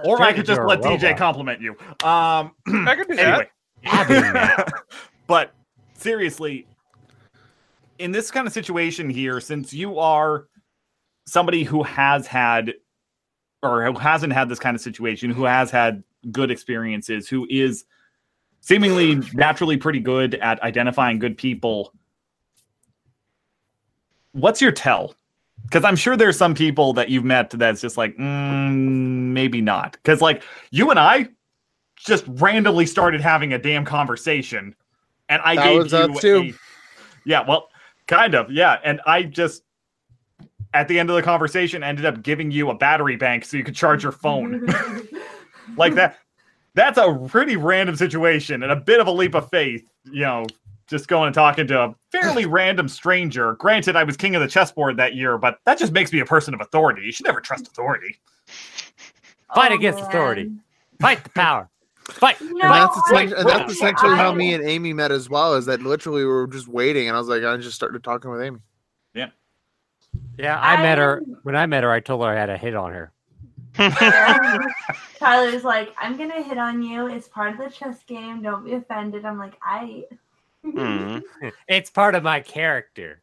Or 0.06 0.22
I 0.22 0.32
could 0.32 0.46
just 0.46 0.62
let 0.62 0.82
DJ 0.82 1.18
compliment 1.18 1.60
you. 1.60 1.72
Um 2.08 2.52
I 2.88 2.96
could 2.96 3.08
do 3.08 3.18
anyway. 3.18 3.50
Abby 3.86 4.14
now. 4.14 4.64
but 5.28 5.54
seriously, 5.96 6.68
in 8.00 8.12
this 8.12 8.32
kind 8.32 8.48
of 8.48 8.54
situation 8.54 9.10
here, 9.10 9.42
since 9.42 9.74
you 9.74 10.00
are 10.00 10.48
somebody 11.26 11.64
who 11.64 11.84
has 11.84 12.28
had 12.28 12.74
or 13.62 13.86
who 13.86 13.98
hasn't 13.98 14.34
had 14.34 14.50
this 14.50 14.60
kind 14.60 14.76
of 14.76 14.82
situation, 14.82 15.32
who 15.32 15.44
has 15.44 15.72
had 15.72 16.04
good 16.32 16.52
experiences, 16.52 17.28
who 17.28 17.46
is 17.50 17.86
seemingly 18.64 19.16
naturally 19.34 19.76
pretty 19.76 20.00
good 20.00 20.36
at 20.36 20.64
identifying 20.64 21.20
good 21.20 21.38
people, 21.38 21.94
what's 24.32 24.62
your 24.62 24.72
tell? 24.72 25.16
Because 25.64 25.84
I'm 25.84 25.98
sure 25.98 26.16
there's 26.16 26.38
some 26.38 26.56
people 26.56 26.94
that 26.94 27.10
you've 27.10 27.26
met 27.26 27.50
that's 27.50 27.82
just 27.82 27.98
like, 27.98 28.16
mm, 28.16 28.74
maybe 28.74 29.60
not. 29.60 29.92
Because 29.94 30.22
like 30.22 30.44
you 30.72 30.90
and 30.92 30.98
I 31.00 31.28
just 31.98 32.24
randomly 32.28 32.86
started 32.86 33.20
having 33.20 33.52
a 33.52 33.60
damn 33.60 33.84
conversation, 33.84 34.74
and 35.28 35.42
I 35.44 35.56
That 35.56 35.64
gave 35.66 35.84
was 35.84 35.94
you 35.94 36.00
us 36.16 36.22
too. 36.22 36.42
a- 36.42 36.54
yeah, 37.26 37.46
well, 37.46 37.68
kind 38.08 38.34
of, 38.34 38.50
yeah, 38.50 38.78
and 38.84 39.02
I 39.06 39.24
just 39.24 39.64
at 40.74 40.88
the 40.88 41.00
end 41.00 41.10
of 41.10 41.18
the 41.18 41.22
conversation 41.22 41.84
ended 41.84 42.06
up 42.06 42.24
giving 42.24 42.50
you 42.50 42.70
a 42.70 42.76
battery 42.76 43.18
bank 43.18 43.44
so 43.44 43.58
you 43.58 43.64
could 43.64 43.76
charge 43.76 44.04
your 44.04 44.12
phone 44.14 44.66
like 45.78 45.96
that. 45.96 46.18
That's 46.76 46.98
a 46.98 47.14
pretty 47.28 47.56
random 47.56 47.96
situation 47.96 48.64
and 48.64 48.72
a 48.72 48.76
bit 48.76 49.00
of 49.00 49.08
a 49.08 49.12
leap 49.12 49.36
of 49.36 49.50
faith, 49.50 49.88
you 50.06 50.22
know. 50.22 50.46
Just 50.88 51.08
going 51.08 51.28
and 51.28 51.34
talking 51.34 51.66
to 51.68 51.82
a 51.82 51.96
fairly 52.12 52.46
random 52.48 52.90
stranger. 52.90 53.54
Granted, 53.56 53.96
I 53.96 54.04
was 54.04 54.18
king 54.18 54.36
of 54.36 54.42
the 54.42 54.48
chessboard 54.50 54.98
that 54.98 55.16
year, 55.16 55.38
but 55.38 55.60
that 55.66 55.78
just 55.80 55.94
makes 55.94 56.12
me 56.12 56.20
a 56.20 56.26
person 56.26 56.54
of 56.54 56.60
authority. 56.60 57.04
You 57.04 57.12
should 57.14 57.26
never 57.26 57.40
trust 57.40 57.68
authority. 57.68 58.18
Fight 59.56 59.72
Oh, 59.72 59.76
against 59.76 60.00
man. 60.02 60.10
authority. 60.10 60.52
Fight 61.00 61.24
the 61.24 61.30
power. 61.30 61.70
Fight. 62.10 62.36
No, 62.42 62.50
and 62.50 62.74
that's, 62.74 62.98
essentially, 62.98 63.40
and 63.40 63.48
that's 63.50 63.72
essentially 63.72 64.16
how 64.18 64.34
me 64.34 64.54
and 64.54 64.64
Amy 64.68 64.92
met 64.92 65.10
as 65.12 65.30
well. 65.30 65.54
Is 65.54 65.66
that 65.68 65.82
literally 65.82 66.24
we 66.24 66.30
were 66.30 66.48
just 66.48 66.68
waiting, 66.68 67.08
and 67.08 67.16
I 67.16 67.20
was 67.20 67.30
like, 67.30 67.44
I 67.46 67.56
just 67.56 67.76
started 67.76 68.04
talking 68.04 68.30
with 68.30 68.42
Amy. 68.42 68.60
Yeah, 69.16 69.30
Yeah, 70.38 70.60
I 70.60 70.84
met 70.84 70.98
her. 70.98 71.24
When 71.44 71.56
I 71.56 71.66
met 71.66 71.84
her, 71.84 71.92
I 71.92 72.02
told 72.02 72.24
her 72.26 72.30
I 72.30 72.36
had 72.36 72.50
a 72.50 72.58
hit 72.58 72.76
on 72.76 72.92
her. 72.92 73.13
Tyler's 75.20 75.64
like, 75.64 75.94
I'm 76.00 76.18
gonna 76.18 76.42
hit 76.44 76.58
on 76.58 76.82
you. 76.82 77.08
It's 77.08 77.28
part 77.28 77.54
of 77.54 77.58
the 77.60 77.70
chess 77.70 78.04
game. 78.04 78.42
Don't 78.42 78.64
be 78.66 78.74
offended. 78.74 79.26
I'm 79.26 79.38
like, 79.38 79.54
I. 79.62 80.04
Hmm. 80.64 81.20
It's 81.68 81.90
part 81.90 82.16
of 82.16 82.24
my 82.24 82.40
character. 82.40 83.22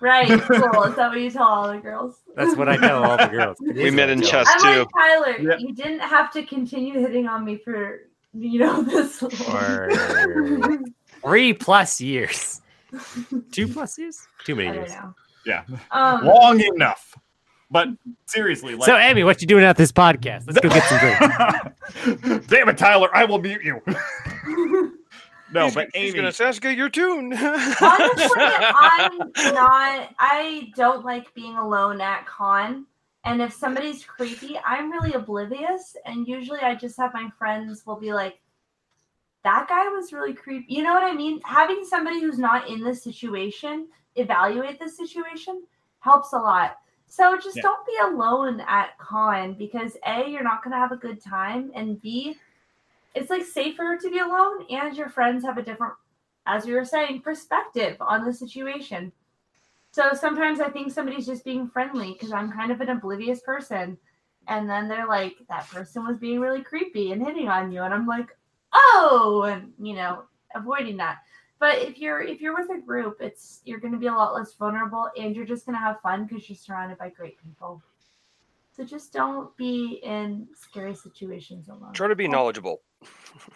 Right, 0.00 0.28
cool. 0.40 0.82
Is 0.84 0.96
that 0.96 1.10
what 1.10 1.20
you 1.20 1.30
tell 1.30 1.44
all 1.46 1.68
the 1.70 1.78
girls? 1.78 2.20
That's 2.34 2.56
what 2.56 2.68
I 2.68 2.76
tell 2.78 3.04
all 3.04 3.16
the 3.18 3.26
girls. 3.26 3.58
We 3.60 3.90
met 3.90 4.08
what 4.08 4.10
in 4.10 4.20
tell 4.22 4.30
chess. 4.44 4.48
I'm 4.50 4.60
too. 4.74 4.78
like 4.80 4.88
Tyler. 4.96 5.38
Yeah. 5.38 5.58
You 5.58 5.74
didn't 5.74 6.00
have 6.00 6.32
to 6.32 6.42
continue 6.44 6.94
hitting 6.98 7.28
on 7.28 7.44
me 7.44 7.56
for 7.58 8.08
you 8.32 8.60
know 8.60 8.82
this. 8.82 9.20
long. 9.22 9.30
For 9.30 9.88
three 11.22 11.52
plus 11.52 12.00
years. 12.00 12.62
Two 13.52 13.68
plus 13.68 13.98
years? 13.98 14.26
Too 14.44 14.54
I 14.54 14.56
many 14.56 14.68
don't 14.68 14.76
years. 14.78 14.90
know. 14.92 15.14
Yeah, 15.46 15.64
Um, 15.90 16.24
long 16.26 16.60
enough. 16.60 17.14
But 17.70 17.88
seriously, 18.26 18.74
like, 18.74 18.86
So, 18.86 18.96
Amy, 18.96 19.22
what 19.22 19.40
you 19.40 19.46
doing 19.46 19.62
at 19.62 19.76
this 19.76 19.92
podcast? 19.92 20.46
Let's 20.46 20.58
go 20.60 20.68
get 20.68 20.82
some 20.84 20.98
drinks. 20.98 22.46
Damn 22.48 22.68
it, 22.68 22.78
Tyler! 22.78 23.08
I 23.14 23.24
will 23.24 23.38
mute 23.38 23.62
you. 23.62 23.80
no, 25.52 25.66
he's, 25.66 25.74
but 25.74 25.88
he's 25.94 26.10
Amy, 26.10 26.12
gonna 26.12 26.28
Sasuke 26.28 26.76
your 26.76 26.88
tune. 26.88 27.32
honestly, 27.36 28.42
I'm 28.42 29.18
not. 29.54 30.14
I 30.18 30.72
don't 30.74 31.04
like 31.04 31.32
being 31.34 31.56
alone 31.56 32.00
at 32.00 32.26
con. 32.26 32.86
And 33.24 33.40
if 33.40 33.52
somebody's 33.52 34.02
creepy, 34.02 34.58
I'm 34.66 34.90
really 34.90 35.12
oblivious. 35.12 35.94
And 36.06 36.26
usually, 36.26 36.60
I 36.60 36.74
just 36.74 36.96
have 36.96 37.14
my 37.14 37.30
friends 37.38 37.86
will 37.86 38.00
be 38.00 38.12
like, 38.12 38.40
"That 39.44 39.68
guy 39.68 39.86
was 39.88 40.12
really 40.12 40.34
creepy." 40.34 40.74
You 40.74 40.82
know 40.82 40.92
what 40.92 41.04
I 41.04 41.12
mean? 41.12 41.40
Having 41.44 41.84
somebody 41.84 42.20
who's 42.20 42.38
not 42.38 42.68
in 42.68 42.82
the 42.82 42.96
situation 42.96 43.86
evaluate 44.16 44.80
the 44.80 44.88
situation 44.88 45.62
helps 46.00 46.32
a 46.32 46.38
lot. 46.38 46.76
So 47.10 47.36
just 47.36 47.56
Yeah. 47.56 47.62
don't 47.62 47.86
be 47.86 47.96
alone 48.02 48.60
at 48.60 48.96
con 48.98 49.54
because 49.54 49.96
a 50.06 50.30
you're 50.30 50.42
not 50.42 50.62
going 50.64 50.72
to 50.72 50.78
have 50.78 50.92
a 50.92 50.96
good 50.96 51.20
time, 51.20 51.70
and 51.74 52.00
b 52.00 52.38
it's 53.14 53.28
like 53.30 53.44
safer 53.44 53.98
to 54.00 54.10
be 54.10 54.20
alone, 54.20 54.64
and 54.70 54.96
your 54.96 55.08
friends 55.10 55.44
have 55.44 55.58
a 55.58 55.62
different 55.62 55.94
as 56.46 56.64
we 56.66 56.72
were 56.72 56.84
saying, 56.84 57.20
perspective 57.20 57.96
on 58.00 58.24
the 58.24 58.32
situation. 58.32 59.12
So 59.92 60.10
sometimes 60.14 60.60
I 60.60 60.68
think 60.70 60.92
somebody's 60.92 61.26
just 61.26 61.44
being 61.44 61.68
friendly 61.68 62.12
because 62.12 62.32
I'm 62.32 62.50
kind 62.52 62.72
of 62.72 62.80
an 62.80 62.88
oblivious 62.88 63.40
person. 63.40 63.98
And 64.48 64.68
then 64.68 64.88
they're 64.88 65.06
like, 65.06 65.36
that 65.48 65.68
person 65.68 66.06
was 66.06 66.16
being 66.16 66.40
really 66.40 66.62
creepy 66.62 67.12
and 67.12 67.24
hitting 67.24 67.48
on 67.48 67.70
you. 67.70 67.82
And 67.82 67.92
I'm 67.92 68.06
like, 68.06 68.36
oh, 68.72 69.44
and 69.52 69.72
you 69.78 69.94
know, 69.94 70.24
avoiding 70.54 70.96
that. 70.96 71.18
But 71.60 71.78
if 71.78 71.98
you're 71.98 72.22
if 72.22 72.40
you're 72.40 72.56
with 72.56 72.70
a 72.70 72.80
group, 72.80 73.18
it's 73.20 73.60
you're 73.64 73.78
gonna 73.78 73.98
be 73.98 74.06
a 74.06 74.12
lot 74.12 74.34
less 74.34 74.54
vulnerable 74.54 75.08
and 75.16 75.36
you're 75.36 75.44
just 75.44 75.66
gonna 75.66 75.78
have 75.78 76.00
fun 76.00 76.24
because 76.26 76.48
you're 76.48 76.56
surrounded 76.56 76.98
by 76.98 77.10
great 77.10 77.36
people. 77.44 77.82
So 78.74 78.82
just 78.82 79.12
don't 79.12 79.54
be 79.58 80.00
in 80.02 80.48
scary 80.54 80.94
situations 80.94 81.68
alone. 81.68 81.92
Try 81.92 82.08
to 82.08 82.16
be 82.16 82.28
knowledgeable. 82.28 82.80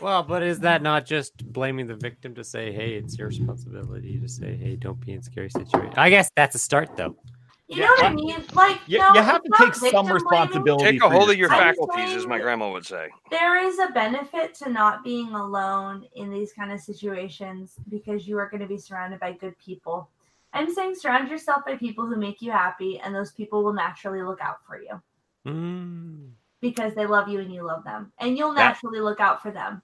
Well, 0.00 0.22
but 0.22 0.42
is 0.42 0.60
that 0.60 0.82
not 0.90 1.06
just 1.06 1.50
blaming 1.50 1.86
the 1.86 1.94
victim 1.94 2.34
to 2.34 2.44
say, 2.44 2.72
hey, 2.72 2.94
it's 2.94 3.16
your 3.16 3.28
responsibility 3.28 4.18
to 4.20 4.28
say, 4.28 4.54
hey, 4.54 4.76
don't 4.76 5.00
be 5.00 5.12
in 5.12 5.22
scary 5.22 5.48
situations? 5.48 5.94
I 5.96 6.10
guess 6.10 6.30
that's 6.36 6.54
a 6.54 6.58
start, 6.58 6.96
though. 6.96 7.16
You 7.66 7.80
know 7.80 7.86
what 7.86 8.04
I 8.04 8.12
mean? 8.14 8.44
Like 8.52 8.78
you, 8.86 8.98
no, 8.98 9.14
you 9.14 9.22
have 9.22 9.42
to 9.42 9.50
take 9.58 9.74
some 9.74 10.06
responsibility. 10.06 10.84
Take 10.84 11.02
a 11.02 11.08
for 11.08 11.14
hold 11.14 11.30
of 11.30 11.36
your 11.36 11.48
faculties, 11.48 12.10
as 12.14 12.26
my 12.26 12.38
grandma 12.38 12.70
would 12.70 12.84
say. 12.84 13.08
there 13.30 13.56
is 13.56 13.78
a 13.78 13.88
benefit 13.88 14.54
to 14.56 14.68
not 14.70 15.02
being 15.02 15.28
alone 15.34 16.06
in 16.14 16.30
these 16.30 16.52
kind 16.52 16.72
of 16.72 16.80
situations 16.80 17.76
because 17.88 18.28
you 18.28 18.36
are 18.38 18.50
going 18.50 18.60
to 18.60 18.66
be 18.66 18.76
surrounded 18.76 19.18
by 19.18 19.32
good 19.32 19.56
people. 19.58 20.10
I'm 20.52 20.72
saying 20.72 20.94
surround 20.96 21.30
yourself 21.30 21.64
by 21.64 21.76
people 21.76 22.06
who 22.06 22.16
make 22.16 22.42
you 22.42 22.50
happy, 22.52 23.00
and 23.00 23.14
those 23.14 23.32
people 23.32 23.64
will 23.64 23.72
naturally 23.72 24.22
look 24.22 24.40
out 24.42 24.58
for 24.66 24.78
you 24.80 25.00
Mm. 25.46 26.30
because 26.60 26.94
they 26.94 27.06
love 27.06 27.28
you 27.28 27.40
and 27.40 27.52
you 27.52 27.62
love 27.62 27.82
them, 27.84 28.12
and 28.18 28.36
you'll 28.36 28.52
That- 28.54 28.68
naturally 28.74 29.00
look 29.00 29.20
out 29.20 29.42
for 29.42 29.50
them. 29.50 29.80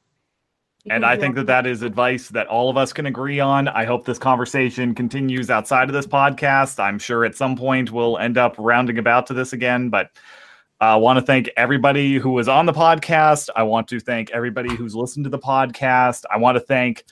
And 0.89 1.05
I 1.05 1.17
think 1.17 1.35
that 1.35 1.47
that 1.47 1.67
is 1.67 1.83
advice 1.83 2.29
that 2.29 2.47
all 2.47 2.71
of 2.71 2.77
us 2.79 2.93
can 2.93 3.05
agree 3.05 3.39
on. 3.39 3.69
I 3.69 3.85
hope 3.85 4.07
this 4.07 4.19
conversation 4.19 4.95
continues 4.95 5.51
outside 5.51 5.89
of 5.89 5.93
this 5.93 6.07
podcast. 6.07 6.81
I'm 6.83 6.99
sure 6.99 7.25
at 7.25 7.35
some 7.35 7.55
point 7.55 7.91
we'll 7.91 8.17
end 8.17 8.39
up 8.39 8.55
rounding 8.57 8.99
about 8.99 9.27
to 9.27 9.35
this 9.35 9.53
again, 9.53 9.91
but 9.91 10.11
I 10.81 10.97
want 10.97 11.19
to 11.19 11.25
thank 11.25 11.51
everybody 11.59 12.15
who 12.15 12.31
was 12.31 12.49
on 12.49 12.65
the 12.65 12.73
podcast. 12.73 13.51
I 13.55 13.65
want 13.65 13.89
to 13.89 14.01
thank 14.01 14.31
everybody 14.31 14.75
who's 14.75 14.95
listened 14.95 15.25
to 15.25 15.31
the 15.31 15.39
podcast. 15.39 16.25
I 16.31 16.39
want 16.39 16.57
to 16.57 16.61
thank 16.61 17.05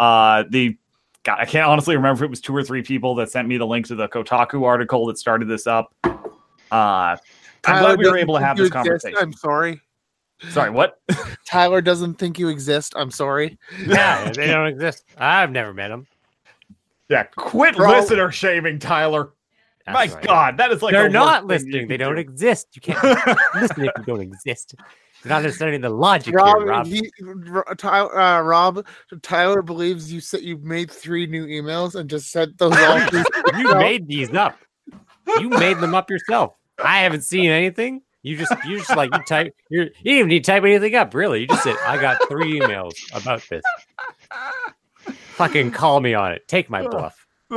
uh, 0.00 0.42
the 0.50 0.76
God, 1.22 1.38
I 1.38 1.44
can't 1.44 1.68
honestly 1.68 1.94
remember 1.94 2.24
if 2.24 2.26
it 2.26 2.30
was 2.30 2.40
two 2.40 2.54
or 2.54 2.64
three 2.64 2.82
people 2.82 3.14
that 3.16 3.30
sent 3.30 3.46
me 3.46 3.56
the 3.56 3.66
link 3.66 3.86
to 3.86 3.94
the 3.94 4.08
Kotaku 4.08 4.64
article 4.64 5.06
that 5.06 5.18
started 5.18 5.46
this 5.46 5.68
up. 5.68 5.94
Uh, 6.04 6.10
I'm 6.72 7.16
glad 7.64 7.98
we 7.98 8.10
were 8.10 8.18
able 8.18 8.36
to 8.36 8.44
have 8.44 8.58
you 8.58 8.64
this 8.64 8.68
exist. 8.68 8.84
conversation. 8.84 9.18
I'm 9.20 9.32
sorry. 9.32 9.80
Sorry, 10.50 10.70
what? 10.70 11.00
Tyler 11.46 11.80
doesn't 11.80 12.14
think 12.14 12.38
you 12.38 12.48
exist. 12.48 12.94
I'm 12.96 13.10
sorry. 13.10 13.58
Yeah, 13.86 14.30
they 14.32 14.46
don't 14.48 14.66
exist. 14.66 15.04
I've 15.16 15.50
never 15.50 15.72
met 15.72 15.88
them. 15.88 16.06
Yeah, 17.08 17.24
quit 17.24 17.76
Bro. 17.76 17.90
listener 17.90 18.30
shaming, 18.30 18.78
Tyler. 18.78 19.32
My 19.86 20.06
God, 20.06 20.56
that 20.58 20.70
is 20.70 20.80
like 20.82 20.92
They're 20.92 21.04
the 21.04 21.10
not 21.10 21.46
worst 21.46 21.64
thing 21.64 21.72
you 21.72 21.72
listening. 21.80 21.88
They 21.88 21.98
can 21.98 22.08
don't 22.08 22.18
exist. 22.18 22.68
You 22.74 22.82
can't 22.82 23.02
listen 23.54 23.84
if 23.84 23.92
you 23.98 24.04
don't 24.04 24.20
exist. 24.20 24.74
You're 25.24 25.28
not 25.30 25.36
understanding 25.38 25.80
the 25.80 25.90
logic 25.90 26.26
here, 26.26 26.36
Rob, 26.38 26.62
Rob. 26.64 26.86
he, 26.86 27.10
Ro- 27.20 27.62
Tyler, 27.76 28.18
uh, 28.18 28.42
Rob, 28.42 28.86
Tyler 29.22 29.62
believes 29.62 30.12
you 30.12 30.20
said 30.20 30.40
you 30.40 30.56
made 30.58 30.90
three 30.90 31.26
new 31.26 31.46
emails 31.46 31.94
and 31.94 32.08
just 32.10 32.30
sent 32.30 32.58
those 32.58 32.76
all. 32.76 33.00
You 33.56 33.74
made 33.74 34.08
these 34.08 34.32
up. 34.34 34.56
You 35.38 35.48
made 35.48 35.78
them 35.78 35.94
up 35.94 36.10
yourself. 36.10 36.54
I 36.82 37.00
haven't 37.00 37.22
seen 37.22 37.50
anything. 37.50 38.02
You 38.22 38.36
just 38.36 38.52
you 38.64 38.78
just 38.78 38.94
like 38.94 39.12
you 39.12 39.20
type 39.22 39.54
you're, 39.68 39.84
you 39.84 39.90
didn't 40.04 40.18
even 40.18 40.28
need 40.28 40.44
to 40.44 40.52
type 40.52 40.62
anything 40.62 40.94
up, 40.94 41.14
really. 41.14 41.40
You 41.40 41.46
just 41.48 41.62
said, 41.64 41.76
I 41.84 41.98
got 41.98 42.18
three 42.28 42.60
emails 42.60 42.94
about 43.12 43.42
this. 43.48 43.64
Fucking 45.36 45.72
call 45.72 46.00
me 46.00 46.14
on 46.14 46.32
it. 46.32 46.46
Take 46.46 46.70
my 46.70 46.82
bluff. 46.82 47.26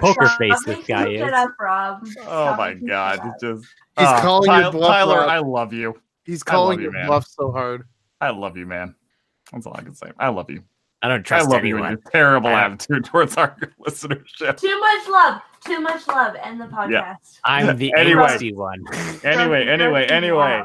Poker 0.00 0.24
Rob, 0.24 0.38
face 0.38 0.64
this 0.64 0.84
guy 0.86 1.08
is. 1.08 1.32
up, 1.32 1.50
Rob. 1.60 2.04
Oh 2.26 2.54
my 2.56 2.74
God, 2.74 3.16
shut 3.16 3.26
up. 3.26 3.32
it's 3.32 3.42
just 3.42 3.66
He's 3.96 4.08
Ah, 4.08 4.20
calling 4.20 4.50
your 4.50 4.60
Tyler, 4.62 4.72
bluff, 4.72 4.92
Tyler, 4.92 5.18
Rob. 5.20 5.28
I 5.28 5.38
love 5.38 5.72
you. 5.72 6.00
He's 6.24 6.42
calling 6.42 6.78
you, 6.78 6.84
your 6.84 6.92
man. 6.92 7.06
bluff 7.06 7.26
so 7.26 7.52
hard. 7.52 7.84
I 8.20 8.30
love 8.30 8.56
you, 8.56 8.66
man. 8.66 8.94
That's 9.52 9.66
all 9.66 9.74
I 9.76 9.82
can 9.82 9.94
say. 9.94 10.10
I 10.18 10.28
love 10.28 10.50
you. 10.50 10.62
I 11.02 11.08
don't 11.08 11.20
I 11.20 11.22
trust 11.22 11.48
love 11.48 11.64
you 11.64 11.76
and 11.76 11.84
anyone. 11.86 12.02
your 12.04 12.10
terrible 12.12 12.48
I- 12.50 12.62
attitude 12.64 13.04
towards 13.06 13.36
our 13.36 13.56
listenership. 13.86 14.56
Too 14.58 14.80
much 14.80 15.08
love. 15.08 15.40
Too 15.64 15.80
much 15.80 16.06
love. 16.08 16.36
End 16.42 16.60
the 16.60 16.66
podcast. 16.66 17.38
I'm 17.44 17.76
the 17.78 17.92
Anyway. 17.96 18.22
angsty 18.22 18.54
one. 18.54 18.84
Anyway, 19.24 19.66
anyway, 19.68 20.06
anyway. 20.06 20.62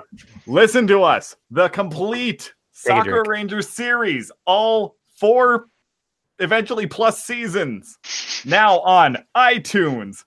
Listen 0.48 0.88
to 0.88 1.04
us. 1.04 1.36
The 1.52 1.68
complete 1.70 2.54
Take 2.74 2.96
Sakura. 3.04 3.24
Rangers 3.28 3.68
series, 3.70 4.32
all 4.46 4.96
four, 5.18 5.68
eventually 6.40 6.88
plus 6.88 7.24
seasons, 7.24 7.98
now 8.46 8.80
on 8.80 9.18
iTunes, 9.36 10.24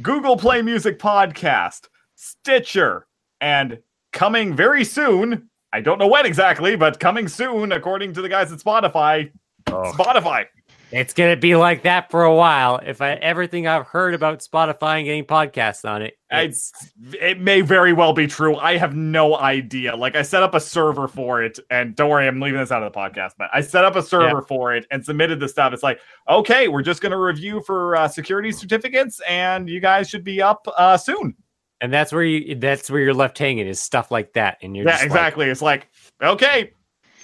Google 0.00 0.36
Play 0.36 0.62
Music 0.62 0.98
Podcast, 0.98 1.88
Stitcher, 2.16 3.06
and 3.40 3.78
coming 4.12 4.54
very 4.54 4.84
soon. 4.84 5.48
I 5.72 5.80
don't 5.80 5.98
know 5.98 6.08
when 6.08 6.26
exactly, 6.26 6.76
but 6.76 7.00
coming 7.00 7.26
soon, 7.28 7.72
according 7.72 8.12
to 8.14 8.22
the 8.22 8.28
guys 8.28 8.52
at 8.52 8.58
Spotify. 8.58 9.30
Oh. 9.68 9.92
Spotify. 9.96 10.46
It's 10.90 11.14
gonna 11.14 11.38
be 11.38 11.56
like 11.56 11.84
that 11.84 12.10
for 12.10 12.22
a 12.22 12.34
while. 12.34 12.78
If 12.84 13.00
I 13.00 13.12
everything 13.12 13.66
I've 13.66 13.86
heard 13.86 14.12
about 14.12 14.40
Spotify 14.40 14.98
and 14.98 15.06
getting 15.06 15.24
podcasts 15.24 15.88
on 15.88 16.02
it, 16.02 16.18
it's 16.30 16.70
It's, 17.02 17.14
it 17.18 17.40
may 17.40 17.62
very 17.62 17.94
well 17.94 18.12
be 18.12 18.26
true. 18.26 18.56
I 18.56 18.76
have 18.76 18.94
no 18.94 19.38
idea. 19.38 19.96
Like 19.96 20.16
I 20.16 20.20
set 20.20 20.42
up 20.42 20.54
a 20.54 20.60
server 20.60 21.08
for 21.08 21.42
it, 21.42 21.58
and 21.70 21.96
don't 21.96 22.10
worry, 22.10 22.28
I'm 22.28 22.40
leaving 22.40 22.60
this 22.60 22.70
out 22.70 22.82
of 22.82 22.92
the 22.92 22.98
podcast. 22.98 23.30
But 23.38 23.48
I 23.54 23.62
set 23.62 23.86
up 23.86 23.96
a 23.96 24.02
server 24.02 24.42
for 24.42 24.74
it 24.74 24.86
and 24.90 25.02
submitted 25.02 25.40
the 25.40 25.48
stuff. 25.48 25.72
It's 25.72 25.82
like, 25.82 25.98
okay, 26.28 26.68
we're 26.68 26.82
just 26.82 27.00
going 27.00 27.12
to 27.12 27.18
review 27.18 27.62
for 27.62 27.96
uh, 27.96 28.06
security 28.06 28.52
certificates, 28.52 29.18
and 29.26 29.70
you 29.70 29.80
guys 29.80 30.10
should 30.10 30.24
be 30.24 30.42
up 30.42 30.66
uh, 30.76 30.98
soon. 30.98 31.34
and 31.82 31.92
that's 31.92 32.12
where 32.12 32.22
you 32.22 32.54
that's 32.54 32.88
where 32.90 33.00
you're 33.00 33.12
left 33.12 33.36
hanging 33.36 33.66
is 33.66 33.80
stuff 33.80 34.10
like 34.10 34.32
that. 34.34 34.56
And 34.62 34.74
you're 34.74 34.86
yeah, 34.86 34.92
just 34.92 35.02
like, 35.02 35.10
exactly. 35.10 35.46
it's 35.50 35.60
like, 35.60 35.88
okay, 36.22 36.72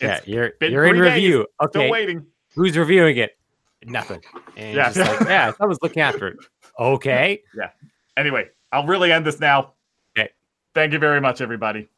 yeah, 0.00 0.16
it's 0.18 0.26
you're 0.28 0.50
been 0.60 0.72
you're 0.72 0.86
in 0.86 0.94
days, 0.94 1.02
review. 1.14 1.46
still 1.68 1.82
Okay, 1.82 1.90
waiting. 1.90 2.26
who's 2.54 2.76
reviewing 2.76 3.16
it? 3.16 3.36
Nothing. 3.84 4.20
And 4.56 4.76
Yeah. 4.76 4.88
yeah, 4.88 4.92
just 4.92 5.20
like, 5.20 5.28
yeah, 5.28 5.52
someone's 5.58 5.78
looking 5.82 6.02
after 6.02 6.28
it. 6.28 6.36
Okay. 6.78 7.42
Yeah. 7.56 7.70
Anyway, 8.16 8.48
I'll 8.72 8.86
really 8.86 9.12
end 9.12 9.24
this 9.24 9.38
now. 9.40 9.72
Okay. 10.18 10.30
Thank 10.74 10.92
you 10.92 10.98
very 10.98 11.20
much, 11.20 11.40
everybody. 11.40 11.88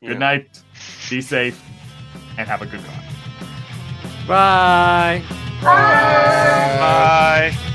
Yeah. 0.00 0.10
Good 0.10 0.18
night. 0.20 0.62
Be 1.10 1.20
safe, 1.20 1.60
and 2.38 2.46
have 2.48 2.62
a 2.62 2.66
good 2.66 2.80
one. 2.80 4.26
Bye. 4.28 5.22
Bye. 5.62 7.52
Bye. 7.52 7.72